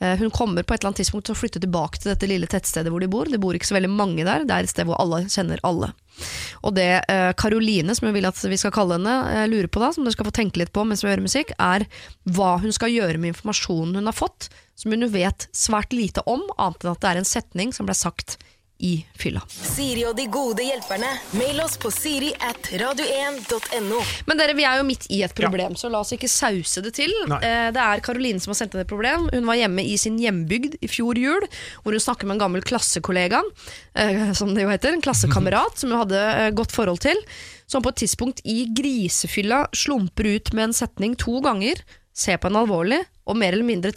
Eh, 0.01 0.17
Hun 0.19 0.31
kommer 0.31 0.63
på 0.63 0.75
et 0.75 0.81
eller 0.81 0.93
annet 0.93 1.01
tidspunkt 1.03 1.27
til 1.27 1.35
å 1.35 1.39
flytte 1.39 1.63
tilbake 1.63 1.99
til 1.99 2.13
dette 2.13 2.29
lille 2.31 2.47
tettstedet 2.51 2.93
hvor 2.93 3.03
de 3.03 3.11
bor. 3.11 3.31
Det 3.31 3.41
bor 3.43 3.57
ikke 3.57 3.69
så 3.69 3.79
veldig 3.79 3.91
mange 3.91 4.27
der, 4.27 4.47
det 4.47 4.55
er 4.55 4.67
et 4.67 4.73
sted 4.73 4.87
hvor 4.89 5.01
alle 5.03 5.25
kjenner 5.27 5.63
alle. 5.67 5.91
Og 6.67 6.75
det 6.79 6.89
eh, 7.11 7.33
Karoline, 7.39 7.95
som 7.95 8.09
jeg 8.09 8.19
vil 8.19 8.29
at 8.29 8.39
vi 8.51 8.59
skal 8.61 8.75
kalle 8.75 8.99
henne, 8.99 9.17
eh, 9.35 9.49
lurer 9.51 9.71
på 9.71 9.83
da, 9.83 9.91
som 9.95 10.07
dere 10.07 10.15
skal 10.17 10.29
få 10.31 10.35
tenke 10.39 10.63
litt 10.63 10.75
på 10.75 10.87
mens 10.87 11.03
vi 11.05 11.11
hører 11.11 11.25
musikk, 11.25 11.55
er 11.59 11.87
hva 12.31 12.57
hun 12.63 12.75
skal 12.75 12.95
gjøre 12.95 13.19
med 13.19 13.35
informasjonen 13.35 13.99
hun 13.99 14.11
har 14.11 14.17
fått, 14.17 14.51
som 14.79 14.95
hun 14.95 15.09
vet 15.11 15.49
svært 15.57 15.95
lite 15.95 16.23
om, 16.31 16.45
annet 16.59 16.85
enn 16.85 16.95
at 16.95 17.03
det 17.03 17.11
er 17.11 17.23
en 17.23 17.33
setning 17.33 17.75
som 17.75 17.89
ble 17.89 17.99
sagt 17.99 18.39
i 18.79 18.93
fylla. 19.19 19.41
Siri 19.51 20.05
og 20.07 20.15
de 20.19 20.29
gode 20.31 20.63
hjelperne. 20.63 21.09
Mail 21.39 21.59
oss 21.65 21.75
på 21.83 21.91
siri 21.91 22.31
at 22.47 22.69
radio1.no. 22.79 23.99
Men 24.29 24.39
dere, 24.39 24.55
vi 24.55 24.67
er 24.69 24.79
jo 24.79 24.87
midt 24.87 25.09
i 25.11 25.21
et 25.27 25.35
problem, 25.35 25.75
så 25.79 25.91
la 25.91 26.03
oss 26.05 26.13
ikke 26.15 26.31
sause 26.31 26.83
det 26.85 26.93
til. 26.99 27.13
Nei. 27.31 27.41
Eh, 27.43 27.69
Det 27.75 27.83
er 27.83 28.03
Karoline 28.05 28.41
som 28.43 28.53
har 28.55 28.61
sendt 28.61 28.77
inn 28.77 28.85
et 28.85 28.91
problem. 28.91 29.27
Hun 29.35 29.49
var 29.49 29.59
hjemme 29.59 29.83
i 29.83 29.97
sin 29.99 30.19
hjembygd 30.23 30.79
i 30.85 30.91
fjor 30.91 31.19
jul, 31.19 31.47
hvor 31.83 31.97
hun 31.97 32.05
snakker 32.05 32.29
med 32.29 32.37
en 32.39 32.45
gammel 32.47 32.63
klassekollega, 32.67 33.43
eh, 33.99 34.33
som 34.39 34.55
det 34.55 34.63
jo 34.63 34.71
heter, 34.73 34.95
en 34.95 35.03
klassekamerat 35.05 35.79
som 35.79 35.91
hun 35.93 36.03
hadde 36.05 36.23
eh, 36.23 36.51
godt 36.55 36.75
forhold 36.75 37.03
til, 37.05 37.19
som 37.67 37.83
på 37.85 37.91
et 37.93 38.03
tidspunkt 38.05 38.41
i 38.49 38.63
grisefylla 38.73 39.67
slumper 39.77 40.31
ut 40.37 40.53
med 40.55 40.71
en 40.71 40.77
setning 40.77 41.19
to 41.19 41.41
ganger, 41.45 41.83
ser 42.19 42.39
på 42.39 42.49
henne 42.49 42.63
alvorlig, 42.65 43.03
og 43.29 43.37
mer 43.39 43.53
eller 43.55 43.67
mindre 43.69 43.93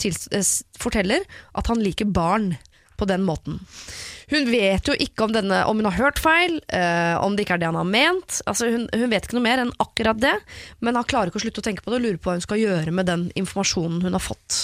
forteller 0.77 1.23
at 1.57 1.69
han 1.71 1.79
liker 1.81 2.09
barn 2.11 2.51
på 2.99 3.07
den 3.09 3.23
måten. 3.25 3.61
Hun 4.31 4.47
vet 4.47 4.87
jo 4.87 4.95
ikke 4.95 5.25
om, 5.25 5.33
denne, 5.35 5.63
om 5.67 5.79
hun 5.81 5.87
har 5.89 5.97
hørt 5.97 6.19
feil, 6.23 6.61
eh, 6.71 7.15
om 7.19 7.35
det 7.35 7.43
ikke 7.43 7.57
er 7.57 7.63
det 7.63 7.67
han 7.67 7.79
har 7.79 7.87
ment. 7.87 8.37
Altså 8.47 8.69
hun, 8.71 8.85
hun 8.95 9.11
vet 9.11 9.27
ikke 9.27 9.35
noe 9.35 9.47
mer 9.47 9.63
enn 9.63 9.73
akkurat 9.83 10.21
det, 10.23 10.37
men 10.79 10.95
han 10.95 11.07
klarer 11.07 11.31
ikke 11.31 11.41
å 11.41 11.43
slutte 11.43 11.63
å 11.63 11.67
tenke 11.67 11.83
på 11.83 11.91
det 11.91 11.99
og 11.99 12.05
lurer 12.05 12.21
på 12.21 12.31
hva 12.31 12.37
hun 12.39 12.45
skal 12.45 12.61
gjøre 12.61 12.93
med 12.95 13.09
den 13.11 13.27
informasjonen 13.39 14.05
hun 14.05 14.15
har 14.15 14.23
fått. 14.23 14.61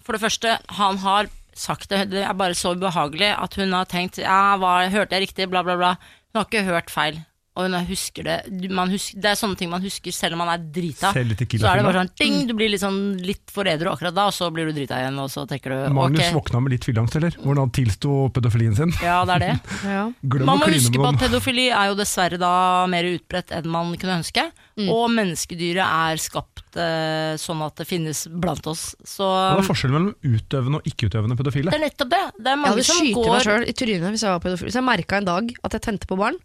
For 0.00 0.16
det 0.16 0.22
første, 0.24 0.56
han 0.80 1.02
har 1.04 1.28
sagt 1.60 1.90
det, 1.92 2.06
det 2.14 2.24
er 2.24 2.38
bare 2.38 2.56
så 2.56 2.72
ubehagelig 2.72 3.34
at 3.36 3.58
hun 3.60 3.74
har 3.76 3.88
tenkt 3.90 4.20
ja, 4.22 4.56
hva, 4.60 4.78
hørte 4.88 5.18
jeg 5.18 5.28
riktig, 5.28 5.50
bla, 5.52 5.62
bla, 5.66 5.76
bla. 5.76 5.96
Hun 6.30 6.40
har 6.40 6.48
ikke 6.48 6.64
hørt 6.70 6.92
feil. 6.94 7.20
Og 7.60 7.66
hun 7.68 7.76
husker 7.90 8.26
det. 8.26 8.36
Man 8.72 8.92
husker, 8.92 9.20
det 9.20 9.32
er 9.32 9.38
sånne 9.38 9.58
ting 9.60 9.70
man 9.72 9.84
husker 9.84 10.14
selv 10.14 10.36
om 10.36 10.42
man 10.44 10.52
er 10.54 10.62
drita. 10.64 11.12
Så 11.12 11.20
er 11.20 11.80
det 11.80 11.84
bare 11.86 12.02
sånn 12.02 12.12
ding, 12.20 12.38
du 12.48 12.54
blir 12.56 12.72
litt 12.72 12.82
sånn 12.82 13.00
litt 13.20 13.52
for 13.52 13.68
edru 13.68 13.92
akkurat 13.92 14.16
da, 14.16 14.28
og 14.30 14.36
så 14.36 14.48
blir 14.54 14.70
du 14.70 14.74
drita 14.76 15.00
igjen, 15.02 15.18
og 15.20 15.28
så 15.32 15.44
tenker 15.50 15.74
du 15.74 15.96
Magnus 15.96 16.22
okay. 16.22 16.36
våkna 16.38 16.62
med 16.64 16.76
litt 16.76 16.88
fylleangst, 16.88 17.18
eller? 17.20 17.36
Hvordan 17.42 17.66
han 17.66 17.74
tilsto 17.76 18.16
pedofilien 18.34 18.76
sin. 18.78 18.94
ja, 19.04 19.20
det 19.28 19.36
er 19.36 19.46
det. 19.46 19.52
ja. 19.96 20.06
Man 20.40 20.62
må 20.62 20.70
huske 20.72 20.96
på 20.96 21.10
at 21.10 21.20
pedofili 21.20 21.68
er 21.68 21.92
jo 21.92 22.00
dessverre 22.00 22.40
da 22.40 22.54
mer 22.90 23.08
utbredt 23.12 23.54
enn 23.56 23.70
man 23.70 23.94
kunne 24.00 24.20
ønske. 24.22 24.48
Og 24.80 25.10
menneskedyret 25.12 25.82
er 25.84 26.20
skapt 26.22 26.78
eh, 26.78 27.34
sånn 27.40 27.60
at 27.66 27.80
det 27.80 27.86
finnes 27.88 28.22
blant 28.30 28.64
oss. 28.70 28.94
Så 29.04 29.26
Hva 29.26 29.58
er 29.58 29.66
forskjellen 29.66 29.96
mellom 29.96 30.36
utøvende 30.38 30.80
og 30.80 30.88
ikke-utøvende 30.88 31.36
pedofile? 31.36 31.72
det 31.72 31.80
er 31.80 31.84
nettopp 31.84 32.12
det. 32.14 32.22
Det 32.38 32.52
er 32.52 32.56
Jeg 32.56 32.72
hadde 32.72 32.86
skutt 32.88 33.18
går... 33.18 33.30
meg 33.34 33.46
sjøl 33.46 33.66
i 33.66 33.74
trynet 33.82 34.14
hvis 34.14 34.24
jeg 34.26 34.34
var 34.36 34.44
pedofil. 34.44 34.72
Så 34.72 34.80
jeg 34.80 34.86
merka 34.86 35.20
en 35.20 35.28
dag 35.28 35.52
at 35.68 35.76
jeg 35.76 35.84
tente 35.88 36.08
på 36.10 36.18
barn, 36.20 36.38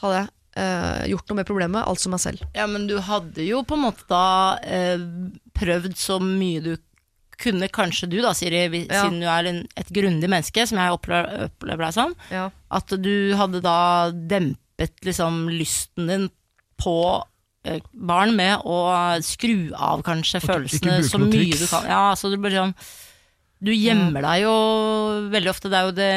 så 0.00 0.06
hadde 0.08 0.20
jeg 0.22 0.30
eh, 0.56 1.08
gjort 1.12 1.28
noe 1.30 1.36
med 1.42 1.46
problemet, 1.48 1.84
altså 1.86 2.08
meg 2.10 2.20
selv. 2.24 2.40
Ja, 2.56 2.64
men 2.66 2.86
du 2.88 2.96
hadde 3.04 3.44
jo 3.46 3.60
på 3.68 3.76
en 3.76 3.84
måte 3.84 4.06
da 4.08 4.56
eh, 4.64 5.02
prøvd 5.60 5.92
så 6.00 6.16
mye 6.24 6.62
du 6.64 6.72
kunne, 7.40 7.68
kanskje 7.72 8.08
du 8.12 8.18
da, 8.20 8.34
Siri, 8.36 8.66
vi- 8.68 8.86
Ja. 8.90 9.04
siden 9.04 9.20
du 9.22 9.26
er 9.28 9.46
en, 9.48 9.60
et 9.76 9.88
grundig 9.96 10.28
menneske, 10.28 10.66
som 10.68 10.76
jeg 10.78 10.92
opplever, 10.92 11.46
opplever 11.48 11.86
deg 11.86 11.94
som, 11.94 12.14
Ja. 12.30 12.50
at 12.70 12.86
du 13.00 13.34
hadde 13.36 13.62
da 13.64 14.10
dempet 14.12 14.92
liksom 15.04 15.46
lysten 15.48 16.06
din 16.08 16.26
på 16.80 16.96
eh, 17.64 17.80
barn 17.92 18.34
med 18.36 18.60
å 18.64 18.76
skru 19.24 19.70
av 19.76 20.02
kanskje 20.02 20.40
ikke 20.40 20.48
følelsene 20.52 20.98
så 21.04 21.18
mye 21.20 21.32
triks. 21.32 21.60
du 21.60 21.66
kan. 21.68 21.84
Ja, 21.88 22.14
så 22.16 22.30
du 22.32 22.36
blir 22.40 22.50
sånn 22.56 22.74
du 23.60 23.70
gjemmer 23.74 24.24
deg 24.24 24.42
jo 24.46 24.52
veldig 25.32 25.50
ofte. 25.52 25.68
Det 25.68 25.78
er 25.78 25.88
jo 25.88 25.96
det 25.96 26.12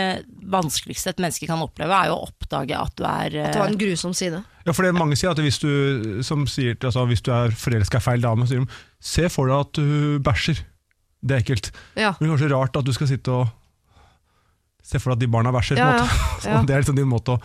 vanskeligste 0.54 1.12
et 1.12 1.22
menneske 1.24 1.48
kan 1.50 1.64
oppleve, 1.64 1.92
er 1.98 2.12
jo 2.12 2.18
å 2.18 2.28
oppdage 2.30 2.78
at 2.80 2.94
du 2.96 3.04
er 3.08 3.34
Det 3.34 3.58
var 3.60 3.66
har 3.66 3.74
en 3.74 3.82
grusom 3.82 4.14
side. 4.16 4.40
Ja, 4.64 4.72
for 4.72 4.88
det 4.88 4.94
mange 4.96 5.18
sier 5.20 5.34
at 5.34 5.42
hvis 5.44 5.60
du, 5.60 6.22
som 6.24 6.46
sier, 6.48 6.78
altså, 6.80 7.04
hvis 7.10 7.24
du 7.26 7.34
er 7.36 7.52
forelska 7.52 8.00
i 8.00 8.06
feil 8.06 8.24
dame, 8.24 8.48
så 8.48 8.56
sier 8.56 8.64
de 8.64 8.78
se 9.04 9.28
for 9.34 9.52
deg 9.52 9.66
at 9.66 9.82
du 9.82 10.24
bæsjer. 10.24 10.64
Det 11.24 11.36
er 11.36 11.44
ekkelt. 11.44 11.70
Ja. 12.00 12.14
Men 12.16 12.26
det 12.26 12.30
er 12.30 12.34
kanskje 12.38 12.54
rart 12.54 12.80
at 12.80 12.88
du 12.88 12.94
skal 12.96 13.12
sitte 13.12 13.36
og 13.36 13.52
se 14.84 15.00
for 15.00 15.12
deg 15.12 15.20
at 15.20 15.26
de 15.26 15.32
barna 15.36 15.52
bæsjer. 15.56 15.80
på 15.80 15.84
Ja, 15.84 16.00
ja, 16.00 16.08
ja. 16.48 16.64
Det 16.64 16.76
er 16.76 16.84
liksom 16.84 17.00
din 17.00 17.12
måte 17.12 17.36
å 17.36 17.42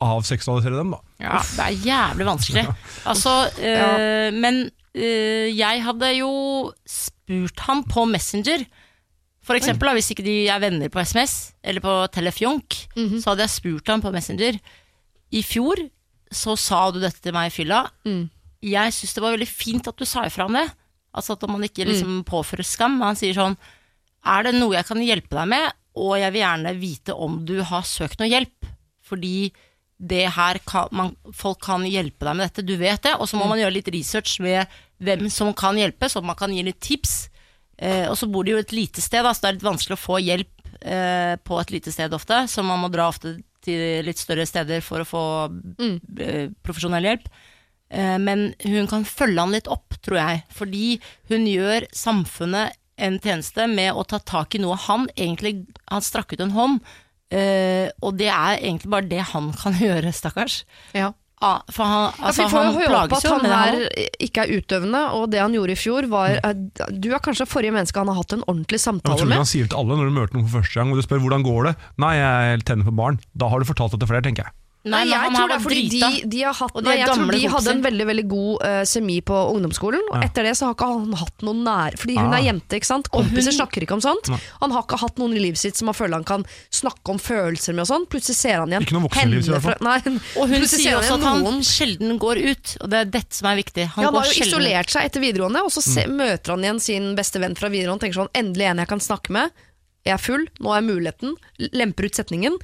avseksualisere 0.00 0.76
dem, 0.80 0.92
da. 0.96 1.00
Ja, 1.20 1.40
det 1.44 1.64
er 1.64 1.88
jævlig 1.88 2.28
vanskelig. 2.28 2.66
Altså, 3.08 3.34
øh, 3.56 4.28
men 4.36 4.62
øh, 4.96 5.48
jeg 5.52 5.82
hadde 5.84 6.12
jo 6.16 6.30
spurt 6.88 7.64
han 7.68 7.84
på 7.88 8.04
Messenger. 8.08 8.64
For 9.50 9.58
eksempel, 9.58 9.88
da, 9.90 9.94
hvis 9.98 10.10
ikke 10.14 10.22
de 10.26 10.34
er 10.48 10.60
venner 10.62 10.88
på 10.94 11.00
SMS 11.02 11.32
eller 11.66 11.82
på 11.82 11.94
Telefjonk, 12.14 12.76
Mhm. 12.96 13.18
så 13.18 13.32
hadde 13.32 13.42
jeg 13.48 13.50
spurt 13.56 13.88
ham 13.90 14.00
på 14.04 14.12
Messenger. 14.14 14.60
I 15.32 15.42
fjor 15.42 15.76
så 16.32 16.54
sa 16.56 16.90
du 16.94 17.00
dette 17.02 17.18
til 17.20 17.32
meg 17.34 17.50
i 17.50 17.54
fylla. 17.54 17.80
Mm. 18.06 18.28
Jeg 18.62 18.92
syns 18.94 19.14
det 19.16 19.22
var 19.24 19.34
veldig 19.34 19.48
fint 19.50 19.88
at 19.88 19.96
du 19.96 20.04
sa 20.06 20.22
ifra 20.28 20.46
om 20.46 20.52
det. 20.54 20.68
Altså 21.16 21.32
at 21.34 21.48
man 21.50 21.62
ikke 21.66 21.82
liksom 21.88 22.22
påfører 22.24 22.64
skam. 22.64 22.98
Men 22.98 23.08
han 23.08 23.16
sier 23.18 23.34
sånn 23.34 23.56
Er 24.24 24.42
det 24.44 24.54
noe 24.54 24.74
jeg 24.76 24.84
kan 24.86 24.98
hjelpe 25.00 25.30
deg 25.34 25.48
med, 25.48 25.72
og 25.96 26.12
jeg 26.20 26.32
vil 26.32 26.42
gjerne 26.42 26.74
vite 26.78 27.14
om 27.16 27.44
du 27.46 27.62
har 27.64 27.82
søkt 27.82 28.20
noe 28.20 28.28
hjelp. 28.28 28.66
Fordi 29.02 29.50
det 29.98 30.28
her 30.32 30.58
kan, 30.66 30.88
man, 30.92 31.16
folk 31.32 31.60
kan 31.64 31.82
hjelpe 31.82 32.20
deg 32.28 32.36
med 32.36 32.46
dette, 32.52 32.64
du 32.66 32.76
vet 32.76 33.02
det. 33.02 33.14
Og 33.18 33.26
så 33.26 33.36
må 33.40 33.48
man 33.48 33.58
gjøre 33.58 33.72
litt 33.72 33.88
research 33.88 34.38
med 34.40 34.68
hvem 35.02 35.28
som 35.30 35.52
kan 35.54 35.74
hjelpe, 35.74 36.06
så 36.08 36.22
man 36.22 36.36
kan 36.36 36.52
gi 36.52 36.62
litt 36.62 36.78
tips. 36.80 37.28
Eh, 37.80 38.06
og 38.10 38.16
så 38.20 38.28
bor 38.28 38.44
de 38.44 38.54
jo 38.54 38.60
et 38.60 38.74
lite 38.76 39.02
sted, 39.02 39.24
da, 39.24 39.32
så 39.32 39.46
det 39.46 39.50
er 39.50 39.58
litt 39.58 39.68
vanskelig 39.70 39.96
å 39.96 40.02
få 40.02 40.18
hjelp 40.20 40.74
eh, 40.84 41.36
på 41.40 41.60
et 41.60 41.72
lite 41.72 41.92
sted 41.94 42.12
ofte. 42.16 42.44
Så 42.52 42.64
man 42.66 42.82
må 42.82 42.90
dra 42.92 43.08
ofte 43.08 43.38
til 43.64 44.04
litt 44.06 44.20
større 44.20 44.46
steder 44.48 44.84
for 44.84 45.02
å 45.02 45.08
få 45.08 45.24
mm. 45.50 45.96
profesjonell 46.64 47.08
hjelp. 47.10 47.28
Eh, 47.90 48.16
men 48.22 48.50
hun 48.64 48.88
kan 48.90 49.04
følge 49.08 49.42
han 49.42 49.54
litt 49.54 49.70
opp, 49.70 49.96
tror 50.04 50.20
jeg. 50.20 50.42
Fordi 50.54 50.86
hun 51.32 51.48
gjør 51.50 51.88
samfunnet 51.96 52.76
en 53.00 53.16
tjeneste 53.22 53.64
med 53.70 53.96
å 53.96 54.04
ta 54.04 54.20
tak 54.20 54.54
i 54.54 54.60
noe 54.60 54.76
han 54.76 55.06
egentlig 55.14 55.62
Han 55.88 56.04
strakk 56.04 56.34
ut 56.34 56.42
en 56.44 56.52
hånd. 56.52 56.82
eh, 57.32 57.88
og 58.02 58.18
det 58.18 58.28
er 58.28 58.58
egentlig 58.58 58.90
bare 58.90 59.08
det 59.08 59.24
han 59.32 59.52
kan 59.56 59.74
gjøre, 59.86 60.12
stakkars. 60.12 60.64
Ja. 60.92 61.12
Ah, 61.40 61.62
for 61.72 61.88
han, 61.88 62.02
Ja, 62.18 62.26
altså, 62.28 62.44
for 62.52 62.66
han 62.66 62.74
plages 62.76 63.24
jo 63.24 63.30
han 63.32 63.40
med 63.40 63.50
det, 63.50 63.56
han 63.56 63.76
er, 63.80 64.08
ikke 64.26 64.42
er 64.44 64.50
utøvende, 64.60 65.00
og 65.16 65.30
det 65.32 65.40
han 65.40 65.54
gjorde 65.56 65.72
i 65.72 65.78
fjor 65.80 66.08
var 66.12 66.34
eh, 66.36 66.52
Du 66.92 67.08
er 67.16 67.22
kanskje 67.24 67.46
forrige 67.48 67.72
menneske 67.72 67.96
han 67.96 68.10
har 68.12 68.18
hatt 68.20 68.34
en 68.36 68.44
ordentlig 68.44 68.76
Jeg 68.76 68.84
samtale 68.84 69.16
tror 69.16 69.24
ikke 69.24 69.32
med. 69.32 69.40
han 69.40 69.48
sier 69.48 69.64
det 69.64 69.72
til 69.72 69.80
alle 69.80 69.96
når 69.96 70.10
du 70.10 70.16
møter 70.18 70.36
noen 70.36 70.48
for 70.50 70.60
første 70.60 70.76
gang, 70.82 70.92
og 70.92 71.00
du 71.00 71.06
spør 71.06 71.22
hvordan 71.24 71.46
går 71.46 71.70
det. 71.70 71.74
Nei, 72.04 72.12
jeg 72.20 72.64
tenner 72.68 72.84
på 72.90 72.96
barn. 73.00 73.20
Da 73.32 73.48
har 73.48 73.58
du 73.64 73.64
fortalt 73.72 73.96
det 73.96 74.02
til 74.04 74.12
flere, 74.12 74.26
tenker 74.28 74.44
jeg. 74.50 74.52
Nei, 74.80 75.02
men 75.04 75.10
jeg 75.12 75.20
han 75.20 75.34
tror 75.36 75.50
det 75.50 75.56
er 75.58 75.60
fordi 75.60 75.80
de, 75.92 76.28
de 76.32 76.38
har 76.40 76.54
hatt 76.56 76.72
de 76.72 76.82
Nei, 76.86 76.92
jeg 76.96 77.08
tror 77.10 77.18
gamle 77.20 77.34
de 77.36 77.48
hadde 77.52 77.72
en 77.74 77.82
veldig 77.84 78.04
veldig 78.08 78.22
god 78.30 78.62
uh, 78.64 78.84
semi 78.88 79.16
på 79.20 79.36
ungdomsskolen. 79.52 80.06
Og 80.08 80.14
Ja. 80.16 80.20
etter 80.24 80.46
det 80.48 80.54
så 80.56 80.70
har 80.70 80.74
ikke 80.78 80.88
han 80.88 81.12
hatt 81.20 81.44
noen 81.44 81.60
nær 81.66 81.96
Fordi 82.00 82.14
hun 82.16 82.32
Ah. 82.32 82.38
er 82.38 82.46
jente, 82.46 82.78
ikke 82.80 82.88
sant. 82.88 83.10
Kompiser 83.12 83.52
snakker 83.52 83.84
ikke 83.84 83.92
om 83.98 84.00
sånt. 84.00 84.30
Han 84.62 84.70
har 84.72 84.86
ikke 84.86 84.96
hatt 85.02 85.20
noen 85.20 85.36
i 85.36 85.42
livet 85.44 85.60
sitt 85.60 85.76
som 85.76 85.88
han 85.92 85.98
føler 85.98 86.14
han 86.16 86.24
kan 86.24 86.46
snakke 86.72 87.12
om 87.12 87.18
følelser 87.20 87.76
med 87.76 87.84
og 87.84 87.90
sånn. 87.92 88.06
Plutselig 88.08 88.36
ser 88.40 88.56
han 88.62 88.72
igjen 88.72 88.86
Ikke 88.88 88.96
noe 88.96 89.04
voksenliv, 89.10 89.44
i 89.44 89.52
hvert 89.52 89.68
fall. 89.68 89.76
Nei, 89.84 89.98
Og 90.40 90.48
hun 90.48 90.56
plutselig 90.62 90.80
sier 90.86 90.96
også 90.96 91.14
at 91.20 91.28
han 91.28 91.44
noen 91.44 91.60
sjelden 91.60 92.18
går 92.18 92.36
ut, 92.48 92.76
og 92.80 92.88
det 92.88 92.98
er 93.04 93.04
dette 93.20 93.34
som 93.36 93.50
er 93.52 93.56
viktig. 93.60 93.84
Han 93.98 94.04
ja, 94.04 94.08
han 94.08 94.14
går 94.16 94.24
har 94.24 94.32
jo 94.32 94.40
ut. 94.40 94.46
isolert 94.48 94.88
seg 94.96 95.04
etter 95.10 95.20
videregående, 95.20 95.60
og 95.62 95.70
så 95.76 95.84
se, 95.84 96.06
møter 96.08 96.56
han 96.56 96.64
igjen 96.64 96.80
sin 96.80 97.14
beste 97.20 97.36
venn 97.38 97.52
fra 97.54 97.68
videregående 97.68 98.00
og 98.00 98.04
tenker 98.08 98.22
sånn 98.24 98.32
Endelig 98.32 98.64
en 98.72 98.78
jeg 98.78 98.88
kan 98.96 99.00
snakke 99.12 99.28
med. 99.30 99.50
Jeg 100.08 100.14
er 100.16 100.22
full, 100.24 100.48
nå 100.64 100.72
er 100.72 100.80
muligheten. 100.80 101.36
Lemper 101.76 102.08
ut 102.08 102.16
setningen. 102.16 102.56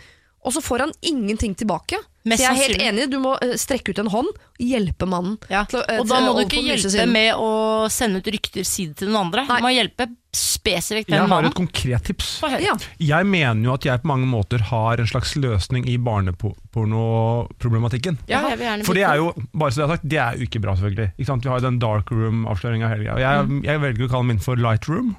Og 0.47 0.55
så 0.55 0.63
får 0.63 0.85
han 0.87 0.93
ingenting 1.03 1.57
tilbake. 1.59 1.99
Mest 2.27 2.41
så 2.43 2.47
jeg 2.49 2.51
er 2.51 2.61
helt 2.61 2.77
sannsynlig. 2.81 2.87
enig, 3.03 3.11
du 3.11 3.19
må 3.23 3.33
eh, 3.43 3.55
strekke 3.59 3.91
ut 3.95 3.99
en 4.03 4.11
hånd, 4.11 4.29
og 4.31 4.63
hjelpe 4.63 5.07
mannen. 5.11 5.37
Ja. 5.51 5.65
til 5.71 5.81
å, 5.81 5.85
eh, 5.91 6.01
Og 6.01 6.09
da 6.09 6.17
til- 6.21 6.27
må 6.27 6.35
du 6.39 6.43
ikke 6.45 6.63
hjelpe 6.67 7.07
med 7.11 7.35
å 7.35 7.51
sende 7.91 8.19
ut 8.23 8.31
rykter, 8.35 8.65
side 8.67 8.97
til 8.97 9.09
den 9.11 9.17
andre. 9.19 9.45
Nei. 9.47 9.59
Du 9.61 9.67
må 9.67 9.73
hjelpe, 9.75 10.09
spesifikt 10.37 11.09
Jeg 11.11 11.29
har 11.31 11.45
et 11.49 11.55
konkret 11.57 12.03
tips. 12.07 12.35
Få 12.43 12.49
høre. 12.53 12.63
Ja. 12.65 12.75
Jeg 13.01 13.27
mener 13.27 13.63
jo 13.65 13.73
at 13.75 13.85
jeg 13.89 14.03
på 14.03 14.09
mange 14.11 14.27
måter 14.31 14.59
har 14.71 15.01
en 15.03 15.07
slags 15.11 15.35
løsning 15.41 15.87
i 15.89 15.97
barnepornoproblematikken. 15.99 18.19
Ja, 18.31 18.43
jeg 18.51 18.59
vil 18.61 18.67
gjerne 18.69 18.85
For 18.87 18.95
det 18.99 19.03
vite. 19.05 19.13
er 19.13 19.17
jo 19.23 19.27
bare 19.57 19.71
så 19.75 19.79
det 19.81 19.87
er 19.87 19.93
sagt, 19.95 20.07
det 20.13 20.21
er 20.23 20.33
jo 20.41 20.45
ikke 20.49 20.63
bra, 20.65 20.73
selvfølgelig. 20.79 21.09
Ikke 21.17 21.31
sant? 21.31 21.43
Vi 21.47 21.51
har 21.53 21.59
jo 21.61 21.67
den 21.69 21.81
dark 21.83 22.07
room-avsløringa 22.13 22.87
hele 22.93 23.05
greia. 23.09 23.19
Jeg, 23.25 23.37
Mm. 23.47 23.63
jeg 23.65 23.81
velger 23.81 24.05
å 24.07 24.11
kalle 24.11 24.25
min 24.27 24.39
for 24.43 24.57
light 24.57 24.89
room. 24.89 25.17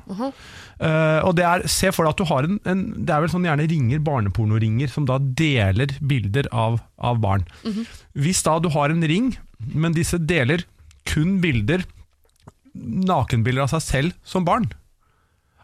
Eh, 0.79 1.19
og 1.25 1.35
det 1.35 1.43
er, 1.45 1.67
Se 1.67 1.91
for 1.91 2.03
deg 2.05 2.11
at 2.13 2.17
du 2.17 2.25
har 2.29 2.43
en, 2.45 2.59
en 2.65 2.93
Det 3.05 3.09
er 3.13 3.21
vel 3.23 3.29
sånn 3.29 3.45
gjerne 3.47 3.67
ringer, 3.69 3.99
barnepornoringer, 3.99 4.87
som 4.89 5.05
da 5.05 5.17
deler 5.17 5.87
bilder 6.05 6.45
av, 6.51 6.79
av 6.99 7.17
barn. 7.19 7.45
Mm-hmm. 7.63 7.85
Hvis 8.21 8.43
da 8.43 8.59
du 8.59 8.69
har 8.69 8.89
en 8.93 9.01
ring, 9.01 9.37
men 9.73 9.93
disse 9.93 10.17
deler 10.19 10.63
kun 11.05 11.39
bilder 11.41 11.83
Nakenbilder 12.77 13.63
av 13.63 13.69
seg 13.73 13.81
selv 13.81 14.11
som 14.23 14.45
barn. 14.45 14.69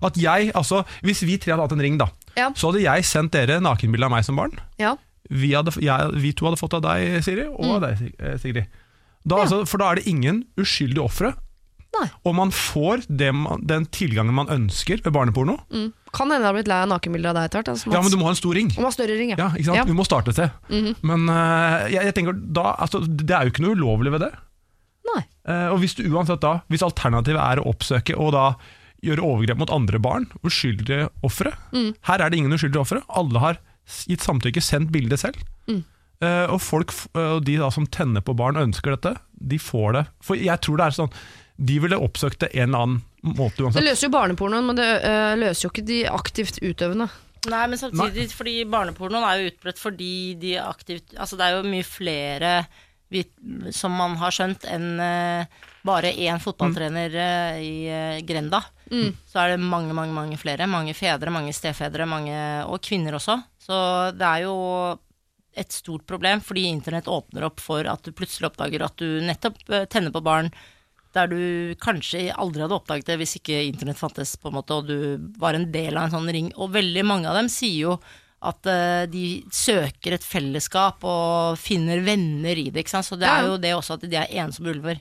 At 0.04 0.18
jeg, 0.20 0.52
altså 0.54 0.84
Hvis 1.02 1.24
vi 1.24 1.38
tre 1.38 1.54
hadde 1.54 1.66
hatt 1.66 1.76
en 1.76 1.82
ring, 1.82 1.98
da, 2.02 2.08
Ja. 2.38 2.52
så 2.56 2.72
hadde 2.72 2.84
jeg 2.84 3.06
sendt 3.06 3.32
dere 3.32 3.60
nakenbilde 3.62 4.06
av 4.06 4.12
meg 4.12 4.26
som 4.26 4.36
barn. 4.36 4.58
Ja. 4.80 4.96
Vi, 5.30 5.54
hadde, 5.54 5.72
jeg, 5.82 6.12
vi 6.20 6.34
to 6.34 6.46
hadde 6.46 6.60
fått 6.60 6.74
av 6.74 6.82
deg, 6.82 7.24
Siri, 7.24 7.48
og 7.48 7.64
Mm. 7.64 7.72
av 7.76 7.82
deg, 7.82 8.14
eh, 8.20 8.38
Sigrid. 8.38 8.68
Da, 9.26 9.38
altså, 9.46 9.66
for 9.66 9.78
da 9.78 9.92
er 9.92 9.96
det 9.96 10.08
ingen 10.08 10.44
uskyldige 10.60 11.04
ofre. 11.04 11.34
Og 12.26 12.34
man 12.36 12.50
får 12.50 13.06
det 13.08 13.30
man, 13.36 13.62
den 13.70 13.86
tilgangen 13.94 14.34
man 14.34 14.50
ønsker 14.52 15.02
ved 15.06 15.14
barneporno. 15.14 15.60
Mm. 15.72 15.92
Kan 16.14 16.30
hende 16.32 16.42
jeg 16.42 16.50
har 16.50 16.56
blitt 16.58 16.70
lei 16.72 16.80
av 16.82 16.90
nakenbilder 16.90 17.30
av 17.32 17.38
deg 17.38 17.46
etter 17.50 17.62
hvert. 17.62 17.72
Altså, 17.74 17.92
Ja, 17.94 18.02
men 18.02 18.12
du 18.12 18.18
må 18.18 18.28
ha 18.28 18.34
en 18.34 18.40
stor 18.40 18.54
ring. 18.58 18.72
Du 18.74 18.82
må 18.82 18.90
ha 18.90 18.96
større 18.96 19.18
ring, 19.18 19.34
Ja? 19.38 19.52
Ja. 19.62 19.84
Vi 19.86 19.94
må 19.94 20.06
starte 20.06 20.30
et 20.34 20.36
sted. 20.36 20.50
-hmm. 20.70 20.96
Men 21.02 21.30
uh, 21.30 21.86
jeg, 21.92 22.04
jeg 22.04 22.14
tenker 22.16 22.34
da, 22.34 22.76
altså, 22.80 23.00
det 23.06 23.30
er 23.32 23.44
jo 23.44 23.52
ikke 23.52 23.62
noe 23.62 23.76
ulovlig 23.78 24.12
ved 24.12 24.22
det. 24.22 24.32
Nei. 25.14 25.24
Uh, 25.48 25.74
og 25.74 25.80
hvis 25.80 25.96
du 25.96 26.04
uansett 26.10 26.42
da, 26.42 26.62
hvis 26.70 26.82
alternativet 26.82 27.40
er 27.40 27.60
å 27.62 27.68
oppsøke 27.70 28.18
og 28.18 28.32
da 28.34 28.56
gjøre 29.04 29.26
overgrep 29.26 29.60
mot 29.60 29.74
andre 29.74 30.00
barn, 30.02 30.30
uskyldige 30.46 31.10
ofre 31.26 31.54
Mm. 31.74 31.94
Her 32.08 32.22
er 32.22 32.30
det 32.30 32.38
ingen 32.38 32.54
uskyldige 32.54 32.82
ofre. 32.82 33.02
Alle 33.10 33.40
har 33.40 33.58
gitt 34.08 34.24
samtykke, 34.24 34.62
sendt 34.62 34.92
bildet 34.94 35.20
selv. 35.20 35.40
Mm. 35.68 35.84
Eh, 36.24 36.46
og 36.54 36.62
folk, 36.62 36.94
eh, 37.18 37.40
de 37.44 37.58
da 37.60 37.70
som 37.74 37.88
tenner 37.88 38.22
på 38.22 38.36
barn 38.38 38.58
og 38.58 38.70
ønsker 38.70 38.96
dette, 38.96 39.16
de 39.34 39.60
får 39.60 39.98
det. 39.98 40.04
For 40.24 40.40
jeg 40.40 40.62
tror 40.64 40.80
det 40.80 40.86
er 40.86 41.02
sånn 41.02 41.18
De 41.54 41.76
ville 41.80 42.00
oppsøkt 42.02 42.40
det 42.42 42.50
en 42.56 42.72
eller 42.72 42.86
annen 42.86 43.36
måte 43.38 43.70
Det 43.76 43.84
løser 43.84 44.08
jo 44.08 44.14
barnepornoen, 44.16 44.66
men 44.66 44.80
det 44.80 44.88
øh, 45.06 45.36
løser 45.38 45.68
jo 45.68 45.74
ikke 45.74 45.86
de 45.86 46.00
aktivt 46.10 46.58
utøvende. 46.64 47.10
Nei, 47.52 47.68
men 47.68 47.78
samtidig, 47.78 48.32
fordi 48.32 48.64
barnepornoen 48.72 49.26
er 49.28 49.42
jo 49.42 49.52
utbredt 49.52 49.82
fordi 49.82 50.14
de 50.40 50.56
er 50.56 50.70
aktivt 50.70 51.14
Altså, 51.18 51.36
det 51.36 51.46
er 51.46 51.58
jo 51.58 51.70
mye 51.74 51.86
flere 51.88 52.54
som 53.76 53.94
man 53.94 54.16
har 54.18 54.34
skjønt, 54.34 54.64
enn 54.66 54.98
eh, 55.04 55.60
bare 55.86 56.14
én 56.18 56.42
fotballtrener 56.42 57.14
mm. 57.14 57.60
i 57.62 57.74
eh, 57.86 58.22
grenda. 58.90 59.16
Så 59.30 59.40
er 59.40 59.54
det 59.54 59.64
mange, 59.64 59.94
mange, 59.94 60.14
mange 60.14 60.38
flere. 60.42 60.68
Mange 60.68 60.94
fedre, 60.98 61.34
mange 61.34 61.54
stefedre, 61.56 62.06
mange, 62.10 62.38
og 62.68 62.82
kvinner 62.84 63.18
også. 63.20 63.40
Så 63.64 63.78
det 64.18 64.30
er 64.30 64.46
jo 64.46 64.56
et 65.54 65.72
stort 65.72 66.06
problem, 66.10 66.42
fordi 66.42 66.66
internett 66.70 67.08
åpner 67.08 67.46
opp 67.46 67.62
for 67.62 67.86
at 67.86 68.04
du 68.06 68.14
plutselig 68.16 68.50
oppdager 68.50 68.86
at 68.86 68.98
du 68.98 69.22
nettopp 69.22 69.60
eh, 69.70 69.86
tenner 69.86 70.14
på 70.14 70.24
barn 70.26 70.50
der 71.14 71.30
du 71.30 71.76
kanskje 71.78 72.32
aldri 72.34 72.64
hadde 72.64 72.74
oppdaget 72.74 73.12
det 73.12 73.20
hvis 73.22 73.36
ikke 73.38 73.60
internett 73.68 74.00
fantes, 74.00 74.34
på 74.42 74.50
en 74.50 74.58
måte, 74.58 74.74
og 74.74 74.90
du 74.90 75.30
var 75.38 75.54
en 75.54 75.68
del 75.72 75.94
av 75.94 76.08
en 76.08 76.16
sånn 76.16 76.32
ring. 76.34 76.50
Og 76.58 76.74
veldig 76.74 77.04
mange 77.06 77.30
av 77.30 77.38
dem 77.38 77.52
sier 77.54 77.84
jo 77.84 77.98
at 78.44 78.68
eh, 78.68 79.06
de 79.08 79.26
søker 79.54 80.18
et 80.18 80.26
fellesskap 80.26 81.06
og 81.08 81.60
finner 81.62 82.02
venner 82.04 82.60
i 82.60 82.70
det, 82.72 82.84
ikke 82.84 82.96
sant. 82.98 83.08
Så 83.08 83.20
det 83.20 83.30
er 83.30 83.48
jo 83.48 83.60
det 83.62 83.76
også 83.78 84.00
at 84.00 84.08
de 84.10 84.20
er 84.20 84.34
ensomme 84.44 84.74
ulver. 84.74 85.00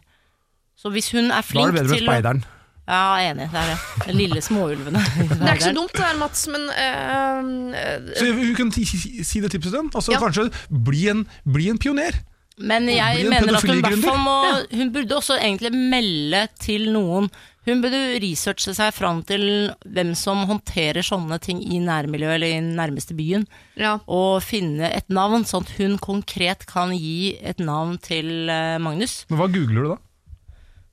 Så 0.78 0.92
hvis 0.92 1.10
hun 1.14 1.32
er 1.32 1.44
flink 1.46 1.72
til 1.72 1.78
Da 1.78 1.80
er 1.80 1.88
det 1.88 1.88
bedre 1.88 1.96
med 1.96 2.10
speideren. 2.10 2.44
Ja, 2.82 3.14
enig, 3.22 3.46
det 3.52 3.60
er 3.60 3.68
det. 3.70 4.06
De 4.08 4.16
lille 4.16 4.42
småulvene. 4.42 4.98
Det 5.30 5.38
er 5.38 5.54
ikke 5.54 5.68
så 5.68 5.76
dumt 5.76 5.94
det 5.94 6.02
her, 6.02 6.18
Mats, 6.18 6.48
men 6.50 6.64
øh, 6.66 8.08
Så 8.18 8.32
hun 8.34 8.54
kan 8.58 8.72
si, 8.74 9.40
det 9.40 9.52
tipset 9.54 9.70
til 9.72 9.90
Altså 9.94 10.16
Ja. 10.16 10.18
Kanskje 10.18 10.48
bli 10.68 11.06
en, 11.12 11.22
bli 11.46 11.70
en 11.70 11.78
pioner. 11.78 12.18
Men 12.58 12.88
jeg 12.90 13.24
mener 13.30 13.56
at 13.56 13.64
hun 13.64 13.80
hvert 13.80 14.18
må 14.20 14.36
Hun 14.74 14.92
burde 14.92 15.16
også 15.16 15.38
egentlig 15.38 15.72
melde 15.72 16.42
til 16.60 16.90
noen. 16.92 17.30
Hun 17.62 17.78
burde 17.78 18.18
researche 18.22 18.74
seg 18.74 18.90
fram 18.94 19.20
til 19.22 19.70
hvem 19.86 20.12
som 20.18 20.42
håndterer 20.50 21.06
sånne 21.06 21.38
ting 21.42 21.60
i 21.62 21.78
nærmiljøet 21.78 22.34
eller 22.34 22.50
i 22.50 22.56
den 22.58 22.72
nærmeste 22.74 23.14
byen, 23.14 23.44
ja. 23.78 24.00
og 24.10 24.42
finne 24.42 24.90
et 24.90 25.06
navn, 25.06 25.46
sånn 25.46 25.62
at 25.62 25.76
hun 25.78 25.94
konkret 26.02 26.66
kan 26.66 26.90
gi 26.96 27.36
et 27.38 27.62
navn 27.62 28.00
til 28.02 28.50
eh, 28.50 28.80
Magnus. 28.82 29.20
Men 29.30 29.38
hva 29.38 29.46
googler 29.54 29.78
du 29.78 29.92
da? 29.92 30.00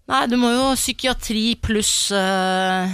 Nei, 0.09 0.23
du 0.31 0.35
må 0.41 0.49
jo 0.55 0.65
psykiatri 0.73 1.53
pluss 1.61 2.09
eh, 2.15 2.93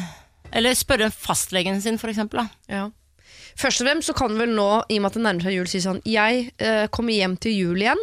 Eller 0.56 0.76
spørre 0.76 1.08
fastlegen 1.14 1.80
sin, 1.84 2.00
for 2.02 2.12
eksempel. 2.12 2.44
Da. 2.44 2.48
Ja. 2.72 2.86
Først 3.56 3.80
og 3.82 3.88
fremst 3.88 4.10
så 4.12 4.16
kan 4.18 4.36
vel 4.36 4.52
nå, 4.52 4.68
i 4.92 4.98
og 5.00 5.06
med 5.06 5.14
at 5.14 5.16
det 5.20 5.24
nærmer 5.24 5.46
seg 5.48 5.56
jul, 5.56 5.68
si 5.72 5.80
sånn 5.84 6.02
Jeg 6.04 6.50
eh, 6.60 6.88
kommer 6.92 7.16
hjem 7.16 7.38
til 7.40 7.56
jul 7.56 7.80
igjen. 7.86 8.02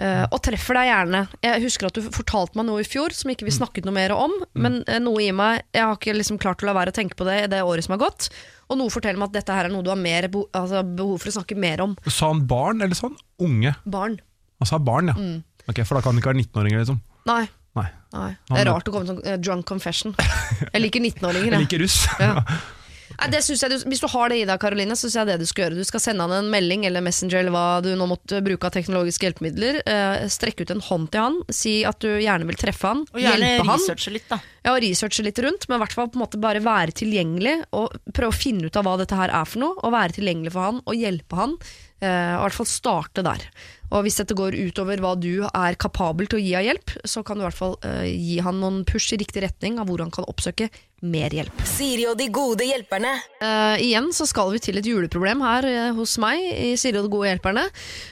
eh, 0.00 0.22
og 0.32 0.38
treffer 0.46 0.78
deg 0.80 0.88
gjerne. 0.88 1.20
Jeg 1.44 1.64
husker 1.66 1.90
at 1.90 1.98
du 2.00 2.08
fortalte 2.16 2.56
meg 2.56 2.64
noe 2.70 2.80
i 2.80 2.88
fjor 2.88 3.12
som 3.12 3.28
ikke 3.34 3.44
vi 3.44 3.52
snakket 3.58 3.84
noe 3.84 3.92
mer 3.98 4.14
om. 4.16 4.32
Men 4.56 4.80
eh, 4.88 5.02
noe 5.04 5.20
i 5.20 5.28
meg 5.36 5.66
Jeg 5.76 5.84
har 5.84 6.00
ikke 6.00 6.16
liksom 6.16 6.40
klart 6.40 6.64
å 6.64 6.70
la 6.70 6.76
være 6.78 6.94
å 6.94 6.96
tenke 6.96 7.18
på 7.20 7.28
det 7.28 7.42
i 7.42 7.52
det 7.52 7.60
året 7.60 7.84
som 7.84 7.98
har 7.98 8.02
gått. 8.06 8.30
Og 8.72 8.80
noe 8.80 8.88
forteller 8.94 9.20
meg 9.20 9.28
at 9.34 9.36
dette 9.42 9.52
her 9.52 9.68
er 9.68 9.74
noe 9.74 9.84
du 9.84 9.92
har 9.92 10.00
mer 10.00 10.30
bo, 10.32 10.46
altså, 10.56 10.80
behov 10.86 11.20
for 11.20 11.28
å 11.28 11.36
snakke 11.36 11.60
mer 11.60 11.84
om. 11.84 11.96
Sa 12.08 12.32
han 12.32 12.46
barn, 12.48 12.80
eller 12.80 12.96
sånn? 12.96 13.20
unge? 13.42 13.76
Barn. 13.84 14.16
Han 14.62 14.68
sa 14.72 14.78
barn, 14.80 15.12
ja. 15.12 15.16
Mm. 15.18 15.40
Ok, 15.68 15.84
For 15.84 15.98
da 15.98 16.04
kan 16.06 16.16
det 16.16 16.22
ikke 16.24 16.32
være 16.32 16.44
19-åringer, 16.46 16.84
liksom. 16.86 17.00
Nei. 17.28 17.42
Nei. 17.78 17.86
Nei. 18.16 18.32
Det 18.50 18.58
er 18.64 18.70
rart 18.72 18.88
å 18.90 18.92
komme 18.94 19.06
sånn 19.06 19.22
eh, 19.24 19.38
drunk 19.38 19.66
confession. 19.70 20.14
Jeg 20.72 20.82
liker 20.82 21.00
19-åringer. 21.06 21.50
Jeg 21.52 21.56
jeg. 21.58 21.64
liker 21.68 21.84
russ. 21.86 22.02
Ja. 22.18 22.34
Nei, 23.20 23.26
det 23.34 23.40
synes 23.44 23.60
jeg 23.60 23.72
du, 23.74 23.82
hvis 23.90 24.00
du 24.00 24.06
har 24.08 24.30
det 24.32 24.36
i 24.38 24.44
deg, 24.48 24.56
Karoline, 24.62 24.94
så 24.96 25.02
synes 25.04 25.16
jeg 25.18 25.28
det 25.28 25.34
du 25.42 25.48
skal 25.50 25.64
gjøre. 25.66 25.76
Du 25.82 25.84
skal 25.84 26.00
sende 26.00 26.24
han 26.24 26.32
en 26.32 26.46
melding 26.48 26.86
eller 26.88 27.02
Messenger 27.04 27.40
eller 27.42 27.52
hva 27.52 27.64
du 27.84 27.88
nå 27.98 28.06
måtte 28.08 28.38
bruke 28.46 28.68
av 28.68 28.72
teknologiske 28.72 29.26
hjelpemidler. 29.26 29.80
Eh, 29.82 30.22
strekke 30.30 30.64
ut 30.64 30.72
en 30.72 30.80
hånd 30.86 31.10
til 31.12 31.20
han, 31.26 31.36
si 31.52 31.74
at 31.84 31.98
du 32.00 32.08
gjerne 32.22 32.46
vil 32.48 32.56
treffe 32.62 32.86
han, 32.94 33.02
Og 33.10 33.20
gjerne 33.20 33.50
hjelpe 33.50 33.66
han. 33.68 33.82
researche 33.82 34.14
litt, 34.14 34.28
da. 34.30 34.38
Ja, 34.62 34.72
og 34.72 34.80
researche 34.86 35.26
litt 35.26 35.42
rundt, 35.44 35.66
men 35.68 35.76
i 35.76 35.82
hvert 35.82 35.96
fall 35.98 36.08
på 36.14 36.20
en 36.20 36.24
måte 36.24 36.40
bare 36.40 36.62
være 36.64 36.94
tilgjengelig 37.02 37.56
og 37.76 37.98
prøve 38.14 38.32
å 38.32 38.38
finne 38.40 38.70
ut 38.70 38.78
av 38.80 38.88
hva 38.88 38.96
dette 39.02 39.18
her 39.20 39.34
er 39.42 39.52
for 39.52 39.66
noe, 39.66 39.76
og 39.82 39.92
være 39.98 40.16
tilgjengelig 40.16 40.54
for 40.56 40.68
han 40.70 40.80
og 40.86 40.96
hjelpe 41.02 41.42
han. 41.42 41.58
Eh, 42.00 42.34
og 42.38 42.40
i 42.40 42.46
hvert 42.46 42.58
fall 42.62 42.70
starte 42.72 43.26
der. 43.26 43.44
Og 43.90 44.04
hvis 44.06 44.20
dette 44.20 44.36
går 44.38 44.56
utover 44.68 45.02
hva 45.02 45.14
du 45.18 45.46
er 45.46 45.78
kapabel 45.80 46.28
til 46.30 46.38
å 46.38 46.44
gi 46.44 46.54
av 46.58 46.66
hjelp, 46.66 46.94
så 47.08 47.24
kan 47.26 47.38
du 47.38 47.44
i 47.44 47.48
hvert 47.48 47.58
fall 47.58 47.76
uh, 47.82 48.06
gi 48.06 48.38
han 48.44 48.60
noen 48.62 48.84
push 48.88 49.14
i 49.14 49.20
riktig 49.20 49.42
retning 49.44 49.80
av 49.80 49.90
hvor 49.90 50.02
han 50.04 50.12
kan 50.14 50.28
oppsøke 50.30 50.70
mer 51.00 51.32
hjelp. 51.32 51.62
Siri 51.64 52.04
og 52.10 52.18
de 52.20 52.28
gode 52.32 52.66
hjelperne. 52.68 53.14
Uh, 53.40 53.80
igjen 53.80 54.10
så 54.14 54.26
skal 54.28 54.52
vi 54.52 54.60
til 54.62 54.78
et 54.80 54.86
juleproblem 54.86 55.42
her 55.46 55.66
uh, 55.66 55.90
hos 55.96 56.18
meg 56.22 56.42
i 56.52 56.74
Siri 56.80 57.00
og 57.00 57.08
de 57.08 57.12
gode 57.14 57.30
hjelperne. 57.32 57.66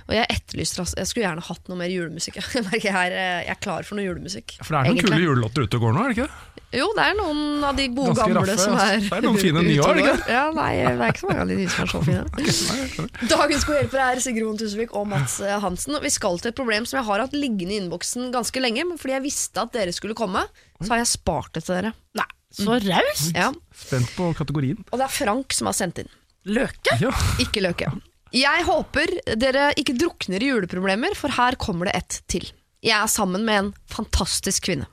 Og 0.09 0.17
jeg 0.17 0.27
etterlyser 0.39 0.85
altså, 0.85 0.99
Jeg 1.03 1.11
skulle 1.11 1.27
gjerne 1.29 1.47
hatt 1.51 1.71
noe 1.71 1.81
mer 1.81 1.93
julemusikk. 1.93 2.41
Jeg 2.59 2.65
merker 2.65 2.89
jeg 2.89 3.11
er, 3.13 3.45
jeg 3.47 3.61
klar 3.63 3.85
for 3.87 3.99
noe 3.99 4.07
julemusikk. 4.07 4.57
For 4.65 4.73
det 4.73 4.79
er 4.79 4.89
noen 4.89 4.97
egentlig. 4.97 5.13
kule 5.13 5.27
julelåter 5.27 5.67
ute 5.69 5.79
og 5.79 5.85
går 5.85 5.93
nå, 5.95 6.01
er 6.03 6.11
det 6.11 6.17
ikke 6.17 6.29
det? 6.29 6.59
Jo, 6.69 6.91
det 6.93 7.01
er 7.01 7.15
noen 7.17 7.63
av 7.65 7.77
de 7.79 7.87
gode 7.97 8.13
Ganske 8.13 8.25
gamle 8.29 8.41
raffe, 8.45 8.65
som 8.67 8.75
er 8.77 8.99
Det 9.01 9.17
er 9.17 9.25
noen 9.25 9.39
fine 9.41 9.63
nye 9.69 9.85
år, 9.85 10.01
ikke. 10.03 10.17
Ja, 10.35 10.43
nei, 10.53 10.73
det 10.77 10.91
er 10.93 11.13
ikke 11.15 11.23
så 11.23 11.31
mange 11.31 11.45
av 11.45 11.53
de 11.53 11.57
nye 11.57 11.71
som 11.73 11.85
er 11.85 11.93
så 11.93 12.01
fine. 12.05 13.07
Dagens 13.33 13.65
gode 13.69 13.79
hjelpere 13.79 14.09
er 14.13 14.21
Sigrun 14.25 14.61
Tusvik 14.61 14.93
og 14.99 15.07
Mats 15.09 15.39
eh, 15.41 15.55
Hansen. 15.69 15.97
Vi 16.03 16.11
skal 16.13 16.41
til 16.43 16.51
et 16.53 16.59
problem 16.59 16.87
som 16.89 16.99
jeg 17.01 17.07
har 17.09 17.23
hatt 17.27 17.37
liggende 17.37 17.77
i 17.77 17.81
innboksen 17.83 18.33
ganske 18.35 18.63
lenge. 18.65 18.85
Men 18.89 18.99
fordi 19.01 19.15
jeg 19.19 19.27
visste 19.29 19.63
at 19.65 19.73
dere 19.77 19.95
skulle 19.97 20.17
komme, 20.19 20.43
så 20.83 20.91
har 20.95 21.03
jeg 21.05 21.13
spart 21.15 21.55
det 21.57 21.65
til 21.69 21.77
dere. 21.79 21.95
Nei, 22.19 22.29
så 22.59 22.79
raust! 22.89 23.33
Ja, 23.37 23.53
Spent 23.87 24.11
på 24.17 24.31
kategorien. 24.39 24.81
Og 24.91 24.99
det 25.01 25.07
er 25.09 25.17
Frank 25.21 25.55
som 25.57 25.71
har 25.71 25.77
sendt 25.79 26.03
inn. 26.03 26.13
Løke? 26.49 26.97
Ja. 27.03 27.13
Ikke 27.43 27.63
løke. 27.65 27.91
Jeg 28.35 28.65
håper 28.69 29.09
dere 29.41 29.71
ikke 29.81 29.95
drukner 29.97 30.43
i 30.45 30.51
juleproblemer, 30.51 31.15
for 31.17 31.33
her 31.33 31.57
kommer 31.61 31.89
det 31.89 31.95
ett 31.97 32.19
til. 32.29 32.45
Jeg 32.85 32.95
er 32.99 33.09
sammen 33.11 33.45
med 33.49 33.59
en 33.63 33.71
fantastisk 33.91 34.67
kvinne. 34.69 34.87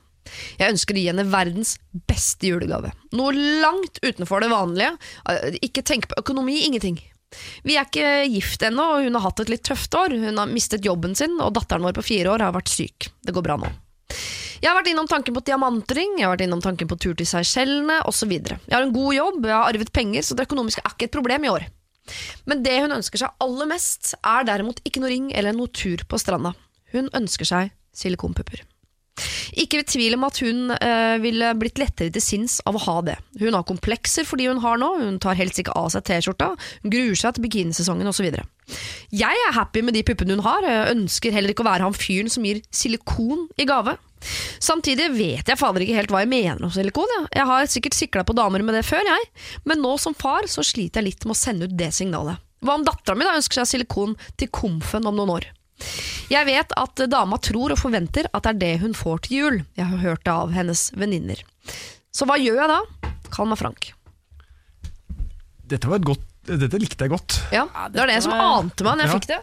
Jeg 0.58 0.72
ønsker 0.74 0.96
å 0.98 1.02
gi 1.02 1.10
henne 1.12 1.26
verdens 1.30 1.76
beste 2.10 2.48
julegave. 2.50 2.90
Noe 3.14 3.36
langt 3.62 4.00
utenfor 4.02 4.42
det 4.42 4.50
vanlige. 4.50 4.96
Eh, 5.30 5.58
Ikke 5.68 5.84
tenk 5.86 6.08
på 6.10 6.18
økonomi, 6.24 6.56
ingenting. 6.66 6.98
Vi 7.66 7.78
er 7.78 7.88
ikke 7.88 8.12
gift 8.32 8.64
ennå, 8.66 8.86
og 8.96 9.08
hun 9.08 9.18
har 9.18 9.26
hatt 9.28 9.42
et 9.44 9.52
litt 9.54 9.66
tøft 9.68 9.96
år. 9.98 10.16
Hun 10.16 10.42
har 10.42 10.52
mistet 10.52 10.86
jobben 10.86 11.16
sin, 11.18 11.38
og 11.42 11.56
datteren 11.58 11.86
vår 11.86 11.98
på 11.98 12.06
fire 12.12 12.36
år 12.36 12.46
har 12.48 12.56
vært 12.56 12.72
syk. 12.72 13.10
Det 13.26 13.36
går 13.36 13.46
bra 13.46 13.58
nå. 13.62 13.72
Jeg 14.62 14.72
har 14.72 14.78
vært 14.78 14.90
innom 14.90 15.08
tanken 15.10 15.36
på 15.36 15.44
diamantring, 15.46 16.16
jeg 16.18 16.26
har 16.26 16.34
vært 16.34 16.46
innom 16.48 16.62
tanken 16.64 16.90
på 16.90 16.98
tur 17.02 17.16
til 17.18 17.28
Seychellene 17.28 18.00
osv. 18.10 18.32
Jeg 18.32 18.72
har 18.72 18.86
en 18.86 18.94
god 18.96 19.14
jobb, 19.14 19.42
jeg 19.46 19.54
har 19.54 19.72
arvet 19.74 19.92
penger, 19.94 20.24
så 20.26 20.38
det 20.38 20.48
økonomiske 20.48 20.82
er 20.82 20.96
ikke 20.96 21.10
et 21.10 21.18
problem 21.18 21.46
i 21.46 21.52
år. 21.52 21.68
Men 22.50 22.62
det 22.66 22.78
hun 22.84 22.96
ønsker 22.96 23.22
seg 23.22 23.44
aller 23.44 23.70
mest, 23.70 24.14
er 24.22 24.48
derimot 24.48 24.82
ikke 24.86 25.04
noe 25.04 25.12
ring 25.12 25.28
eller 25.36 25.58
noe 25.58 25.70
tur 25.74 26.06
på 26.08 26.22
stranda. 26.22 26.54
Hun 26.94 27.12
ønsker 27.18 27.50
seg 27.50 27.74
silikonpupper. 27.96 28.64
Ikke 29.55 29.80
ved 29.80 29.89
tvil 29.91 30.18
om 30.18 30.26
at 30.28 30.39
hun 30.43 30.72
eh, 30.76 31.16
ville 31.24 31.51
blitt 31.59 31.80
lettere 31.80 32.11
til 32.13 32.24
sinns 32.24 32.57
av 32.68 32.76
å 32.76 32.84
ha 32.88 32.95
det. 33.07 33.16
Hun 33.39 33.55
har 33.55 33.68
komplekser 33.68 34.28
for 34.28 34.41
de 34.41 34.49
hun 34.49 34.63
har 34.63 34.80
nå, 34.82 34.89
hun 34.99 35.20
tar 35.24 35.38
helst 35.39 35.61
ikke 35.61 35.76
av 35.78 35.91
seg 35.93 36.03
T-skjorta, 36.09 36.51
hun 36.84 36.93
gruer 36.93 37.16
seg 37.20 37.38
til 37.38 37.45
bikinisesongen 37.47 38.11
osv. 38.11 38.28
Jeg 39.16 39.45
er 39.47 39.55
happy 39.55 39.86
med 39.86 39.95
de 39.95 40.03
puppene 40.07 40.36
hun 40.36 40.43
har, 40.45 40.66
jeg 40.68 40.97
ønsker 40.97 41.36
heller 41.36 41.53
ikke 41.53 41.63
å 41.63 41.70
være 41.70 41.88
han 41.88 41.95
fyren 41.95 42.32
som 42.34 42.45
gir 42.47 42.63
silikon 42.74 43.47
i 43.61 43.68
gave. 43.70 43.95
Samtidig 44.63 45.11
vet 45.13 45.51
jeg 45.51 45.59
fader 45.59 45.84
ikke 45.86 45.99
helt 45.99 46.13
hva 46.13 46.24
jeg 46.24 46.32
mener 46.32 46.66
om 46.66 46.74
silikon. 46.74 47.11
Ja. 47.20 47.26
Jeg 47.41 47.49
har 47.51 47.70
sikkert 47.72 47.97
sikla 47.97 48.24
på 48.26 48.36
damer 48.38 48.63
med 48.66 48.78
det 48.78 48.86
før, 48.88 49.05
jeg. 49.05 49.28
Men 49.70 49.84
nå 49.84 49.95
som 50.01 50.18
far 50.18 50.49
så 50.51 50.66
sliter 50.66 51.03
jeg 51.03 51.11
litt 51.11 51.28
med 51.28 51.36
å 51.36 51.39
sende 51.39 51.70
ut 51.70 51.78
det 51.78 51.91
signalet. 51.95 52.41
Hva 52.66 52.80
om 52.80 52.88
dattera 52.88 53.18
mi 53.20 53.28
ønsker 53.30 53.61
seg 53.61 53.76
silikon 53.76 54.16
til 54.39 54.49
komfen 54.49 55.05
om 55.05 55.16
noen 55.20 55.36
år? 55.38 55.51
Jeg 56.32 56.46
vet 56.48 56.72
at 56.80 57.02
dama 57.12 57.38
tror 57.44 57.74
og 57.76 57.78
forventer 57.82 58.30
at 58.34 58.44
det 58.48 58.54
er 58.56 58.60
det 58.62 58.74
hun 58.82 58.94
får 58.98 59.26
til 59.28 59.38
jul. 59.38 59.58
Jeg 59.78 59.86
har 59.92 59.98
hørt 60.02 60.24
det 60.26 60.32
av 60.34 60.54
hennes 60.56 60.88
venninner. 60.98 61.42
Så 62.16 62.26
hva 62.30 62.38
gjør 62.40 62.62
jeg 62.64 62.72
da? 62.72 63.12
Kall 63.36 63.50
meg 63.52 63.60
Frank. 63.60 63.90
Dette 65.66 65.90
var 65.90 66.00
et 66.02 66.08
godt 66.08 66.24
Dette 66.46 66.78
likte 66.78 67.02
jeg 67.08 67.10
godt. 67.10 67.40
Ja, 67.50 67.64
Det 67.90 67.98
var 67.98 68.08
det 68.12 68.20
som 68.22 68.34
ante 68.38 68.86
meg 68.86 69.00
når 69.00 69.08
jeg 69.08 69.10
Ja. 69.10 69.16
fikk 69.18 69.28
det. 69.32 69.40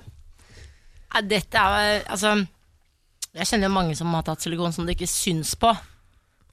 Ja, 1.13 1.21
dette 1.21 1.59
er 1.59 2.05
altså 2.07 2.47
Jeg 3.35 3.47
kjenner 3.49 3.67
jo 3.69 3.75
mange 3.75 3.97
som 3.97 4.13
har 4.15 4.23
tatt 4.23 4.41
silikon 4.45 4.73
som 4.73 4.87
det 4.87 4.95
ikke 4.97 5.09
syns 5.11 5.55
på. 5.59 5.73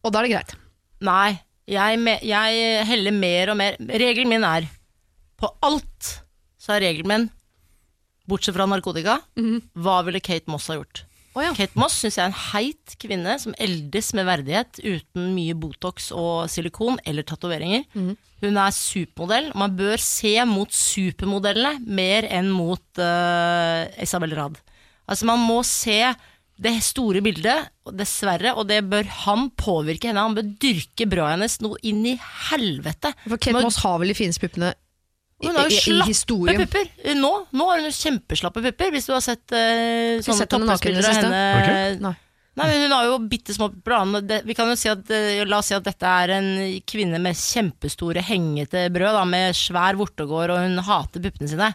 Og 0.03 0.11
da 0.11 0.19
er 0.19 0.23
det 0.27 0.31
greit. 0.33 0.55
Nei, 1.01 1.39
jeg, 1.67 1.99
me- 1.99 2.19
jeg 2.23 2.85
heller 2.87 3.11
mer 3.11 3.49
og 3.51 3.57
mer 3.57 3.75
Regelen 3.79 4.27
min 4.29 4.43
er 4.43 4.65
På 5.37 5.53
alt 5.61 6.23
så 6.59 6.73
er 6.75 6.81
regelen 6.81 7.07
min 7.07 7.29
Bortsett 8.29 8.55
fra 8.57 8.67
narkotika 8.69 9.19
Hva 9.75 9.99
ville 10.07 10.21
Kate 10.23 10.51
Moss 10.51 10.69
ha 10.71 10.77
gjort? 10.79 11.03
Oh, 11.35 11.43
ja. 11.45 11.51
Kate 11.53 11.77
Moss 11.79 11.99
synes 12.01 12.17
jeg 12.17 12.23
er 12.23 12.31
en 12.31 12.39
heit 12.53 12.95
kvinne 13.01 13.35
Som 13.41 13.53
eldes 13.61 14.13
med 14.17 14.25
verdighet 14.29 14.79
Uten 14.81 15.29
mye 15.35 15.57
botox 15.57 16.09
og 16.15 16.49
silikon 16.49 16.97
Eller 17.05 17.27
tatoveringer 17.27 17.85
Hun 17.93 18.57
er 18.57 18.73
supermodell 18.75 19.51
Man 19.57 19.75
bør 19.77 20.01
se 20.01 20.33
mot 20.49 20.73
supermodellene 20.73 21.83
Mer 21.85 22.27
enn 22.33 22.49
mot 22.53 23.01
uh, 23.01 23.85
Isabel 24.01 24.33
Rad 24.39 24.57
Altså 25.09 25.25
man 25.25 25.41
må 25.41 25.61
se 25.65 26.01
det 26.59 26.73
store 26.83 27.21
bildet, 27.23 27.69
dessverre, 27.95 28.51
og 28.59 28.67
det 28.67 28.81
bør 28.91 29.07
han 29.23 29.47
påvirke 29.57 30.09
henne. 30.09 30.25
Han 30.27 30.35
bør 30.35 30.49
dyrke 30.59 31.07
brødet 31.07 31.37
hennes 31.37 31.55
noe 31.63 31.79
inn 31.87 32.01
i 32.03 32.17
helvete. 32.49 33.13
For 33.23 33.39
Kate 33.39 33.63
Moss 33.63 33.79
har 33.85 33.95
vel 34.01 34.11
de 34.11 34.17
fineste 34.17 34.43
puppene 34.43 34.73
hun 35.43 35.55
har 35.55 35.69
jo 35.69 35.77
slappe 35.79 36.07
historien. 36.09 36.57
pupper. 36.65 36.89
Nå, 37.15 37.29
nå 37.55 37.67
har 37.69 37.79
hun 37.79 37.87
jo 37.87 37.93
kjempeslappe 37.95 38.63
pupper, 38.65 38.91
hvis 38.95 39.07
du 39.07 39.13
har 39.15 39.21
sett 39.23 39.45
uh, 39.55 40.19
sånne 40.25 40.47
toppspillere 40.51 41.13
av 41.13 41.21
henne. 41.21 42.01
Nei. 42.03 42.15
Nei, 42.59 42.65
men 42.67 42.81
Hun 42.81 42.91
har 42.91 43.05
jo 43.07 43.19
bitte 43.31 43.53
små 43.55 43.69
pupper. 43.71 44.41
Vi 44.43 44.55
kan 44.57 44.67
jo 44.67 44.75
si 44.75 44.89
at, 44.91 45.05
eh, 45.15 45.45
La 45.47 45.61
oss 45.61 45.69
si 45.71 45.75
at 45.77 45.85
dette 45.85 46.03
er 46.03 46.33
en 46.35 46.49
kvinne 46.83 47.21
med 47.23 47.37
kjempestore, 47.39 48.19
hengete 48.25 48.89
brød, 48.91 49.15
da, 49.15 49.23
med 49.29 49.55
svær 49.55 49.95
vortegård, 49.95 50.51
og 50.51 50.59
hun 50.65 50.75
hater 50.83 51.23
puppene 51.23 51.47
sine. 51.47 51.69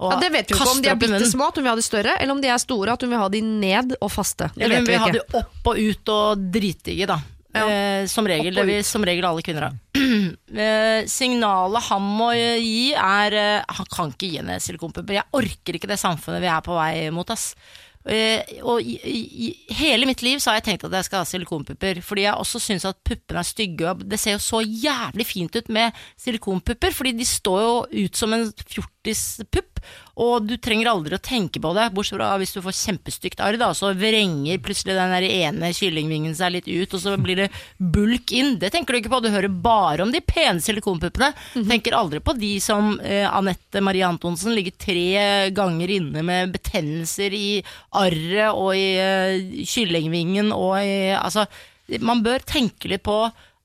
Og 0.00 0.14
Ja, 0.14 0.20
det 0.22 0.30
vet 0.32 0.48
vi 0.48 0.54
jo 0.54 0.62
ikke 0.62 0.70
om 0.72 0.80
de 0.80 0.88
er 0.88 0.96
bitte 0.96 1.26
små, 1.28 1.50
at 1.50 1.58
hun 1.60 1.66
vil 1.66 1.74
ha 1.74 1.76
de 1.76 1.84
større, 1.84 2.14
eller 2.16 2.32
om 2.32 2.40
de 2.40 2.48
er 2.48 2.56
store, 2.62 2.94
at 2.96 3.02
hun 3.04 3.10
vil 3.12 3.20
ha 3.20 3.28
de 3.28 3.42
ned 3.44 3.92
og 4.00 4.08
faste. 4.14 4.48
Det 4.54 4.64
Eller 4.64 4.80
vet 4.80 4.80
hun 4.80 4.86
vi 4.86 4.94
vil 4.94 5.02
ha 5.04 5.10
ikke. 5.10 5.28
de 5.28 5.42
opp 5.42 5.68
og 5.74 5.76
ut 5.90 6.12
og 6.14 6.46
dritdigge, 6.56 7.10
da. 7.10 7.18
Ja. 7.52 7.66
Eh, 7.66 8.06
som 8.06 8.26
regel. 8.28 8.54
Det 8.54 8.66
vil 8.68 8.82
som 8.86 9.04
regel 9.06 9.26
alle 9.26 9.42
kvinner 9.42 9.68
ha. 9.68 9.72
eh, 10.64 11.02
signalet 11.10 11.86
han 11.90 12.08
må 12.20 12.30
gi, 12.34 12.92
er 12.94 13.36
eh, 13.36 13.76
Han 13.80 13.88
kan 13.90 14.14
ikke 14.14 14.28
gi 14.28 14.40
henne 14.40 14.58
silikonpupper. 14.62 15.18
Jeg 15.18 15.30
orker 15.40 15.78
ikke 15.78 15.90
det 15.90 15.98
samfunnet 16.00 16.44
vi 16.44 16.50
er 16.52 16.66
på 16.66 16.76
vei 16.78 17.08
mot, 17.14 17.30
ass. 17.34 17.52
Eh, 18.08 18.40
og 18.64 18.80
i, 18.80 18.94
i 19.04 19.48
hele 19.76 20.06
mitt 20.08 20.22
liv 20.24 20.40
så 20.40 20.50
har 20.50 20.60
jeg 20.60 20.70
tenkt 20.70 20.86
at 20.88 20.94
jeg 20.96 21.04
skal 21.04 21.20
ha 21.20 21.28
silikonpupper, 21.28 22.00
fordi 22.04 22.24
jeg 22.24 22.32
også 22.32 22.62
syns 22.64 22.86
at 22.88 23.00
puppene 23.04 23.42
er 23.42 23.48
stygge. 23.48 23.90
Og 23.92 24.06
det 24.08 24.20
ser 24.20 24.38
jo 24.38 24.44
så 24.44 24.62
jævlig 24.64 25.26
fint 25.28 25.58
ut 25.58 25.68
med 25.72 25.98
silikonpupper, 26.20 26.96
fordi 26.96 27.12
de 27.18 27.28
står 27.28 27.60
jo 27.66 28.06
ut 28.06 28.22
som 28.22 28.36
en 28.36 28.48
fjortispupp. 28.62 29.69
Og 30.20 30.46
du 30.46 30.56
trenger 30.60 30.90
aldri 30.90 31.16
å 31.16 31.22
tenke 31.22 31.62
på 31.62 31.72
det, 31.76 31.88
bortsett 31.94 32.18
fra 32.18 32.32
hvis 32.40 32.52
du 32.56 32.60
får 32.64 32.76
kjempestygt 32.76 33.42
arr, 33.44 33.58
da, 33.60 33.70
så 33.76 33.92
vrenger 33.96 34.60
plutselig 34.62 34.96
den 34.98 35.14
der 35.14 35.26
ene 35.26 35.72
kyllingvingen 35.76 36.34
seg 36.36 36.54
litt 36.56 36.68
ut, 36.68 36.96
og 36.96 37.02
så 37.02 37.16
blir 37.20 37.44
det 37.44 37.48
bulk 37.78 38.34
inn. 38.36 38.56
Det 38.60 38.72
tenker 38.74 38.94
du 38.94 39.00
ikke 39.00 39.12
på, 39.14 39.22
du 39.24 39.30
hører 39.32 39.52
bare 39.52 40.04
om 40.04 40.12
de 40.12 40.22
pene 40.24 40.60
silikonpuppene. 40.62 41.32
Tenker 41.70 41.96
aldri 41.96 42.22
på 42.24 42.36
de 42.38 42.54
som 42.62 42.94
eh, 43.00 43.26
Anette 43.28 43.82
Marie 43.84 44.06
Antonsen 44.06 44.54
ligger 44.56 44.76
tre 44.80 45.50
ganger 45.56 45.94
inne 45.96 46.24
med 46.26 46.52
betennelser 46.54 47.34
i 47.36 47.50
arret 48.00 48.50
og 48.52 48.74
i 48.76 48.88
eh, 49.00 49.64
kyllingvingen 49.66 50.52
og 50.56 50.74
i 50.80 50.98
Altså, 51.20 51.44
man 52.04 52.22
bør 52.24 52.42
tenke 52.46 52.88
litt 52.90 53.02
på 53.06 53.16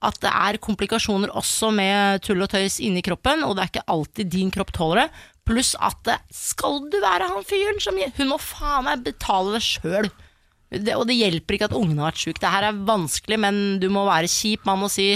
at 0.05 0.17
det 0.21 0.31
er 0.31 0.59
komplikasjoner 0.61 1.31
også 1.37 1.71
med 1.73 2.23
tull 2.25 2.43
og 2.43 2.51
tøys 2.51 2.79
inni 2.83 3.03
kroppen, 3.05 3.43
og 3.45 3.55
det 3.55 3.63
er 3.63 3.71
ikke 3.71 3.87
alltid 3.95 4.31
din 4.33 4.51
kropp 4.53 4.73
tåler 4.75 5.05
det. 5.05 5.23
Pluss 5.45 5.75
at 5.77 6.09
skal 6.33 6.79
du 6.89 6.97
være 7.03 7.27
han 7.29 7.43
fyren 7.45 7.81
som 7.83 7.97
Hun 8.17 8.31
må 8.31 8.37
faen 8.41 8.87
meg 8.87 9.03
betale 9.05 9.57
det 9.57 9.63
sjøl. 9.65 10.09
Og 10.73 11.05
det 11.07 11.15
hjelper 11.15 11.55
ikke 11.55 11.67
at 11.69 11.75
ungene 11.77 12.01
har 12.01 12.11
vært 12.11 12.23
syke. 12.23 12.41
Det 12.41 12.51
her 12.51 12.65
er 12.71 12.79
vanskelig, 12.87 13.37
men 13.39 13.59
du 13.79 13.87
må 13.93 14.07
være 14.07 14.31
kjip 14.31 14.65
mann 14.65 14.83
og 14.83 14.91
si 14.91 15.13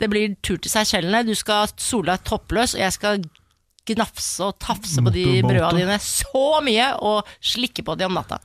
det 0.00 0.08
blir 0.10 0.36
tur 0.42 0.58
til 0.62 0.70
Seychellene. 0.72 1.24
Du 1.26 1.34
skal 1.38 1.70
sole 1.78 2.14
deg 2.14 2.24
toppløs, 2.26 2.74
og 2.74 2.80
jeg 2.82 2.94
skal 2.96 3.22
gnafse 3.90 4.46
og 4.46 4.56
tafse 4.62 5.02
på 5.02 5.12
de 5.14 5.24
brøda 5.42 5.72
dine 5.76 5.98
så 6.02 6.62
mye, 6.64 6.88
og 7.02 7.28
slikke 7.42 7.84
på 7.86 7.96
de 7.98 8.06
om 8.06 8.14
natta. 8.18 8.38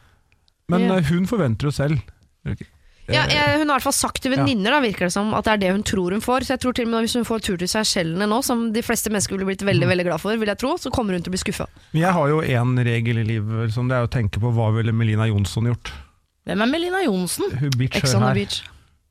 Men 0.70 0.88
Ja. 0.90 0.98
eh, 0.98 1.04
hun 1.14 1.26
forventer 1.30 1.70
jo 1.70 1.72
selv 1.72 2.02
Okay. 2.48 2.66
Ja, 3.08 3.24
Eh, 3.28 3.34
jeg, 3.34 3.60
hun 3.62 3.70
har 3.72 3.78
i 3.78 3.80
hvert 3.80 3.86
fall 3.88 3.96
sagt 3.96 4.22
til 4.24 4.34
venninner, 4.34 4.74
da, 4.76 4.80
virker 4.84 5.08
det 5.08 5.14
som, 5.16 5.30
at 5.38 5.46
det 5.48 5.54
er 5.54 5.62
det 5.62 5.72
hun 5.78 5.84
tror 5.88 6.12
hun 6.16 6.24
får. 6.24 6.44
Så 6.48 6.56
jeg 6.56 6.64
tror 6.66 6.76
til 6.76 6.88
og 6.90 6.92
med 6.92 7.06
hvis 7.08 7.16
hun 7.20 7.28
får 7.28 7.44
tur 7.48 7.58
til 7.62 7.70
Seychellene 7.72 8.28
nå, 8.28 8.42
som 8.44 8.66
de 8.76 8.84
fleste 8.84 9.12
mennesker 9.14 9.38
ville 9.38 9.48
blitt 9.48 9.64
veldig 9.68 9.88
veldig 9.88 10.08
glad 10.10 10.24
for, 10.24 10.36
vil 10.42 10.52
jeg 10.52 10.60
tro, 10.60 10.74
så 10.82 10.92
kommer 10.92 11.16
hun 11.16 11.24
til 11.24 11.32
å 11.32 11.36
bli 11.38 11.44
skuffa. 11.46 11.70
Men 11.94 12.04
jeg 12.04 12.16
har 12.18 12.34
jo 12.34 12.42
én 12.44 12.74
regel 12.88 13.22
i 13.24 13.28
livet, 13.36 13.72
som 13.76 13.88
det 13.88 13.96
er 14.00 14.08
å 14.08 14.12
tenke 14.12 14.42
på 14.44 14.52
hva 14.56 14.72
ville 14.76 14.92
Melina 14.96 15.28
Jonsson 15.30 15.70
gjort. 15.72 15.94
Hvem 16.48 16.64
er 16.64 16.70
Melina 16.72 17.04
Johnsen? 17.04 17.52
Hun 17.60 17.72
bitch 17.80 17.98
Ex 18.00 18.14
on 18.16 18.24
the 18.24 18.28
her. 18.32 18.42
beach. 18.42 18.60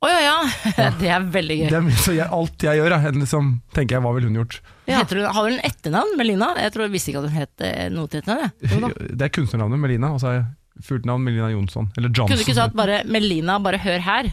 Å 0.05 0.09
ja, 0.13 0.21
ja. 0.77 0.91
Det 1.01 1.09
er 1.09 1.25
veldig 1.33 1.57
gøy. 1.63 1.67
Det 1.73 1.79
er, 1.81 1.87
så 2.05 2.13
jeg, 2.17 2.29
alt 2.37 2.65
jeg 2.69 2.79
gjør, 2.83 2.95
er 2.99 3.17
liksom, 3.17 3.49
tenker 3.77 3.97
jeg 3.97 4.05
hva 4.05 4.13
ville 4.17 4.29
hun 4.29 4.37
gjort. 4.43 4.59
Ja. 4.87 5.01
Heter 5.01 5.23
hun, 5.23 5.27
har 5.33 5.49
hun 5.49 5.59
etternavn, 5.65 6.13
Melina? 6.21 6.51
Jeg 6.61 6.75
tror, 6.75 6.85
jeg 6.87 6.95
visste 6.99 7.13
ikke 7.15 7.23
at 7.25 7.31
hun 7.33 7.41
het 7.41 7.65
eh, 7.65 7.87
noe 7.93 8.13
til 8.13 8.21
etternavn. 8.21 8.93
Det 9.17 9.25
er 9.29 9.33
kunstnernavnet 9.33 9.81
Melina, 9.83 10.13
og 10.13 10.21
så 10.21 10.31
er 10.31 10.39
jeg 10.43 10.47
fullt 10.85 11.07
navn 11.09 11.25
Melina 11.25 11.51
Jonsson. 11.53 11.91
Eller 11.97 12.11
Kunne 12.13 12.29
du 12.37 12.43
ikke 12.43 12.53
Johnson. 12.53 12.63
sagt 12.63 12.77
bare 12.77 13.03
Melina, 13.09 13.59
bare 13.63 13.81
hør 13.83 14.03
her? 14.05 14.31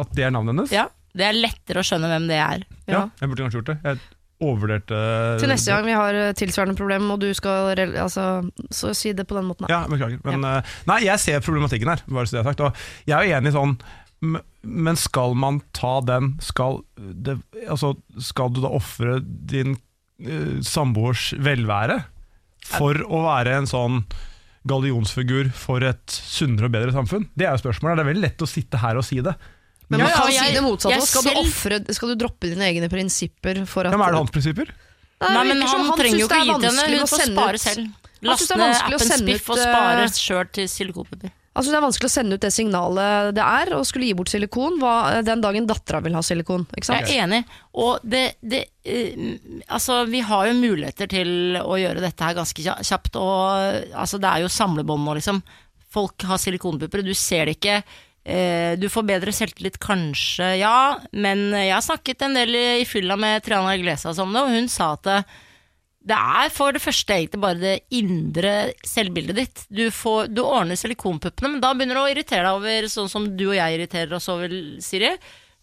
At 0.00 0.12
det 0.16 0.26
er 0.26 0.34
navnet 0.34 0.54
hennes? 0.54 0.72
Ja, 0.74 0.88
Det 1.12 1.26
er 1.28 1.36
lettere 1.36 1.82
å 1.82 1.84
skjønne 1.84 2.08
hvem 2.08 2.26
det 2.30 2.38
er. 2.40 2.62
Ja, 2.88 3.06
jeg 3.20 3.28
burde 3.28 3.44
kanskje 3.44 3.60
gjort 3.60 3.70
det. 3.72 3.78
Jeg 3.84 3.98
overvurderte 4.42 5.00
Til 5.38 5.52
neste 5.52 5.70
gang 5.74 5.84
vi 5.86 5.96
har 5.96 6.18
eh, 6.18 6.32
tilsvarende 6.38 6.76
problem, 6.78 7.10
og 7.14 7.20
du 7.22 7.28
skal 7.36 7.76
altså, 7.78 8.24
Så 8.74 8.94
si 8.96 9.12
det 9.12 9.26
på 9.28 9.36
den 9.36 9.46
måten. 9.50 9.68
Ja, 9.70 9.84
beklager. 9.90 10.18
Men, 10.24 10.42
ja. 10.42 10.62
nei, 10.88 11.02
jeg 11.06 11.20
ser 11.22 11.44
problematikken 11.44 11.92
her, 11.92 12.02
bare 12.08 12.26
så 12.26 12.38
det 12.38 12.40
er 12.42 12.48
sagt. 12.50 12.64
Og 12.64 13.10
jeg 13.10 13.18
er 13.18 13.28
jo 13.28 13.36
enig 13.38 13.54
sånn 13.54 13.76
Men 14.62 14.98
skal 14.98 15.36
man 15.38 15.60
ta 15.76 16.00
den 16.06 16.36
Skal, 16.42 16.82
det, 16.96 17.36
altså, 17.68 17.94
skal 18.18 18.52
du 18.54 18.62
da 18.64 18.72
ofre 18.72 19.20
din 19.22 19.76
uh, 20.24 20.58
samboers 20.64 21.32
velvære 21.38 22.02
for 22.62 22.94
å 23.10 23.24
være 23.24 23.56
en 23.58 23.66
sånn 23.66 23.96
gallionsfigur 24.68 25.50
for 25.56 25.84
et 25.86 26.14
sunnere 26.14 26.68
og 26.68 26.76
bedre 26.76 26.94
samfunn? 26.94 27.26
Det 27.34 27.48
er 27.48 27.56
jo 27.56 27.62
spørsmålet. 27.64 27.98
Det 27.98 28.04
er 28.04 28.10
veldig 28.12 28.24
lett 28.24 28.44
å 28.44 28.48
sitte 28.50 28.80
her 28.82 29.00
og 29.00 29.06
si 29.06 29.18
det. 29.24 29.34
Men 29.88 30.00
man 30.00 30.08
ja, 30.08 30.14
kan 30.16 30.32
ja, 30.32 30.46
si 30.46 30.54
det 30.56 30.62
motsatte. 30.64 31.00
Skal, 31.06 31.26
du 31.26 31.28
selv- 31.28 31.42
offre- 31.42 31.96
skal 31.98 32.12
du 32.12 32.16
droppe 32.22 32.48
dine 32.48 32.68
egne 32.70 32.88
prinsipper 32.92 33.64
for 33.68 33.88
at 33.88 33.92
Ja, 33.92 33.98
men 33.98 34.06
er 34.08 34.16
det 34.16 34.22
hans 34.22 34.32
prinsipper? 34.34 34.72
Nei, 35.22 35.34
Nei, 35.34 35.42
men 35.50 35.60
han, 35.62 35.84
han, 35.86 35.98
trenger 35.98 36.18
jo 36.18 36.26
ikke 36.26 36.38
er 36.38 36.46
gi 36.46 36.54
til 36.54 36.70
henne, 36.70 36.86
hun 36.96 37.04
å 37.04 37.10
får 37.10 37.26
spare 37.28 37.58
selv. 37.62 37.90
Er 38.22 38.30
ned 38.30 38.32
vanskelig 38.32 38.96
å 38.96 38.98
appen 38.98 39.20
Spiff 39.20 39.50
og 39.50 39.58
spare 39.60 40.08
sjøl 40.14 40.48
til 40.54 40.68
silikonpupper. 40.70 41.34
Altså 41.52 41.68
Det 41.68 41.76
er 41.76 41.84
vanskelig 41.84 42.08
å 42.08 42.12
sende 42.14 42.36
ut 42.36 42.44
det 42.44 42.50
signalet 42.54 43.34
det 43.36 43.44
er 43.44 43.74
å 43.76 43.82
skulle 43.84 44.06
gi 44.08 44.14
bort 44.16 44.30
silikon 44.32 44.78
hva, 44.80 45.20
den 45.24 45.42
dagen 45.44 45.66
dattera 45.68 46.00
vil 46.04 46.16
ha 46.16 46.22
silikon. 46.24 46.64
Jeg 46.80 47.02
er 47.02 47.26
enig. 47.26 47.42
Og 47.76 48.00
det, 48.00 48.22
det 48.40 48.62
eh, 48.88 49.34
Altså, 49.68 50.02
vi 50.08 50.22
har 50.24 50.48
jo 50.48 50.56
muligheter 50.56 51.10
til 51.12 51.58
å 51.60 51.76
gjøre 51.80 52.04
dette 52.04 52.24
her 52.24 52.38
ganske 52.38 52.64
kjapt, 52.64 53.18
og 53.20 53.92
altså, 53.92 54.20
det 54.22 54.30
er 54.30 54.46
jo 54.46 54.52
samlebånd 54.52 55.04
nå, 55.04 55.18
liksom. 55.20 55.42
Folk 55.92 56.24
har 56.24 56.40
silikonpupper, 56.40 57.04
du 57.04 57.12
ser 57.16 57.48
det 57.48 57.58
ikke. 57.58 57.78
Eh, 58.24 58.72
du 58.80 58.88
får 58.92 59.08
bedre 59.12 59.36
selvtillit, 59.36 59.76
kanskje, 59.82 60.54
ja, 60.62 60.96
men 61.12 61.50
jeg 61.52 61.74
har 61.74 61.84
snakket 61.84 62.24
en 62.24 62.36
del 62.38 62.56
i 62.56 62.66
fylla 62.88 63.18
med 63.20 63.44
Triana 63.44 63.74
Iglesias 63.76 64.20
om 64.22 64.32
det, 64.32 64.44
og 64.44 64.56
hun 64.56 64.70
sa 64.72 64.94
at 64.96 65.10
det, 66.08 66.16
er 66.16 66.50
for 66.54 66.74
det 66.74 66.82
første 66.82 67.14
egentlig 67.14 67.42
bare 67.42 67.60
det 67.60 67.74
indre 67.94 68.54
selvbildet 68.86 69.38
ditt. 69.38 69.62
Du, 69.70 69.84
får, 69.94 70.32
du 70.34 70.42
ordner 70.42 70.78
silikonpuppene, 70.78 71.54
men 71.54 71.62
da 71.62 71.72
begynner 71.76 71.98
du 71.98 72.02
å 72.02 72.10
irritere 72.10 72.46
deg 72.48 72.58
over 72.58 72.88
sånn 72.90 73.10
som 73.12 73.28
du 73.38 73.46
og 73.52 73.56
jeg 73.58 73.78
irriterer 73.78 74.18
oss 74.18 74.28
over, 74.32 74.52
Siri. 74.82 75.14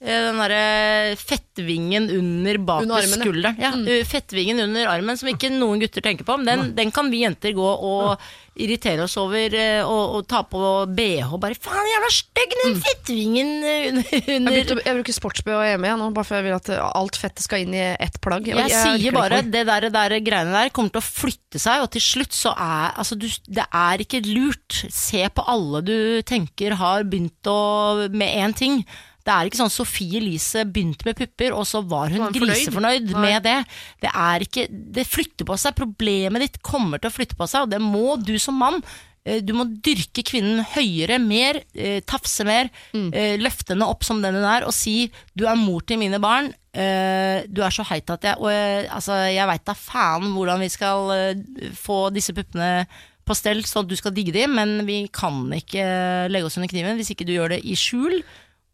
Eh, 0.01 0.19
den 0.29 0.37
derre 0.41 1.15
fettvingen 1.19 2.09
under 2.17 2.57
bak 2.63 2.83
Under 2.85 3.01
armen, 3.03 3.19
skulderen. 3.23 3.57
Ja, 3.61 3.71
mm. 3.75 4.05
Fettvingen 4.07 4.59
under 4.67 4.87
armen 4.91 5.17
som 5.19 5.29
ikke 5.31 5.51
noen 5.53 5.81
gutter 5.83 6.03
tenker 6.05 6.27
på. 6.27 6.37
Men 6.39 6.45
den, 6.49 6.69
den 6.77 6.91
kan 6.95 7.09
vi 7.11 7.23
jenter 7.25 7.55
gå 7.57 7.65
og 7.65 8.21
irritere 8.59 9.05
oss 9.05 9.13
over 9.21 9.53
eh, 9.55 9.79
og, 9.87 10.15
og 10.17 10.25
ta 10.27 10.41
på 10.43 10.59
BH. 10.91 11.29
Bare 11.39 11.55
faen, 11.55 11.85
jævla 11.93 12.09
stygg 12.11 12.55
den 12.59 12.73
fettvingen 12.83 13.51
eh, 13.63 13.85
under, 14.35 14.57
Jeg, 14.57 14.65
å- 14.75 14.81
jeg 14.83 14.97
bruker 14.99 15.15
sports-BH 15.15 15.59
hjemme 15.69 15.87
igjen, 15.91 16.03
bare 16.17 16.27
for 16.27 16.39
jeg 16.39 16.47
vil 16.49 16.57
at 16.57 16.71
alt 16.89 17.19
fettet 17.21 17.45
skal 17.45 17.63
inn 17.63 17.75
i 17.77 17.83
ett 17.95 18.19
plagg. 18.23 18.49
Jeg, 18.51 18.59
orker 18.59 18.99
sier 18.99 19.15
bare 19.15 19.39
at 19.43 19.51
det 19.53 19.63
der, 19.69 19.87
der 19.95 20.17
greiene 20.25 20.55
der 20.57 20.73
kommer 20.75 20.91
til 20.95 21.03
å 21.03 21.07
flytte 21.07 21.61
seg, 21.63 21.85
og 21.85 21.91
til 21.95 22.03
slutt 22.03 22.35
så 22.35 22.51
er 22.55 22.97
altså 22.99 23.15
du, 23.19 23.27
Det 23.47 23.63
er 23.67 24.03
ikke 24.03 24.23
lurt. 24.27 24.81
Se 24.91 25.23
på 25.31 25.45
alle 25.49 25.83
du 25.87 25.95
tenker 26.27 26.75
har 26.79 27.07
begynt 27.07 27.47
å 27.51 28.09
med 28.11 28.35
én 28.43 28.55
ting. 28.59 28.81
Det 29.29 29.35
er 29.35 29.49
ikke 29.49 29.59
sånn 29.61 29.69
Sofie 29.73 30.17
Elise 30.17 30.63
begynte 30.65 31.05
med 31.05 31.17
pupper, 31.19 31.53
og 31.53 31.67
så 31.69 31.83
var 31.85 32.09
hun 32.09 32.23
var 32.23 32.31
hun 32.33 32.47
grisefornøyd 32.47 33.11
Nei. 33.13 33.21
med 33.27 33.43
det. 33.45 33.57
Det 34.01 34.09
er 34.09 34.45
ikke 34.47 34.63
Det 34.97 35.05
flytter 35.05 35.45
på 35.45 35.57
seg. 35.61 35.75
Problemet 35.77 36.41
ditt 36.47 36.57
kommer 36.65 36.97
til 36.97 37.11
å 37.11 37.13
flytte 37.13 37.37
på 37.37 37.45
seg, 37.51 37.67
og 37.67 37.69
det 37.75 37.81
må 37.83 38.17
du 38.25 38.33
som 38.41 38.57
mann. 38.57 38.81
eh, 39.25 39.41
Du 39.45 39.51
må 39.53 39.65
dyrke 39.83 40.23
kvinnen 40.25 40.63
høyere, 40.73 41.19
mer, 41.21 41.61
eh, 41.75 41.99
tafse 42.07 42.45
mer, 42.47 42.69
Mm. 42.95 43.13
eh, 43.13 43.37
løfte 43.37 43.75
henne 43.75 43.85
opp 43.85 44.01
som 44.03 44.21
den 44.23 44.33
hun 44.33 44.43
er, 44.45 44.63
og 44.65 44.73
si 44.73 45.11
'du 45.37 45.45
er 45.45 45.55
mor 45.55 45.81
til 45.85 45.99
mine 45.99 46.17
barn', 46.19 46.53
du 46.73 47.61
er 47.61 47.69
så 47.71 47.83
heit 47.83 48.09
at 48.09 48.21
jeg 48.21 48.35
Og 48.39 48.49
altså, 48.89 49.13
jeg 49.33 49.45
veit 49.47 49.65
da 49.65 49.73
faen 49.73 50.33
hvordan 50.33 50.59
vi 50.59 50.69
skal 50.69 51.35
få 51.75 52.11
disse 52.13 52.31
puppene 52.33 52.87
på 53.27 53.35
stell 53.35 53.61
så 53.63 53.85
du 53.85 53.95
skal 53.95 54.11
digge 54.11 54.33
dem, 54.33 54.55
men 54.55 54.85
vi 54.87 55.07
kan 55.11 55.51
ikke 55.51 56.29
legge 56.31 56.45
oss 56.45 56.57
under 56.57 56.67
kniven 56.67 56.97
hvis 56.97 57.11
ikke 57.13 57.25
du 57.27 57.33
gjør 57.33 57.49
det 57.49 57.61
i 57.65 57.75
skjul, 57.75 58.23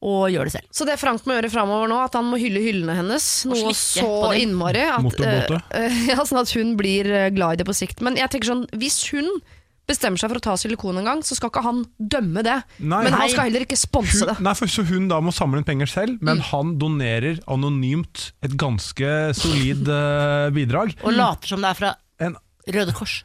og 0.05 0.27
gjør 0.29 0.45
det 0.49 0.53
selv. 0.59 0.69
Så 0.75 0.85
det 0.85 0.99
Frank 1.01 1.25
må 1.25 1.35
gjøre 1.39 1.49
framover 1.53 1.89
nå, 1.89 1.97
at 2.05 2.13
han 2.19 2.27
må 2.29 2.37
hylle 2.41 2.61
hyllene 2.61 2.93
hennes 2.99 3.25
noe 3.49 3.73
så 3.77 4.31
innmari. 4.37 4.85
At, 4.85 5.19
eh, 5.73 5.99
ja, 6.13 6.21
sånn 6.27 6.43
at 6.43 6.51
hun 6.53 6.75
blir 6.79 7.09
eh, 7.09 7.29
glad 7.33 7.57
i 7.57 7.63
det 7.63 7.67
på 7.69 7.73
sikt. 7.77 8.03
Men 8.05 8.19
jeg 8.19 8.29
tenker 8.33 8.53
sånn, 8.53 8.65
hvis 8.77 9.01
hun 9.15 9.29
bestemmer 9.85 10.17
seg 10.17 10.31
for 10.31 10.39
å 10.39 10.41
ta 10.41 10.53
silikon 10.57 10.97
en 10.97 11.05
gang, 11.05 11.19
så 11.21 11.35
skal 11.37 11.51
ikke 11.51 11.61
han 11.61 11.83
dømme 12.01 12.41
det. 12.45 12.55
Nei. 12.81 13.03
Men 13.05 13.13
han 13.13 13.29
skal 13.29 13.51
heller 13.51 13.65
ikke 13.67 13.77
sponse 13.77 14.23
Hun, 14.23 14.31
det. 14.31 14.37
nei, 14.47 14.53
for, 14.57 14.71
så 14.73 14.81
hun 14.89 15.05
da 15.11 15.19
må 15.21 15.29
samle 15.35 15.61
inn 15.61 15.67
penger 15.67 15.91
selv, 15.91 16.15
men 16.25 16.39
Mm. 16.41 16.45
han 16.49 16.71
donerer 16.81 17.37
anonymt 17.53 18.31
et 18.41 18.55
ganske 18.57 19.11
solid 19.37 19.85
uh, 19.85 20.49
bidrag. 20.57 20.95
Og 21.05 21.13
later 21.13 21.53
som 21.53 21.61
det 21.61 21.69
er 21.75 21.77
fra 21.83 21.93
En 22.25 22.33
Røde 22.65 22.95
Kors. 22.97 23.19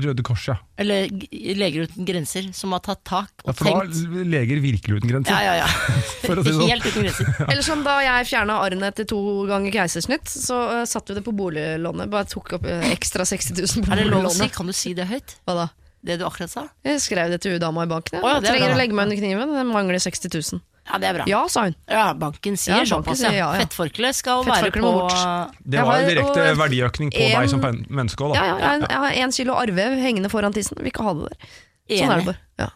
Røde 0.00 0.22
Kors, 0.24 0.46
ja. 0.48 0.54
Eller 0.80 1.10
Leger 1.30 1.84
uten 1.84 2.06
grenser, 2.08 2.46
som 2.56 2.72
har 2.72 2.80
tatt 2.80 3.02
tak 3.04 3.42
og 3.44 3.50
ja 3.50 3.52
og 3.52 3.58
for 3.58 3.68
da 3.68 4.22
er 4.22 4.30
leger 4.32 4.62
virkelig 4.64 5.02
uten 5.02 5.10
grenser. 5.10 5.36
Ja, 5.36 5.52
ja, 5.52 5.66
ja. 5.66 5.98
For 6.24 6.40
å 6.40 6.44
si 6.46 6.54
sånn. 6.56 6.70
Helt 6.70 6.86
uten 6.86 7.04
grenser. 7.04 7.28
Eller 7.50 7.60
som 7.66 7.84
da 7.84 7.98
jeg 8.00 8.30
fjerna 8.30 8.56
arrene 8.64 8.88
etter 8.88 9.08
to 9.12 9.20
ganger 9.50 9.76
keisersnitt, 9.76 10.32
så 10.32 10.62
uh, 10.70 10.80
satte 10.88 11.12
vi 11.12 11.20
det 11.20 11.26
på 11.26 11.36
boliglånet. 11.36 12.08
Bare 12.12 12.28
tok 12.30 12.56
opp 12.56 12.64
eh, 12.64 12.88
ekstra 12.94 13.28
60 13.28 13.60
000 13.60 13.84
på 13.84 13.92
Er 13.92 14.00
det 14.00 14.08
lov 14.08 14.30
å 14.30 14.32
si? 14.32 14.48
Kan 14.54 14.72
du 14.72 14.76
si 14.76 14.94
det 14.96 15.10
høyt? 15.12 15.36
Hva 15.44 15.58
da? 15.60 15.68
Det 16.02 16.16
du 16.18 16.24
akkurat 16.26 16.50
sa? 16.50 16.64
Jeg 16.88 17.04
skrev 17.04 17.30
det 17.30 17.42
til 17.44 17.60
dama 17.62 17.84
i 17.84 17.90
banken. 17.92 18.16
Ja. 18.16 18.24
Oh, 18.24 18.32
ja, 18.32 18.40
er 18.40 18.48
trenger 18.48 18.72
bra. 18.72 18.78
å 18.78 18.80
legge 18.80 18.96
meg 18.96 19.10
under 19.10 19.20
kniven. 19.20 19.52
Det 19.60 19.66
mangler 19.68 20.02
60 20.02 20.32
000. 20.56 20.64
Ja, 20.90 20.98
det 20.98 21.06
er 21.08 21.14
bra. 21.14 21.24
Ja, 21.30 21.40
sa 21.48 21.62
hun. 21.68 21.74
Ja, 21.88 22.12
banken 22.18 22.56
sier 22.58 22.74
Ja, 22.74 22.78
banken 22.82 22.90
såpass, 22.90 23.18
sier 23.22 23.32
ja. 23.36 23.38
ja, 23.38 23.50
ja. 23.54 23.60
Fettforkle 23.62 24.10
skal 24.18 24.42
Fettforkle 24.44 24.82
være 24.82 25.08
på. 25.08 25.60
Det 25.74 25.84
var 25.86 26.00
en 26.02 26.08
direkte 26.10 26.46
og 26.50 26.56
verdiøkning 26.58 27.12
på 27.14 27.20
en- 27.22 27.36
deg 27.40 27.50
som 27.52 27.60
menneske 27.62 28.24
òg, 28.26 28.34
da. 28.34 28.40
Ja, 28.40 28.44
ja, 28.46 28.56
jeg, 28.58 28.66
har 28.66 28.74
en- 28.74 28.86
jeg 28.90 28.98
har 28.98 29.12
én 29.28 29.36
kilo 29.36 29.54
arve 29.54 29.86
hengende 30.02 30.28
foran 30.32 30.52
tissen. 30.52 30.76
Vil 30.82 30.90
ikke 30.90 31.04
ha 31.06 31.14
det 31.14 31.28
der. 31.30 31.52
Sånn 31.96 32.10
er 32.10 32.16
det 32.16 32.26
bare. 32.26 32.38
Ja. 32.58 32.68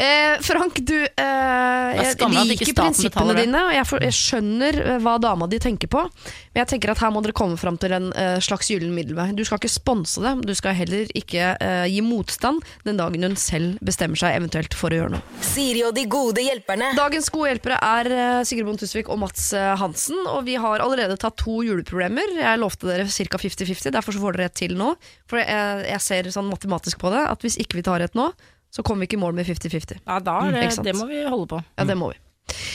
Eh, 0.00 0.40
Frank, 0.40 0.78
du 0.80 0.96
eh, 0.96 1.96
Jeg 1.98 2.14
jeg 2.16 2.44
liker 2.48 2.70
prinsippene 2.72 3.10
betaler 3.10 3.38
dine, 3.42 3.60
og 3.68 3.72
jeg, 3.74 3.84
for, 3.84 4.04
jeg 4.06 4.16
skjønner 4.16 4.78
eh, 4.80 4.98
hva 5.04 5.18
dama 5.20 5.48
di 5.50 5.58
tenker 5.60 5.90
på. 5.92 6.06
Men 6.54 6.62
jeg 6.62 6.70
tenker 6.70 6.92
at 6.94 7.02
her 7.02 7.10
må 7.12 7.20
dere 7.24 7.34
komme 7.36 7.58
fram 7.60 7.76
til 7.80 7.92
en 7.92 8.06
eh, 8.16 8.38
slags 8.40 8.70
gyllen 8.72 8.94
middelvei. 8.96 9.28
Du 9.36 9.42
skal 9.44 9.60
ikke 9.60 9.72
sponse 9.72 10.22
det, 10.24 10.32
du 10.48 10.54
skal 10.56 10.76
heller 10.78 11.10
ikke 11.18 11.50
eh, 11.52 11.84
gi 11.92 12.00
motstand 12.06 12.64
den 12.86 13.00
dagen 13.00 13.26
hun 13.28 13.36
selv 13.36 13.76
bestemmer 13.84 14.16
seg 14.20 14.38
eventuelt 14.38 14.76
for 14.78 14.94
å 14.94 15.02
gjøre 15.02 15.14
noe. 15.18 15.40
Siri 15.44 15.82
og 15.84 15.92
de 15.98 16.06
gode 16.08 16.46
hjelperne. 16.46 16.94
Dagens 16.96 17.28
gode 17.34 17.50
hjelpere 17.52 17.80
er 17.90 18.10
eh, 18.14 18.38
Sigrid 18.48 18.70
Bond 18.70 18.80
Tusvik 18.80 19.10
og 19.12 19.20
Mats 19.20 19.50
eh, 19.52 19.74
Hansen. 19.82 20.22
Og 20.32 20.46
vi 20.48 20.56
har 20.60 20.80
allerede 20.80 21.18
tatt 21.20 21.36
to 21.44 21.58
juleproblemer. 21.66 22.38
Jeg 22.40 22.62
lovte 22.62 22.88
dere 22.88 23.04
ca. 23.04 23.42
50-50, 23.44 23.92
derfor 23.92 24.16
så 24.16 24.24
får 24.24 24.38
dere 24.38 24.48
et 24.48 24.56
til 24.62 24.72
nå. 24.80 24.94
For 25.28 25.42
jeg, 25.42 25.84
jeg 25.90 26.04
ser 26.06 26.32
sånn 26.32 26.48
matematisk 26.48 27.02
på 27.04 27.12
det, 27.12 27.26
at 27.28 27.44
hvis 27.44 27.60
ikke 27.60 27.82
vi 27.82 27.84
tar 27.84 28.00
et 28.06 28.16
nå, 28.16 28.30
så 28.70 28.84
kommer 28.86 29.04
vi 29.04 29.10
ikke 29.10 29.18
i 29.18 29.22
mål 29.24 29.36
med 29.38 29.46
50-50. 29.48 30.02
Ja, 30.06 30.18
da 30.22 30.40
er 30.46 30.52
det, 30.54 30.66
Ikke 30.70 30.84
det 30.86 30.96
må 30.98 31.06
vi 31.10 31.22
holde 31.26 31.48
på. 31.50 31.62
Ja, 31.76 31.86
det 31.88 31.96
må 31.98 32.12
vi. 32.12 32.18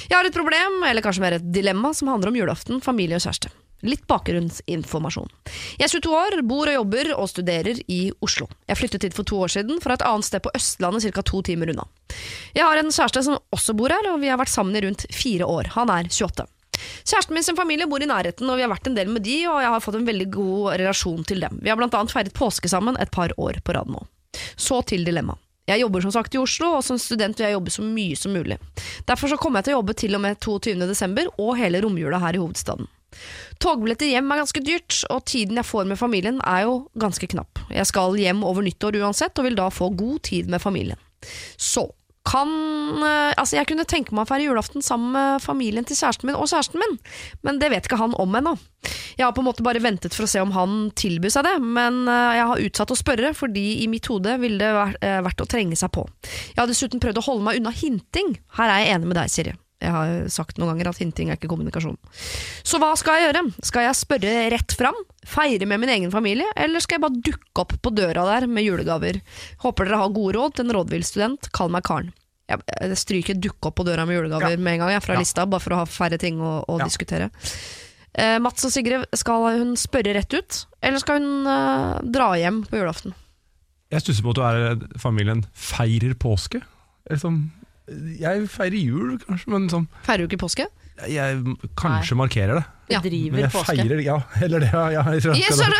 Jeg 0.09 0.17
har 0.17 0.27
et 0.27 0.35
problem, 0.35 0.81
eller 0.87 1.03
kanskje 1.03 1.23
mer 1.23 1.37
et 1.39 1.45
dilemma, 1.51 1.93
som 1.93 2.11
handler 2.11 2.31
om 2.31 2.39
julaften, 2.39 2.81
familie 2.83 3.17
og 3.17 3.23
kjæreste. 3.25 3.51
Litt 3.85 4.05
bakgrunnsinformasjon. 4.09 5.29
Jeg 5.77 5.85
er 5.85 5.91
22 5.91 6.13
år, 6.15 6.37
bor 6.47 6.69
og 6.71 6.77
jobber 6.77 7.11
og 7.17 7.27
studerer 7.29 7.81
i 7.91 7.99
Oslo. 8.23 8.47
Jeg 8.69 8.79
flyttet 8.79 9.05
hit 9.07 9.17
for 9.17 9.27
to 9.27 9.41
år 9.45 9.51
siden, 9.51 9.81
fra 9.83 9.97
et 9.97 10.05
annet 10.07 10.27
sted 10.27 10.43
på 10.45 10.53
Østlandet 10.57 11.05
ca. 11.05 11.21
to 11.21 11.41
timer 11.45 11.73
unna. 11.73 11.85
Jeg 12.55 12.63
har 12.65 12.79
en 12.79 12.91
kjæreste 12.91 13.25
som 13.27 13.39
også 13.53 13.75
bor 13.77 13.93
her, 13.93 14.07
og 14.13 14.21
vi 14.23 14.31
har 14.31 14.39
vært 14.41 14.53
sammen 14.53 14.77
i 14.79 14.83
rundt 14.87 15.05
fire 15.13 15.45
år. 15.45 15.73
Han 15.75 15.91
er 15.93 16.09
28. 16.09 16.47
Kjæresten 17.05 17.35
min 17.35 17.45
sin 17.45 17.57
familie 17.59 17.87
bor 17.87 18.03
i 18.03 18.09
nærheten, 18.09 18.49
og 18.49 18.57
vi 18.57 18.65
har 18.65 18.71
vært 18.71 18.89
en 18.89 18.97
del 18.97 19.11
med 19.11 19.23
de, 19.27 19.37
og 19.51 19.61
jeg 19.63 19.73
har 19.75 19.83
fått 19.83 19.99
en 19.99 20.07
veldig 20.07 20.27
god 20.33 20.75
relasjon 20.81 21.23
til 21.27 21.43
dem. 21.43 21.59
Vi 21.61 21.71
har 21.71 21.79
blant 21.79 21.95
annet 21.97 22.13
feiret 22.15 22.35
påske 22.35 22.71
sammen 22.71 22.97
et 22.99 23.11
par 23.11 23.33
år 23.37 23.61
på 23.63 23.75
rad 23.77 23.91
nå. 23.91 24.01
Så 24.59 24.81
til 24.87 25.05
dilemmaet. 25.07 25.39
Jeg 25.65 25.81
jobber 25.81 26.03
som 26.03 26.13
sagt 26.13 26.35
i 26.35 26.37
Oslo, 26.37 26.75
og 26.77 26.83
som 26.85 26.99
student 27.01 27.39
vil 27.39 27.47
jeg 27.47 27.55
jobbe 27.55 27.73
så 27.73 27.85
mye 27.85 28.17
som 28.19 28.35
mulig. 28.37 28.59
Derfor 29.09 29.31
så 29.31 29.37
kommer 29.41 29.59
jeg 29.59 29.69
til 29.69 29.73
å 29.75 29.79
jobbe 29.79 29.95
til 29.97 30.17
og 30.17 30.21
med 30.21 30.37
22. 30.37 30.75
desember 30.85 31.31
og 31.41 31.55
hele 31.57 31.81
romjula 31.81 32.19
her 32.21 32.37
i 32.37 32.41
hovedstaden. 32.41 32.85
Togbilletter 33.63 34.11
hjem 34.11 34.29
er 34.29 34.41
ganske 34.43 34.61
dyrt, 34.61 34.99
og 35.09 35.23
tiden 35.25 35.57
jeg 35.57 35.65
får 35.65 35.87
med 35.89 35.97
familien 35.97 36.37
er 36.45 36.67
jo 36.67 36.75
ganske 37.01 37.29
knapp. 37.31 37.63
Jeg 37.73 37.89
skal 37.89 38.17
hjem 38.19 38.43
over 38.45 38.65
nyttår 38.65 38.99
uansett, 39.01 39.33
og 39.39 39.47
vil 39.47 39.57
da 39.57 39.71
få 39.73 39.89
god 39.97 40.21
tid 40.29 40.51
med 40.53 40.61
familien. 40.61 41.01
Så 41.57 41.87
kan 42.25 42.51
eh, 43.05 43.33
Altså, 43.35 43.57
jeg 43.59 43.69
kunne 43.69 43.85
tenke 43.89 44.15
meg 44.15 44.25
å 44.25 44.29
feire 44.29 44.47
julaften 44.47 44.83
sammen 44.85 45.13
med 45.15 45.43
familien 45.43 45.85
til 45.87 45.97
kjæresten 45.99 46.29
min 46.29 46.37
og 46.37 46.49
kjæresten 46.49 46.81
min, 46.81 46.95
men 47.45 47.59
det 47.61 47.69
vet 47.73 47.87
ikke 47.87 47.99
han 47.99 48.15
om 48.21 48.37
ennå. 48.39 48.55
Jeg 49.17 49.25
har 49.25 49.33
på 49.35 49.43
en 49.43 49.49
måte 49.49 49.65
bare 49.65 49.81
ventet 49.83 50.15
for 50.15 50.25
å 50.25 50.29
se 50.29 50.41
om 50.43 50.53
han 50.55 50.89
tilbyr 50.97 51.33
seg 51.33 51.45
det, 51.47 51.55
men 51.61 52.05
eh, 52.11 52.37
jeg 52.39 52.47
har 52.51 52.63
utsatt 52.69 52.95
å 52.95 52.99
spørre, 52.99 53.33
fordi 53.37 53.65
i 53.83 53.89
mitt 53.91 54.07
hode 54.11 54.37
ville 54.41 54.61
det 54.61 54.71
vært, 54.75 55.03
eh, 55.05 55.45
å 55.45 55.49
trenge 55.51 55.77
seg 55.79 55.93
på. 55.95 56.05
Jeg 56.53 56.61
har 56.61 56.71
dessuten 56.71 57.03
prøvd 57.03 57.21
å 57.21 57.27
holde 57.29 57.47
meg 57.49 57.61
unna 57.61 57.73
hinting. 57.75 58.35
Her 58.59 58.71
er 58.71 58.83
jeg 58.83 58.97
enig 58.97 59.11
med 59.11 59.19
deg, 59.21 59.31
Siri. 59.33 59.55
Jeg 59.83 59.91
har 59.91 60.29
sagt 60.31 60.57
noen 60.57 60.71
ganger 60.71 60.87
at 60.89 60.99
hinting 61.01 61.29
er 61.29 61.35
ikke 61.37 61.49
kommunikasjon. 61.51 61.97
Så 62.63 62.79
hva 62.79 62.93
skal 62.97 63.19
jeg 63.19 63.27
gjøre? 63.27 63.41
Skal 63.67 63.83
jeg 63.85 63.97
spørre 63.99 64.35
rett 64.55 64.75
fram? 64.79 64.95
Feire 65.27 65.67
med 65.67 65.81
min 65.83 65.91
egen 65.91 66.11
familie? 66.13 66.47
Eller 66.55 66.79
skal 66.83 66.97
jeg 66.97 67.03
bare 67.03 67.23
dukke 67.27 67.63
opp 67.65 67.75
på 67.83 67.91
døra 67.93 68.23
der 68.29 68.47
med 68.47 68.63
julegaver? 68.63 69.19
Håper 69.65 69.89
dere 69.89 69.99
har 69.99 70.13
gode 70.15 70.37
råd 70.37 70.55
til 70.55 70.65
en 70.65 70.75
rådvill 70.77 71.03
student. 71.05 71.51
Kall 71.55 71.73
meg 71.75 71.83
Karen. 71.83 72.13
Jeg, 72.47 72.61
stryker 73.01 73.33
'dukke 73.41 73.67
opp 73.71 73.75
på 73.79 73.85
døra 73.87 74.05
med 74.05 74.19
julegaver' 74.19 74.59
med 74.61 74.73
en 74.75 74.79
gang, 74.85 74.91
jeg, 74.93 75.01
fra 75.03 75.13
Ja. 75.15 75.19
lista, 75.19 75.45
bare 75.49 75.59
for 75.59 75.73
å 75.73 75.77
ha 75.81 75.85
færre 75.85 76.19
ting 76.21 76.37
å, 76.39 76.63
å 76.69 76.77
Ja. 76.79 76.85
diskutere. 76.85 77.31
Eh, 78.13 78.37
Mats 78.39 78.63
og 78.63 78.71
Sigrid, 78.71 79.03
skal 79.13 79.57
hun 79.57 79.73
spørre 79.75 80.13
rett 80.13 80.31
ut, 80.33 80.65
eller 80.81 80.99
skal 80.99 81.19
hun 81.19 81.47
eh, 81.47 82.01
dra 82.05 82.35
hjem 82.37 82.63
på 82.69 82.77
julaften? 82.77 83.13
Jeg 83.91 84.01
stusser 84.01 84.23
på 84.23 84.29
at 84.29 84.35
du 84.35 84.41
er 84.41 84.99
familien 84.99 85.43
feirer 85.53 86.13
påske. 86.13 86.61
Liksom, 87.09 87.51
jeg 88.19 88.47
feirer 88.49 88.79
jul, 88.79 89.19
kanskje, 89.21 89.51
men 89.53 89.69
sånn, 89.69 89.85
Feirer 90.07 90.25
du 90.25 90.31
ikke 90.33 90.45
påske? 90.45 90.65
jeg 91.11 91.55
kanskje 91.75 92.15
markerer 92.15 92.61
det. 92.61 92.65
Ja. 92.93 93.01
Men 93.03 93.41
jeg 93.43 93.51
påske. 93.51 93.75
feirer 93.75 94.01
ja, 94.05 94.15
eller 94.45 94.63
det. 94.63 94.71
Ja, 94.71 95.03
jeg 95.11 95.21
Yes, 95.35 95.57
det. 95.59 95.65
sir! 95.65 95.73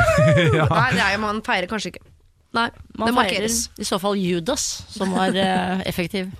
Ja. 0.60 0.66
Nei, 0.68 0.88
det 0.94 1.04
er, 1.06 1.16
man 1.22 1.40
feirer 1.46 1.70
kanskje 1.70 1.94
ikke. 1.94 2.04
Nei, 2.52 2.68
Man 2.98 3.08
det 3.08 3.14
feirer 3.14 3.16
markeres. 3.16 3.58
i 3.78 3.86
så 3.86 3.98
fall 4.02 4.18
Judas, 4.18 4.64
som 4.90 5.14
var 5.14 5.34
uh, 5.34 5.80
effektiv. 5.88 6.32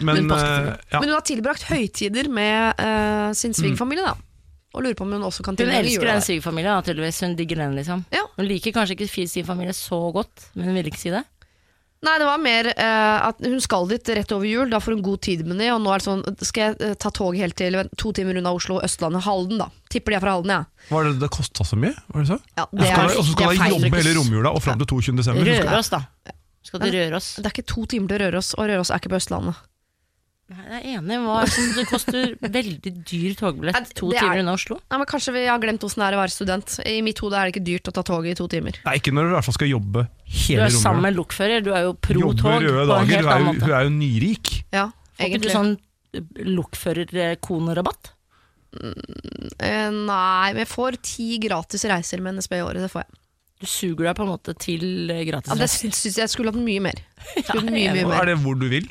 Men, 0.00 0.26
Men 0.26 0.32
eh, 0.32 0.72
ja. 0.90 1.00
Men 1.00 1.10
hun 1.10 1.14
har 1.18 1.24
tilbrakt 1.28 1.64
høytider 1.68 2.28
med 2.32 2.80
uh, 2.80 3.30
sin 3.36 3.54
svigerfamilie, 3.56 4.04
da. 4.04 4.16
Og 4.70 4.84
lurer 4.84 4.96
på 4.96 5.04
om 5.04 5.12
hun 5.16 5.26
også 5.26 5.44
kan 5.44 5.56
Hun 5.58 5.72
elsker 5.74 6.06
den 6.06 6.22
svigerfamilien, 6.24 6.78
naturligvis. 6.78 7.20
Hun 7.24 7.36
digger 7.36 7.58
den, 7.64 7.74
liksom. 7.78 8.04
Ja. 8.14 8.22
Hun 8.36 8.48
liker 8.48 8.74
kanskje 8.74 8.96
ikke 8.96 9.28
sin 9.28 9.46
familie 9.46 9.74
så 9.76 9.98
godt, 10.14 10.50
men 10.54 10.70
hun 10.70 10.78
vil 10.78 10.90
ikke 10.92 11.00
si 11.00 11.12
det. 11.12 11.24
Nei, 12.00 12.14
det 12.16 12.24
var 12.24 12.38
mer 12.40 12.64
uh, 12.72 13.26
at 13.28 13.42
hun 13.44 13.58
skal 13.60 13.84
dit 13.90 14.08
rett 14.16 14.30
over 14.32 14.48
jul, 14.48 14.70
da 14.72 14.78
får 14.80 14.94
hun 14.96 15.02
god 15.04 15.20
tid 15.26 15.42
med 15.44 15.58
de, 15.60 15.66
Og 15.74 15.82
nå 15.84 15.90
er 15.92 16.00
det 16.00 16.06
sånn, 16.06 16.22
skal 16.48 16.70
jeg 16.70 16.78
eh, 16.86 16.94
ta 16.96 17.10
tog 17.12 17.36
helt 17.36 17.58
til 17.60 17.76
to 18.00 18.12
timer 18.16 18.38
unna 18.40 18.54
Oslo, 18.56 18.78
Østlandet, 18.80 19.20
Halden, 19.26 19.60
da. 19.60 19.66
Tipper 19.92 20.14
de 20.14 20.16
er 20.16 20.22
fra 20.24 20.32
Halden, 20.38 20.54
ja. 20.54 20.86
Var 20.88 21.10
det 21.10 21.18
det 21.20 21.28
kosta 21.36 21.66
så 21.68 21.76
mye? 21.76 21.92
Var 22.14 22.24
det 22.24 22.30
så? 22.32 22.38
ja 22.56 22.64
det 22.72 22.88
er, 22.88 23.04
og 23.04 23.20
så 23.20 23.34
skal 23.34 23.52
feil. 23.60 23.76
jobbe 23.76 24.00
hele 24.00 24.14
romjula 24.16 24.54
og 24.56 24.64
fram 24.64 24.80
til 24.80 24.88
22. 24.94 25.16
desember. 25.20 25.44
så 25.44 25.58
skal- 25.60 25.68
Røros, 25.74 25.92
da. 25.92 26.00
Skal 26.70 26.80
til 26.86 26.96
Røros. 26.96 27.28
Det 27.36 27.46
er 27.50 27.54
ikke 27.58 27.68
to 27.68 27.84
timer 27.92 28.08
til 28.14 28.24
Røros, 28.24 28.54
og 28.56 28.64
Røros 28.72 28.90
er 28.90 29.00
ikke 29.02 29.12
på 29.12 29.20
Østlandet. 29.20 29.60
Nei, 30.50 30.64
jeg 30.66 30.80
er 30.80 30.98
enig. 30.98 31.16
Hva 31.22 31.34
er 31.44 31.50
det 31.54 31.64
det 31.76 31.84
koster 31.86 32.32
veldig 32.42 32.92
dyr 33.06 33.34
togbillett 33.38 33.92
to 33.94 34.08
er- 34.10 34.18
timer 34.18 34.40
unna 34.42 34.54
Oslo? 34.58 34.80
Nei, 34.90 34.98
men 34.98 35.06
Kanskje 35.06 35.34
vi 35.36 35.44
har 35.46 35.60
glemt 35.62 35.84
åssen 35.86 36.02
det 36.02 36.08
er 36.08 36.16
å 36.16 36.22
være 36.24 36.34
student. 36.34 36.72
I 36.90 36.96
mitt 37.06 37.20
hode 37.22 37.38
er 37.38 37.46
det 37.46 37.54
ikke 37.54 37.66
dyrt 37.68 37.90
å 37.90 37.94
ta 37.94 38.02
toget 38.02 38.32
i 38.34 38.38
to 38.40 38.48
timer. 38.50 38.80
Nei, 38.84 38.96
ikke 38.98 39.12
når 39.14 39.28
du 39.28 39.30
i 39.30 39.36
hvert 39.36 39.46
fall 39.46 39.54
skal 39.60 39.70
jobbe 39.70 40.02
hele 40.26 40.58
Du 40.58 40.64
er 40.66 40.74
sammen 40.74 41.06
med 41.06 41.14
lokfører, 41.20 41.62
du 41.62 41.70
er 41.70 41.86
jo 41.86 41.92
pro 41.94 42.32
tog 42.34 42.64
røde 42.66 42.82
på 42.82 42.82
en 42.82 42.90
dager. 42.90 43.22
Du 43.22 43.28
er, 43.30 43.44
jo, 43.46 43.52
du 43.62 43.70
er 43.78 43.86
jo 43.86 43.92
nyrik. 43.94 44.52
Ja, 44.74 44.88
Får 44.90 45.28
ikke 45.28 45.40
du 45.40 45.48
egentlig. 45.48 45.54
sånn 45.54 45.78
lokførerkonerabatt? 46.58 48.10
Eh, 48.70 49.90
nei, 49.90 50.52
men 50.54 50.60
jeg 50.62 50.70
får 50.70 50.98
ti 51.02 51.28
gratis 51.42 51.84
reiser 51.90 52.22
med 52.22 52.38
NSB 52.38 52.58
i 52.58 52.64
året. 52.64 52.82
Det 52.84 52.90
får 52.92 53.04
jeg. 53.04 53.16
Du 53.60 53.66
suger 53.68 54.06
deg 54.08 54.16
på 54.16 54.24
en 54.24 54.30
måte 54.32 54.54
til 54.58 54.82
gratis 55.28 55.50
reiser? 55.52 55.54
Ja, 55.54 55.62
det 55.62 55.70
syns 55.70 56.18
jeg 56.22 56.32
skulle 56.32 56.50
hatt 56.54 56.62
mye 56.62 56.80
mer. 56.82 56.98
Skulle 57.46 57.68
mye, 57.70 57.92
mye 57.94 58.06
mer. 58.08 58.22
Er 58.22 58.30
det 58.32 58.38
hvor 58.42 58.56
du 58.58 58.66
vil 58.72 58.86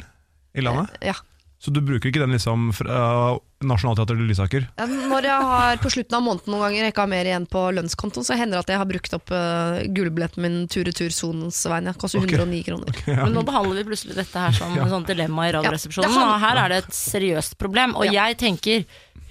i 0.56 0.62
landet? 0.66 0.94
Ja. 1.04 1.16
Så 1.60 1.74
du 1.76 1.82
bruker 1.84 2.08
ikke 2.08 2.22
den 2.22 2.32
liksom 2.32 2.70
fra 2.72 3.38
Nationaltheatret 3.68 4.16
til 4.22 4.30
Lysaker? 4.30 4.68
Ja, 4.80 4.86
Når 4.88 5.26
jeg 5.28 5.48
har 5.50 5.80
på 5.84 5.90
slutten 5.92 6.16
av 6.16 6.24
måneden 6.24 6.54
noen 6.54 6.62
ganger 6.64 6.88
ikke 6.88 7.04
har 7.04 7.10
mer 7.12 7.28
igjen 7.28 7.48
på 7.52 7.64
lønnskontoen, 7.76 8.24
så 8.24 8.38
hender 8.40 8.56
det 8.56 8.64
at 8.64 8.72
jeg 8.72 8.80
har 8.80 8.88
brukt 8.88 9.16
opp 9.18 9.34
uh, 9.36 9.82
gullbilletten 9.92 10.40
min 10.46 10.56
tur-retur-sonens 10.72 11.60
Jeg 11.68 11.96
Koster 12.00 12.24
Ok. 12.24 12.32
109 12.32 12.62
kroner. 12.64 13.02
Men 13.12 13.36
nå 13.36 13.44
behandler 13.44 13.82
vi 13.82 13.90
plutselig 13.92 14.16
dette 14.16 14.40
her 14.40 14.56
som 14.56 14.72
Ja. 14.80 14.86
et 14.88 14.94
sånt 14.96 15.12
dilemma 15.12 15.50
i 15.50 15.52
Radioresepsjonen. 15.58 16.08
Ja, 16.16 16.24
han- 16.30 16.40
her 16.46 16.62
er 16.64 16.70
det 16.70 16.78
et 16.86 16.96
seriøst 16.96 17.58
problem. 17.60 17.96
Og 18.00 18.06
Ja. 18.08 18.30
jeg 18.30 18.38
tenker 18.40 18.86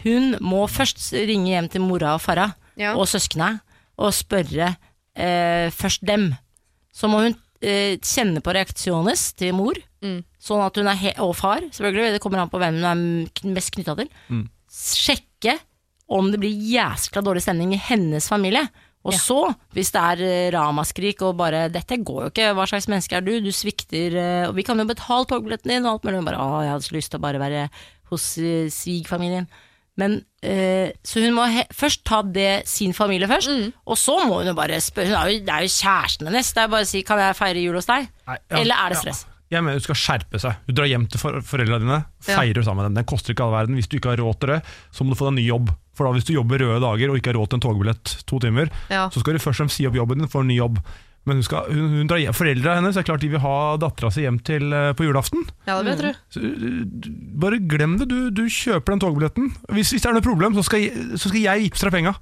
hun 0.05 0.37
må 0.45 0.67
først 0.69 1.09
ringe 1.17 1.49
hjem 1.49 1.69
til 1.73 1.81
mora 1.81 2.13
og 2.15 2.21
fara 2.21 2.51
Ja. 2.77 2.93
og 2.95 3.09
søskna 3.09 3.61
og 3.99 4.13
spørre 4.13 4.77
eh, 5.17 5.71
først 5.73 6.05
dem. 6.05 6.35
Så 6.95 7.09
må 7.09 7.25
hun 7.25 7.35
eh, 7.63 7.97
kjenne 8.05 8.39
på 8.45 8.53
reaksjones 8.53 9.33
til 9.35 9.55
mor, 9.57 9.75
Mm. 9.99 10.21
Sånn 10.49 10.65
at 10.65 10.77
hun 10.81 10.89
er 10.91 10.99
he 10.99 11.13
og 11.25 11.35
far, 11.39 11.61
selvfølgelig. 11.69 12.17
Det 12.17 12.21
kommer 12.25 12.43
an 12.43 12.51
på 12.53 12.59
hvem 12.63 12.81
hun 12.81 12.89
er 12.91 13.55
mest 13.55 13.75
knytta 13.77 13.95
til. 14.01 14.09
Mm. 14.33 14.47
Sjekke 14.73 15.59
om 16.11 16.31
det 16.33 16.41
blir 16.41 16.55
jæskla 16.73 17.21
dårlig 17.25 17.43
stemning 17.45 17.75
i 17.77 17.81
hennes 17.91 18.29
familie. 18.33 18.65
Og 19.07 19.13
Ja. 19.15 19.19
så, 19.23 19.55
hvis 19.73 19.93
det 19.95 20.01
er 20.03 20.23
eh, 20.27 20.51
ramaskrik 20.53 21.21
og 21.23 21.37
bare 21.39 21.69
'dette 21.71 21.97
går 22.05 22.23
jo 22.25 22.31
ikke, 22.33 22.49
hva 22.57 22.67
slags 22.67 22.89
menneske 22.89 23.15
er 23.17 23.21
du', 23.23 23.41
du 23.45 23.53
svikter 23.53 24.17
eh, 24.17 24.49
Og 24.49 24.57
vi 24.57 24.63
kan 24.67 24.77
jo 24.77 24.85
betale 24.85 25.25
togbilletten 25.25 25.71
din 25.71 25.87
og 25.87 25.93
alt 25.93 26.05
mulig. 26.05 26.19
Og 26.19 26.25
bare 26.27 26.37
'å, 26.43 26.63
jeg 26.65 26.71
hadde 26.73 26.89
så 26.89 26.97
lyst 26.97 27.11
til 27.13 27.19
å 27.21 27.23
bare 27.23 27.39
være 27.39 27.71
hos 28.11 28.39
eh, 28.39 28.67
svigerfamilien'. 28.69 29.47
Men 29.97 30.25
eh, 30.43 30.93
Så 31.05 31.21
hun 31.25 31.35
må 31.35 31.47
he 31.51 31.65
først 31.73 32.05
ta 32.05 32.23
det 32.23 32.67
sin 32.69 32.93
familie 32.93 33.27
først, 33.29 33.49
Mm. 33.49 33.73
og 33.87 33.97
så 33.97 34.19
må 34.27 34.39
hun 34.43 34.47
jo 34.47 34.55
bare 34.55 34.81
spørre 34.81 35.07
hun 35.09 35.15
er 35.17 35.31
jo, 35.31 35.39
Det 35.45 35.49
er 35.55 35.63
jo 35.63 35.75
kjæresten 35.79 36.27
hennes. 36.27 36.53
Det 36.53 36.63
er 36.63 36.69
bare 36.69 36.83
å 36.83 36.87
si 36.87 37.03
'kan 37.03 37.19
jeg 37.19 37.37
feire 37.37 37.63
jul 37.65 37.75
hos 37.75 37.87
deg'? 37.87 38.09
Nei, 38.27 38.37
ja, 38.51 38.57
Eller 38.59 38.75
er 38.75 38.89
det 38.91 39.05
ja. 39.05 39.13
Jeg 39.49 39.65
mener 39.65 39.81
Du 39.81 39.87
skal 39.87 39.97
skjerpe 39.97 40.41
seg. 40.43 40.59
Du 40.69 40.75
drar 40.77 40.89
hjem 40.91 41.07
til 41.09 41.21
for 41.23 41.41
foreldrene 41.41 41.81
dine, 41.87 41.99
feirer 42.27 42.65
sammen 42.67 42.83
med 42.85 42.91
dem. 42.91 42.99
Den 43.01 43.09
koster 43.09 43.33
ikke 43.33 43.47
all 43.47 43.55
verden. 43.57 43.79
Hvis 43.79 43.89
du 43.89 43.97
ikke 43.97 44.13
har 44.13 44.21
råd 44.21 44.41
til 44.43 44.53
det, 44.55 44.61
så 44.93 45.05
må 45.05 45.15
du 45.15 45.19
få 45.21 45.29
deg 45.29 45.35
en 45.37 45.41
ny 45.41 45.47
jobb. 45.49 45.75
For 45.97 46.07
da 46.07 46.15
Hvis 46.15 46.29
du 46.29 46.35
jobber 46.37 46.61
røde 46.63 46.81
dager 46.85 47.11
og 47.11 47.19
ikke 47.19 47.33
har 47.33 47.39
råd 47.41 47.49
til 47.51 47.59
en 47.59 47.65
togbillett 47.65 48.17
to 48.29 48.39
timer, 48.45 48.69
Ja. 48.93 49.09
så 49.09 49.21
skal 49.21 49.35
du 49.35 49.39
først 49.43 49.57
og 49.57 49.65
fremst 49.65 49.77
si 49.81 49.87
opp 49.89 49.97
jobben 49.97 50.19
din 50.21 50.29
for 50.29 50.45
en 50.45 50.49
ny 50.53 50.59
jobb. 50.61 50.79
Men 51.27 51.41
hun 51.41 51.45
skal, 51.45 51.67
hun, 51.69 51.89
hun 51.99 52.09
drar 52.09 52.21
hjem, 52.23 52.33
Foreldra 52.37 52.77
hennes 52.79 52.97
er 52.97 53.05
klart 53.05 53.21
de 53.21 53.29
vil 53.29 53.43
ha 53.43 53.57
dattera 53.77 54.09
si 54.15 54.23
hjem 54.25 54.39
til, 54.41 54.73
eh, 54.73 54.93
på 54.97 55.05
julaften. 55.05 55.43
Ja, 55.67 55.83
det 55.83 55.91
vet 55.91 56.01
jeg 56.01 56.05
tro. 56.05 56.13
Så, 56.33 56.41
uh, 56.41 57.09
bare 57.43 57.59
glem 57.61 57.99
det. 58.01 58.09
Du, 58.09 58.31
du 58.31 58.45
kjøper 58.49 58.95
den 58.95 59.03
togbilletten. 59.03 59.51
Hvis, 59.75 59.93
hvis 59.93 60.05
det 60.05 60.09
er 60.09 60.17
noe 60.17 60.25
problem, 60.25 60.55
så 60.57 60.65
skal, 60.65 60.87
så 61.19 61.29
skal 61.29 61.41
jeg 61.43 61.67
vippse 61.67 61.85
deg 61.89 61.97
penga. 61.99 62.15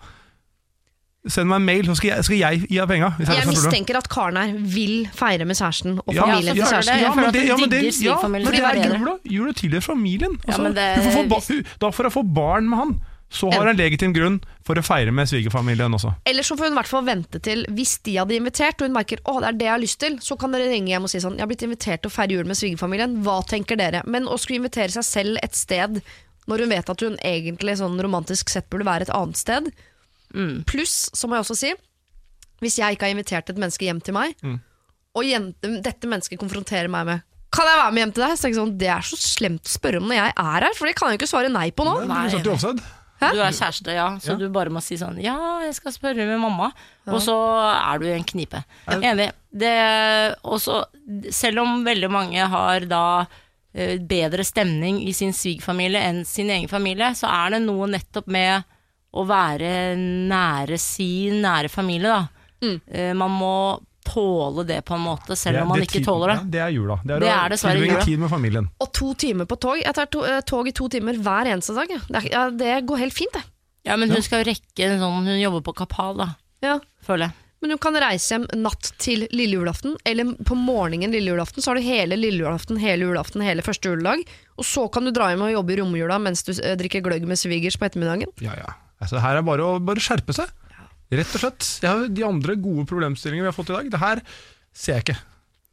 Send 1.28 1.48
meg 1.50 1.56
en 1.60 1.64
mail, 1.66 1.84
så 1.90 1.96
skal 1.98 2.10
jeg, 2.12 2.24
skal 2.28 2.36
jeg 2.38 2.60
gi 2.68 2.76
deg 2.78 2.88
penga. 2.88 3.08
Jeg, 3.18 3.26
Jeg 3.26 3.34
det 3.34 3.42
er 3.42 3.50
mistenker 3.50 3.96
at 3.98 4.08
karen 4.12 4.36
her 4.38 4.52
vil 4.76 5.08
feire 5.16 5.44
med 5.48 5.56
kjæresten 5.58 5.98
og 6.04 6.12
familien 6.14 6.52
ja, 6.54 6.54
til 6.54 6.62
kjæresten. 6.62 7.00
Ja, 7.02 7.14
men 7.14 7.32
det- 7.34 7.46
ja, 7.46 7.56
men 7.56 7.70
det- 7.70 7.82
ja, 8.06 8.16
men 8.28 8.42
det 8.46 8.60
er 8.60 8.72
det. 8.72 8.86
jul, 8.86 9.04
da. 9.06 9.16
Jul 9.24 9.48
og 9.48 9.56
tidligere 9.56 9.82
familien. 9.82 10.38
Altså, 10.46 10.62
men 10.62 10.74
det- 10.74 11.12
får 11.12 11.28
ba 11.28 11.40
hun- 11.48 11.64
da 11.80 11.90
får 11.90 12.02
hun 12.04 12.10
få 12.18 12.22
barn 12.34 12.68
med 12.70 12.78
han. 12.78 13.00
Så 13.28 13.50
har 13.50 13.58
hun 13.58 13.68
en 13.68 13.76
legitim 13.76 14.12
grunn 14.14 14.40
for 14.62 14.76
å 14.76 14.82
feire 14.86 15.10
med 15.10 15.26
svigerfamilien 15.26 15.90
også. 15.92 16.14
Eller 16.24 16.42
så 16.46 16.54
får 16.56 16.68
hun 16.68 16.72
i 16.76 16.78
hvert 16.78 16.86
fall 16.86 17.04
vente 17.04 17.40
til 17.42 17.64
hvis 17.74 17.98
de 18.04 18.14
hadde 18.20 18.36
invitert, 18.38 18.78
og 18.80 18.86
hun 18.86 18.92
merker 18.94 19.18
å 19.26 19.40
det 19.40 19.48
er 19.48 19.52
det 19.58 19.66
jeg 19.66 19.72
har 19.74 19.82
lyst 19.82 19.98
til, 19.98 20.16
så 20.22 20.38
kan 20.38 20.52
dere 20.52 20.70
ringe 20.70 20.86
hjem 20.94 21.02
og 21.02 21.10
si 21.10 21.18
sånn 21.18 21.32
Jeg 21.34 21.40
har 21.40 21.48
blitt 21.50 21.64
invitert 21.66 22.02
til 22.02 22.08
å 22.10 22.14
feire 22.14 22.30
jul 22.30 22.44
med 22.46 22.54
svigerfamilien, 22.56 23.18
hva 23.24 23.42
tenker 23.44 23.76
dere? 23.76 24.02
Men 24.06 24.26
å 24.30 24.38
skulle 24.38 24.60
invitere 24.62 24.90
seg 24.94 25.02
selv 25.02 25.38
et 25.42 25.54
sted 25.56 26.00
når 26.46 26.58
hun 26.60 26.68
vet 26.68 26.88
at 26.88 27.00
hun 27.00 27.16
egentlig 27.24 27.76
sånn 27.80 27.98
romantisk 28.00 28.48
sett 28.48 28.70
burde 28.70 28.84
være 28.86 29.02
et 29.02 29.10
annet 29.10 29.36
sted, 29.36 29.72
pluss, 30.66 31.10
så 31.14 31.28
må 31.28 31.36
jeg 31.36 31.46
også 31.46 31.56
si, 31.56 31.72
hvis 32.64 32.78
jeg 32.80 32.96
ikke 32.96 33.06
har 33.08 33.14
invitert 33.14 33.50
et 33.50 33.58
menneske 33.60 33.84
hjem 33.84 34.00
til 34.04 34.14
meg, 34.16 34.34
og 35.16 35.24
jente, 35.24 35.70
dette 35.84 36.08
mennesket 36.08 36.38
konfronterer 36.40 36.88
meg 36.92 37.06
med 37.06 37.24
kan 37.56 37.64
jeg 37.64 37.78
være 37.78 37.92
med 37.94 38.02
hjem 38.02 38.10
til 38.12 38.22
deg? 38.24 38.32
Så 38.36 38.48
jeg 38.50 38.56
sånn, 38.58 38.72
Det 38.76 38.88
er 38.92 39.04
så 39.06 39.16
slemt 39.16 39.64
å 39.64 39.70
spørre 39.72 40.00
om 40.02 40.08
når 40.10 40.16
jeg 40.18 40.32
er 40.36 40.64
her, 40.66 40.74
for 40.76 40.86
det 40.90 40.96
kan 40.98 41.08
jeg 41.08 41.16
jo 41.16 41.20
ikke 41.22 41.30
svare 41.30 41.48
nei 41.48 41.70
på 41.70 41.86
nå. 41.86 41.94
Nei, 42.04 42.28
Du 42.42 42.50
satt. 42.58 42.82
Hæ? 43.16 43.30
Du 43.32 43.40
er 43.40 43.54
kjæreste, 43.56 43.94
ja, 43.96 44.08
så 44.20 44.34
Ja. 44.34 44.36
du 44.36 44.48
bare 44.52 44.68
må 44.68 44.82
si 44.82 44.96
sånn 45.00 45.16
Ja, 45.22 45.60
jeg 45.64 45.74
skal 45.74 45.92
spørre 45.92 46.26
med 46.26 46.38
mamma. 46.38 46.72
Og 47.06 47.22
så 47.22 47.32
er 47.32 47.98
du 47.98 48.04
i 48.04 48.12
en 48.12 48.24
knipe. 48.24 48.62
Enig. 48.88 49.30
Det, 49.56 50.36
og 50.44 50.60
selv 51.32 51.60
om 51.60 51.82
veldig 51.86 52.10
mange 52.10 52.46
har 52.46 52.80
da 52.80 53.26
eh, 53.74 53.96
bedre 53.98 54.44
stemning 54.44 55.00
i 55.08 55.12
sin 55.12 55.32
svigerfamilie 55.32 55.96
enn 56.02 56.24
sin 56.26 56.50
egen 56.50 56.68
familie, 56.68 57.14
så 57.14 57.24
er 57.30 57.50
det 57.56 57.62
noe 57.62 57.86
nettopp 57.88 58.26
med 58.26 58.64
å 59.16 59.24
være 59.26 59.97
nære 60.28 60.78
sin 60.80 61.40
nære 61.44 61.70
familie, 61.72 62.09
da. 62.12 62.26
Mm. 62.62 62.80
Eh, 62.88 63.12
Man 63.18 63.30
må 63.36 63.52
tåle 64.06 64.62
det 64.68 64.84
på 64.86 64.94
en 64.94 65.02
måte, 65.02 65.34
selv 65.36 65.62
om 65.64 65.68
man 65.72 65.80
ikke 65.82 65.98
det- 65.98 66.05
tåler 66.06 66.28
Ja, 66.28 66.36
det. 66.43 66.51
det 66.52 66.60
er 66.62 66.70
jula. 66.70 66.97
Det 67.05 67.16
er, 67.16 67.20
Det 67.20 67.28
er 67.28 67.48
dessverre 67.51 67.86
jula. 67.86 68.05
tid 68.05 68.18
med 68.20 68.30
familien. 68.30 68.68
Og 68.80 68.93
to 68.93 69.14
timer 69.14 69.44
på 69.47 69.59
tog. 69.59 69.78
Jeg 69.82 69.94
tar 69.94 70.06
to, 70.06 70.22
eh, 70.24 70.40
tog 70.47 70.68
i 70.68 70.70
to 70.72 70.88
timer 70.88 71.14
hver 71.14 71.47
eneste 71.51 71.74
dag. 71.74 71.88
Det, 71.88 72.24
er, 72.24 72.30
ja, 72.30 72.51
det 72.51 72.86
går 72.86 72.98
helt 72.98 73.12
fint, 73.14 73.32
det. 73.32 73.43
Ja, 73.84 73.97
men 73.97 74.10
hun 74.10 74.22
skal 74.22 74.44
jo 74.44 74.51
rekke 74.52 74.84
en 74.86 74.98
sånn 75.01 75.24
Hun 75.26 75.40
jobber 75.40 75.60
på 75.62 75.74
Kapal, 75.74 76.16
da, 76.18 76.28
Ja. 76.62 76.78
føler 77.05 77.26
jeg. 77.26 77.32
Men 77.62 77.70
du 77.70 77.78
kan 77.78 77.94
reise 77.94 78.28
hjem 78.36 78.47
natt 78.62 78.93
til 78.98 79.26
lille 79.32 79.56
julaften, 79.59 79.97
eller 80.05 80.24
på 80.44 80.55
morgenen 80.55 81.10
lille 81.10 81.30
julaften. 81.34 81.62
Så 81.62 81.68
har 81.68 81.74
du 81.76 81.80
hele 81.82 82.14
lille 82.16 82.44
julaften, 82.44 82.78
hele 82.78 83.02
julaften, 83.06 83.43
hele 83.43 83.62
første 83.62 83.88
juledag. 83.90 84.24
Og 84.59 84.64
så 84.64 84.88
kan 84.93 85.05
du 85.05 85.10
dra 85.10 85.30
hjem 85.30 85.43
og 85.43 85.52
jobbe 85.64 85.72
i 85.72 85.76
romjula 85.82 86.18
mens 86.20 86.43
du 86.44 86.52
eh, 86.52 86.76
drikker 86.76 87.02
gløgg 87.02 87.26
med 87.26 87.36
svigers 87.38 87.76
på 87.78 87.86
ettermiddagen. 87.88 88.28
Ja, 88.40 88.52
ja. 88.56 88.74
Altså, 89.02 89.20
her 89.20 89.36
er 89.40 89.47
bare 89.47 89.64
å 89.66 89.78
bare 89.85 90.02
skjerpe 90.02 90.32
seg. 90.36 90.48
Rett 91.12 91.35
og 91.36 91.43
slett. 91.44 91.66
Jeg 91.85 91.90
har 91.93 92.09
de 92.10 92.24
andre 92.27 92.56
gode 92.59 92.86
problemstillingene 92.90 93.47
vi 93.47 93.52
har 93.52 93.56
fått 93.56 93.70
i 93.70 93.77
dag. 93.78 93.90
Det 93.93 94.01
her 94.02 94.23
ser 94.74 94.97
jeg 94.98 95.05
ikke. 95.06 95.18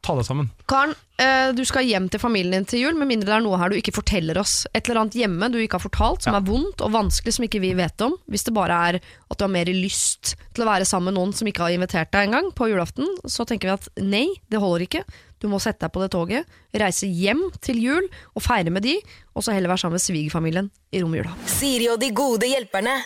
Ta 0.04 0.12
det 0.18 0.26
sammen. 0.28 0.50
Karen, 0.68 0.90
eh, 1.16 1.48
du 1.56 1.62
skal 1.64 1.86
hjem 1.88 2.10
til 2.12 2.20
familien 2.20 2.52
din 2.58 2.66
til 2.68 2.82
jul, 2.82 2.94
med 3.00 3.08
mindre 3.08 3.30
det 3.30 3.36
er 3.38 3.44
noe 3.46 3.56
her 3.56 3.72
du 3.72 3.78
ikke 3.78 3.94
forteller 3.96 4.36
oss. 4.36 4.66
Et 4.76 4.84
eller 4.84 5.00
annet 5.00 5.16
hjemme 5.16 5.48
du 5.50 5.56
ikke 5.62 5.78
har 5.80 5.84
fortalt, 5.86 6.20
som 6.22 6.34
Ja. 6.34 6.40
er 6.40 6.44
vondt 6.44 6.82
og 6.84 6.92
vanskelig, 6.92 7.32
som 7.32 7.46
ikke 7.48 7.62
vi 7.64 7.72
vet 7.72 7.98
om. 8.04 8.12
Hvis 8.28 8.44
det 8.44 8.52
bare 8.52 8.76
er 8.90 9.00
at 9.30 9.38
du 9.38 9.44
har 9.44 9.48
mer 9.48 9.64
lyst 9.64 10.34
til 10.52 10.62
å 10.62 10.68
være 10.68 10.84
sammen 10.84 11.08
med 11.08 11.14
noen 11.14 11.32
som 11.34 11.48
ikke 11.48 11.64
har 11.64 11.70
invitert 11.72 12.12
deg 12.12 12.28
engang 12.28 12.52
på 12.52 12.68
julaften, 12.68 13.08
så 13.24 13.46
tenker 13.48 13.72
vi 13.72 13.78
at 13.80 13.88
nei, 14.04 14.28
det 14.50 14.60
holder 14.60 14.84
ikke. 14.86 15.04
Du 15.40 15.48
må 15.48 15.58
sette 15.58 15.80
deg 15.80 15.92
på 15.92 16.00
det 16.04 16.10
toget, 16.12 16.44
reise 16.74 17.08
hjem 17.08 17.50
til 17.60 17.76
jul 17.80 18.06
og 18.36 18.42
feire 18.42 18.70
med 18.70 18.82
de, 18.82 19.00
og 19.34 19.42
så 19.42 19.52
heller 19.56 19.68
være 19.72 19.78
sammen 19.88 19.96
med 19.96 20.04
svigerfamilien 20.04 20.70
i 20.92 21.00
romjula. 21.00 21.32
Siri 21.46 21.88
og 21.88 21.98
de 21.98 22.10
gode 22.12 22.44
hjelperne. 22.44 23.00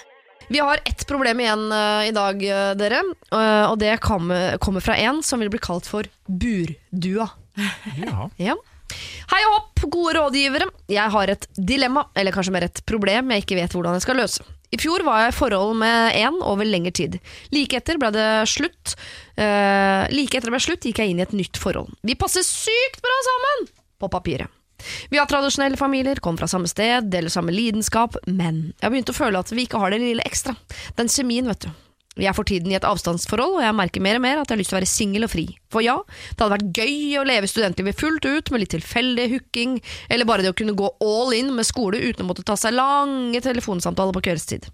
Vi 0.50 0.58
har 0.58 0.80
ett 0.84 1.06
problem 1.06 1.40
igjen 1.40 1.72
uh, 1.72 2.08
i 2.08 2.12
dag, 2.12 2.42
uh, 2.42 2.72
dere. 2.76 3.02
Uh, 3.32 3.68
og 3.68 3.76
det 3.78 3.98
kommer, 4.00 4.56
kommer 4.58 4.80
fra 4.80 4.96
en 4.96 5.20
som 5.22 5.42
vil 5.42 5.50
bli 5.52 5.60
kalt 5.60 5.88
for 5.88 6.08
burdua. 6.26 7.28
Ja. 7.98 8.30
Ja. 8.48 8.56
Hei 9.28 9.38
og 9.44 9.52
hopp, 9.52 9.82
gode 9.92 10.14
rådgivere. 10.16 10.70
Jeg 10.88 11.12
har 11.12 11.28
et 11.28 11.42
dilemma, 11.52 12.06
eller 12.16 12.32
kanskje 12.32 12.54
mer 12.54 12.64
et 12.64 12.80
problem 12.88 13.34
jeg 13.34 13.44
ikke 13.44 13.58
vet 13.58 13.74
hvordan 13.76 13.98
jeg 13.98 14.06
skal 14.06 14.16
løse. 14.22 14.46
I 14.72 14.78
fjor 14.80 15.04
var 15.04 15.26
jeg 15.26 15.34
i 15.34 15.36
forhold 15.36 15.74
med 15.82 16.16
en 16.16 16.38
over 16.40 16.64
lengre 16.64 16.94
tid. 16.96 17.18
Like 17.52 17.76
etter 17.76 18.00
ble 18.00 18.08
det 18.16 18.28
slutt. 18.48 18.96
like 19.36 20.32
etter 20.32 20.48
det 20.48 20.56
ble 20.56 20.64
slutt, 20.64 20.88
gikk 20.88 21.02
jeg 21.02 21.12
inn 21.12 21.20
i 21.20 21.26
et 21.26 21.36
nytt 21.36 21.60
forhold. 21.60 21.92
Vi 22.00 22.16
passer 22.16 22.46
sykt 22.46 23.04
bra 23.04 23.20
sammen! 23.28 23.68
På 24.00 24.08
papiret. 24.12 24.48
Vi 25.10 25.18
har 25.18 25.26
tradisjonelle 25.30 25.78
familier, 25.80 26.20
kommer 26.22 26.44
fra 26.44 26.50
samme 26.50 26.70
sted, 26.70 27.10
deler 27.12 27.32
samme 27.32 27.54
lidenskap, 27.54 28.16
men 28.26 28.70
jeg 28.76 28.86
har 28.86 28.94
begynt 28.94 29.12
å 29.12 29.18
føle 29.18 29.42
at 29.42 29.52
vi 29.52 29.66
ikke 29.66 29.82
har 29.82 29.94
det 29.94 30.02
lille 30.02 30.26
ekstra. 30.28 30.54
Den 30.98 31.10
kjemien, 31.12 31.50
vet 31.50 31.66
du. 31.66 31.70
Vi 32.18 32.26
er 32.26 32.34
for 32.34 32.46
tiden 32.48 32.72
i 32.72 32.74
et 32.74 32.86
avstandsforhold, 32.86 33.60
og 33.60 33.62
jeg 33.62 33.74
merker 33.78 34.02
mer 34.02 34.18
og 34.18 34.24
mer 34.24 34.40
at 34.40 34.50
jeg 34.50 34.56
har 34.56 34.60
lyst 34.60 34.72
til 34.72 34.76
å 34.76 34.80
være 34.80 34.90
singel 34.90 35.26
og 35.28 35.30
fri. 35.30 35.44
For 35.70 35.84
ja, 35.84 35.94
det 36.32 36.42
hadde 36.42 36.56
vært 36.56 36.80
gøy 36.80 37.20
å 37.20 37.26
leve 37.28 37.50
studentlivet 37.50 38.00
fullt 38.00 38.26
ut, 38.26 38.50
med 38.50 38.64
litt 38.64 38.72
tilfeldig 38.74 39.28
hooking, 39.36 39.76
eller 40.10 40.26
bare 40.26 40.42
det 40.42 40.50
å 40.50 40.56
kunne 40.58 40.74
gå 40.78 40.88
all 41.04 41.36
in 41.36 41.52
med 41.54 41.68
skole 41.68 42.00
uten 42.02 42.26
å 42.26 42.28
måtte 42.32 42.46
ta 42.46 42.58
seg 42.58 42.74
lange 42.74 43.38
telefonsamtaler 43.44 44.16
på 44.16 44.24
kveldstid. 44.26 44.66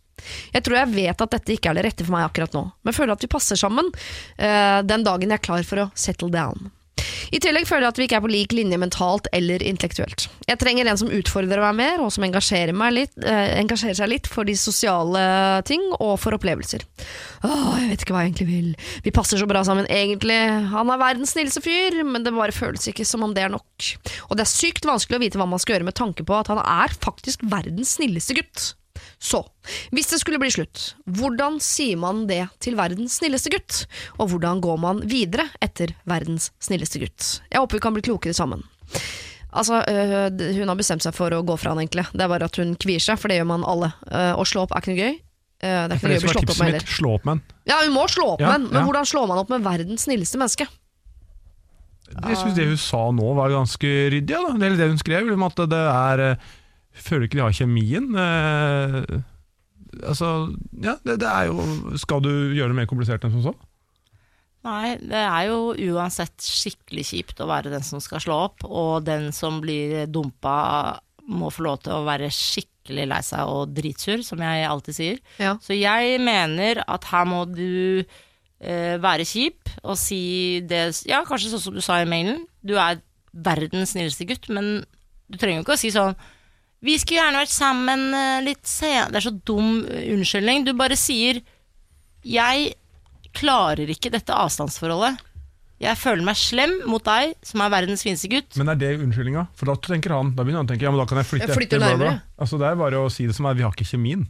Jeg 0.55 0.64
tror 0.64 0.78
jeg 0.78 0.94
vet 0.94 1.26
at 1.26 1.36
dette 1.36 1.52
ikke 1.52 1.72
er 1.72 1.76
det 1.76 1.85
rette 1.90 2.06
for 2.06 2.16
meg 2.16 2.31
akkurat 2.31 2.56
nå, 2.56 2.64
men 2.86 2.97
føler 2.97 3.12
at 3.12 3.26
vi 3.26 3.32
passer 3.35 3.60
sammen 3.60 3.93
eh, 4.39 4.81
den 4.86 5.05
dagen 5.05 5.28
jeg 5.28 5.43
er 5.43 5.44
klar 5.44 5.68
for 5.68 5.85
å 5.85 5.90
settle 5.98 6.32
down. 6.32 6.70
I 7.32 7.40
tillegg 7.42 7.68
føler 7.68 7.86
jeg 7.86 7.94
at 7.94 8.01
vi 8.01 8.06
ikke 8.09 8.18
er 8.18 8.24
på 8.24 8.32
lik 8.32 8.55
linje 8.56 8.78
mentalt 8.80 9.28
eller 9.36 9.62
intellektuelt. 9.64 10.26
Jeg 10.48 10.60
trenger 10.60 10.90
en 10.90 11.01
som 11.01 11.12
utfordrer 11.14 11.62
meg 11.62 11.78
mer, 11.78 12.02
og 12.05 12.12
som 12.14 12.26
engasjerer, 12.26 12.76
litt, 12.92 13.14
eh, 13.22 13.55
engasjerer 13.60 13.98
seg 14.01 14.10
litt 14.10 14.28
for 14.30 14.44
de 14.44 14.56
sosiale 14.59 15.24
ting 15.68 15.82
og 15.98 16.18
for 16.20 16.36
opplevelser. 16.36 16.84
Åh, 17.44 17.80
jeg 17.80 17.90
vet 17.90 18.05
ikke 18.05 18.16
hva 18.16 18.24
jeg 18.24 18.34
egentlig 18.34 18.51
vil. 18.51 18.70
Vi 19.06 19.14
passer 19.14 19.40
så 19.40 19.48
bra 19.48 19.64
sammen 19.64 19.88
egentlig. 19.88 20.38
Han 20.74 20.92
er 20.92 21.01
verdens 21.01 21.34
snilleste 21.36 21.64
fyr, 21.64 22.02
men 22.05 22.26
det 22.26 22.34
bare 22.36 22.55
føles 22.55 22.88
ikke 22.90 23.09
som 23.09 23.24
om 23.24 23.34
det 23.36 23.46
er 23.46 23.52
nok. 23.55 23.90
Og 24.28 24.36
det 24.36 24.44
er 24.44 24.52
sykt 24.52 24.88
vanskelig 24.88 25.20
å 25.20 25.24
vite 25.24 25.40
hva 25.40 25.48
man 25.48 25.62
skal 25.62 25.78
gjøre 25.78 25.90
med 25.90 25.98
tanke 25.98 26.26
på 26.26 26.36
at 26.38 26.52
han 26.52 26.60
er 26.60 26.96
faktisk 27.05 27.44
verdens 27.48 27.96
snilleste 27.98 28.36
gutt. 28.38 28.72
Så, 29.24 29.38
hvis 29.94 30.10
det 30.10 30.18
skulle 30.20 30.36
bli 30.42 30.51
slutt, 30.52 30.90
hvordan 31.16 31.56
sier 31.64 31.96
man 31.96 32.26
det 32.28 32.42
til 32.60 32.74
verdens 32.76 33.14
snilleste 33.22 33.48
gutt? 33.55 33.84
Og 34.20 34.28
hvordan 34.34 34.60
går 34.60 34.76
man 34.82 35.01
videre 35.09 35.46
etter 35.64 35.94
verdens 36.10 36.51
snilleste 36.60 37.01
gutt? 37.01 37.28
Jeg 37.48 37.62
håper 37.62 37.78
vi 37.78 37.84
kan 37.86 37.96
bli 37.96 38.05
klokere 38.05 38.36
sammen. 38.36 38.66
Altså, 39.55 39.78
øh, 39.86 40.28
Hun 40.59 40.68
har 40.68 40.76
bestemt 40.76 41.05
seg 41.06 41.14
for 41.16 41.32
å 41.32 41.40
gå 41.46 41.56
fra 41.56 41.72
han, 41.72 41.80
egentlig. 41.80 42.05
Det 42.12 42.20
er 42.26 42.30
bare 42.34 42.48
at 42.51 42.56
hun 42.60 42.74
kvier 42.76 43.01
seg, 43.01 43.16
for 43.22 43.30
det 43.32 43.38
gjør 43.40 43.48
man 43.55 43.64
alle. 43.70 43.92
Øh, 44.10 44.32
å 44.36 44.44
slå 44.44 44.66
opp 44.66 44.74
er 44.76 44.82
ikke 44.84 44.92
noe 44.92 45.01
gøy. 45.05 45.14
Øh, 45.14 45.60
det 45.62 45.70
er 45.70 45.94
ikke 45.94 46.09
noe 46.09 46.10
det 46.10 46.18
gøy 46.18 46.18
å 46.18 46.20
som 46.20 46.26
bli 46.26 46.28
er 46.28 46.34
slått 46.34 46.42
opp 46.42 46.51
tipset 46.51 46.64
med 46.64 46.72
mitt. 46.74 46.82
heller. 46.82 46.96
Slå 46.98 47.12
opp 47.16 47.28
med. 47.30 47.55
Ja, 47.70 47.76
hun 47.86 47.94
må 47.94 48.05
slå 48.12 48.26
opp 48.34 48.42
Ja, 48.44 48.51
med 48.59 48.66
men 48.68 48.80
ja. 48.80 48.84
hvordan 48.90 49.06
slår 49.09 49.30
man 49.30 49.40
opp 49.44 49.55
med 49.55 49.64
verdens 49.64 50.05
snilleste 50.09 50.40
menneske? 50.42 50.66
Jeg 52.14 52.36
syns 52.42 52.59
det 52.59 52.66
hun 52.68 52.76
sa 52.78 53.01
nå 53.16 53.30
var 53.38 53.55
ganske 53.55 53.94
ryddig. 54.12 54.34
Ja, 54.36 54.42
da. 54.44 54.68
Det 54.76 54.90
hun 54.92 55.01
skrev, 55.01 55.30
om 55.32 55.46
at 55.48 55.62
det 55.72 55.80
er 55.94 56.24
eh, 56.95 57.12
du 57.19 57.27
ikke 57.27 57.39
de 57.39 57.45
har 57.45 57.55
kjemien. 57.57 58.09
Eh, 58.15 59.21
altså, 60.03 60.33
ja, 60.83 60.97
det, 61.05 61.21
det 61.23 61.31
er 61.31 61.51
jo 61.51 61.97
Skal 62.01 62.25
du 62.25 62.33
gjøre 62.55 62.73
det 62.73 62.81
mer 62.83 62.91
komplisert 62.91 63.25
enn 63.27 63.35
som 63.37 63.49
så? 63.51 63.55
Nei, 64.65 64.95
det 64.97 65.21
er 65.21 65.51
jo 65.51 65.75
uansett 65.93 66.41
skikkelig 66.41 67.05
kjipt 67.11 67.41
å 67.45 67.49
være 67.51 67.73
den 67.75 67.85
som 67.85 68.01
skal 68.01 68.23
slå 68.25 68.39
opp, 68.47 68.65
og 68.65 69.05
den 69.05 69.29
som 69.37 69.59
blir 69.61 70.07
dumpa 70.09 70.55
må 71.29 71.51
få 71.53 71.66
lov 71.66 71.83
til 71.85 71.93
å 71.97 72.05
være 72.07 72.31
skikkelig 72.33 73.05
lei 73.11 73.21
seg 73.25 73.49
og 73.49 73.75
dritsur, 73.77 74.23
som 74.25 74.41
jeg 74.45 74.65
alltid 74.69 74.97
sier. 74.97 75.21
Ja. 75.41 75.55
Så 75.61 75.77
jeg 75.77 76.21
mener 76.25 76.81
at 76.89 77.09
her 77.11 77.29
må 77.29 77.43
du 77.49 78.01
eh, 78.01 78.97
være 79.01 79.27
kjip 79.29 79.73
og 79.83 79.99
si 80.01 80.62
det 80.65 80.87
Ja, 81.09 81.23
kanskje 81.29 81.53
sånn 81.53 81.65
som 81.66 81.77
du 81.77 81.85
sa 81.85 82.01
i 82.01 82.09
mailen. 82.09 82.45
Du 82.65 82.77
er 82.81 83.03
verdens 83.35 83.93
snilleste 83.93 84.29
gutt, 84.29 84.49
men 84.53 84.79
du 85.29 85.39
trenger 85.41 85.61
jo 85.61 85.66
ikke 85.66 85.77
å 85.77 85.81
si 85.81 85.93
sånn 85.93 86.16
Vi 86.85 86.97
skulle 87.01 87.23
gjerne 87.23 87.40
vært 87.40 87.55
sammen 87.55 88.09
eh, 88.12 88.40
litt 88.44 88.66
senere 88.69 89.12
Det 89.12 89.20
er 89.20 89.27
så 89.28 89.35
dum 89.48 89.85
eh, 89.89 90.11
unnskyldning. 90.15 90.66
Du 90.66 90.74
bare 90.77 90.98
sier 91.01 91.40
Jeg 92.24 92.74
klarer 93.35 93.90
ikke 93.90 94.12
dette 94.15 94.35
avstandsforholdet. 94.36 95.23
Jeg 95.82 95.98
føler 95.98 96.23
meg 96.24 96.39
slem 96.39 96.77
mot 96.86 97.02
deg, 97.05 97.35
som 97.44 97.61
er 97.65 97.73
verdens 97.73 98.05
fineste 98.06 98.31
gutt. 98.31 98.55
Men 98.61 98.70
er 98.73 98.78
det 98.78 98.93
unnskyldninga? 99.02 99.48
For 99.59 99.69
da 99.69 99.74
tenker 99.89 100.15
han 100.15 100.32
Da 100.36 100.44
begynner 100.44 100.62
han 100.62 100.69
å 100.69 100.73
tenke 100.73 100.86
ja, 100.86 100.93
men 100.94 101.02
da 101.02 101.09
kan 101.11 101.20
jeg 101.20 101.31
flytte 101.32 101.51
Jeg 101.51 101.59
flytter 101.59 101.81
etter, 101.81 101.85
bla, 101.85 101.98
bla. 101.98 102.15
nærmere. 102.15 102.40
Altså, 102.44 102.61
det 102.62 102.70
er 102.70 102.81
bare 102.85 103.02
å 103.02 103.12
si 103.12 103.28
det 103.28 103.36
som 103.36 103.48
er, 103.51 103.59
vi 103.59 103.66
har 103.66 103.74
ikke 103.74 103.90
kjemien. 103.90 104.24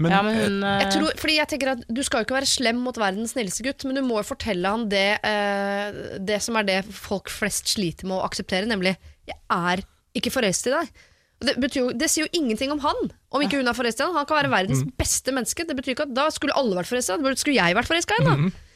Men, 0.00 0.14
ja, 0.14 0.22
men 0.24 0.38
hun 0.38 0.62
eh, 0.64 0.78
Jeg 0.84 0.94
tror, 0.94 1.18
fordi 1.20 1.36
jeg 1.36 1.50
tenker 1.52 1.72
at 1.74 1.82
Du 1.92 2.00
skal 2.06 2.22
jo 2.22 2.28
ikke 2.28 2.38
være 2.38 2.48
slem 2.48 2.80
mot 2.80 2.96
verdens 3.00 3.34
snilleste 3.34 3.66
gutt, 3.66 3.84
men 3.88 3.98
du 3.98 4.04
må 4.06 4.20
jo 4.22 4.28
fortelle 4.30 4.72
han 4.72 4.86
det, 4.92 5.08
eh, 5.26 6.00
det 6.24 6.40
som 6.44 6.56
er 6.60 6.68
det 6.68 6.80
folk 6.88 7.32
flest 7.32 7.74
sliter 7.74 8.08
med 8.08 8.20
å 8.20 8.24
akseptere, 8.24 8.68
nemlig 8.70 8.96
'jeg 9.28 9.36
er 9.50 9.84
ikke 10.16 10.32
forelsket 10.32 10.72
i 10.72 10.76
deg'. 10.78 11.06
Det, 11.40 11.54
betyr 11.56 11.92
det 11.96 12.10
sier 12.12 12.26
jo 12.26 12.32
ingenting 12.36 12.72
om 12.74 12.82
han, 12.84 13.12
om 13.32 13.44
ikke 13.44 13.60
hun 13.60 13.70
er 13.70 13.76
forelska. 13.76 14.10
han. 14.12 14.26
Kan 14.28 14.42
være 14.42 14.52
verdens 14.52 14.82
beste 15.00 15.32
menneske. 15.32 15.64
Det 15.64 15.76
betyr 15.78 15.94
ikke 15.94 16.08
at 16.08 16.16
Da 16.16 16.26
skulle 16.34 16.56
alle 16.56 16.76
vært 16.76 16.90
forelska. 16.90 17.16
Skulle 17.40 17.56
jeg 17.56 17.78
vært 17.78 17.88
forelska 17.88 18.18
i 18.18 18.26
han, 18.26 18.50
da? 18.50 18.66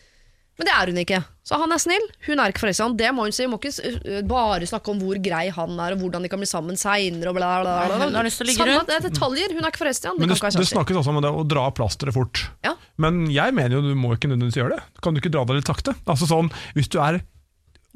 Men 0.54 0.68
det 0.68 0.74
er 0.74 0.90
hun 0.90 0.98
ikke. 1.02 1.18
Så 1.44 1.58
han 1.58 1.74
er 1.74 1.80
snill, 1.82 2.04
hun 2.28 2.40
er 2.40 2.52
ikke 2.52 2.62
forelska. 2.62 2.86
Det 2.96 3.08
må 3.12 3.26
hun 3.26 3.34
si. 3.34 3.42
Hun 3.44 3.56
må 3.56 3.58
ikke 3.58 3.72
uh, 3.74 4.20
bare 4.30 4.68
snakke 4.70 4.92
om 4.92 5.00
hvor 5.02 5.18
grei 5.22 5.48
han 5.52 5.74
er, 5.82 5.96
og 5.96 6.04
hvordan 6.04 6.24
de 6.24 6.30
kan 6.30 6.40
bli 6.40 6.48
sammen 6.48 6.78
seinere, 6.78 7.34
hun 7.34 7.42
har 7.42 8.26
lyst 8.26 8.38
til 8.40 8.46
å 8.46 8.50
ligge 8.52 8.68
rundt. 8.70 8.88
Det 8.88 8.96
er 9.00 9.04
detaljer. 9.08 9.56
Hun 9.56 9.66
er 9.66 9.74
ikke 9.74 9.82
forelska. 9.82 10.14
det, 10.14 10.30
være 10.30 10.62
det 10.62 10.70
snakkes 10.70 11.00
også 11.02 11.14
om 11.14 11.20
det 11.26 11.34
å 11.42 11.44
dra 11.50 11.66
plasteret 11.74 12.14
fort. 12.16 12.46
Ja. 12.64 12.76
Men 13.02 13.24
jeg 13.34 13.56
mener 13.56 13.80
jo 13.80 13.82
du 13.82 13.92
må 13.98 14.14
ikke 14.14 14.30
nødvendigvis 14.30 14.60
gjøre 14.62 14.78
det. 14.78 15.02
Kan 15.02 15.16
du 15.16 15.20
ikke 15.20 15.34
dra 15.34 15.42
deg 15.48 15.58
litt 15.58 15.70
sakte? 15.70 15.96
Altså 16.06 16.30
sånn, 16.30 16.52
Hvis 16.78 16.92
du 16.92 17.00
er 17.02 17.20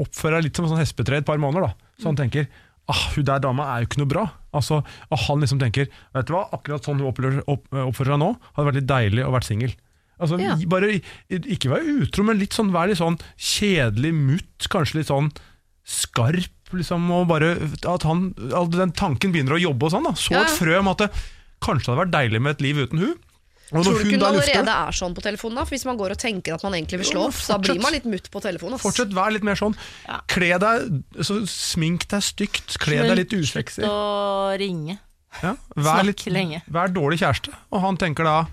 oppfører 0.02 0.38
deg 0.38 0.48
litt 0.48 0.58
som 0.58 0.66
en 0.66 0.74
sånn 0.74 0.82
hespetre 0.82 1.22
et 1.22 1.26
par 1.26 1.38
måneder, 1.42 1.70
da, 1.70 1.94
så 1.98 2.10
han 2.10 2.18
tenker 2.18 2.46
ah, 2.88 3.02
hun 3.14 3.24
der 3.28 3.42
dama 3.44 3.66
er 3.74 3.82
jo 3.82 3.88
ikke 3.90 4.00
noe 4.02 4.10
bra. 4.10 4.24
Altså, 4.56 4.80
Og 5.12 5.18
han 5.26 5.40
liksom 5.44 5.60
tenker 5.60 5.88
vet 6.14 6.26
du 6.26 6.32
hva, 6.34 6.46
akkurat 6.56 6.84
sånn 6.86 6.98
hun 7.02 7.10
oppfører, 7.10 7.42
opp, 7.46 7.66
oppfører 7.72 8.14
seg 8.14 8.22
nå, 8.22 8.30
hadde 8.56 8.68
vært 8.70 8.78
litt 8.80 8.88
deilig 8.90 9.26
å 9.26 9.32
vært 9.34 9.48
singel. 9.50 9.74
Altså, 10.18 10.38
Ja. 10.40 10.56
bare 10.66 11.00
Ikke 11.30 11.70
være 11.70 12.00
utro, 12.02 12.24
men 12.24 12.38
litt 12.40 12.56
sånn, 12.56 12.72
vær 12.74 12.88
litt 12.90 12.98
sånn 12.98 13.18
kjedelig 13.38 14.12
mutt, 14.16 14.68
kanskje 14.72 14.98
litt 15.02 15.10
sånn 15.12 15.30
skarp. 15.86 16.50
Liksom, 16.72 17.06
og 17.16 17.28
bare 17.30 17.54
At 17.88 18.02
han, 18.04 18.34
at 18.52 18.70
den 18.74 18.92
tanken 18.92 19.32
begynner 19.32 19.56
å 19.56 19.62
jobbe 19.62 19.88
og 19.88 19.92
sånn. 19.94 20.04
da 20.04 20.12
Så 20.18 20.34
ja. 20.34 20.42
et 20.44 20.52
frø 20.52 20.78
om 20.80 20.88
at 20.92 20.98
det 21.04 21.10
kanskje 21.64 21.90
hadde 21.92 22.02
vært 22.04 22.12
deilig 22.14 22.40
med 22.42 22.56
et 22.56 22.60
liv 22.66 22.76
uten 22.84 22.98
hun. 23.02 23.14
Og 23.68 23.76
når 23.78 23.84
Tror 23.84 23.98
du 23.98 24.04
ikke 24.04 24.10
hun 24.16 24.20
da 24.22 24.30
lufter- 24.32 24.56
allerede 24.58 24.74
er 24.88 24.92
sånn 24.96 25.14
på 25.14 25.22
telefonen? 25.22 25.54
da? 25.60 25.64
For 25.64 25.74
Hvis 25.76 25.84
man 25.84 25.98
går 25.98 26.10
og 26.14 26.18
tenker 26.18 26.54
at 26.54 26.62
man 26.64 26.72
egentlig 26.72 26.98
vil 27.02 27.08
slå 27.12 27.24
opp, 27.28 27.34
så 27.36 27.48
da 27.52 27.58
blir 27.58 27.80
man 27.82 27.92
litt 27.92 28.04
mutt 28.08 28.30
på 28.32 28.40
telefonen. 28.40 28.74
ass. 28.78 28.82
Fortsett, 28.82 29.12
vær 29.12 29.30
litt 29.34 29.44
mer 29.44 29.54
sånn. 29.60 29.76
Kle 30.26 30.58
deg, 30.58 31.02
så 31.20 31.42
smink 31.46 32.06
deg 32.08 32.22
stygt, 32.22 32.78
kle 32.80 33.02
deg 33.04 33.16
litt 33.18 33.30
usexy. 33.36 33.82
å 33.84 34.56
ringe. 34.58 34.98
Ja, 35.42 35.56
vær, 35.76 36.00
snakk 36.00 36.04
litt, 36.06 36.24
lenge. 36.32 36.62
vær 36.72 36.88
dårlig 36.88 37.18
kjæreste. 37.20 37.52
Og 37.70 37.80
han 37.82 37.96
tenker 37.96 38.24
da 38.24 38.46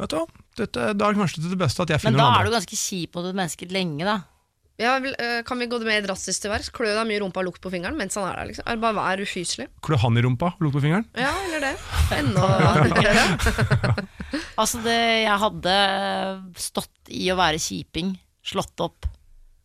Vet 0.00 0.08
du 0.10 0.16
hva, 0.16 0.26
dette, 0.56 0.86
da 0.98 1.06
er 1.08 1.12
det 1.12 1.20
kanskje 1.20 1.50
det 1.50 1.58
beste 1.58 1.82
at 1.84 1.88
jeg 1.92 2.00
Men 2.02 2.12
finner 2.14 2.18
da 2.18 2.24
noen 2.24 2.34
er 2.40 2.42
du 2.42 2.48
andre. 2.50 2.60
ganske 2.60 2.76
kjip 2.78 3.14
mot 3.14 3.26
et 3.26 3.34
menneske 3.36 3.68
lenge, 3.70 4.02
da. 4.04 4.14
Ja, 4.80 4.94
øh, 4.96 5.42
kan 5.44 5.60
vi 5.60 5.66
gå 5.68 5.78
det 5.78 5.86
mer 5.86 6.04
drastisk 6.04 6.42
til 6.42 6.50
verks? 6.52 6.70
Klø 6.72 6.88
deg 6.94 7.04
mye 7.08 7.18
i 7.18 7.20
rumpa 7.22 7.42
og 7.42 7.50
lukt 7.50 7.60
på 7.62 7.70
fingeren 7.72 7.96
mens 7.98 8.16
han 8.16 8.24
er 8.28 8.38
der. 8.40 8.48
liksom. 8.50 8.64
Er 8.66 8.80
bare 8.80 8.96
vær 8.96 9.22
ufyselig. 9.22 9.66
Klø 9.84 9.98
han 10.00 10.16
i 10.16 10.24
rumpa, 10.24 10.54
lukt 10.64 10.76
på 10.78 10.82
fingeren. 10.84 11.04
Ja, 11.18 11.32
eller 11.46 11.66
det. 11.68 11.74
Enda. 12.18 13.98
Altså, 14.56 14.78
det 14.80 14.96
jeg 14.96 15.36
hadde 15.42 15.72
stått 16.56 17.10
i 17.12 17.26
å 17.32 17.36
være 17.36 17.60
kjiping, 17.60 18.14
slått 18.40 18.80
opp, 18.80 19.04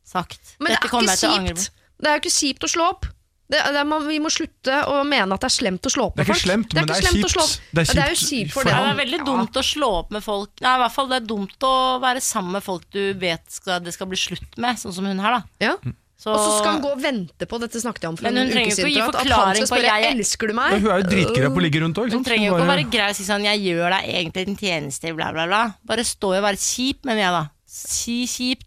sagt 0.03 0.57
Men 0.59 0.73
det 0.73 0.79
er 0.81 0.89
ikke 0.89 1.15
kjipt. 1.21 1.69
Det 1.97 2.09
er 2.09 2.17
jo 2.17 2.23
ikke 2.25 2.33
kjipt 2.35 2.67
å 2.67 2.69
slå 2.71 2.89
opp. 2.91 3.07
Det, 3.49 3.59
det 3.73 3.83
man, 3.87 4.03
vi 4.07 4.17
må 4.19 4.27
slutte 4.27 4.75
å 4.91 5.05
mene 5.07 5.31
at 5.31 5.39
det 5.39 5.47
er 5.47 5.55
slemt 5.55 5.85
å 5.87 5.91
slå 5.93 6.07
opp 6.09 6.15
Det 6.17 6.25
er 6.25 6.27
med 6.27 6.27
ikke 6.27 6.35
folk. 6.35 6.47
slemt, 6.47 6.73
men 6.75 6.87
det 6.89 6.95
er 6.97 7.05
kjipt. 7.07 7.61
Det 7.71 7.79
er 7.79 7.85
Ja, 7.87 7.93
det 7.93 8.03
er 8.03 8.15
kjipt 8.15 8.29
kjipt 8.31 8.51
for 8.51 8.61
for 8.67 8.69
Ja, 8.73 8.79
det 8.83 8.89
er 8.91 9.05
veldig 9.05 9.19
dumt 9.25 9.53
å 9.55 9.63
slå 9.63 9.89
opp 10.01 10.11
med 10.11 10.23
folk 10.25 10.49
Nei, 10.65 10.73
i 10.75 10.81
hvert 10.83 10.91
fall 10.97 11.07
det 11.07 11.15
er 11.21 11.27
dumt 11.29 11.63
å 11.63 11.75
være 12.03 12.19
sammen 12.21 12.51
med 12.57 12.63
folk 12.65 12.83
du 12.91 13.13
vet 13.13 13.45
skal, 13.47 13.79
det 13.79 13.93
skal 13.95 14.07
bli 14.11 14.17
slutt 14.19 14.57
med, 14.59 14.75
sånn 14.81 14.93
som 14.93 15.05
hun 15.07 15.19
her, 15.23 15.39
da. 15.39 15.41
Ja. 15.63 15.75
Så, 16.17 16.33
Og 16.33 16.39
så 16.41 16.51
skal 16.59 16.73
hun 16.73 16.81
gå 16.81 16.91
og 16.91 16.99
vente 16.99 17.45
på 17.45 17.59
Dette 17.61 17.77
snakket 17.79 18.01
jeg 18.01 18.09
om 18.09 18.15
for 18.17 18.25
Men 18.25 18.37
en 18.37 18.41
hun 18.41 18.47
uke 18.49 18.55
trenger 18.57 18.71
ikke 18.73 18.75
siden. 18.75 18.89
å 18.89 18.95
gi 18.97 19.01
at 19.05 19.17
forklaring 19.21 19.45
han 19.47 19.55
skal 19.55 19.67
på 19.67 19.77
spørre 19.77 19.95
jeg- 20.01 20.17
elsker 20.17 20.47
du 20.47 20.53
Men 20.53 20.63
meg. 20.73 20.81
hun 20.81 20.91
er 20.91 20.97
jo 20.97 21.07
dritgira 21.11 21.47
på 21.53 21.57
å 21.61 21.63
ligge 21.63 21.79
rundt 21.83 21.97
òg. 22.03 22.11
Hun 22.11 22.23
trenger 22.25 22.47
jo 22.47 22.53
ikke 22.57 22.65
å 22.67 22.71
være 22.73 22.89
grei 22.91 23.09
og 23.09 23.15
si 23.15 23.23
sånn 23.23 23.43
'jeg 23.45 23.59
gjør 23.63 23.89
deg 23.95 24.03
egentlig 24.17 24.47
en 24.47 24.55
tjeneste', 24.57 25.15
bla, 25.15 25.31
bla, 25.31 25.45
bla. 25.47 25.61
Bare 25.85 26.03
stå 26.03 26.35
og 26.35 26.43
være 26.43 26.57
kjip, 26.57 27.05
mener 27.05 27.21
jeg 27.21 27.31
da. 27.31 27.49
Si 27.69 28.25
kjipt. 28.25 28.65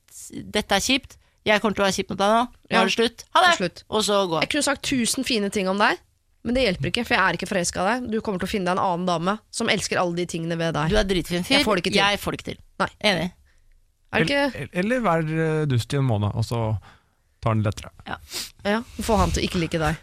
Dette 0.53 0.73
er 0.73 0.81
kjipt. 0.81 1.17
Jeg 1.47 1.61
kommer 1.63 1.75
til 1.75 1.83
å 1.83 1.87
være 1.89 1.97
kjip 1.97 2.11
mot 2.13 2.19
deg 2.21 2.33
nå. 2.35 2.41
Vi 2.69 2.75
Ja. 2.75 2.81
er 2.83 2.85
det 2.91 2.93
slutt. 2.95 3.25
Ha 3.35 3.41
Det 3.41 3.49
er 3.51 3.57
slutt. 3.63 3.83
Og 3.89 4.03
så 4.05 4.29
gå. 4.29 4.41
Jeg 4.43 4.51
kunne 4.51 4.63
sagt 4.67 4.83
tusen 4.83 5.25
fine 5.25 5.51
ting 5.51 5.69
om 5.69 5.79
deg, 5.79 5.99
men 6.45 6.55
det 6.55 6.65
hjelper 6.67 6.91
ikke, 6.93 7.05
for 7.07 7.15
jeg 7.17 7.23
er 7.25 7.39
ikke 7.39 7.49
forelska 7.49 7.81
i 7.81 7.89
deg. 8.01 8.11
Du 8.11 8.21
kommer 8.21 8.39
til 8.41 8.49
å 8.49 8.51
finne 8.51 8.65
deg 8.69 8.77
en 8.79 8.85
annen 8.85 9.07
dame 9.07 9.39
som 9.51 9.69
elsker 9.69 9.97
alle 10.01 10.17
de 10.17 10.27
tingene 10.27 10.57
ved 10.61 10.75
deg. 10.75 10.89
Du 10.93 10.97
er 10.97 11.05
dritfin 11.05 11.45
fyr. 11.45 11.59
Jeg 11.59 11.65
får 11.65 11.77
det 11.77 11.85
ikke 11.85 11.93
til. 11.97 12.03
Jeg 12.05 12.19
får 12.21 12.31
det 12.31 12.39
ikke 12.41 12.51
til. 12.53 12.59
Nei. 12.81 12.89
Enig. 13.11 13.33
Er 14.13 14.25
det 14.25 14.27
ikke 14.29 14.45
Eller, 14.59 14.69
eller 14.75 15.01
vær 15.01 15.21
eh, 15.21 15.67
dust 15.67 15.93
i 15.95 15.97
en 15.97 16.05
måned, 16.05 16.35
og 16.35 16.45
så 16.45 16.79
tar 17.41 17.55
den 17.55 17.63
lettere. 17.65 17.91
Ja, 18.65 18.83
Få 19.01 19.17
han 19.17 19.31
til 19.31 19.43
å 19.43 19.47
ikke 19.49 19.61
like 19.63 19.79
deg. 19.79 19.97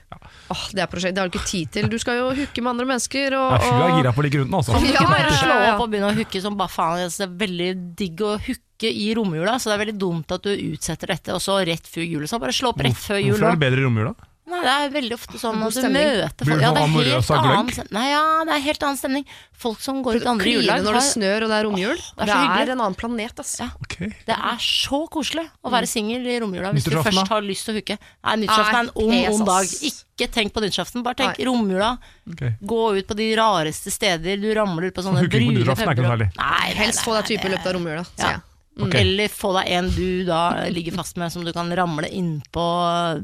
Åh, 0.53 0.63
det 0.75 0.83
er 0.83 0.89
prosjekt, 0.91 1.15
det 1.17 1.23
har 1.23 1.31
du 1.31 1.35
ikke 1.35 1.49
tid 1.49 1.73
til. 1.75 1.89
Du 1.91 1.97
skal 1.99 2.21
jo 2.21 2.29
hooke 2.37 2.63
med 2.63 2.71
andre 2.73 2.87
mennesker. 2.93 3.35
Og, 3.35 3.57
Ja, 3.57 3.59
hun 3.65 3.81
er 3.81 3.89
og... 3.89 3.97
gira 3.99 4.13
på 4.15 4.23
å 4.23 4.27
ligge 4.27 4.41
rundt 4.41 4.51
den, 4.51 4.59
altså. 4.61 4.77
Kan 4.77 4.87
ikke 4.87 5.09
bare 5.09 5.25
ja, 5.25 5.35
slå 5.41 5.57
opp 5.73 5.83
og 5.83 5.91
begynne 5.91 6.13
å 6.13 6.17
hooke 6.21 6.43
som 6.45 6.57
bare 6.59 6.73
faen? 6.73 7.03
Altså, 7.07 7.23
det 7.23 7.27
er 7.27 7.35
veldig 7.43 7.69
digg 7.99 8.23
å 8.23 8.37
hooke 8.47 8.93
i 8.93 9.09
romjula, 9.17 9.57
så 9.59 9.71
det 9.71 9.75
er 9.77 9.83
veldig 9.87 9.99
dumt 9.99 10.33
at 10.37 10.47
du 10.47 10.53
utsetter 10.53 11.13
dette, 11.15 11.35
og 11.35 11.43
så 11.43 11.59
rett 11.67 11.91
før 11.91 12.07
jul. 12.07 12.25
Så 12.29 12.39
bare 12.41 12.55
slå 12.55 12.71
opp 12.71 12.83
rett 12.85 12.97
før 12.99 13.19
jul. 13.19 13.35
Hvorfor 13.35 13.51
er 13.51 13.59
det 13.59 13.65
bedre 13.65 13.83
i 13.83 13.87
romjula? 13.89 14.15
Nei, 14.47 14.61
det 14.63 14.73
er 14.73 14.91
veldig 14.93 15.15
ofte 15.17 15.39
sånn 15.41 15.59
at 15.59 15.75
du 15.75 15.85
møter 15.91 16.47
folk. 16.47 16.61
Ja, 16.63 16.69
det 16.71 16.83
sånn 16.85 16.93
er 16.95 17.07
helt 17.09 17.31
annen 17.35 17.89
Nei, 17.97 18.05
ja, 18.13 18.23
det 18.47 18.53
er 18.55 18.61
helt 18.63 18.85
annen 18.87 18.99
stemning. 18.99 19.25
Folk 19.51 19.81
som 19.83 19.99
går 20.05 20.21
ut 20.21 20.29
andre 20.31 20.53
juledag, 20.53 20.85
når 20.85 20.99
det 21.01 21.03
snør 21.09 21.45
og 21.47 21.51
det 21.51 21.57
er 21.57 21.67
romjul. 21.67 21.99
det 21.99 22.27
er 22.27 22.47
det 22.47 22.61
er 22.63 22.73
en 22.77 22.83
annen 22.85 22.95
planet, 22.95 23.35
altså. 23.43 23.65
Ja. 23.65 23.69
Okay. 23.83 24.13
det 24.29 24.37
er 24.37 24.63
så 24.63 25.01
koselig 25.11 25.43
å 25.59 25.73
være 25.73 25.89
singel 25.91 26.23
i 26.31 26.39
romjula 26.39 26.71
hvis 26.77 26.87
du 26.87 26.95
først 26.95 27.33
har 27.33 27.43
lyst 27.43 27.67
til 27.67 27.75
å 27.75 27.81
hooke. 27.81 27.99
Nei, 27.99 28.37
nyttårsaften 28.45 28.79
er 28.79 28.85
en 28.85 28.93
ond, 29.03 29.17
ond 29.33 29.51
dag. 29.51 29.67
ass. 29.67 30.03
Ikke 30.17 30.31
tenk 30.33 30.53
på 30.53 30.61
nyttårsaften, 30.63 31.03
bare 31.05 31.13
tenk 31.19 31.39
romjula. 31.45 31.91
Okay. 32.33 32.55
Gå 32.59 32.97
ut 32.97 33.07
på 33.07 33.13
de 33.13 33.27
rareste 33.37 33.91
steder, 33.93 34.39
du 34.41 34.49
ramler 34.57 34.89
ut 34.89 34.95
på 34.95 35.03
sånne 35.05 35.27
brune 35.29 35.61
er 35.61 36.23
nei, 36.25 36.69
Helst 36.79 37.03
få 37.05 37.13
deg 37.19 37.27
type 37.29 37.45
i 37.45 37.51
løpet 37.53 37.69
av 37.69 37.77
romjula, 37.77 38.05
sier 38.15 38.31
Ja. 38.39 38.39
Mm. 38.77 38.87
Okay. 38.87 39.01
Eller 39.01 39.29
få 39.33 39.53
deg 39.55 39.69
en 39.73 39.87
du 39.89 40.25
da 40.25 40.41
ligger 40.69 40.97
fast 40.99 41.17
med, 41.17 41.31
som 41.33 41.45
du 41.45 41.53
kan 41.53 41.69
ramle 41.75 42.09
innpå. 42.13 42.65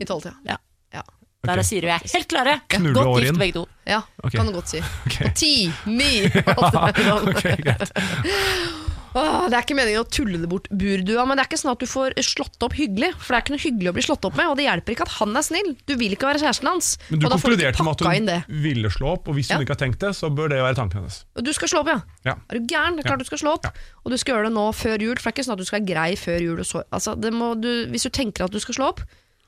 I 0.01 0.05
tolvtida. 0.05 0.33
Ja. 0.49 0.57
Ja. 0.93 1.03
Der 1.45 1.61
er 1.61 1.67
Siri 1.67 1.89
og 1.89 1.93
jeg 1.93 2.13
helt 2.13 2.29
klare. 2.29 2.55
Knulle 2.73 3.03
Godt 3.03 3.25
gift 3.25 3.41
begge 3.41 3.57
to. 3.59 3.67
Ja, 3.85 4.01
okay. 4.23 4.37
kan 4.37 4.49
du 4.49 4.53
godt 4.53 4.73
si. 4.73 4.81
Okay. 5.09 5.33
Ti, 5.37 5.53
ni 5.85 6.25
åtte 6.29 6.87
det 6.93 7.05
der. 7.05 7.29
Ok, 7.29 7.43
greit. 7.65 7.93
Åh, 9.13 9.47
Det 9.49 9.53
er 9.57 9.61
ikke 9.65 9.75
meningen 9.77 10.01
å 10.01 10.07
tulle 10.09 10.39
det 10.41 10.49
bort, 10.49 10.67
burdua, 10.73 11.25
men 11.29 11.37
det 11.37 11.43
er 11.43 11.49
ikke 11.51 11.59
sånn 11.61 11.71
at 11.75 11.79
du 11.83 11.85
får 11.89 12.15
slått 12.25 12.63
opp 12.65 12.73
hyggelig. 12.77 13.11
For 13.21 13.33
det 13.33 13.37
er 13.37 13.43
ikke 13.45 13.53
noe 13.55 13.63
hyggelig 13.63 13.91
å 13.91 13.95
bli 13.97 14.05
slått 14.07 14.25
opp 14.29 14.37
med, 14.39 14.47
og 14.49 14.57
det 14.57 14.65
hjelper 14.65 14.95
ikke 14.95 15.05
at 15.05 15.13
han 15.19 15.35
er 15.37 15.45
snill. 15.45 15.69
Du 15.85 15.93
vil 15.99 16.15
ikke 16.15 16.29
være 16.31 16.41
kjæresten 16.41 16.69
hans. 16.71 16.89
Men 17.11 17.19
du 17.21 17.27
konkluderte 17.29 17.85
med 17.85 17.93
at 17.93 18.47
hun 18.49 18.61
ville 18.63 18.89
slå 18.93 19.11
opp, 19.13 19.27
og 19.29 19.37
hvis 19.37 19.51
hun 19.53 19.59
Ja. 19.61 19.65
ikke 19.67 19.75
har 19.77 19.81
tenkt 19.85 19.99
det, 19.99 20.13
så 20.17 20.31
bør 20.33 20.49
det 20.49 20.61
være 20.65 20.75
tanken 20.81 21.01
hennes. 21.03 21.23
Du 21.37 21.53
skal 21.53 21.67
slå 21.69 21.79
opp, 21.85 21.87
ja. 21.93 21.99
Ja. 22.25 22.35
Er 22.49 22.59
du 22.59 22.65
gæren? 22.65 22.97
Det 22.97 23.05
er 23.05 23.09
klart 23.09 23.19
du 23.19 23.25
skal 23.29 23.37
slå 23.43 23.53
opp. 23.53 23.67
Og 24.05 24.11
du 24.11 24.17
skal 24.17 24.35
gjøre 24.35 24.49
det 24.49 24.53
nå 24.57 24.65
før 24.73 24.97
jul, 24.99 25.15
for 25.15 25.29
det 25.29 25.37
er 25.37 25.37
ikke 25.37 25.45
sånn 25.45 25.53
at 25.53 25.59
du 25.61 25.65
skal 25.65 25.79
være 25.81 25.89
grei 25.93 26.11
før 26.15 26.39
jul. 26.41 26.59
Og 26.59 26.65
så. 26.65 26.83
Altså, 26.91 27.13
det 27.19 27.33
må 27.33 27.53
du, 27.59 27.85
hvis 27.93 28.03
du 28.03 28.09
tenker 28.09 28.45
at 28.45 28.51
du 28.51 28.59
skal 28.59 28.73
slå 28.75 28.87
opp, 28.93 29.01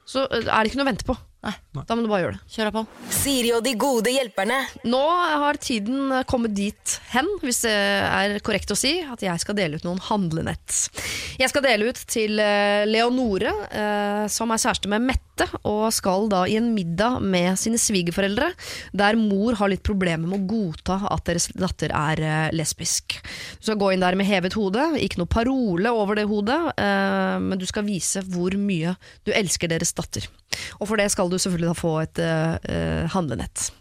så 0.06 0.28
øh, 0.30 0.46
er 0.46 0.62
det 0.64 0.70
ikke 0.70 0.78
noe 0.78 0.86
å 0.86 0.92
vente 0.94 1.06
på. 1.08 1.18
Da 1.86 1.96
må 1.98 2.06
du 2.06 2.10
bare 2.10 2.24
gjøre 2.24 2.38
det. 2.38 2.54
Kjør 2.56 2.70
deg 2.70 2.76
på. 2.78 2.84
Siri 3.14 3.52
og 3.56 3.64
de 3.66 3.74
gode 3.80 4.14
hjelperne. 4.14 4.58
Nå 4.88 5.02
har 5.44 5.60
tiden 5.62 6.14
kommet 6.30 6.56
dit 6.58 6.96
hen, 7.12 7.28
hvis 7.44 7.64
det 7.66 7.74
er 7.76 8.38
korrekt 8.46 8.72
å 8.74 8.78
si, 8.80 8.98
at 9.04 9.22
jeg 9.26 9.44
skal 9.44 9.58
dele 9.58 9.78
ut 9.78 9.86
noen 9.86 10.02
handlenett. 10.08 10.78
Jeg 11.42 11.52
skal 11.52 11.66
dele 11.66 11.92
ut 11.92 12.00
til 12.10 12.40
eh, 12.42 12.86
Leonore, 12.88 13.52
eh, 13.70 14.24
som 14.32 14.54
er 14.54 14.62
kjæreste 14.64 14.90
med 14.92 15.04
Mette, 15.06 15.35
og 15.64 15.92
skal 15.94 16.30
da 16.32 16.44
i 16.48 16.58
en 16.60 16.72
middag 16.76 17.20
med 17.24 17.60
sine 17.60 17.80
svigerforeldre, 17.82 18.52
der 18.96 19.20
mor 19.20 19.58
har 19.60 19.72
litt 19.72 19.84
problemer 19.86 20.30
med 20.30 20.40
å 20.40 20.48
godta 20.50 21.00
at 21.12 21.26
deres 21.30 21.50
datter 21.54 21.94
er 21.96 22.22
eh, 22.24 22.56
lesbisk. 22.56 23.18
Du 23.60 23.70
skal 23.70 23.80
gå 23.82 23.92
inn 23.94 24.04
der 24.06 24.18
med 24.18 24.30
hevet 24.30 24.56
hode, 24.58 24.88
ikke 25.02 25.22
noe 25.22 25.32
parole 25.32 25.94
over 25.94 26.20
det 26.20 26.28
hodet, 26.30 26.60
eh, 26.80 27.38
men 27.44 27.62
du 27.62 27.66
skal 27.70 27.88
vise 27.88 28.24
hvor 28.32 28.56
mye 28.60 28.96
du 29.28 29.34
elsker 29.36 29.72
deres 29.72 29.96
datter. 29.98 30.30
Og 30.80 30.88
for 30.88 31.02
det 31.02 31.10
skal 31.14 31.32
du 31.32 31.40
selvfølgelig 31.40 31.74
da 31.74 31.80
få 31.80 31.96
et 32.04 32.24
eh, 32.24 33.10
handlenett. 33.16 33.72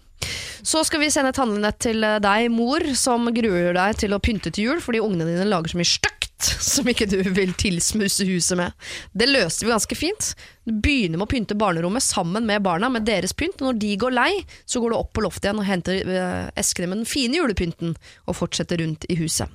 Så 0.64 0.80
skal 0.88 1.02
vi 1.02 1.10
sende 1.12 1.34
et 1.34 1.38
handlenett 1.38 1.82
til 1.84 2.00
deg, 2.24 2.48
mor, 2.52 2.82
som 2.96 3.28
gruer 3.36 3.74
deg 3.76 3.98
til 4.00 4.16
å 4.16 4.22
pynte 4.24 4.50
til 4.50 4.70
jul 4.70 4.80
fordi 4.80 5.02
ungene 5.04 5.28
dine 5.28 5.48
lager 5.50 5.74
så 5.74 5.80
mye 5.80 5.90
stygt 6.34 6.62
som 6.74 6.88
ikke 6.88 7.06
du 7.06 7.22
vil 7.34 7.54
tilsmuse 7.54 8.24
huset 8.26 8.56
med. 8.56 8.72
Det 9.12 9.26
løser 9.28 9.66
vi 9.66 9.72
ganske 9.72 9.94
fint. 9.94 10.34
Du 10.64 10.72
begynner 10.72 11.18
med 11.18 11.26
å 11.26 11.32
pynte 11.32 11.54
barnerommet 11.54 12.02
sammen 12.02 12.46
med 12.46 12.62
barna 12.62 12.88
med 12.88 13.04
deres 13.04 13.32
pynt, 13.32 13.60
og 13.60 13.72
når 13.72 13.80
de 13.80 13.96
går 13.96 14.14
lei, 14.14 14.44
så 14.64 14.80
går 14.80 14.90
du 14.90 14.98
opp 14.98 15.12
på 15.14 15.24
loftet 15.24 15.50
igjen 15.50 15.62
og 15.62 15.68
henter 15.68 16.00
eh, 16.04 16.50
eskene 16.56 16.88
med 16.90 17.02
den 17.02 17.08
fine 17.08 17.36
julepynten 17.36 17.94
og 18.26 18.36
fortsetter 18.36 18.80
rundt 18.80 19.04
i 19.08 19.16
huset. 19.16 19.48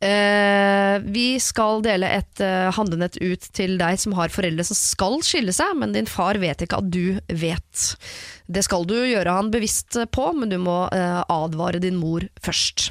Eh, 0.00 0.96
vi 1.12 1.34
skal 1.44 1.82
dele 1.84 2.08
et 2.08 2.40
eh, 2.40 2.70
handlenett 2.72 3.18
ut 3.20 3.50
til 3.52 3.74
deg 3.76 4.00
som 4.00 4.14
har 4.16 4.32
foreldre 4.32 4.64
som 4.64 4.78
skal 4.78 5.18
skille 5.20 5.52
seg, 5.52 5.74
men 5.76 5.92
din 5.92 6.08
far 6.08 6.40
vet 6.40 6.64
ikke 6.64 6.80
at 6.80 6.88
du 6.88 7.20
vet. 7.28 7.84
Det 8.48 8.64
skal 8.64 8.88
du 8.88 8.96
gjøre 8.96 9.36
han 9.36 9.52
bevisst 9.52 10.00
på, 10.08 10.30
men 10.40 10.48
du 10.48 10.56
må 10.62 10.86
eh, 10.88 11.20
advare 11.28 11.82
din 11.84 12.00
mor 12.00 12.24
først. 12.40 12.88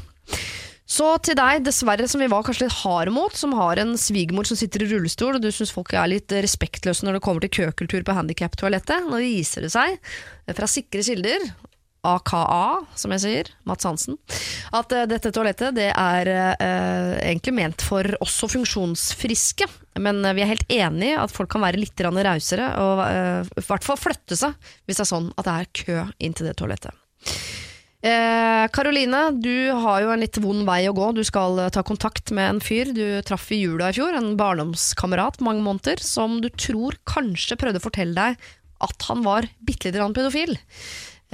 Så 0.90 1.06
til 1.22 1.38
deg, 1.38 1.62
dessverre, 1.68 2.08
som 2.10 2.22
vi 2.24 2.28
var 2.32 2.42
kanskje 2.46 2.66
litt 2.66 2.80
harde 2.82 3.14
mot, 3.14 3.36
som 3.38 3.54
har 3.60 3.78
en 3.78 3.94
svigermor 4.00 4.48
som 4.50 4.58
sitter 4.58 4.84
i 4.84 4.90
rullestol, 4.90 5.38
og 5.38 5.44
du 5.44 5.52
syns 5.54 5.74
folk 5.76 5.94
er 5.94 6.10
litt 6.10 6.34
respektløse 6.34 7.06
når 7.06 7.20
det 7.20 7.26
kommer 7.28 7.46
til 7.46 7.54
køkultur 7.60 8.06
på 8.08 8.16
handikaptoalettet. 8.18 9.06
Nå 9.06 9.22
viser 9.22 9.68
det 9.68 9.74
seg, 9.76 10.00
fra 10.50 10.70
sikre 10.70 11.06
kilder, 11.06 11.46
AKA, 12.10 12.80
som 12.98 13.14
jeg 13.14 13.24
sier, 13.26 13.52
Mats 13.68 13.86
Hansen, 13.86 14.16
at 14.76 14.94
eh, 14.96 15.08
dette 15.12 15.34
toalettet 15.36 15.76
det 15.76 15.90
er 15.92 16.32
eh, 16.32 17.14
egentlig 17.28 17.56
ment 17.58 17.84
for 17.84 18.08
også 18.24 18.48
funksjonsfriske. 18.56 19.68
Men 20.00 20.24
eh, 20.24 20.36
vi 20.38 20.46
er 20.46 20.54
helt 20.54 20.72
enig 20.72 21.12
i 21.12 21.18
at 21.20 21.34
folk 21.36 21.52
kan 21.52 21.66
være 21.66 21.82
litt 21.82 22.00
rausere, 22.00 22.72
og 22.80 23.04
eh, 23.04 23.52
i 23.60 23.68
hvert 23.68 23.86
fall 23.86 24.00
flytte 24.00 24.40
seg 24.40 24.56
hvis 24.88 25.02
det 25.02 25.06
er 25.06 25.12
sånn 25.12 25.34
at 25.36 25.50
det 25.50 25.58
er 25.58 25.74
kø 25.84 26.06
inn 26.24 26.38
til 26.38 26.50
det 26.50 26.56
toalettet. 26.62 26.96
Eh, 28.00 28.66
Karoline, 28.72 29.26
du 29.44 29.72
har 29.76 30.06
jo 30.06 30.12
en 30.14 30.22
litt 30.24 30.38
vond 30.40 30.64
vei 30.68 30.86
å 30.88 30.96
gå. 30.96 31.10
Du 31.18 31.24
skal 31.28 31.60
eh, 31.60 31.72
ta 31.76 31.84
kontakt 31.84 32.32
med 32.36 32.54
en 32.54 32.62
fyr 32.64 32.94
du 32.96 33.20
traff 33.28 33.50
i 33.52 33.60
jula 33.60 33.90
i 33.92 33.98
fjor, 33.98 34.16
en 34.16 34.38
barndomskamerat 34.40 35.42
mange 35.44 35.66
måneder, 35.66 36.00
som 36.00 36.38
du 36.40 36.48
tror 36.54 36.96
kanskje 37.10 37.60
prøvde 37.60 37.82
å 37.82 37.84
fortelle 37.84 38.16
deg 38.16 38.50
at 38.80 39.08
han 39.10 39.26
var 39.26 39.50
bitte 39.60 39.90
lite 39.90 40.00
grann 40.00 40.16
pedofil. 40.16 40.56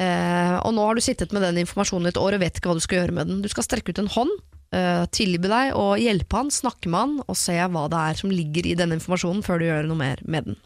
Eh, 0.01 0.55
og 0.57 0.73
nå 0.73 0.87
har 0.87 0.97
du 0.97 1.05
sittet 1.05 1.35
med 1.35 1.45
den 1.45 1.61
informasjonen 1.61 2.09
i 2.09 2.13
et 2.15 2.19
år 2.19 2.35
og 2.35 2.41
vet 2.41 2.57
ikke 2.57 2.71
hva 2.71 2.79
du 2.79 2.83
skal 2.83 3.03
gjøre 3.03 3.17
med 3.19 3.29
den. 3.29 3.43
Du 3.45 3.51
skal 3.51 3.67
strekke 3.67 3.93
ut 3.93 4.01
en 4.01 4.09
hånd, 4.17 4.33
eh, 4.73 5.05
tilby 5.13 5.51
deg 5.51 5.77
å 5.77 5.91
hjelpe 6.01 6.41
han, 6.41 6.49
snakke 6.49 6.89
med 6.89 7.03
han 7.03 7.17
og 7.27 7.37
se 7.37 7.59
hva 7.61 7.85
det 7.93 8.01
er 8.09 8.23
som 8.23 8.33
ligger 8.33 8.65
i 8.65 8.73
denne 8.79 8.97
informasjonen 8.97 9.45
før 9.45 9.61
du 9.61 9.69
gjør 9.69 9.91
noe 9.91 10.01
mer 10.01 10.25
med 10.25 10.49
den. 10.49 10.57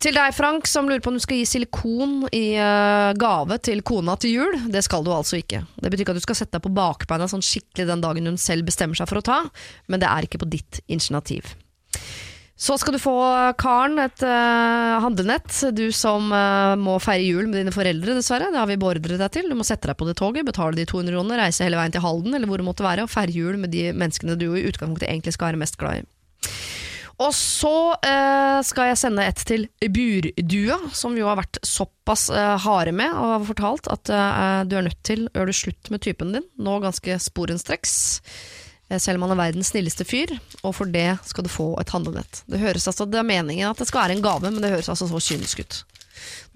Til 0.00 0.16
deg, 0.16 0.32
Frank, 0.32 0.64
som 0.64 0.86
lurer 0.88 1.02
på 1.04 1.10
om 1.12 1.16
du 1.18 1.20
skal 1.20 1.42
gi 1.42 1.48
silikon 1.48 2.22
i 2.32 2.54
uh, 2.56 3.12
gave 3.20 3.58
til 3.60 3.82
kona 3.84 4.14
til 4.16 4.32
jul. 4.32 4.54
Det 4.72 4.80
skal 4.86 5.04
du 5.04 5.10
altså 5.12 5.36
ikke. 5.42 5.60
Det 5.76 5.90
betyr 5.92 6.06
ikke 6.06 6.14
at 6.14 6.20
du 6.22 6.24
skal 6.24 6.38
sette 6.38 6.56
deg 6.56 6.64
på 6.64 6.72
bakbeina 6.72 7.28
sånn 7.28 7.44
skikkelig 7.44 7.84
den 7.90 8.04
dagen 8.04 8.30
hun 8.30 8.40
selv 8.40 8.64
bestemmer 8.70 8.96
seg 8.96 9.10
for 9.10 9.20
å 9.20 9.26
ta, 9.28 9.42
men 9.92 10.00
det 10.00 10.08
er 10.08 10.24
ikke 10.24 10.40
på 10.40 10.48
ditt 10.48 10.80
initiativ. 10.88 11.52
Så 12.60 12.78
skal 12.80 12.96
du 12.96 13.00
få, 13.00 13.12
Karen, 13.60 14.00
et 14.00 14.24
uh, 14.24 14.96
handlenett. 15.04 15.52
Du 15.76 15.86
som 15.96 16.32
uh, 16.32 16.80
må 16.80 16.96
feire 17.04 17.28
jul 17.28 17.52
med 17.52 17.60
dine 17.60 17.76
foreldre, 17.76 18.16
dessverre. 18.16 18.48
Det 18.52 18.60
har 18.60 18.72
vi 18.72 18.80
beordret 18.80 19.20
deg 19.20 19.36
til. 19.36 19.52
Du 19.52 19.56
må 19.56 19.68
sette 19.68 19.88
deg 19.88 20.00
på 20.00 20.08
det 20.08 20.16
toget, 20.16 20.48
betale 20.48 20.80
de 20.80 20.88
200 20.88 21.12
kronene, 21.12 21.42
reise 21.44 21.68
hele 21.68 21.76
veien 21.80 21.92
til 21.92 22.04
Halden, 22.04 22.36
eller 22.36 22.48
hvor 22.48 22.60
det 22.60 22.70
måtte 22.72 22.88
være, 22.88 23.04
og 23.04 23.12
feire 23.12 23.36
jul 23.36 23.60
med 23.60 23.76
de 23.76 23.90
menneskene 23.92 24.40
du 24.40 24.48
i 24.54 24.64
utgangspunktet 24.64 25.10
egentlig 25.12 25.36
skal 25.36 25.52
være 25.52 25.60
mest 25.60 25.76
glad 25.80 26.00
i. 26.00 26.08
Og 27.20 27.34
så 27.36 27.74
eh, 28.06 28.60
skal 28.64 28.90
jeg 28.90 29.00
sende 29.02 29.26
et 29.28 29.42
til 29.44 29.66
Burdua, 29.92 30.78
som 30.96 31.18
jo 31.18 31.28
har 31.28 31.36
vært 31.42 31.60
såpass 31.66 32.30
eh, 32.32 32.54
harde 32.64 32.94
med 32.96 33.12
og 33.12 33.34
har 33.34 33.44
fortalt 33.50 33.90
at 33.92 34.08
eh, 34.14 34.62
du 34.70 34.78
er 34.78 34.86
nødt 34.88 35.02
til 35.04 35.26
å 35.28 35.34
gjøre 35.34 35.52
det 35.52 35.58
slutt 35.58 35.92
med 35.92 36.04
typen 36.06 36.32
din, 36.36 36.48
nå 36.56 36.78
ganske 36.80 37.18
sporenstreks. 37.20 37.94
Eh, 38.88 38.96
Selv 38.96 39.20
om 39.20 39.28
han 39.28 39.36
er 39.36 39.42
verdens 39.42 39.74
snilleste 39.74 40.08
fyr, 40.08 40.32
og 40.64 40.72
for 40.80 40.88
det 40.88 41.10
skal 41.28 41.44
du 41.44 41.52
få 41.52 41.74
et 41.82 41.92
handlenett. 41.92 42.40
Det 42.48 42.62
høres 42.62 42.88
altså, 42.88 43.04
det 43.04 43.20
er 43.20 43.28
meningen 43.28 43.68
at 43.68 43.84
det 43.84 43.90
skal 43.90 44.06
være 44.06 44.16
en 44.16 44.24
gave, 44.24 44.48
men 44.48 44.64
det 44.64 44.72
høres 44.72 44.88
altså 44.88 45.10
så 45.12 45.20
kynisk 45.30 45.60
ut. 45.60 45.82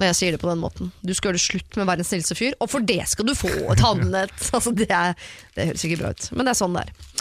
Når 0.00 0.10
jeg 0.10 0.16
sier 0.18 0.34
det 0.34 0.40
på 0.42 0.48
den 0.48 0.60
måten. 0.60 0.90
Du 1.04 1.12
skal 1.12 1.30
gjøre 1.30 1.38
det 1.38 1.44
slutt 1.44 1.76
med 1.78 1.88
verdens 1.92 2.08
snilleste 2.12 2.36
fyr, 2.40 2.56
og 2.56 2.72
for 2.72 2.84
det 2.84 3.02
skal 3.12 3.28
du 3.28 3.36
få 3.36 3.52
et 3.68 3.84
handlenett! 3.84 4.32
altså, 4.56 4.72
det, 4.72 4.88
det 4.88 5.68
høres 5.74 5.84
ikke 5.84 6.00
bra 6.00 6.16
ut, 6.16 6.30
men 6.32 6.48
det 6.48 6.56
er 6.56 6.64
sånn 6.64 6.80
det 6.80 6.88
er. 6.88 7.12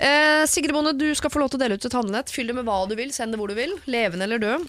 Eh, 0.00 0.46
Sigrid 0.48 0.72
Bonde, 0.72 0.94
du 0.96 1.10
skal 1.18 1.30
få 1.32 1.42
lov 1.42 1.50
til 1.52 1.60
å 1.60 1.64
dele 1.66 1.76
ut 1.76 1.84
et 1.84 1.92
handlenett. 1.98 2.32
Fyll 2.32 2.48
det 2.48 2.56
med 2.56 2.64
hva 2.68 2.82
du 2.88 2.96
vil, 2.98 3.12
send 3.12 3.34
det 3.34 3.40
hvor 3.40 3.52
du 3.52 3.56
vil. 3.58 3.76
Levende 3.90 4.24
eller 4.24 4.40
død. 4.40 4.66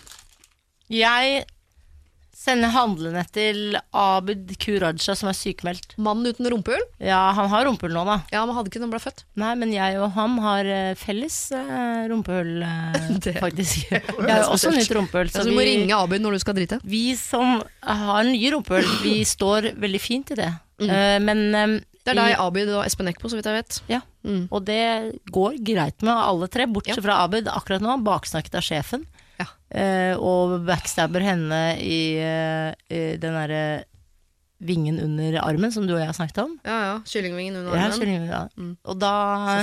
Jeg 0.92 1.46
sender 2.42 2.72
handlenett 2.74 3.30
til 3.36 3.76
Abid 3.96 4.50
Kuraja, 4.60 5.14
som 5.16 5.30
er 5.30 5.36
sykemeldt. 5.38 5.94
Mannen 6.02 6.34
uten 6.34 6.48
rumpehull? 6.50 6.82
Ja, 7.00 7.20
han 7.38 7.48
har 7.52 7.68
rumpehull 7.68 7.94
nå, 7.96 8.02
da. 8.08 8.16
Ja, 8.34 8.42
men 8.50 8.56
hadde 8.58 8.72
ikke 8.72 8.82
noen 8.82 8.92
ble 8.96 9.00
født. 9.04 9.22
Nei, 9.40 9.52
men 9.62 9.72
jeg 9.76 10.00
og 10.02 10.10
ham 10.18 10.40
har 10.44 10.66
eh, 10.66 10.96
felles 11.00 11.38
eh, 11.56 12.08
rumpehull, 12.12 12.52
eh, 12.66 13.00
Det- 13.28 13.36
faktisk. 13.40 13.92
Jeg 13.94 14.02
har 14.18 14.42
jo 14.48 14.56
også 14.58 14.74
nytt 14.74 14.92
rumpehull. 14.98 15.30
Så 15.32 15.46
du 15.48 15.54
må 15.56 15.64
ringe 15.68 15.96
Abid 15.96 16.26
når 16.26 16.40
du 16.40 16.44
skal 16.44 16.58
drite. 16.58 16.82
vi 16.84 17.04
som 17.20 17.62
har 17.86 18.24
nye 18.28 18.52
rumpehull, 18.58 18.90
vi 19.06 19.20
står 19.38 19.72
veldig 19.80 20.02
fint 20.04 20.34
i 20.36 20.42
det. 20.42 20.50
Eh, 20.82 21.20
men 21.24 21.46
eh, 21.56 21.78
Det 22.02 22.16
er 22.16 22.24
deg, 22.24 22.40
Abid 22.42 22.74
og 22.74 22.82
Espen 22.88 23.14
Eckbo, 23.14 23.30
så 23.32 23.38
vidt 23.40 23.48
jeg 23.54 23.62
vet. 23.62 23.80
Ja, 23.94 24.02
Mm. 24.24 24.44
og 24.54 24.66
det 24.68 24.82
går 25.34 25.56
greit 25.66 26.04
med 26.06 26.14
alle 26.14 26.48
tre, 26.48 26.68
bortsett 26.70 27.00
Ja. 27.00 27.02
fra 27.02 27.24
Abid 27.24 27.48
akkurat 27.50 27.82
nå, 27.82 27.96
baksnakket 28.06 28.56
av 28.60 28.62
sjefen. 28.62 29.06
Ja. 29.40 29.48
Eh, 29.74 30.14
og 30.22 30.60
backstabber 30.68 31.24
henne 31.26 31.62
i, 31.82 32.18
eh, 32.22 32.74
i 32.94 33.18
den 33.18 33.34
derre 33.34 33.84
vingen 34.62 35.00
under 35.02 35.40
armen, 35.42 35.72
som 35.74 35.88
du 35.88 35.96
og 35.96 36.00
jeg 36.00 36.12
har 36.12 36.14
snakket 36.14 36.44
om. 36.44 36.60
Ja, 36.64 36.78
ja. 36.86 36.98
Kyllingvingen 37.10 37.56
under 37.58 37.72
armen. 37.74 37.98
Ja, 37.98 37.98
du, 37.98 38.28
ja. 38.30 38.42
Mm. 38.58 38.76
Og 38.86 39.00
da 39.02 39.14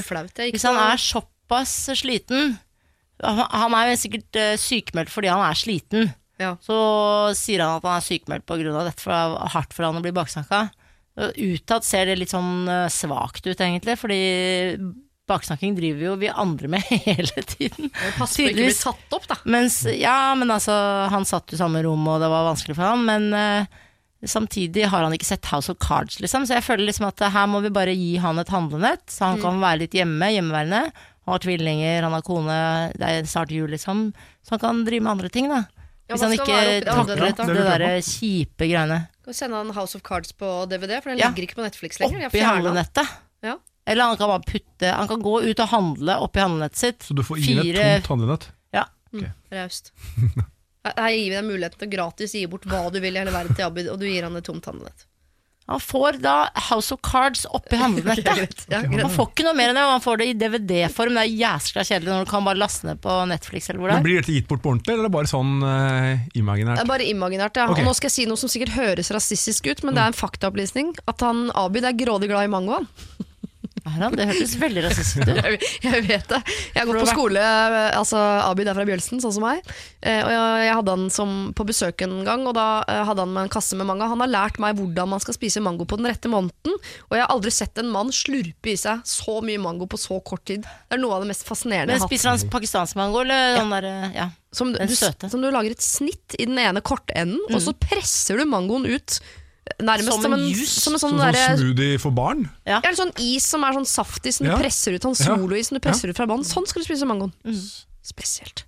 Så 0.01 0.09
flaut. 0.09 0.33
Jeg 0.35 0.51
gikk 0.51 0.57
Hvis 0.59 0.67
han 0.67 0.81
er 0.83 0.97
såpass 0.99 1.75
sliten 2.01 2.59
Han 3.23 3.39
han 3.51 3.75
er 3.75 3.93
jo 3.93 3.97
sikkert 3.99 4.37
eh, 4.39 4.57
sykemeldt 4.59 5.11
fordi 5.11 5.31
han 5.31 5.43
er 5.43 5.55
sliten. 5.59 6.13
Ja. 6.39 6.57
Så 6.63 6.75
sier 7.39 7.63
han 7.65 7.79
at 7.79 7.87
han 7.87 7.97
er 7.99 8.07
sykemeldt 8.07 8.47
pga. 8.47 8.85
dette, 8.85 9.01
for 9.03 9.11
det 9.11 9.23
er 9.43 9.55
hardt 9.55 9.73
for 9.75 9.85
han 9.89 9.99
å 9.99 10.03
bli 10.03 10.13
baksnakka. 10.15 10.69
Utad 11.19 11.85
ser 11.85 12.07
det 12.07 12.19
litt 12.21 12.31
sånn 12.31 12.69
eh, 12.71 12.87
svakt 12.93 13.47
ut, 13.47 13.59
egentlig, 13.59 13.97
fordi 13.99 14.19
baksnakking 15.29 15.75
driver 15.77 16.07
jo 16.07 16.15
vi 16.21 16.29
andre 16.33 16.71
med 16.73 16.83
hele 17.09 17.43
tiden. 17.45 17.91
Pass 18.17 18.37
på 18.39 18.47
ikke 18.47 18.55
bli 18.63 18.71
satt 18.73 19.13
opp, 19.19 19.27
da. 19.29 19.37
Mens, 19.45 19.83
ja, 19.93 20.33
men 20.39 20.49
altså, 20.55 20.73
han 21.13 21.27
satt 21.29 21.53
jo 21.53 21.59
i 21.59 21.61
samme 21.61 21.83
rom, 21.85 22.07
og 22.09 22.23
det 22.23 22.31
var 22.33 22.47
vanskelig 22.49 22.79
for 22.79 22.87
han, 22.89 23.05
men 23.05 23.27
uh, 23.37 23.67
samtidig 24.25 24.87
har 24.89 25.05
han 25.05 25.13
ikke 25.15 25.29
sett 25.29 25.51
House 25.53 25.69
of 25.73 25.77
Cards, 25.85 26.17
liksom, 26.25 26.47
så 26.49 26.57
jeg 26.57 26.65
føler 26.67 26.89
liksom 26.89 27.11
at 27.11 27.21
her 27.35 27.51
må 27.51 27.61
vi 27.67 27.75
bare 27.77 27.93
gi 27.95 28.15
han 28.23 28.41
et 28.41 28.49
handlenett, 28.55 29.05
så 29.13 29.27
Mm. 29.27 29.31
han 29.35 29.43
kan 29.45 29.61
være 29.67 29.83
litt 29.85 29.99
hjemme, 29.99 30.31
hjemmeværende. 30.33 30.81
Han 31.29 31.35
har 31.35 31.43
tvillinger, 31.45 32.03
han 32.09 32.15
har 32.17 32.23
kone, 32.25 32.57
det 32.97 33.05
er 33.19 33.29
snart 33.29 33.53
jul, 33.53 33.69
liksom, 33.75 34.07
så 34.47 34.57
han 34.57 34.63
kan 34.65 34.85
drive 34.87 35.05
med 35.05 35.13
andre 35.13 35.29
ting, 35.29 35.51
da. 35.53 35.67
Ja, 36.09 36.17
Hvis 36.17 36.23
han 36.25 36.33
ikke 36.33 36.59
takler 36.89 37.21
det 37.21 37.37
det, 37.37 37.47
Det 37.53 37.65
derre 37.69 37.89
kjipe 38.01 38.65
greiene. 38.65 39.03
Sende 39.37 39.57
han 39.61 39.71
House 39.77 39.97
of 39.99 40.03
Cards 40.07 40.33
på 40.33 40.67
DVD, 40.71 41.01
for 41.03 41.11
den 41.11 41.19
Ja. 41.19 41.29
ligger 41.31 41.43
ikke 41.49 41.59
på 41.61 41.65
Netflix 41.67 41.99
lenger. 42.01 42.27
Oppi 42.31 42.41
handlenettet. 42.41 43.09
Ja. 43.45 43.57
Eller 43.87 44.05
han 44.05 44.17
kan 44.21 44.29
bare 44.29 44.43
putte 44.45 44.91
Han 44.93 45.09
kan 45.09 45.23
gå 45.23 45.35
ut 45.43 45.61
og 45.61 45.69
handle 45.69 46.17
oppi 46.21 46.41
handlenettet 46.41 46.77
sitt. 46.77 46.99
Så 47.09 47.15
du 47.17 47.23
får 47.23 47.39
gi 47.41 47.59
et 47.59 47.65
Fire- 47.77 48.01
tomt 48.03 48.21
handlenett? 48.21 48.49
Raust. 49.51 49.93
Her 50.85 50.93
her 50.97 51.11
gir 51.11 51.31
vi 51.31 51.35
deg 51.37 51.45
muligheten 51.45 51.79
til 51.81 51.89
å 51.89 51.93
gratis 51.93 52.33
gi 52.37 52.47
bort 52.47 52.65
hva 52.69 52.91
du 52.93 53.01
vil 53.01 53.17
i 53.17 53.19
hele 53.19 53.33
verden 53.33 53.57
til 53.57 53.65
Abid, 53.67 53.89
og 53.89 53.99
du 54.01 54.05
gir 54.07 54.23
han 54.25 54.37
et 54.37 54.45
tomt 54.45 54.65
handlenett. 54.69 55.07
Han 55.69 55.81
får 55.81 56.13
da 56.13 56.49
House 56.71 56.95
of 56.95 57.01
Cards 57.05 57.45
oppi 57.45 57.77
handlenettet. 57.77 58.65
Man 58.71 59.03
Han 59.03 59.13
får 59.13 59.27
ikke 59.29 59.45
noe 59.45 59.57
mer 59.59 59.69
enn 59.69 59.77
det, 59.77 59.83
man 59.85 59.99
han 59.99 60.05
får 60.05 60.23
det 60.23 60.29
i 60.31 60.37
DVD-form. 60.41 61.19
Det 61.19 61.25
er 61.27 61.35
jæskla 61.43 61.85
kjedelig 61.85 62.13
når 62.15 62.25
du 62.25 62.31
kan 62.31 62.47
bare 62.47 62.61
laste 62.61 62.89
ned 62.89 63.03
på 63.05 63.17
Netflix 63.29 63.69
eller 63.69 63.83
hvor 63.83 63.93
det 63.93 63.99
Men 63.99 64.01
er. 64.01 64.07
Blir 64.07 64.23
dette 64.23 64.37
gitt 64.39 64.49
bort 64.49 64.65
på 64.65 64.73
ordentlig, 64.73 64.97
eller 64.97 65.11
er 65.11 65.15
bare 65.19 65.29
sånn 65.29 65.55
uh, 65.61 66.27
imaginært? 66.41 66.89
bare 66.89 67.09
imaginært, 67.13 67.61
ja. 67.61 67.69
Okay. 67.69 67.85
Og 67.85 67.91
nå 67.91 67.97
skal 67.99 68.09
jeg 68.09 68.17
si 68.17 68.29
noe 68.31 68.41
som 68.41 68.53
sikkert 68.53 68.73
høres 68.79 69.13
rasistisk 69.13 69.69
ut, 69.69 69.85
men 69.85 69.99
det 69.99 70.07
er 70.07 70.15
en 70.15 70.17
faktaopplysning. 70.17 70.95
At 71.11 71.27
han 71.27 71.51
Abid 71.53 71.85
er 71.85 72.01
grådig 72.01 72.33
glad 72.33 72.49
i 72.49 72.53
mango. 73.89 74.05
han. 74.05 74.17
Det 74.19 74.27
hørtes 74.31 74.55
veldig 74.61 74.85
rasistisk 74.87 75.23
ut. 75.23 75.35
Jeg, 75.49 75.59
jeg 75.83 76.05
vet 76.09 76.29
det. 76.31 76.41
Jeg 76.75 76.81
har 76.81 76.89
gått 76.89 77.03
på 77.03 77.11
skole, 77.11 77.43
altså 77.97 78.19
Abid 78.45 78.69
er 78.69 78.77
fra 78.77 78.85
Bjølsen, 78.89 79.21
sånn 79.23 79.35
som 79.35 79.45
meg. 79.45 79.63
Eh, 80.01 80.21
og 80.23 80.31
jeg, 80.31 80.67
jeg 80.69 80.75
hadde 80.79 80.95
han 80.95 81.07
som 81.13 81.35
på 81.57 81.67
besøk 81.69 82.05
en 82.07 82.17
gang, 82.27 82.45
og 82.49 82.55
da 82.59 82.67
eh, 82.87 83.03
hadde 83.09 83.25
han 83.25 83.33
med 83.35 83.47
en 83.47 83.53
kasse 83.53 83.79
med 83.79 83.89
manga. 83.89 84.09
Han 84.11 84.23
har 84.25 84.31
lært 84.31 84.61
meg 84.63 84.79
hvordan 84.79 85.13
man 85.15 85.23
skal 85.23 85.37
spise 85.37 85.63
mango 85.65 85.87
på 85.89 85.99
den 86.01 86.11
rette 86.11 86.31
måneden, 86.31 86.77
og 87.09 87.17
jeg 87.17 87.25
har 87.25 87.33
aldri 87.35 87.53
sett 87.55 87.81
en 87.83 87.91
mann 87.95 88.13
slurpe 88.15 88.73
i 88.73 88.77
seg 88.79 89.03
så 89.09 89.39
mye 89.45 89.63
mango 89.63 89.89
på 89.91 90.01
så 90.01 90.21
kort 90.27 90.45
tid. 90.49 90.67
Det 90.67 90.99
er 90.99 91.03
noe 91.03 91.17
av 91.17 91.25
det 91.25 91.33
mest 91.33 91.47
fascinerende 91.49 91.93
Men 91.93 91.99
jeg 91.99 92.05
har 92.05 92.09
hatt. 92.09 92.15
Spiser 92.15 92.35
han 92.35 92.55
pakistansk 92.55 92.99
mango, 93.01 93.25
eller 93.25 93.59
den 93.61 93.75
derre 93.77 93.97
Ja. 94.17 94.31
Som 94.55 94.71
du, 94.73 94.79
du, 94.81 94.95
som 94.97 95.43
du 95.43 95.51
lager 95.53 95.75
et 95.75 95.85
snitt 95.85 96.33
i 96.41 96.47
den 96.49 96.57
ene 96.63 96.81
kortenden, 96.81 97.37
og 97.53 97.61
så 97.61 97.75
presser 97.77 98.41
du 98.41 98.47
mangoen 98.49 98.87
ut 98.89 99.19
nærmest 99.81 100.13
Som 100.13 100.23
som 100.23 100.33
en 100.33 100.41
en, 100.41 100.49
juice. 100.49 100.69
som 100.83 100.93
en 100.95 100.99
Som 100.99 101.11
sånn, 101.19 101.35
sånn 101.35 101.59
smoothie 101.59 101.99
for 102.01 102.11
barn. 102.13 102.49
ja, 102.67 102.81
eller 102.85 102.97
sånn 102.97 103.13
is 103.21 103.45
som 103.45 103.65
er 103.65 103.73
sånn 103.73 103.87
saftig 103.87 104.33
som 104.35 104.47
du 104.47 104.53
Ja. 104.53 104.59
presser 104.59 104.95
ut. 104.95 105.03
Sånn 105.03 105.17
solois 105.17 105.69
som 105.69 105.77
du 105.77 105.81
presser 105.81 106.09
ut 106.09 106.17
fra 106.17 106.27
bånn. 106.27 106.45
Sånn 106.45 106.67
skal 106.67 106.83
du 106.83 106.87
spise 106.89 107.07
mangoen. 107.07 107.33
Spesielt. 108.03 108.65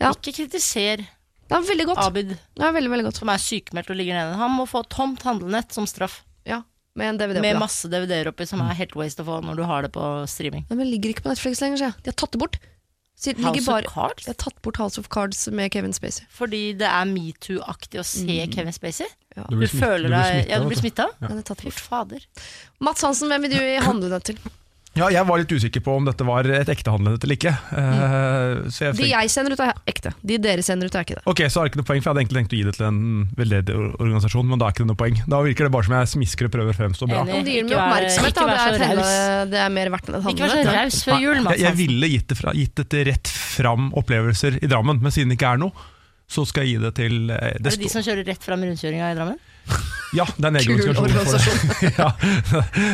Ja. 0.00 0.10
Ikke 0.12 0.32
kritiser 0.34 1.06
Det 1.48 1.54
er 1.54 1.62
veldig 1.62 1.86
godt. 1.86 1.98
Abid, 1.98 2.28
Det 2.56 2.62
er 2.64 2.72
veldig, 2.72 2.90
veldig 2.90 3.04
godt. 3.06 3.16
som 3.18 3.28
er 3.28 3.38
sykemeldt 3.38 3.90
og 3.90 3.96
ligger 3.96 4.14
nede. 4.14 4.36
Han 4.36 4.50
må 4.50 4.66
få 4.68 4.82
tomt 4.88 5.22
handlenett 5.22 5.70
som 5.72 5.86
straff. 5.86 6.22
Ja, 6.44 6.62
med 6.96 7.06
en 7.08 7.18
DVD 7.18 7.40
Med 7.40 7.54
oppi. 7.54 7.58
da. 7.58 7.58
masse 7.60 7.88
DVD-er 7.88 8.26
oppi, 8.32 8.46
som 8.48 8.60
er 8.62 8.74
helt 8.74 8.94
waste 8.96 9.20
å 9.22 9.24
få 9.24 9.44
når 9.44 9.56
du 9.56 9.62
har 9.62 9.82
det 9.82 9.92
på 9.92 10.26
streaming. 10.28 10.66
Nei, 10.68 10.76
men 10.76 10.90
ligger 10.90 11.14
ikke 11.14 11.22
på 11.22 11.30
Netflix 11.30 11.60
lenger, 11.60 11.78
sier 11.78 11.92
jeg. 11.94 12.02
De 12.02 12.10
har 12.10 12.14
tatt 12.14 12.32
det 12.32 12.40
bort. 12.40 12.58
Sier- 13.16 13.38
House 13.42 13.60
of 13.60 13.66
bare, 13.66 13.82
Cards? 13.88 14.26
Jeg 14.26 14.34
har 14.34 14.40
tatt 14.50 14.58
bort 14.62 14.76
House 14.76 14.98
of 15.00 15.08
Cards 15.08 15.46
med 15.48 15.70
Kevin 15.72 15.92
Spacey. 15.96 16.26
Fordi 16.30 16.72
det 16.76 16.86
er 16.86 17.04
metoo-aktig 17.08 17.98
å 18.00 18.04
se 18.04 18.46
Kevin 18.52 18.72
Spacey. 18.76 19.06
Ja. 19.36 19.44
Du, 19.48 19.56
blir 19.56 19.68
smitt- 19.68 19.80
du 19.80 20.08
blir 20.08 20.10
deg 20.10 20.26
smittet, 20.26 20.48
Ja, 20.50 20.58
du 20.60 20.66
blir 20.68 20.76
smitta? 20.80 21.06
Ja, 21.20 21.28
det 21.28 21.38
er 21.38 21.42
tatt 21.54 21.60
Fy 21.64 21.70
fader. 21.70 22.20
Mats 22.80 23.00
Hansen, 23.02 23.28
hvem 23.28 23.42
vil 23.42 23.50
du 23.50 23.56
gi 23.56 23.80
deg 24.10 24.22
til? 24.24 24.38
Ja, 24.96 25.08
jeg 25.12 25.26
var 25.28 25.38
litt 25.42 25.52
usikker 25.52 25.82
på 25.84 25.94
om 25.98 26.06
dette 26.08 26.24
var 26.24 26.46
et 26.48 26.68
ekte 26.72 26.90
handlenett 26.94 27.24
eller 27.26 27.36
ikke. 27.36 27.52
Mm. 27.52 28.70
så 28.72 28.86
jeg 28.86 28.96
De 28.96 29.08
jeg 29.10 29.30
sender 29.32 29.52
ut, 29.56 29.60
er 29.60 29.74
ekte. 29.92 30.12
De 30.24 30.38
dere 30.40 30.64
sender 30.64 30.88
ut, 30.88 30.94
er 30.96 31.04
ikke 31.06 31.18
det. 31.18 31.24
ok, 31.28 31.42
så 31.52 31.60
er 31.60 31.66
det 31.68 31.72
ikke 31.72 31.80
noe 31.82 31.88
poeng, 31.90 32.00
for 32.02 32.08
jeg 32.08 32.14
hadde 32.14 32.22
egentlig 32.24 32.38
tenkt 32.40 32.54
å 32.54 32.58
gi 32.60 32.64
det 32.68 32.74
til 32.78 32.86
en 32.88 33.00
veldedig 33.38 33.76
organisasjon, 34.00 34.48
men 34.50 34.62
da 34.62 34.68
er 34.70 34.74
ikke 34.76 34.84
det 34.86 34.90
noe 34.92 35.00
poeng. 35.02 35.18
Da 35.28 35.40
virker 35.44 35.68
det 35.68 35.72
bare 35.76 35.88
som 35.88 35.96
jeg 35.98 36.12
smisker 36.14 36.48
og 36.48 36.54
prøver 36.56 36.72
å 36.72 36.78
fremstå 36.80 37.08
bra. 37.10 37.22
Enig. 37.26 37.34
Om 37.40 37.44
de 37.46 37.56
gir 37.56 37.66
meg 37.66 37.72
Ikke 37.72 37.80
vær- 37.80 37.90
oppmerksomhet, 37.90 38.34
da. 38.36 38.46
Det 38.46 38.56
er, 38.56 38.78
så 38.78 39.00
raus. 39.00 39.50
det 39.52 39.60
er 39.66 39.74
mer 39.76 39.92
verdt 39.96 40.08
enn 40.08 40.16
et 40.20 40.30
Ikke 40.32 40.46
vær 40.46 40.48
så 40.48 40.56
handlenett. 40.56 40.80
raus 40.80 41.02
før 41.10 41.20
jul, 41.26 41.42
Mats. 41.46 41.56
Jeg, 41.60 41.66
jeg 41.68 41.78
ville 41.82 42.12
gitt 42.16 42.28
det, 42.32 42.38
fra, 42.40 42.54
gitt 42.56 42.74
det 42.80 42.86
til 42.94 43.04
rett 43.10 43.34
fram 43.56 43.90
opplevelser 44.00 44.58
i 44.62 44.66
Drammen, 44.70 45.02
men 45.04 45.12
siden 45.14 45.28
det 45.32 45.38
ikke 45.40 45.52
er 45.56 45.60
noe, 45.66 45.86
så 46.26 46.42
skal 46.48 46.64
jeg 46.66 46.76
gi 46.76 46.82
det 46.86 46.94
til 46.98 47.30
eh, 47.30 47.52
Er 47.54 47.62
det 47.62 47.76
de 47.78 47.88
som 47.92 48.02
kjører 48.02 48.24
rett 48.26 48.42
fram 48.42 48.64
rundkjøringa 48.66 49.12
i 49.12 49.18
Drammen? 49.20 49.38
Ja, 50.14 50.24
det 50.38 50.46
er 50.46 50.52
en 50.52 50.58
egen 50.60 50.78
organisasjon. 50.96 51.72
Ja, 51.98 52.06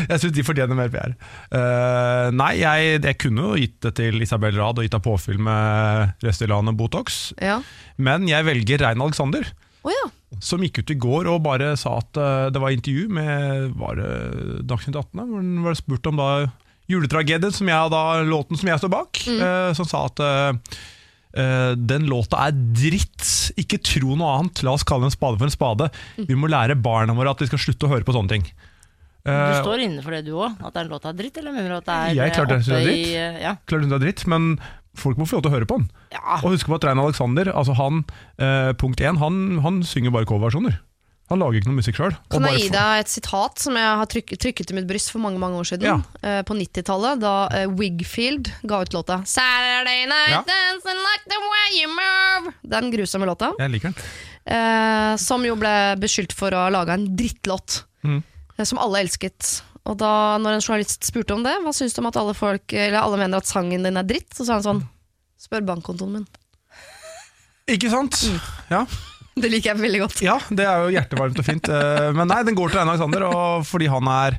jeg 0.09 0.19
syns 0.23 0.35
de 0.35 0.44
fortjener 0.47 0.74
mer 0.78 0.89
PR. 0.90 1.12
Uh, 1.53 2.31
nei, 2.35 2.55
jeg, 2.62 2.97
jeg 3.05 3.19
kunne 3.20 3.44
jo 3.51 3.59
gitt 3.61 3.77
det 3.85 3.93
til 4.01 4.23
Isabel 4.24 4.57
Rad 4.59 4.81
og 4.81 4.86
gitt 4.86 4.97
henne 4.97 5.05
påfyll 5.05 5.39
med 5.43 6.24
Restylane 6.24 6.74
Botox, 6.78 7.20
Ja. 7.43 7.61
men 8.01 8.27
jeg 8.31 8.49
velger 8.49 8.82
Rein 8.86 9.05
Alexander. 9.05 9.47
Oh, 9.85 9.93
ja. 9.93 10.09
Som 10.43 10.65
gikk 10.65 10.81
ut 10.82 10.90
i 10.94 10.99
går 10.99 11.28
og 11.31 11.43
bare 11.44 11.74
sa 11.78 11.99
at 12.01 12.19
uh, 12.19 12.49
det 12.55 12.62
var 12.62 12.73
intervju 12.74 13.07
med 13.12 13.77
var 13.78 14.01
det 14.01 14.11
Dagsnytt 14.70 14.97
18, 14.97 15.12
da, 15.20 15.28
hvor 15.28 15.43
han 15.44 15.55
var 15.69 15.78
spurt 15.78 16.09
om 16.11 16.19
da 16.23 16.31
juletragedien, 16.90 17.55
som 17.55 17.69
jeg, 17.70 17.93
da, 17.93 18.03
låten 18.27 18.59
som 18.59 18.69
jeg 18.73 18.81
står 18.82 18.90
bak, 18.93 19.20
eh, 19.31 19.70
som 19.78 19.86
sa 19.89 20.01
at 20.11 20.20
eh, 21.35 21.43
eh, 21.43 21.75
den 21.77 22.07
låta 22.11 22.41
er 22.47 22.53
dritt, 22.53 23.53
ikke 23.57 23.81
tro 23.83 24.17
noe 24.17 24.39
annet, 24.39 24.63
la 24.63 24.73
oss 24.77 24.85
kalle 24.85 25.05
en 25.09 25.15
spade 25.15 25.39
for 25.39 25.49
en 25.49 25.55
spade. 25.55 25.91
Vi 26.29 26.35
må 26.35 26.49
lære 26.51 26.77
barna 26.81 27.15
våre 27.15 27.31
at 27.31 27.39
de 27.39 27.47
skal 27.47 27.59
slutte 27.59 27.89
å 27.89 27.93
høre 27.93 28.05
på 28.05 28.13
sånne 28.17 28.29
ting. 28.29 28.45
Du 29.23 29.31
Eh, 29.31 29.63
står 29.63 29.79
inne 29.85 30.03
for 30.03 30.11
det 30.11 30.25
du 30.27 30.33
òg? 30.35 30.57
At 30.67 30.75
den 30.75 30.89
låta 30.91 31.11
er 31.13 31.15
dritt, 31.15 31.37
eller 31.39 31.53
mener 31.55 31.69
du 31.69 31.77
at 31.77 31.85
det 31.87 31.95
er 31.95 32.15
Jeg 32.17 32.33
klarte 32.35 32.57
klart 32.57 32.67
det 32.67 32.75
er 32.75 32.87
dritt. 32.87 33.07
i, 33.07 33.15
eh, 33.15 33.41
Ja. 33.45 33.53
Klart 33.71 33.85
det 33.89 33.93
er 33.93 33.99
dritt, 34.03 34.27
men 34.27 34.59
folk 34.99 35.17
må 35.17 35.25
få 35.29 35.37
lov 35.39 35.43
til 35.45 35.53
å 35.53 35.55
høre 35.55 35.67
på 35.71 35.77
den. 35.79 35.91
ja. 36.11 36.41
Og 36.43 36.51
husk 36.51 36.67
på 36.67 36.75
at 36.75 36.85
Rein 36.85 36.99
Alexander, 36.99 37.45
altså 37.55 37.75
han, 37.77 38.05
uh, 38.41 38.73
punkt 38.75 38.99
én, 39.01 39.17
han, 39.19 39.61
han 39.63 39.83
synger 39.83 40.11
bare 40.11 40.27
coverversjoner. 40.27 40.81
Han 41.33 41.41
lager 41.41 41.63
ikke 41.63 41.71
noe 41.71 41.79
musikk 41.79 41.97
sjøl. 41.97 42.17
Kan 42.33 42.45
jeg 42.51 42.59
gi 42.61 42.71
deg 42.75 43.03
et 43.03 43.11
sitat 43.13 43.63
som 43.63 43.77
jeg 43.79 43.93
har 44.01 44.09
trykket, 44.13 44.41
trykket 44.43 44.73
i 44.73 44.77
mitt 44.77 44.89
bryst 44.91 45.09
for 45.15 45.23
mange 45.25 45.41
mange 45.41 45.57
år 45.57 45.69
siden? 45.71 45.89
Ja. 45.89 45.95
Uh, 46.21 46.43
på 46.45 46.57
90-tallet, 46.59 47.23
da 47.23 47.35
uh, 47.49 47.73
Wigfield 47.79 48.51
ga 48.69 48.83
ut 48.85 48.93
låta 48.93 49.23
'Saturday 49.25 50.05
Night 50.11 50.35
Ja. 50.35 50.43
Dancing 50.51 51.01
Like 51.07 51.25
The 51.33 51.41
Way 51.49 51.69
You 51.81 51.91
Move'. 51.97 52.53
Den 52.75 52.91
grusomme 52.93 53.27
låta. 53.27 53.53
Jeg 53.59 53.73
liker 53.73 53.93
den. 53.93 54.05
Uh, 54.43 55.17
som 55.17 55.45
jo 55.47 55.57
ble 55.57 55.75
beskyldt 56.03 56.35
for 56.37 56.53
å 56.53 56.67
ha 56.67 56.73
laga 56.75 56.99
en 56.99 57.09
drittlåt. 57.17 57.85
mm. 58.05 58.23
Som 58.63 58.79
alle 58.79 59.01
elsket. 59.03 59.63
Og 59.89 59.97
da 59.99 60.39
når 60.39 60.59
en 60.59 60.63
journalist 60.63 61.03
spurte 61.09 61.35
om 61.35 61.43
det, 61.43 61.57
hva 61.65 61.73
syns 61.75 61.97
du 61.97 62.03
om 62.03 62.07
at 62.13 62.19
alle, 62.21 62.35
folk, 62.39 62.71
eller 62.71 63.01
alle 63.01 63.19
mener 63.19 63.41
at 63.41 63.49
sangen 63.49 63.83
din 63.83 63.99
er 63.99 64.07
dritt, 64.07 64.29
så 64.37 64.45
sa 64.47 64.61
han 64.61 64.67
sånn 64.67 64.83
Spør 65.43 65.65
bankkontoen 65.67 66.13
min. 66.21 66.27
Ikke 67.67 67.91
sant? 67.91 68.15
Ja. 68.71 68.85
Det 69.35 69.49
liker 69.49 69.71
jeg 69.73 69.81
veldig 69.81 70.01
godt. 70.03 70.19
Ja, 70.25 70.35
det 70.53 70.65
er 70.69 70.83
jo 70.85 70.91
hjertevarmt 70.93 71.39
og 71.41 71.47
fint. 71.47 71.69
eh, 71.73 72.11
Men 72.13 72.29
nei, 72.29 72.43
den 72.45 72.55
går 72.59 72.69
til 72.75 72.83
Einar 72.83 72.99
Alexander, 72.99 73.25
og 73.31 73.65
fordi 73.65 73.87
han 73.89 74.05
er 74.13 74.37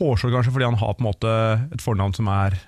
hårsår 0.00 0.32
kanskje 0.34 0.52
fordi 0.52 0.66
han 0.66 0.74
har 0.80 0.94
på 0.98 1.04
en 1.04 1.06
måte 1.10 1.34
et 1.72 1.80
fornavn 1.84 2.12
som 2.18 2.26
er 2.28 2.58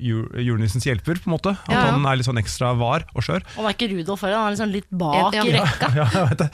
julenissens 0.00 0.86
hjelper, 0.88 1.18
på 1.20 1.28
en 1.30 1.34
måte. 1.36 1.52
At 1.68 1.72
Ja, 1.72 1.80
ja. 1.86 1.90
han 1.94 2.06
er 2.08 2.16
litt 2.16 2.26
sånn 2.28 2.40
ekstra 2.40 2.72
var 2.78 3.04
og 3.14 3.22
skjør. 3.24 3.44
Han 3.56 3.66
er 3.68 3.74
ikke 3.76 3.90
Rudolf 3.92 4.22
heller, 4.24 4.38
han 4.40 4.46
er 4.48 4.56
liksom 4.56 4.72
litt 4.72 4.88
bak 4.90 5.34
Ja, 5.36 5.42
i 5.44 5.50
ja. 5.52 5.64
rekka. 5.64 5.90
Ja, 5.98 6.06
jeg 6.14 6.28
vet 6.30 6.38
det. 6.46 6.50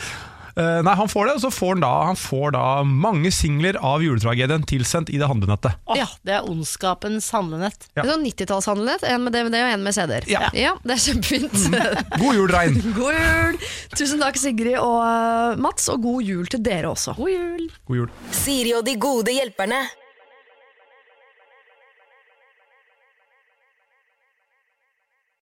Eh, 0.57 0.78
nei, 0.87 0.95
han 0.97 1.09
får 1.12 1.27
det, 1.28 1.33
og 1.37 1.43
så 1.45 1.51
får 1.53 1.74
han 1.74 1.83
da, 1.85 1.91
han 2.09 2.16
får 2.16 2.55
da 2.57 2.62
mange 2.89 3.28
singler 3.35 3.77
av 3.85 4.01
juletragedien 4.05 4.62
tilsendt 4.69 5.11
i 5.12 5.19
det 5.20 5.28
handlenettet. 5.28 5.77
Åh, 5.85 5.99
Ja. 6.01 6.07
Det 6.27 6.33
er 6.33 6.49
ondskapens 6.49 7.28
handlenett. 7.35 7.89
Ja. 7.93 8.03
Det 8.03 8.07
er 8.09 8.12
sånn 8.15 8.24
90-tallshandlenett, 8.24 9.05
en 9.05 9.27
med 9.27 9.37
DVD 9.37 9.61
og 9.61 9.74
en 9.74 9.85
med 9.85 9.95
CD-er. 9.97 10.24
Ja. 10.31 10.49
det 10.83 10.97
er 10.97 11.03
kjempefint. 11.05 11.59
God 12.16 12.39
jul, 12.41 12.49
Rein! 12.51 12.81
god 12.99 13.19
jul! 13.20 13.61
Tusen 13.97 14.24
takk, 14.24 14.41
Sigrid 14.41 14.78
og 14.81 14.99
eh, 15.05 15.61
Mats, 15.61 15.91
og 15.93 16.01
god 16.09 16.24
jul 16.24 16.49
til 16.49 16.65
dere 16.65 16.89
også. 16.95 17.15
God 17.20 17.35
jul! 17.35 17.69
God 17.87 18.03
jul. 18.03 18.11
Siri 18.33 18.73
og 18.78 18.85
de 18.89 18.97
gode 19.01 19.37
hjelperne. 19.37 19.85